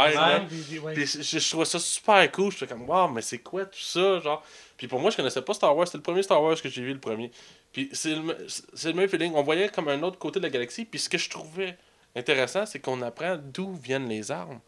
[0.82, 2.51] Ouais, je, je trouvais ça super cool.
[2.52, 4.20] J'étais comme, waouh, mais c'est quoi tout ça?
[4.20, 4.42] Genre?
[4.76, 5.86] Puis pour moi, je connaissais pas Star Wars.
[5.86, 7.30] C'était le premier Star Wars que j'ai vu, le premier.
[7.72, 8.36] Puis c'est le,
[8.84, 9.32] le même feeling.
[9.34, 10.84] On voyait comme un autre côté de la galaxie.
[10.84, 11.76] Puis ce que je trouvais
[12.16, 14.60] intéressant, c'est qu'on apprend d'où viennent les armes.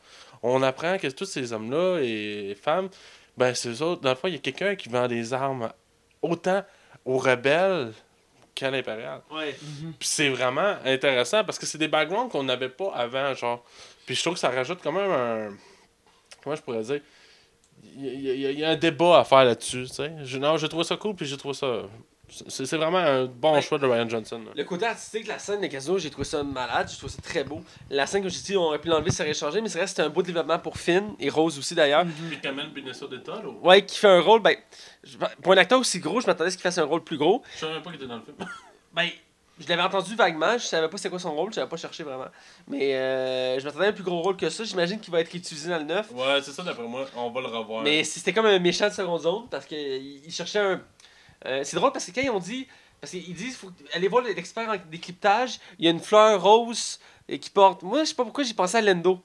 [0.42, 2.88] On apprend que tous ces hommes-là et femmes,
[3.36, 4.02] ben c'est eux autres.
[4.02, 5.72] Dans le fond, il y a quelqu'un qui vend des armes
[6.20, 6.62] autant
[7.04, 7.92] aux rebelles
[8.54, 9.22] qu'à l'impérial.
[9.30, 9.54] Ouais.
[9.98, 13.64] Puis c'est vraiment intéressant parce que c'est des backgrounds qu'on n'avait pas avant, genre.
[14.06, 15.56] Puis je trouve que ça rajoute quand même un.
[16.42, 17.00] Comment je pourrais dire?
[17.96, 20.12] Il y, a- y y un débat à faire là-dessus, tu sais.
[20.22, 21.82] Je- Non, j'ai trouvé ça cool, puis j'ai trouvé ça.
[22.48, 23.62] C'est vraiment un bon Ouais.
[23.62, 24.40] choix de Ryan Johnson.
[24.44, 24.52] là.
[24.56, 27.44] Le côté artistique, la scène de casino, j'ai trouvé ça malade, j'ai trouvé ça très
[27.44, 27.60] beau.
[27.90, 29.84] La scène, comme j'ai dit, on aurait pu l'enlever, ça aurait changé, mais c'est vrai
[29.84, 32.04] que c'était un beau développement pour Finn et Rose aussi d'ailleurs.
[32.30, 33.48] Puis Kamel d'État, là.
[33.62, 34.56] Ouais, qui fait un rôle, ben,
[35.42, 37.42] pour un acteur aussi gros, je m'attendais à ce qu'il fasse un rôle plus gros.
[37.54, 38.36] Je savais même pas qu'il était dans le film.
[38.94, 39.08] Ben,
[39.58, 42.02] je l'avais entendu vaguement, je savais pas c'est quoi son rôle, je savais pas cherché
[42.02, 42.26] vraiment.
[42.68, 45.34] Mais euh, je m'attendais à un plus gros rôle que ça, j'imagine qu'il va être
[45.34, 46.10] utilisé dans le 9.
[46.12, 47.06] Ouais, c'est ça d'après moi.
[47.16, 47.82] On va le revoir.
[47.82, 50.80] Mais c'était comme un méchant de seconde zone parce qu'il il cherchait un.
[51.46, 52.66] Euh, c'est drôle parce que quand ils ont dit.
[53.00, 57.00] Parce qu'ils disent faut aller voir l'expert en décryptage, il y a une fleur rose
[57.30, 57.82] euh, qui porte.
[57.82, 59.20] Moi, je sais pas pourquoi j'ai pensé à Lendo.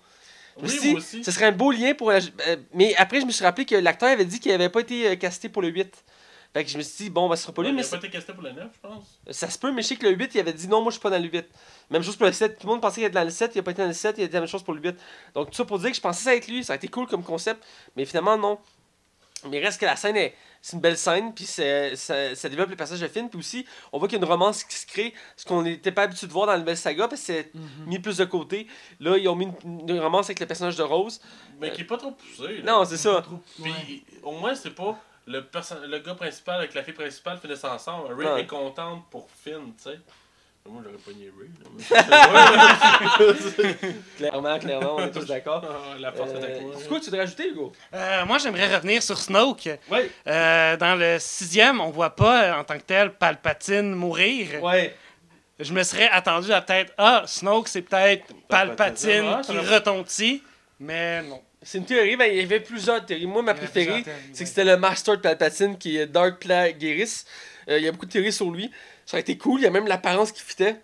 [0.59, 1.23] Oui, moi aussi.
[1.23, 2.09] Ce serait un beau lien pour.
[2.11, 2.17] la-
[2.47, 5.15] euh, mais après, je me suis rappelé que l'acteur avait dit qu'il avait pas été
[5.19, 6.03] casté pour le 8.
[6.53, 7.89] Fait que je me suis dit, bon, bah, ce sera pas lui, mais il a
[7.89, 9.19] pas été casté pour le 9, je pense.
[9.29, 10.93] ça se peut, mais je sais que le 8, il avait dit non, moi je
[10.95, 11.45] suis pas dans le 8.
[11.91, 12.57] Même chose pour le 7.
[12.57, 13.93] Tout le monde pensait qu'il était dans le 7, il a pas été dans le
[13.93, 14.95] 7, il a dit la même chose pour le 8.
[15.35, 17.05] Donc tout ça pour dire que je pensais ça être lui, ça a été cool
[17.05, 17.63] comme concept,
[17.95, 18.57] mais finalement non.
[19.51, 20.33] Mais reste que la scène est.
[20.61, 23.65] C'est une belle scène, puis c'est- ça, ça développe le personnage de Finn, puis aussi,
[23.93, 26.27] on voit qu'il y a une romance qui se crée, ce qu'on n'était pas habitué
[26.27, 27.51] de voir dans la nouvelle saga, parce que c'est
[27.85, 28.67] mis plus de côté.
[28.99, 31.21] Là, ils ont mis une, une romance avec le personnage de Rose.
[31.59, 32.57] Mais qui est pas trop poussé.
[32.61, 32.71] là.
[32.73, 33.23] Non, c'est ça.
[33.61, 37.63] Puis au moins, c'est pas le, perso- le gars principal avec la fille principale finissent
[37.63, 38.13] ensemble.
[38.13, 38.41] Ray Ouais.
[38.41, 39.99] est contente pour Finn, tu sais.
[40.69, 41.49] Moi, j'aurais pogné Ray.
[44.17, 45.63] Clairement, clairement, on est tous d'accord.
[45.65, 47.71] Ah, la force est avec Euh, que tu voudrais ajouter, Hugo?
[47.93, 49.69] Euh, moi, j'aimerais revenir sur Snoke.
[49.89, 50.09] Ouais.
[50.27, 54.61] Euh, dans le sixième, on voit pas en tant que tel Palpatine mourir.
[54.61, 54.95] Ouais.
[55.59, 60.43] Je me serais attendu à peut-être ah Snoke c'est peut-être Palpatine ça qui retentit,
[60.79, 61.41] mais non.
[61.63, 63.25] C'est une théorie, ben, il y avait plusieurs théories.
[63.25, 67.25] Moi, ma préférée, c'est que c'était le Master de Palpatine qui est Dark Plagueis.
[67.69, 68.69] Euh, il y a beaucoup de théories sur lui.
[69.07, 69.61] Ça aurait été cool.
[69.61, 70.75] Il y a même l'apparence qui fitait.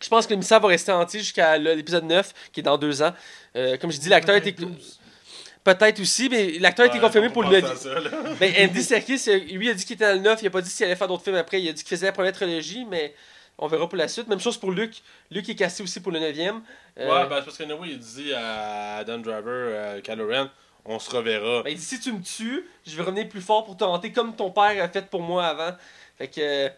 [0.00, 3.02] Je pense que l'émissaire va rester entier jusqu'à le- l'épisode 9, qui est dans deux
[3.02, 3.12] ans.
[3.56, 4.54] Euh, comme je dis, l'acteur a été.
[5.64, 7.60] Peut-être aussi, mais l'acteur a été confirmé pour le.
[7.60, 8.10] penser à ça, là.
[8.40, 10.40] Ben, Andy Serkis, euh, lui, a dit qu'il était dans le 9.
[10.42, 11.60] Il a pas dit s'il allait faire d'autres films après.
[11.60, 13.12] Il a dit qu'il faisait la première trilogie, mais
[13.58, 14.28] on verra pour la suite.
[14.28, 15.02] Même chose pour Luke.
[15.32, 16.60] Luke est cassé aussi pour le 9e.
[17.00, 20.48] Euh, Ouais, ben c'est parce que Noé, il dit à Adam Driver, euh, Kylo Ren,
[20.84, 21.64] on se reverra.
[21.64, 24.12] Ben, il dit si tu me tues, je vais revenir plus fort pour te hanter
[24.12, 25.76] comme ton père a fait pour moi avant.
[26.18, 26.40] Fait que.
[26.40, 26.68] euh,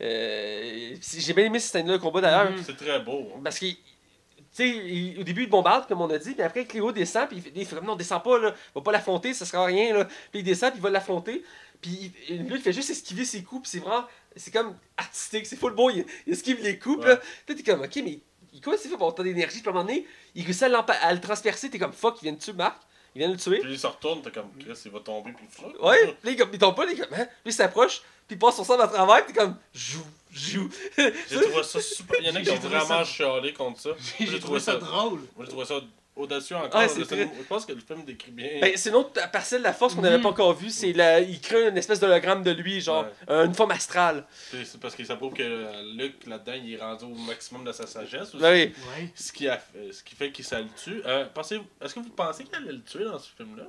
[0.00, 2.50] euh, j'ai bien aimé cette scène-là, le combat d'ailleurs.
[2.50, 2.62] Mhm.
[2.64, 3.28] C'est très beau.
[3.36, 3.40] hein.
[3.44, 3.66] Parce que.
[3.66, 7.28] Tu sais, il- au début, il bombarde, comme on a dit, puis après, Cléo descend,
[7.28, 10.04] puis il fait, comme non, descend pas, là, va pas l'affronter, ça sera rien, là.
[10.30, 11.44] Puis il descend, puis il va l'affronter,
[11.82, 14.04] puis lui, il fait juste esquiver ses coups, puis c'est vraiment.
[14.34, 17.20] C'est comme artistique, c'est full beau, il, il esquive les coups, puis là.
[17.46, 18.20] T'es comme, ok, mais
[18.54, 20.62] il- comment c'est fait pour avoir tant d'énergie, puis à un moment donné, il réussit
[20.64, 22.80] à, à le transpercer, t'es comme, fuck, il vient de tuer Marc,
[23.14, 23.58] il vient de le tuer.
[23.60, 25.84] Puis il se retourne, t'es comme, Chris, il va tomber, puis il.
[25.84, 27.24] Ouais, puis comme- il tombe pas, il, comme, hein?
[27.42, 30.68] Puis il s'approche, puis il passe son sang à travers, t'es comme, joue, joue.
[30.96, 32.16] J'ai trouvé ça super.
[32.20, 33.90] Il y en a qui J'ai ont trouvé vraiment ça- chialé contre ça.
[34.20, 35.20] J'ai trouvé ça drôle.
[35.36, 35.80] Moi, j'ai trouvé ça
[36.18, 36.80] audacieux encore.
[36.80, 38.48] Ouais, très- Je pense que le film décrit bien.
[38.60, 40.22] Ben, c'est une autre parcelle de la force qu'on n'avait Mhm.
[40.24, 41.20] pas encore vue, c'est la...
[41.20, 44.24] il crée une espèce d'hologramme de lui, genre, euh, une forme astrale.
[44.50, 47.72] C'est parce que ça prouve que euh, Luke, là-dedans, il est rendu au maximum de
[47.72, 48.34] sa sagesse.
[48.34, 48.38] Aussi.
[48.42, 48.74] Ben oui.
[49.02, 49.08] Ouais.
[49.14, 51.02] Ce, qui a, fait- ce qui fait qu'il ça le tue.
[51.06, 53.64] Euh, pensez, est-ce que vous pensez qu'il allait le tuer dans ce film-là?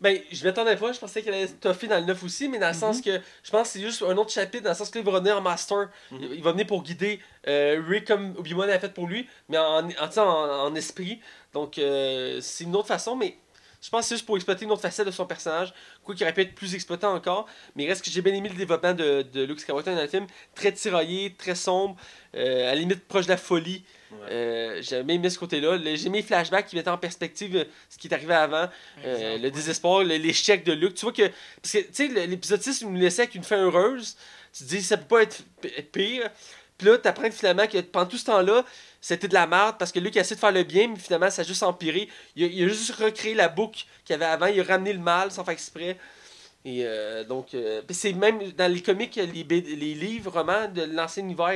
[0.00, 2.66] Ben, je m'attendais pas, je pensais qu'elle allait toffer dans le 9 aussi, mais dans
[2.68, 5.02] le sens que je pense que c'est juste un autre chapitre, dans le sens qu'il
[5.04, 5.88] va revenir en Master.
[6.10, 6.18] Mhm.
[6.20, 9.56] il, il va venir pour guider euh, Rick comme Obi-Wan avait fait pour lui, mais
[9.56, 11.20] en, en, en esprit.
[11.54, 13.38] Donc, euh, c'est une autre façon, mais
[13.84, 16.24] je pense que c'est juste pour exploiter une autre facette de son personnage, quoi qu'il
[16.24, 17.46] aurait pu être plus exploité encore.
[17.76, 20.08] Mais il reste que j'ai bien aimé le développement de, de Luke Skywalker dans le
[20.08, 20.26] film.
[20.54, 21.94] Très tiraillé, très sombre,
[22.34, 23.84] euh, à la limite proche de la folie.
[24.10, 24.18] Ouais.
[24.30, 25.78] Euh, j'ai bien aimé ce côté-là.
[25.96, 28.70] J'ai aimé les flashbacks qui mettaient en perspective ce qui est arrivé avant.
[29.04, 30.94] Euh, le désespoir, l'échec de Luke.
[30.94, 31.30] Tu vois que.
[31.60, 34.16] Parce que, tu sais, l'épisode 6 nous laissait avec une fin heureuse.
[34.54, 35.42] Tu te dis, ça peut pas être
[35.92, 36.30] pire.
[36.78, 38.64] Puis là, t'apprends que finalement que pendant tout ce temps-là,
[39.00, 41.30] c'était de la merde parce que Luke a essayé de faire le bien, mais finalement,
[41.30, 42.08] ça a juste empiré.
[42.36, 44.46] Il a, juste recréé la boucle qu'il y avait avant.
[44.46, 45.96] Il a ramené le mal sans faire exprès.
[46.66, 51.22] Et euh, donc, euh, c'est même dans les comics, les, les livres, romans de l'ancien
[51.22, 51.52] univers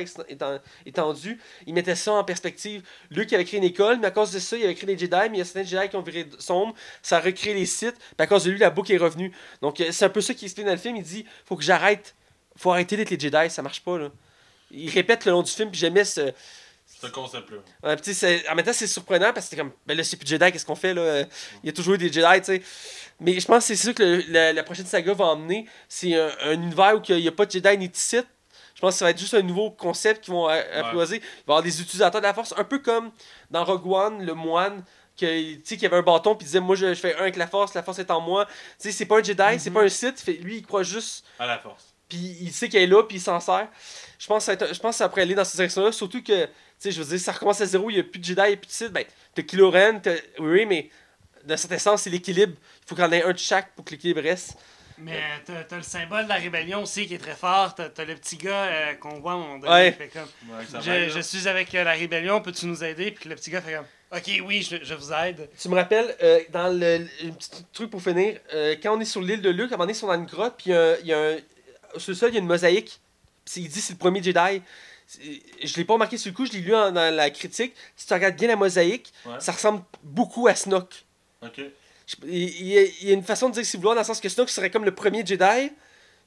[0.85, 2.83] étendu, ils mettaient ça en perspective.
[3.11, 5.17] Luke avait créé une école, mais à cause de ça, il avait créé les Jedi,
[5.17, 7.97] mais il y a certains Jedi qui ont viré sombre, ça a recréé les sites,
[7.97, 9.33] puis à cause de lui, la boucle est revenue.
[9.63, 10.97] Donc, euh, c'est un peu ça qui explique dans le film.
[10.97, 12.15] Il dit faut que j'arrête,
[12.57, 14.11] faut arrêter d'être les Jedi, ça marche pas, là.
[14.71, 16.33] Il répète le long du film, puis j'aimais ce.
[17.01, 17.59] Ce concept-là.
[17.85, 17.97] Ouais,
[18.51, 20.67] en même temps, c'est surprenant parce que c'est comme, ben là, c'est plus Jedi, qu'est-ce
[20.67, 21.21] qu'on fait là?
[21.63, 22.63] Il y a toujours eu des Jedi, tu sais.
[23.21, 25.67] Mais je pense que c'est ça que le- la, la prochaine saga va emmener.
[25.89, 28.27] C'est un, un univers où il n'y a pas de Jedi ni de Sith.
[28.75, 31.17] Je pense que ça va être juste un nouveau concept qu'ils vont apprivoiser.
[31.17, 33.11] Il va y avoir des utilisateurs de la force, un peu comme
[33.51, 34.85] dans Rogue One, le moine.
[35.17, 37.83] Qui avait un bâton puis disait moi je, je fais un avec la force la
[37.83, 40.35] force est en moi tu sais c'est pas un Jedi c'est pas un Sith fait,
[40.35, 41.87] lui il croit juste À la force.
[42.09, 43.67] puis il sait qu'elle est là, puis il s'en sert.
[44.19, 46.45] Je pense, que ça je pense que ça pourrait aller dans cette direction-là, surtout que,
[46.45, 48.41] tu sais, je veux dire, ça recommence à zéro, il n'y a plus de Jedi,
[48.43, 48.93] il n'y a plus de Sith.
[48.93, 49.05] Ben,
[49.35, 50.91] t'as Kylo Ren, t'as oui, mais
[51.45, 52.55] dans certain sens, c'est l'équilibre.
[52.85, 54.59] Il faut qu'il y en ait un de chaque pour que l'équilibre reste.
[55.01, 57.75] Mais t'as t'as le symbole de la rébellion aussi qui est très fort.
[57.77, 59.73] T'as t'as le petit gars euh, qu'on voit à un moment donné.
[59.73, 59.93] Ouais.
[59.93, 63.13] qui fait comme, Ouais, ça je, je suis avec euh, la rébellion, peux-tu nous aider?
[63.13, 65.49] Puis que le petit gars fait comme Ok, oui, je, je vous aide.
[65.57, 69.05] Tu me rappelles, euh, dans le, un petit truc pour finir, euh, quand on est
[69.05, 71.07] sur l'île de Luke, à un moment donné, ils sont dans une grotte, puis il
[71.07, 71.37] y a un.
[71.97, 73.01] Sur le sol, il y a une mosaïque.
[73.57, 74.63] Il dit c'est le premier Jedi.
[75.65, 77.75] Je l'ai pas remarqué sur le coup, je l'ai lu en- dans la critique.
[77.97, 79.41] Si tu regardes bien la mosaïque, Ouais.
[79.41, 81.05] ça ressemble beaucoup à Snoke.
[81.43, 81.61] Ok.
[82.07, 84.29] Je- Il il y, a, une façon de dire si vouloir dans le sens que
[84.29, 85.71] Snoke serait comme le premier Jedi,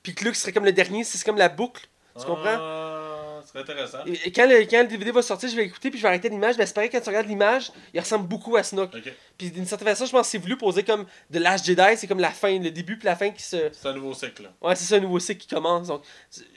[0.03, 1.87] puis que Luke serait comme le dernier, c'est comme la boucle.
[2.19, 2.57] Tu comprends?
[2.59, 3.10] Ah,
[3.51, 3.99] serait intéressant.
[4.05, 6.29] Et- quand, le, quand le DVD va sortir, je vais écouter puis je vais arrêter
[6.29, 6.57] l'image.
[6.57, 8.93] Mais c'est pareil, quand tu regardes l'image, il ressemble beaucoup à Snoke.
[8.95, 9.13] Ok.
[9.37, 12.07] Puis d'une certaine façon, je pense que c'est voulu poser comme de Last Jedi, c'est
[12.07, 13.69] comme la fin, le début puis la fin qui se.
[13.71, 14.43] C'est un nouveau cycle.
[14.43, 14.49] là.
[14.61, 15.87] Ouais, c'est ça, un nouveau cycle qui commence.
[15.87, 16.03] Donc,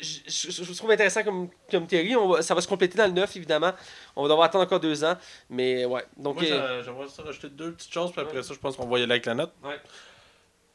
[0.01, 2.15] je, je- trouve intéressant comme, comme théorie.
[2.17, 3.73] On va- ça va se compléter dans le 9, évidemment.
[4.17, 5.17] On va devoir attendre encore deux ans.
[5.51, 6.05] Mais ouais.
[6.17, 8.77] Donc, Moi, euh, j'a- j'aimerais ça rajouter deux petites choses, puis après ça, je pense
[8.77, 9.53] qu'on va y aller avec la note.
[9.63, 9.77] Ouais.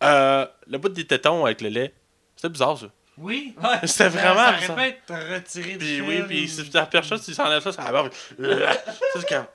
[0.04, 1.94] Euh, le bout des tétons avec le lait,
[2.36, 2.88] c'était bizarre, ça.
[3.20, 3.56] Oui.
[3.84, 7.36] C'était vraiment Ça aurait pu être retiré du Puis oui, puis si la personne, s'il
[7.36, 8.10] s'enlève ça, ça va avoir.
[8.14, 9.46] Ça, c'est comme.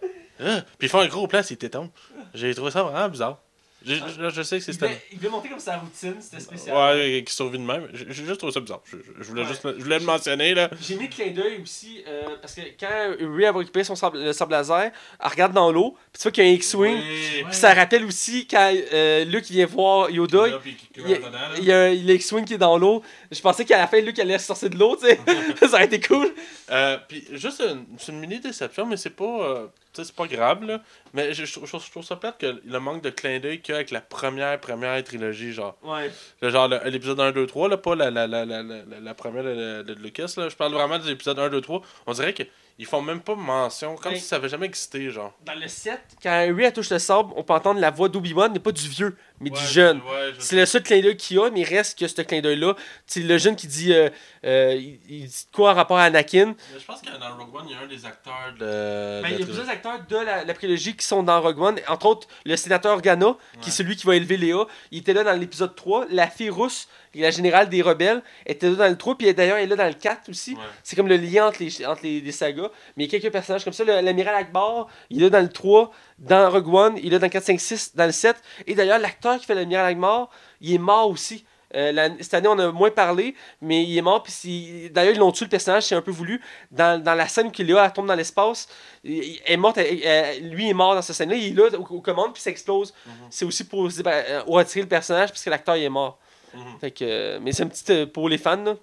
[0.41, 0.61] Ah.
[0.78, 1.91] Puis ils font un gros plan, c'est tétons.
[2.35, 3.39] J'ai trouvé ça vraiment bizarre.
[3.86, 6.40] Je, je, je sais que c'est il, devait, il devait monter comme sa routine, c'était
[6.40, 6.74] spécial.
[6.97, 7.89] Ouais, qui survit de même.
[7.93, 8.81] J'ai juste trouvé ça bizarre.
[8.85, 9.48] Je, je- je voulais Ouais.
[9.48, 10.70] juste le- je voulais le mentionner, là.
[10.81, 14.23] J'ai mis le clin d'œil aussi, euh, parce que quand Ray a récupéré son sable,
[14.23, 14.90] le sable laser,
[15.20, 16.97] elle regarde dans l'eau, puis tu vois qu'il y a un X-Wing.
[16.97, 17.43] Oui.
[17.44, 21.15] Puis ça rappelle aussi quand euh, Luke il vient voir Yoda, Là, puis il y
[21.15, 21.19] a,
[21.59, 23.02] il y un il y a X-Wing qui est dans l'eau.
[23.31, 25.19] Je pensais qu'à la fin, Luke allait sortir de l'eau, tu sais.
[25.69, 26.32] ça aurait été cool.
[26.70, 30.15] Euh, puis juste une, c'est une mini déception, mais c'est pas, euh, tu sais, c'est
[30.16, 30.81] pas grave là.
[31.12, 33.39] Mais je, je, trouve- je trouve- je trouve ça plate que le manque de clin
[33.39, 35.77] d'œil qu'il avec la première première trilogie, genre.
[35.83, 36.11] Ouais.
[36.41, 39.45] Le genre l'épisode 1, 2, 3, là, pas la, la, la, la, la, la première
[39.45, 40.49] de, de, de Lucas, là.
[40.49, 41.83] Je parle vraiment des épisodes 1, 2, 3.
[42.07, 44.19] On dirait qu'ils font même pas mention, comme Ouais.
[44.19, 45.33] si ça avait jamais existé, genre.
[45.45, 48.59] Dans le 7, quand Harry touche le sable, on peut entendre la voix d'Obi-Wan, mais
[48.61, 49.98] pas du vieux, mais Ouais, du jeune.
[49.98, 52.23] ouais, je- C'est le seul clin d'œil qu'il y a, mais il reste que ce
[52.23, 52.74] clin d'œil-là.
[53.06, 54.09] C'est le jeune qui dit, euh,
[54.44, 56.55] euh, il, il dit quoi en rapport à Anakin?
[56.73, 59.23] Mais je pense que dans Rogue One, il y a un des acteurs de.
[59.23, 61.59] Ben, de il y a plusieurs acteurs de la, la prélogie qui sont dans Rogue
[61.61, 61.81] One.
[61.89, 63.70] Entre autres, le sénateur Organa, qui est Ouais.
[63.70, 64.66] celui qui va élever Léa.
[64.90, 66.06] Il était là dans l'épisode 3.
[66.11, 69.16] La fille rousse, la générale des rebelles, était là dans le 3.
[69.19, 70.52] Puis d'ailleurs, elle est là dans le 4 aussi.
[70.55, 70.61] Ouais.
[70.82, 72.70] C'est comme le lien entre les, entre les, les sagas.
[72.97, 73.85] Mais il y a quelques personnages comme ça.
[73.85, 75.90] L'amiral Akbar, il est là dans le 3,
[76.29, 78.37] dans Rogue One, il est dans le 4, 5, 6, dans le 7.
[78.67, 80.31] Et d'ailleurs, l'acteur qui fait l'amiral Akbar,
[80.61, 81.45] il est mort aussi.
[81.75, 84.23] Euh, la- cette année, on a moins parlé, mais il est mort.
[84.23, 86.41] Puis d'ailleurs, ils l'ont tué le personnage, c'est un peu voulu.
[86.71, 88.69] Dans, dans la scène où Léa elle tombe dans l'espace,
[89.05, 91.35] elle est morte, elle- elle- lui est mort dans cette scène-là.
[91.35, 92.95] Il est là aux, aux commandes, puis ça explose.
[93.07, 93.13] Mhm.
[93.31, 96.19] C'est aussi pour ben, euh, retirer le personnage, puisque l'acteur est mort.
[96.55, 96.79] Mhm.
[96.81, 98.57] Fait que, mais c'est un petit euh, pour les fans.
[98.63, 98.75] Là.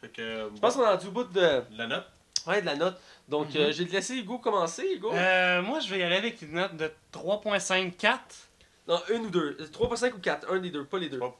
[0.00, 2.04] Fait que, Je pense qu'on est rendu au bout de, La note
[2.48, 2.98] ouais, de la note.
[3.30, 4.84] Donc, euh, je vais te laisser Hugo commencer.
[4.92, 5.12] Hugo.
[5.12, 8.18] Euh, moi, je vais y aller avec une note de 3.54.
[8.88, 9.56] Non, une ou deux.
[9.72, 10.52] 3.5 ou 4.
[10.52, 11.20] Un des deux, pas les deux.
[11.20, 11.30] 3.54.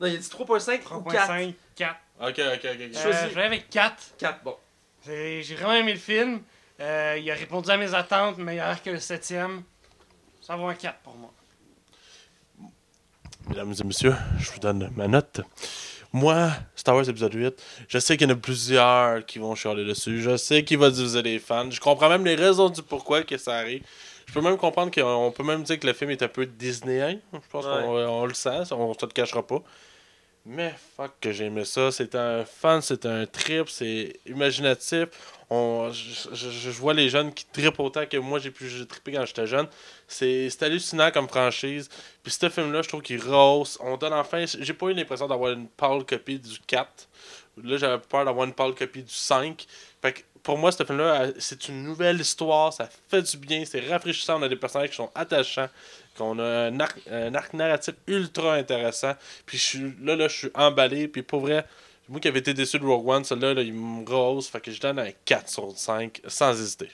[0.00, 1.32] Non, il a dit 3.5 ou 4.
[1.32, 1.96] 3.5, 4.
[2.20, 2.64] Ok, ok, ok.
[2.64, 2.64] ok.
[2.64, 4.14] Euh, je vais aller avec 4.
[4.16, 4.56] 4, bon.
[5.04, 6.40] J'ai j'ai vraiment aimé le film.
[6.78, 9.62] Euh, il a répondu à mes attentes, meilleur que le 7ème.
[10.40, 11.32] Ça vaut un 4 pour moi.
[13.48, 15.40] Mesdames et messieurs, je vous donne ma note.
[16.12, 17.54] Moi, Star Wars épisode 8,
[17.88, 20.20] je sais qu'il y en a plusieurs qui vont chialer dessus.
[20.20, 21.70] Je sais qu'il va diviser les fans.
[21.70, 23.82] Je comprends même les raisons du pourquoi que ça arrive.
[24.26, 27.18] Je peux même comprendre qu'on peut même dire que le film est un peu Disneyien.
[27.32, 27.82] Je pense Ouais.
[27.84, 29.62] qu'on on le sent, on se le cachera pas.
[30.46, 31.92] Mais fuck que j'ai aimé ça.
[31.92, 35.08] C'est un fun, c'est un trip, c'est imaginatif.
[35.52, 39.12] On, je, je- je vois les jeunes qui trippent autant que moi j'ai pu trippé
[39.12, 39.66] quand j'étais jeune.
[40.06, 41.88] C'est hallucinant comme franchise.
[42.22, 43.76] Puis ce film-là, je trouve qu'il rose.
[43.80, 44.44] On donne enfin.
[44.46, 47.08] J'ai pas eu l'impression d'avoir une pâle copie du 4.
[47.64, 49.66] Là, j'avais peur d'avoir une pâle copie du 5.
[50.00, 52.72] Fait que pour moi, ce film-là, c'est une nouvelle histoire.
[52.72, 53.64] Ça fait du bien.
[53.64, 54.38] C'est rafraîchissant.
[54.38, 55.68] On a des personnages qui sont attachants.
[56.16, 59.14] Qu'on a un arc, un arc narratif ultra intéressant.
[59.46, 61.08] Puis je là, là, je suis emballé.
[61.08, 61.64] Puis pour vrai,
[62.10, 64.48] moi qui avais été déçu de Rogue One, celui-là, là, il me rose.
[64.48, 66.88] Fait que je donne un 4 sur 5 sans hésiter.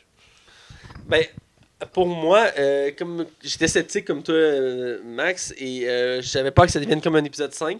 [1.06, 1.24] Ben,
[1.92, 6.72] pour moi, euh, comme j'étais sceptique comme toi, euh, Max, et euh, j'avais peur que
[6.72, 7.78] ça devienne comme un épisode 5.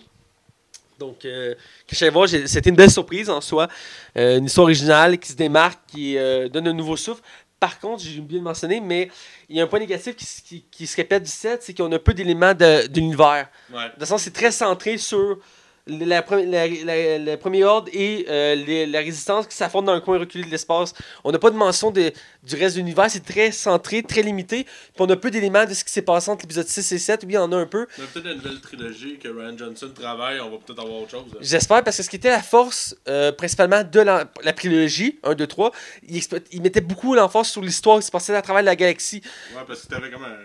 [0.99, 1.55] Donc, euh,
[1.87, 3.69] que je savais voir, c'était une belle surprise en soi.
[4.15, 6.15] Une histoire originale qui se démarque, qui
[6.53, 7.21] donne un nouveau souffle.
[7.61, 9.11] Par contre, j'ai oublié de mentionner, mais
[9.49, 11.91] il y a un point négatif qui, qui- qui se répète du set, c'est qu'on
[11.93, 13.49] a un peu d'éléments de, de l'univers.
[13.73, 13.85] Ouais.
[13.85, 15.39] De toute façon, c'est très centré sur
[15.87, 19.93] la, pre- la- la- le premier ordre et euh, les- la résistance qui s'affrontent dans
[19.93, 20.95] un coin reculé de l'espace.
[21.23, 24.65] On n'a pas de mention de- du reste de l'univers, c'est très centré, très limité.
[24.65, 27.23] Puis on a peu d'éléments de ce qui s'est passé entre l'épisode 6 et 7.
[27.27, 27.87] Oui, y en a un peu.
[27.87, 31.25] Peut-être la nouvelle trilogie que Ryan Johnson travaille, on va peut-être avoir autre chose.
[31.33, 31.39] hein.
[31.41, 35.47] J'espère parce que ce qui était la force euh, principalement de la, prélogie 1, 2,
[35.47, 35.71] 3,
[36.09, 39.23] il, mettait beaucoup l'emphase sur l'histoire qui se passait à travers la galaxie.
[39.55, 40.37] Ouais, parce que t'avais comme un.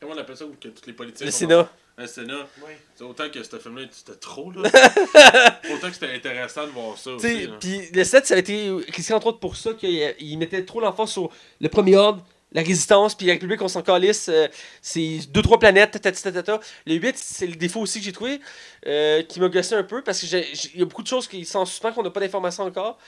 [0.00, 1.26] Comment on appelle ça où que tous les politiciens.
[1.26, 1.70] Le Sénat.
[2.00, 2.48] Dans- Un Sénat.
[2.66, 2.72] Oui.
[2.96, 4.62] C'est autant que ce film-là, c'était trop, là.
[5.74, 7.48] autant que c'était intéressant de voir ça aussi.
[7.60, 10.80] Puis le 7, ça a été critiqué entre autres pour ça qu'il il mettait trop
[10.80, 14.28] l'emphase sur le premier ordre, la résistance, puis la République, on s'en calisse.
[14.28, 14.48] euh,
[14.82, 16.58] c'est deux, trois planètes, tatati, tatata.
[16.84, 18.40] Le 8, c'est le défaut aussi que j'ai trouvé,
[18.86, 21.06] euh, qui m'a gossé un peu, parce que j'ai- j'ai- il y a beaucoup de
[21.08, 22.98] choses qui sont en suspens, qu'on n'a pas d'informations encore.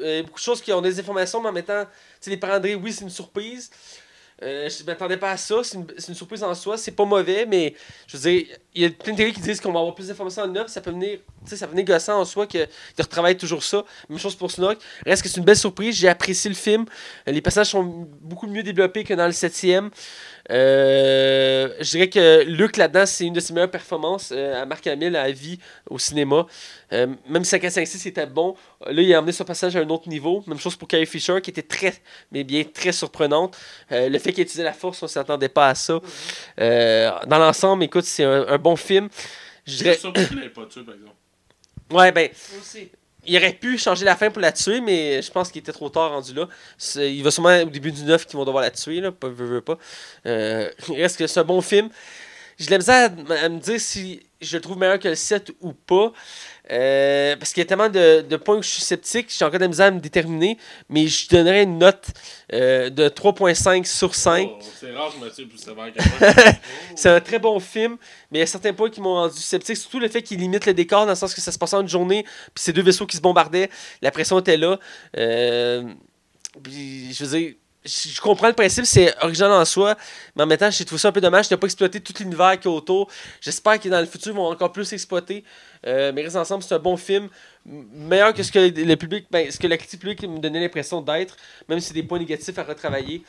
[0.00, 1.90] Euh, beaucoup de choses qui ont des informations, mais en mettant, tu
[2.20, 3.68] sais, les parents oui, c'est une surprise.
[4.44, 5.56] Euh, je m'attendais pas à ça.
[5.62, 6.76] C'est une, surprise en soi.
[6.76, 7.74] C'est pas mauvais, mais
[8.06, 10.08] je veux dire, il y a plein de théories qui disent qu'on va avoir plus
[10.08, 10.68] d'informations en 9.
[10.68, 13.84] Ça peut venir, ça peut venir gossant en soi que de retravailler toujours ça.
[14.08, 14.78] Même chose pour Snoke.
[15.06, 15.96] Reste que c'est une belle surprise.
[15.96, 16.84] J'ai apprécié le film.
[17.26, 17.84] Euh, Les passages sont
[18.20, 19.54] beaucoup mieux développés que dans le 7
[20.50, 24.86] euh, je dirais que Luc là-dedans, c'est une de ses meilleures performances euh, à Marc
[24.86, 25.58] Hamill à vie
[25.88, 26.46] au cinéma.
[26.92, 28.54] Euh, même si 5 5 6 était bon,
[28.86, 30.42] là il a emmené son passage à un autre niveau.
[30.46, 31.94] Même chose pour Carrie Fisher qui était très,
[32.32, 33.56] mais bien très surprenante.
[33.92, 36.00] Euh, le fait qu'il utilisait la force, on s'attendait pas à ça.
[36.60, 39.08] Euh, dans l'ensemble, écoute, c'est un, un bon film.
[39.66, 41.14] Je dirais, surpris qu'il pas tué, par exemple.
[41.92, 42.28] ouais, ben,
[42.60, 42.90] Aussi.
[43.26, 45.88] il aurait pu changer la fin pour la tuer, mais je pense qu'il était trop
[45.88, 46.48] tard rendu là.
[46.96, 49.46] Il va sûrement au début du 9 qu'ils vont devoir la tuer, là, pas, veux,
[49.46, 49.78] veux pas.
[50.26, 51.88] Euh, il reste que c'est un bon film.
[52.58, 55.14] J'ai de la misère à, à me dire si je le trouve meilleur que le
[55.14, 56.12] 7 ou pas.
[56.70, 59.58] Euh, parce qu'il y a tellement de, de points où je suis sceptique, j'ai encore
[59.58, 60.56] de la misère à me déterminer,
[60.88, 62.06] mais je donnerais une note
[62.54, 64.48] euh, de 3.5 sur 5.
[64.50, 65.92] Oh, c'est rare que Mathieu est plus sévère.
[66.96, 67.98] C'est un très bon film,
[68.30, 70.64] mais il y a certains points qui m'ont rendu sceptique, surtout le fait qu'il limite
[70.64, 72.22] le décor dans le sens que ça se passait en une journée,
[72.54, 73.68] puis ces deux vaisseaux qui se bombardaient,
[74.00, 74.78] la pression était là.
[75.18, 75.82] Euh,
[76.62, 77.54] puis, je veux dire,
[77.84, 79.96] je comprends le principe, c'est original en soi,
[80.34, 82.58] mais en même temps, j'ai trouvé ça un peu dommage ne pas exploiter tout l'univers
[82.58, 83.10] qui est autour.
[83.40, 85.44] J'espère que dans le futur, ils vont encore plus exploiter.
[85.86, 87.28] Euh, mais reste ensemble, c'est un bon film,
[87.66, 91.02] meilleur que ce que le public, ben, ce que la critique publique me donnait l'impression
[91.02, 91.36] d'être,
[91.68, 93.22] même si c'est des points négatifs à retravailler.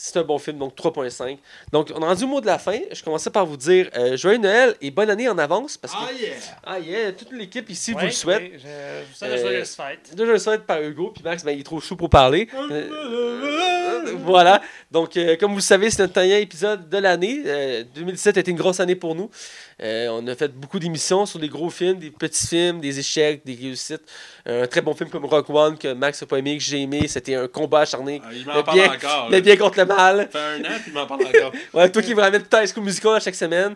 [0.00, 1.38] C'est un bon film, donc 3.5.
[1.72, 2.78] Donc, on est rendu au mot de la fin.
[2.92, 5.76] Je commençais par vous dire euh, Joyeux Noël et bonne année en avance.
[5.76, 6.28] Parce que, Ah yeah!
[6.64, 8.42] ah yeah, toute l'équipe ici vous Ouais, le souhaite.
[8.42, 10.62] oui, je, je vous souhaite Euh, joyeuse fête.
[10.66, 12.48] Par Hugo, puis Max, ben, il est trop chaud pour parler.
[13.98, 14.62] Euh, voilà.
[14.90, 17.42] Donc, euh, comme vous le savez, c'est notre dernier épisode de l'année.
[17.46, 19.28] Euh, 2017 a été une grosse année pour nous.
[19.82, 23.42] Euh, on a fait beaucoup d'émissions sur des gros films, des petits films, des échecs,
[23.44, 24.02] des réussites.
[24.46, 27.08] un très bon film comme Rock One que Max n'a pas aimé, que j'ai aimé.
[27.08, 28.20] C'était un combat acharné.
[28.24, 29.30] Ah, il m'en parle bien- encore.
[29.30, 29.40] Là.
[29.40, 30.28] bien contre le mal.
[30.32, 31.52] Ça fait un an, puis il m'en parle encore.
[31.72, 33.74] Ouais, toi qui me ramènes tout le temps School Musical à chaque semaine.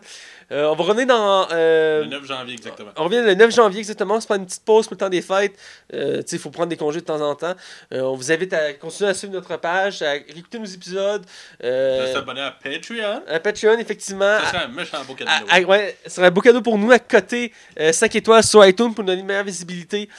[0.51, 1.47] Euh, on va revenir dans.
[1.51, 2.91] euh, Le 9 janvier, exactement.
[2.97, 5.21] on revient le 9 janvier exactement, c'est pas une petite pause pour le temps des
[5.21, 5.55] fêtes.
[5.93, 7.53] Euh, il faut prendre des congés de temps en temps.
[7.93, 11.25] Euh, on vous invite à continuer à suivre notre page, à écouter nos épisodes.
[11.63, 13.21] Euh, s'abonner à Patreon.
[13.27, 14.37] à Patreon, effectivement.
[14.43, 15.31] Ça serait un méchant beau cadeau.
[15.49, 17.53] À- à- ouais, ce serait un beau cadeau pour nous à côté
[17.91, 20.09] 5 étoiles sur iTunes pour donner une meilleure visibilité.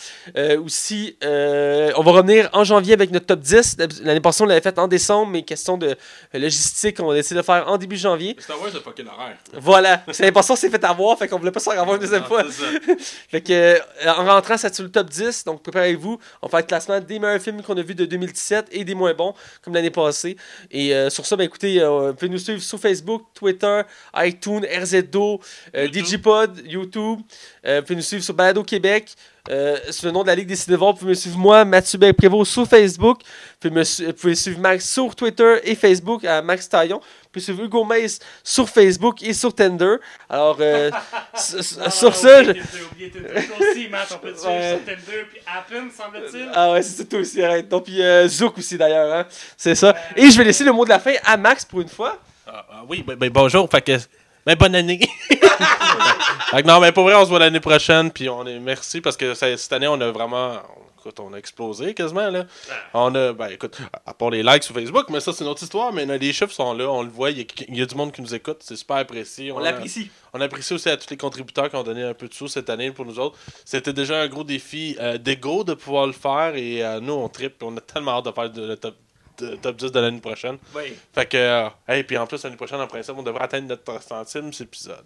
[0.64, 3.76] Aussi, on va revenir en janvier avec notre top 10.
[4.02, 5.96] L'année passée, on l'avait fait en décembre, mais question de
[6.32, 8.36] logistique, on va essayer de le faire en début janvier.
[8.38, 9.36] Star Wars a fucké l'horaire.
[9.54, 12.22] Voilà, l'année passée, on s'est fait avoir, fait qu'on voulait pas s'en avoir une deuxième
[12.22, 12.42] Non, fois.
[12.50, 12.96] c'est.
[13.30, 15.44] Fait que, euh, en rentrant, ça sur le top 10.
[15.44, 16.18] Donc, préparez-vous.
[16.42, 18.94] On va faire le classement des meilleurs films qu'on a vus de 2017 et des
[18.94, 20.36] moins bons, comme l'année passée.
[20.70, 23.82] Et euh, sur ça, ben, écoutez, euh, vous pouvez nous suivre sur Facebook, Twitter,
[24.16, 25.92] iTunes, euh, YouTube.
[25.92, 27.20] Digipod, YouTube.
[27.64, 29.10] Vous pouvez nous suivre sur Balado Québec.
[29.50, 31.98] Euh, sous le nom de la Ligue des Cinévores, vous pouvez me suivre moi, Mathieu
[32.14, 33.18] Prévost, sur Facebook.
[33.22, 37.00] Vous pouvez, me su- vous pouvez suivre Max sur Twitter et Facebook à Max Taillon.
[37.34, 39.96] Pouvez suivre Hugo Mace sur Facebook et sur Tinder.
[40.30, 40.88] Alors, euh,
[41.32, 42.60] Ah, sur ça, Tinder,
[42.92, 43.12] oublié
[43.58, 44.36] aussi, Matt, on peut Ouais.
[44.36, 46.48] sur Tinder puis Appen, semble-t-il.
[46.54, 47.68] Ah ouais, c'est toi aussi, arrête.
[47.68, 49.26] Donc, puis euh, Zouk aussi d'ailleurs, hein.
[49.56, 49.96] C'est ça.
[50.14, 52.18] Et je vais laisser le mot de la fin à Max pour une fois.
[52.46, 53.68] Ah, ah, oui, ben, ben, bonjour.
[53.68, 53.98] Fait que.
[54.46, 55.00] Ben, bonne année.
[55.28, 58.12] fait que non, mais pour vrai, on se voit l'année prochaine.
[58.12, 60.60] Puis on est merci parce que cette année, on a vraiment.
[61.04, 62.30] Écoute, on a explosé quasiment.
[62.30, 62.46] Là.
[62.94, 63.76] On a, ben écoute,
[64.06, 65.92] à part les likes sur Facebook, mais ça, c'est une autre histoire.
[65.92, 67.30] Mais les chiffres sont là, on le voit.
[67.30, 68.58] Il y, a, il y a du monde qui nous écoute.
[68.60, 69.52] C'est super apprécié.
[69.52, 70.10] On l'apprécie.
[70.32, 72.70] On apprécie aussi à tous les contributeurs qui ont donné un peu de sous cette
[72.70, 73.38] année pour nous autres.
[73.66, 77.28] C'était déjà un gros défi euh, d'ego de pouvoir le faire et euh, nous on
[77.28, 78.94] tripe on a tellement hâte de faire de- le top,
[79.38, 80.56] de- top 10 de l'année prochaine.
[80.74, 80.94] Oui.
[81.14, 84.02] Fait que, euh, hey, puis en plus l'année prochaine en principe on devrait atteindre notre
[84.02, 85.04] centième épisode.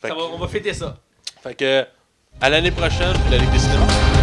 [0.00, 0.96] Fait Ça que, va, on va fêter ça.
[1.42, 1.84] fait que
[2.40, 4.15] à l'année prochaine la Ligue des cinémas.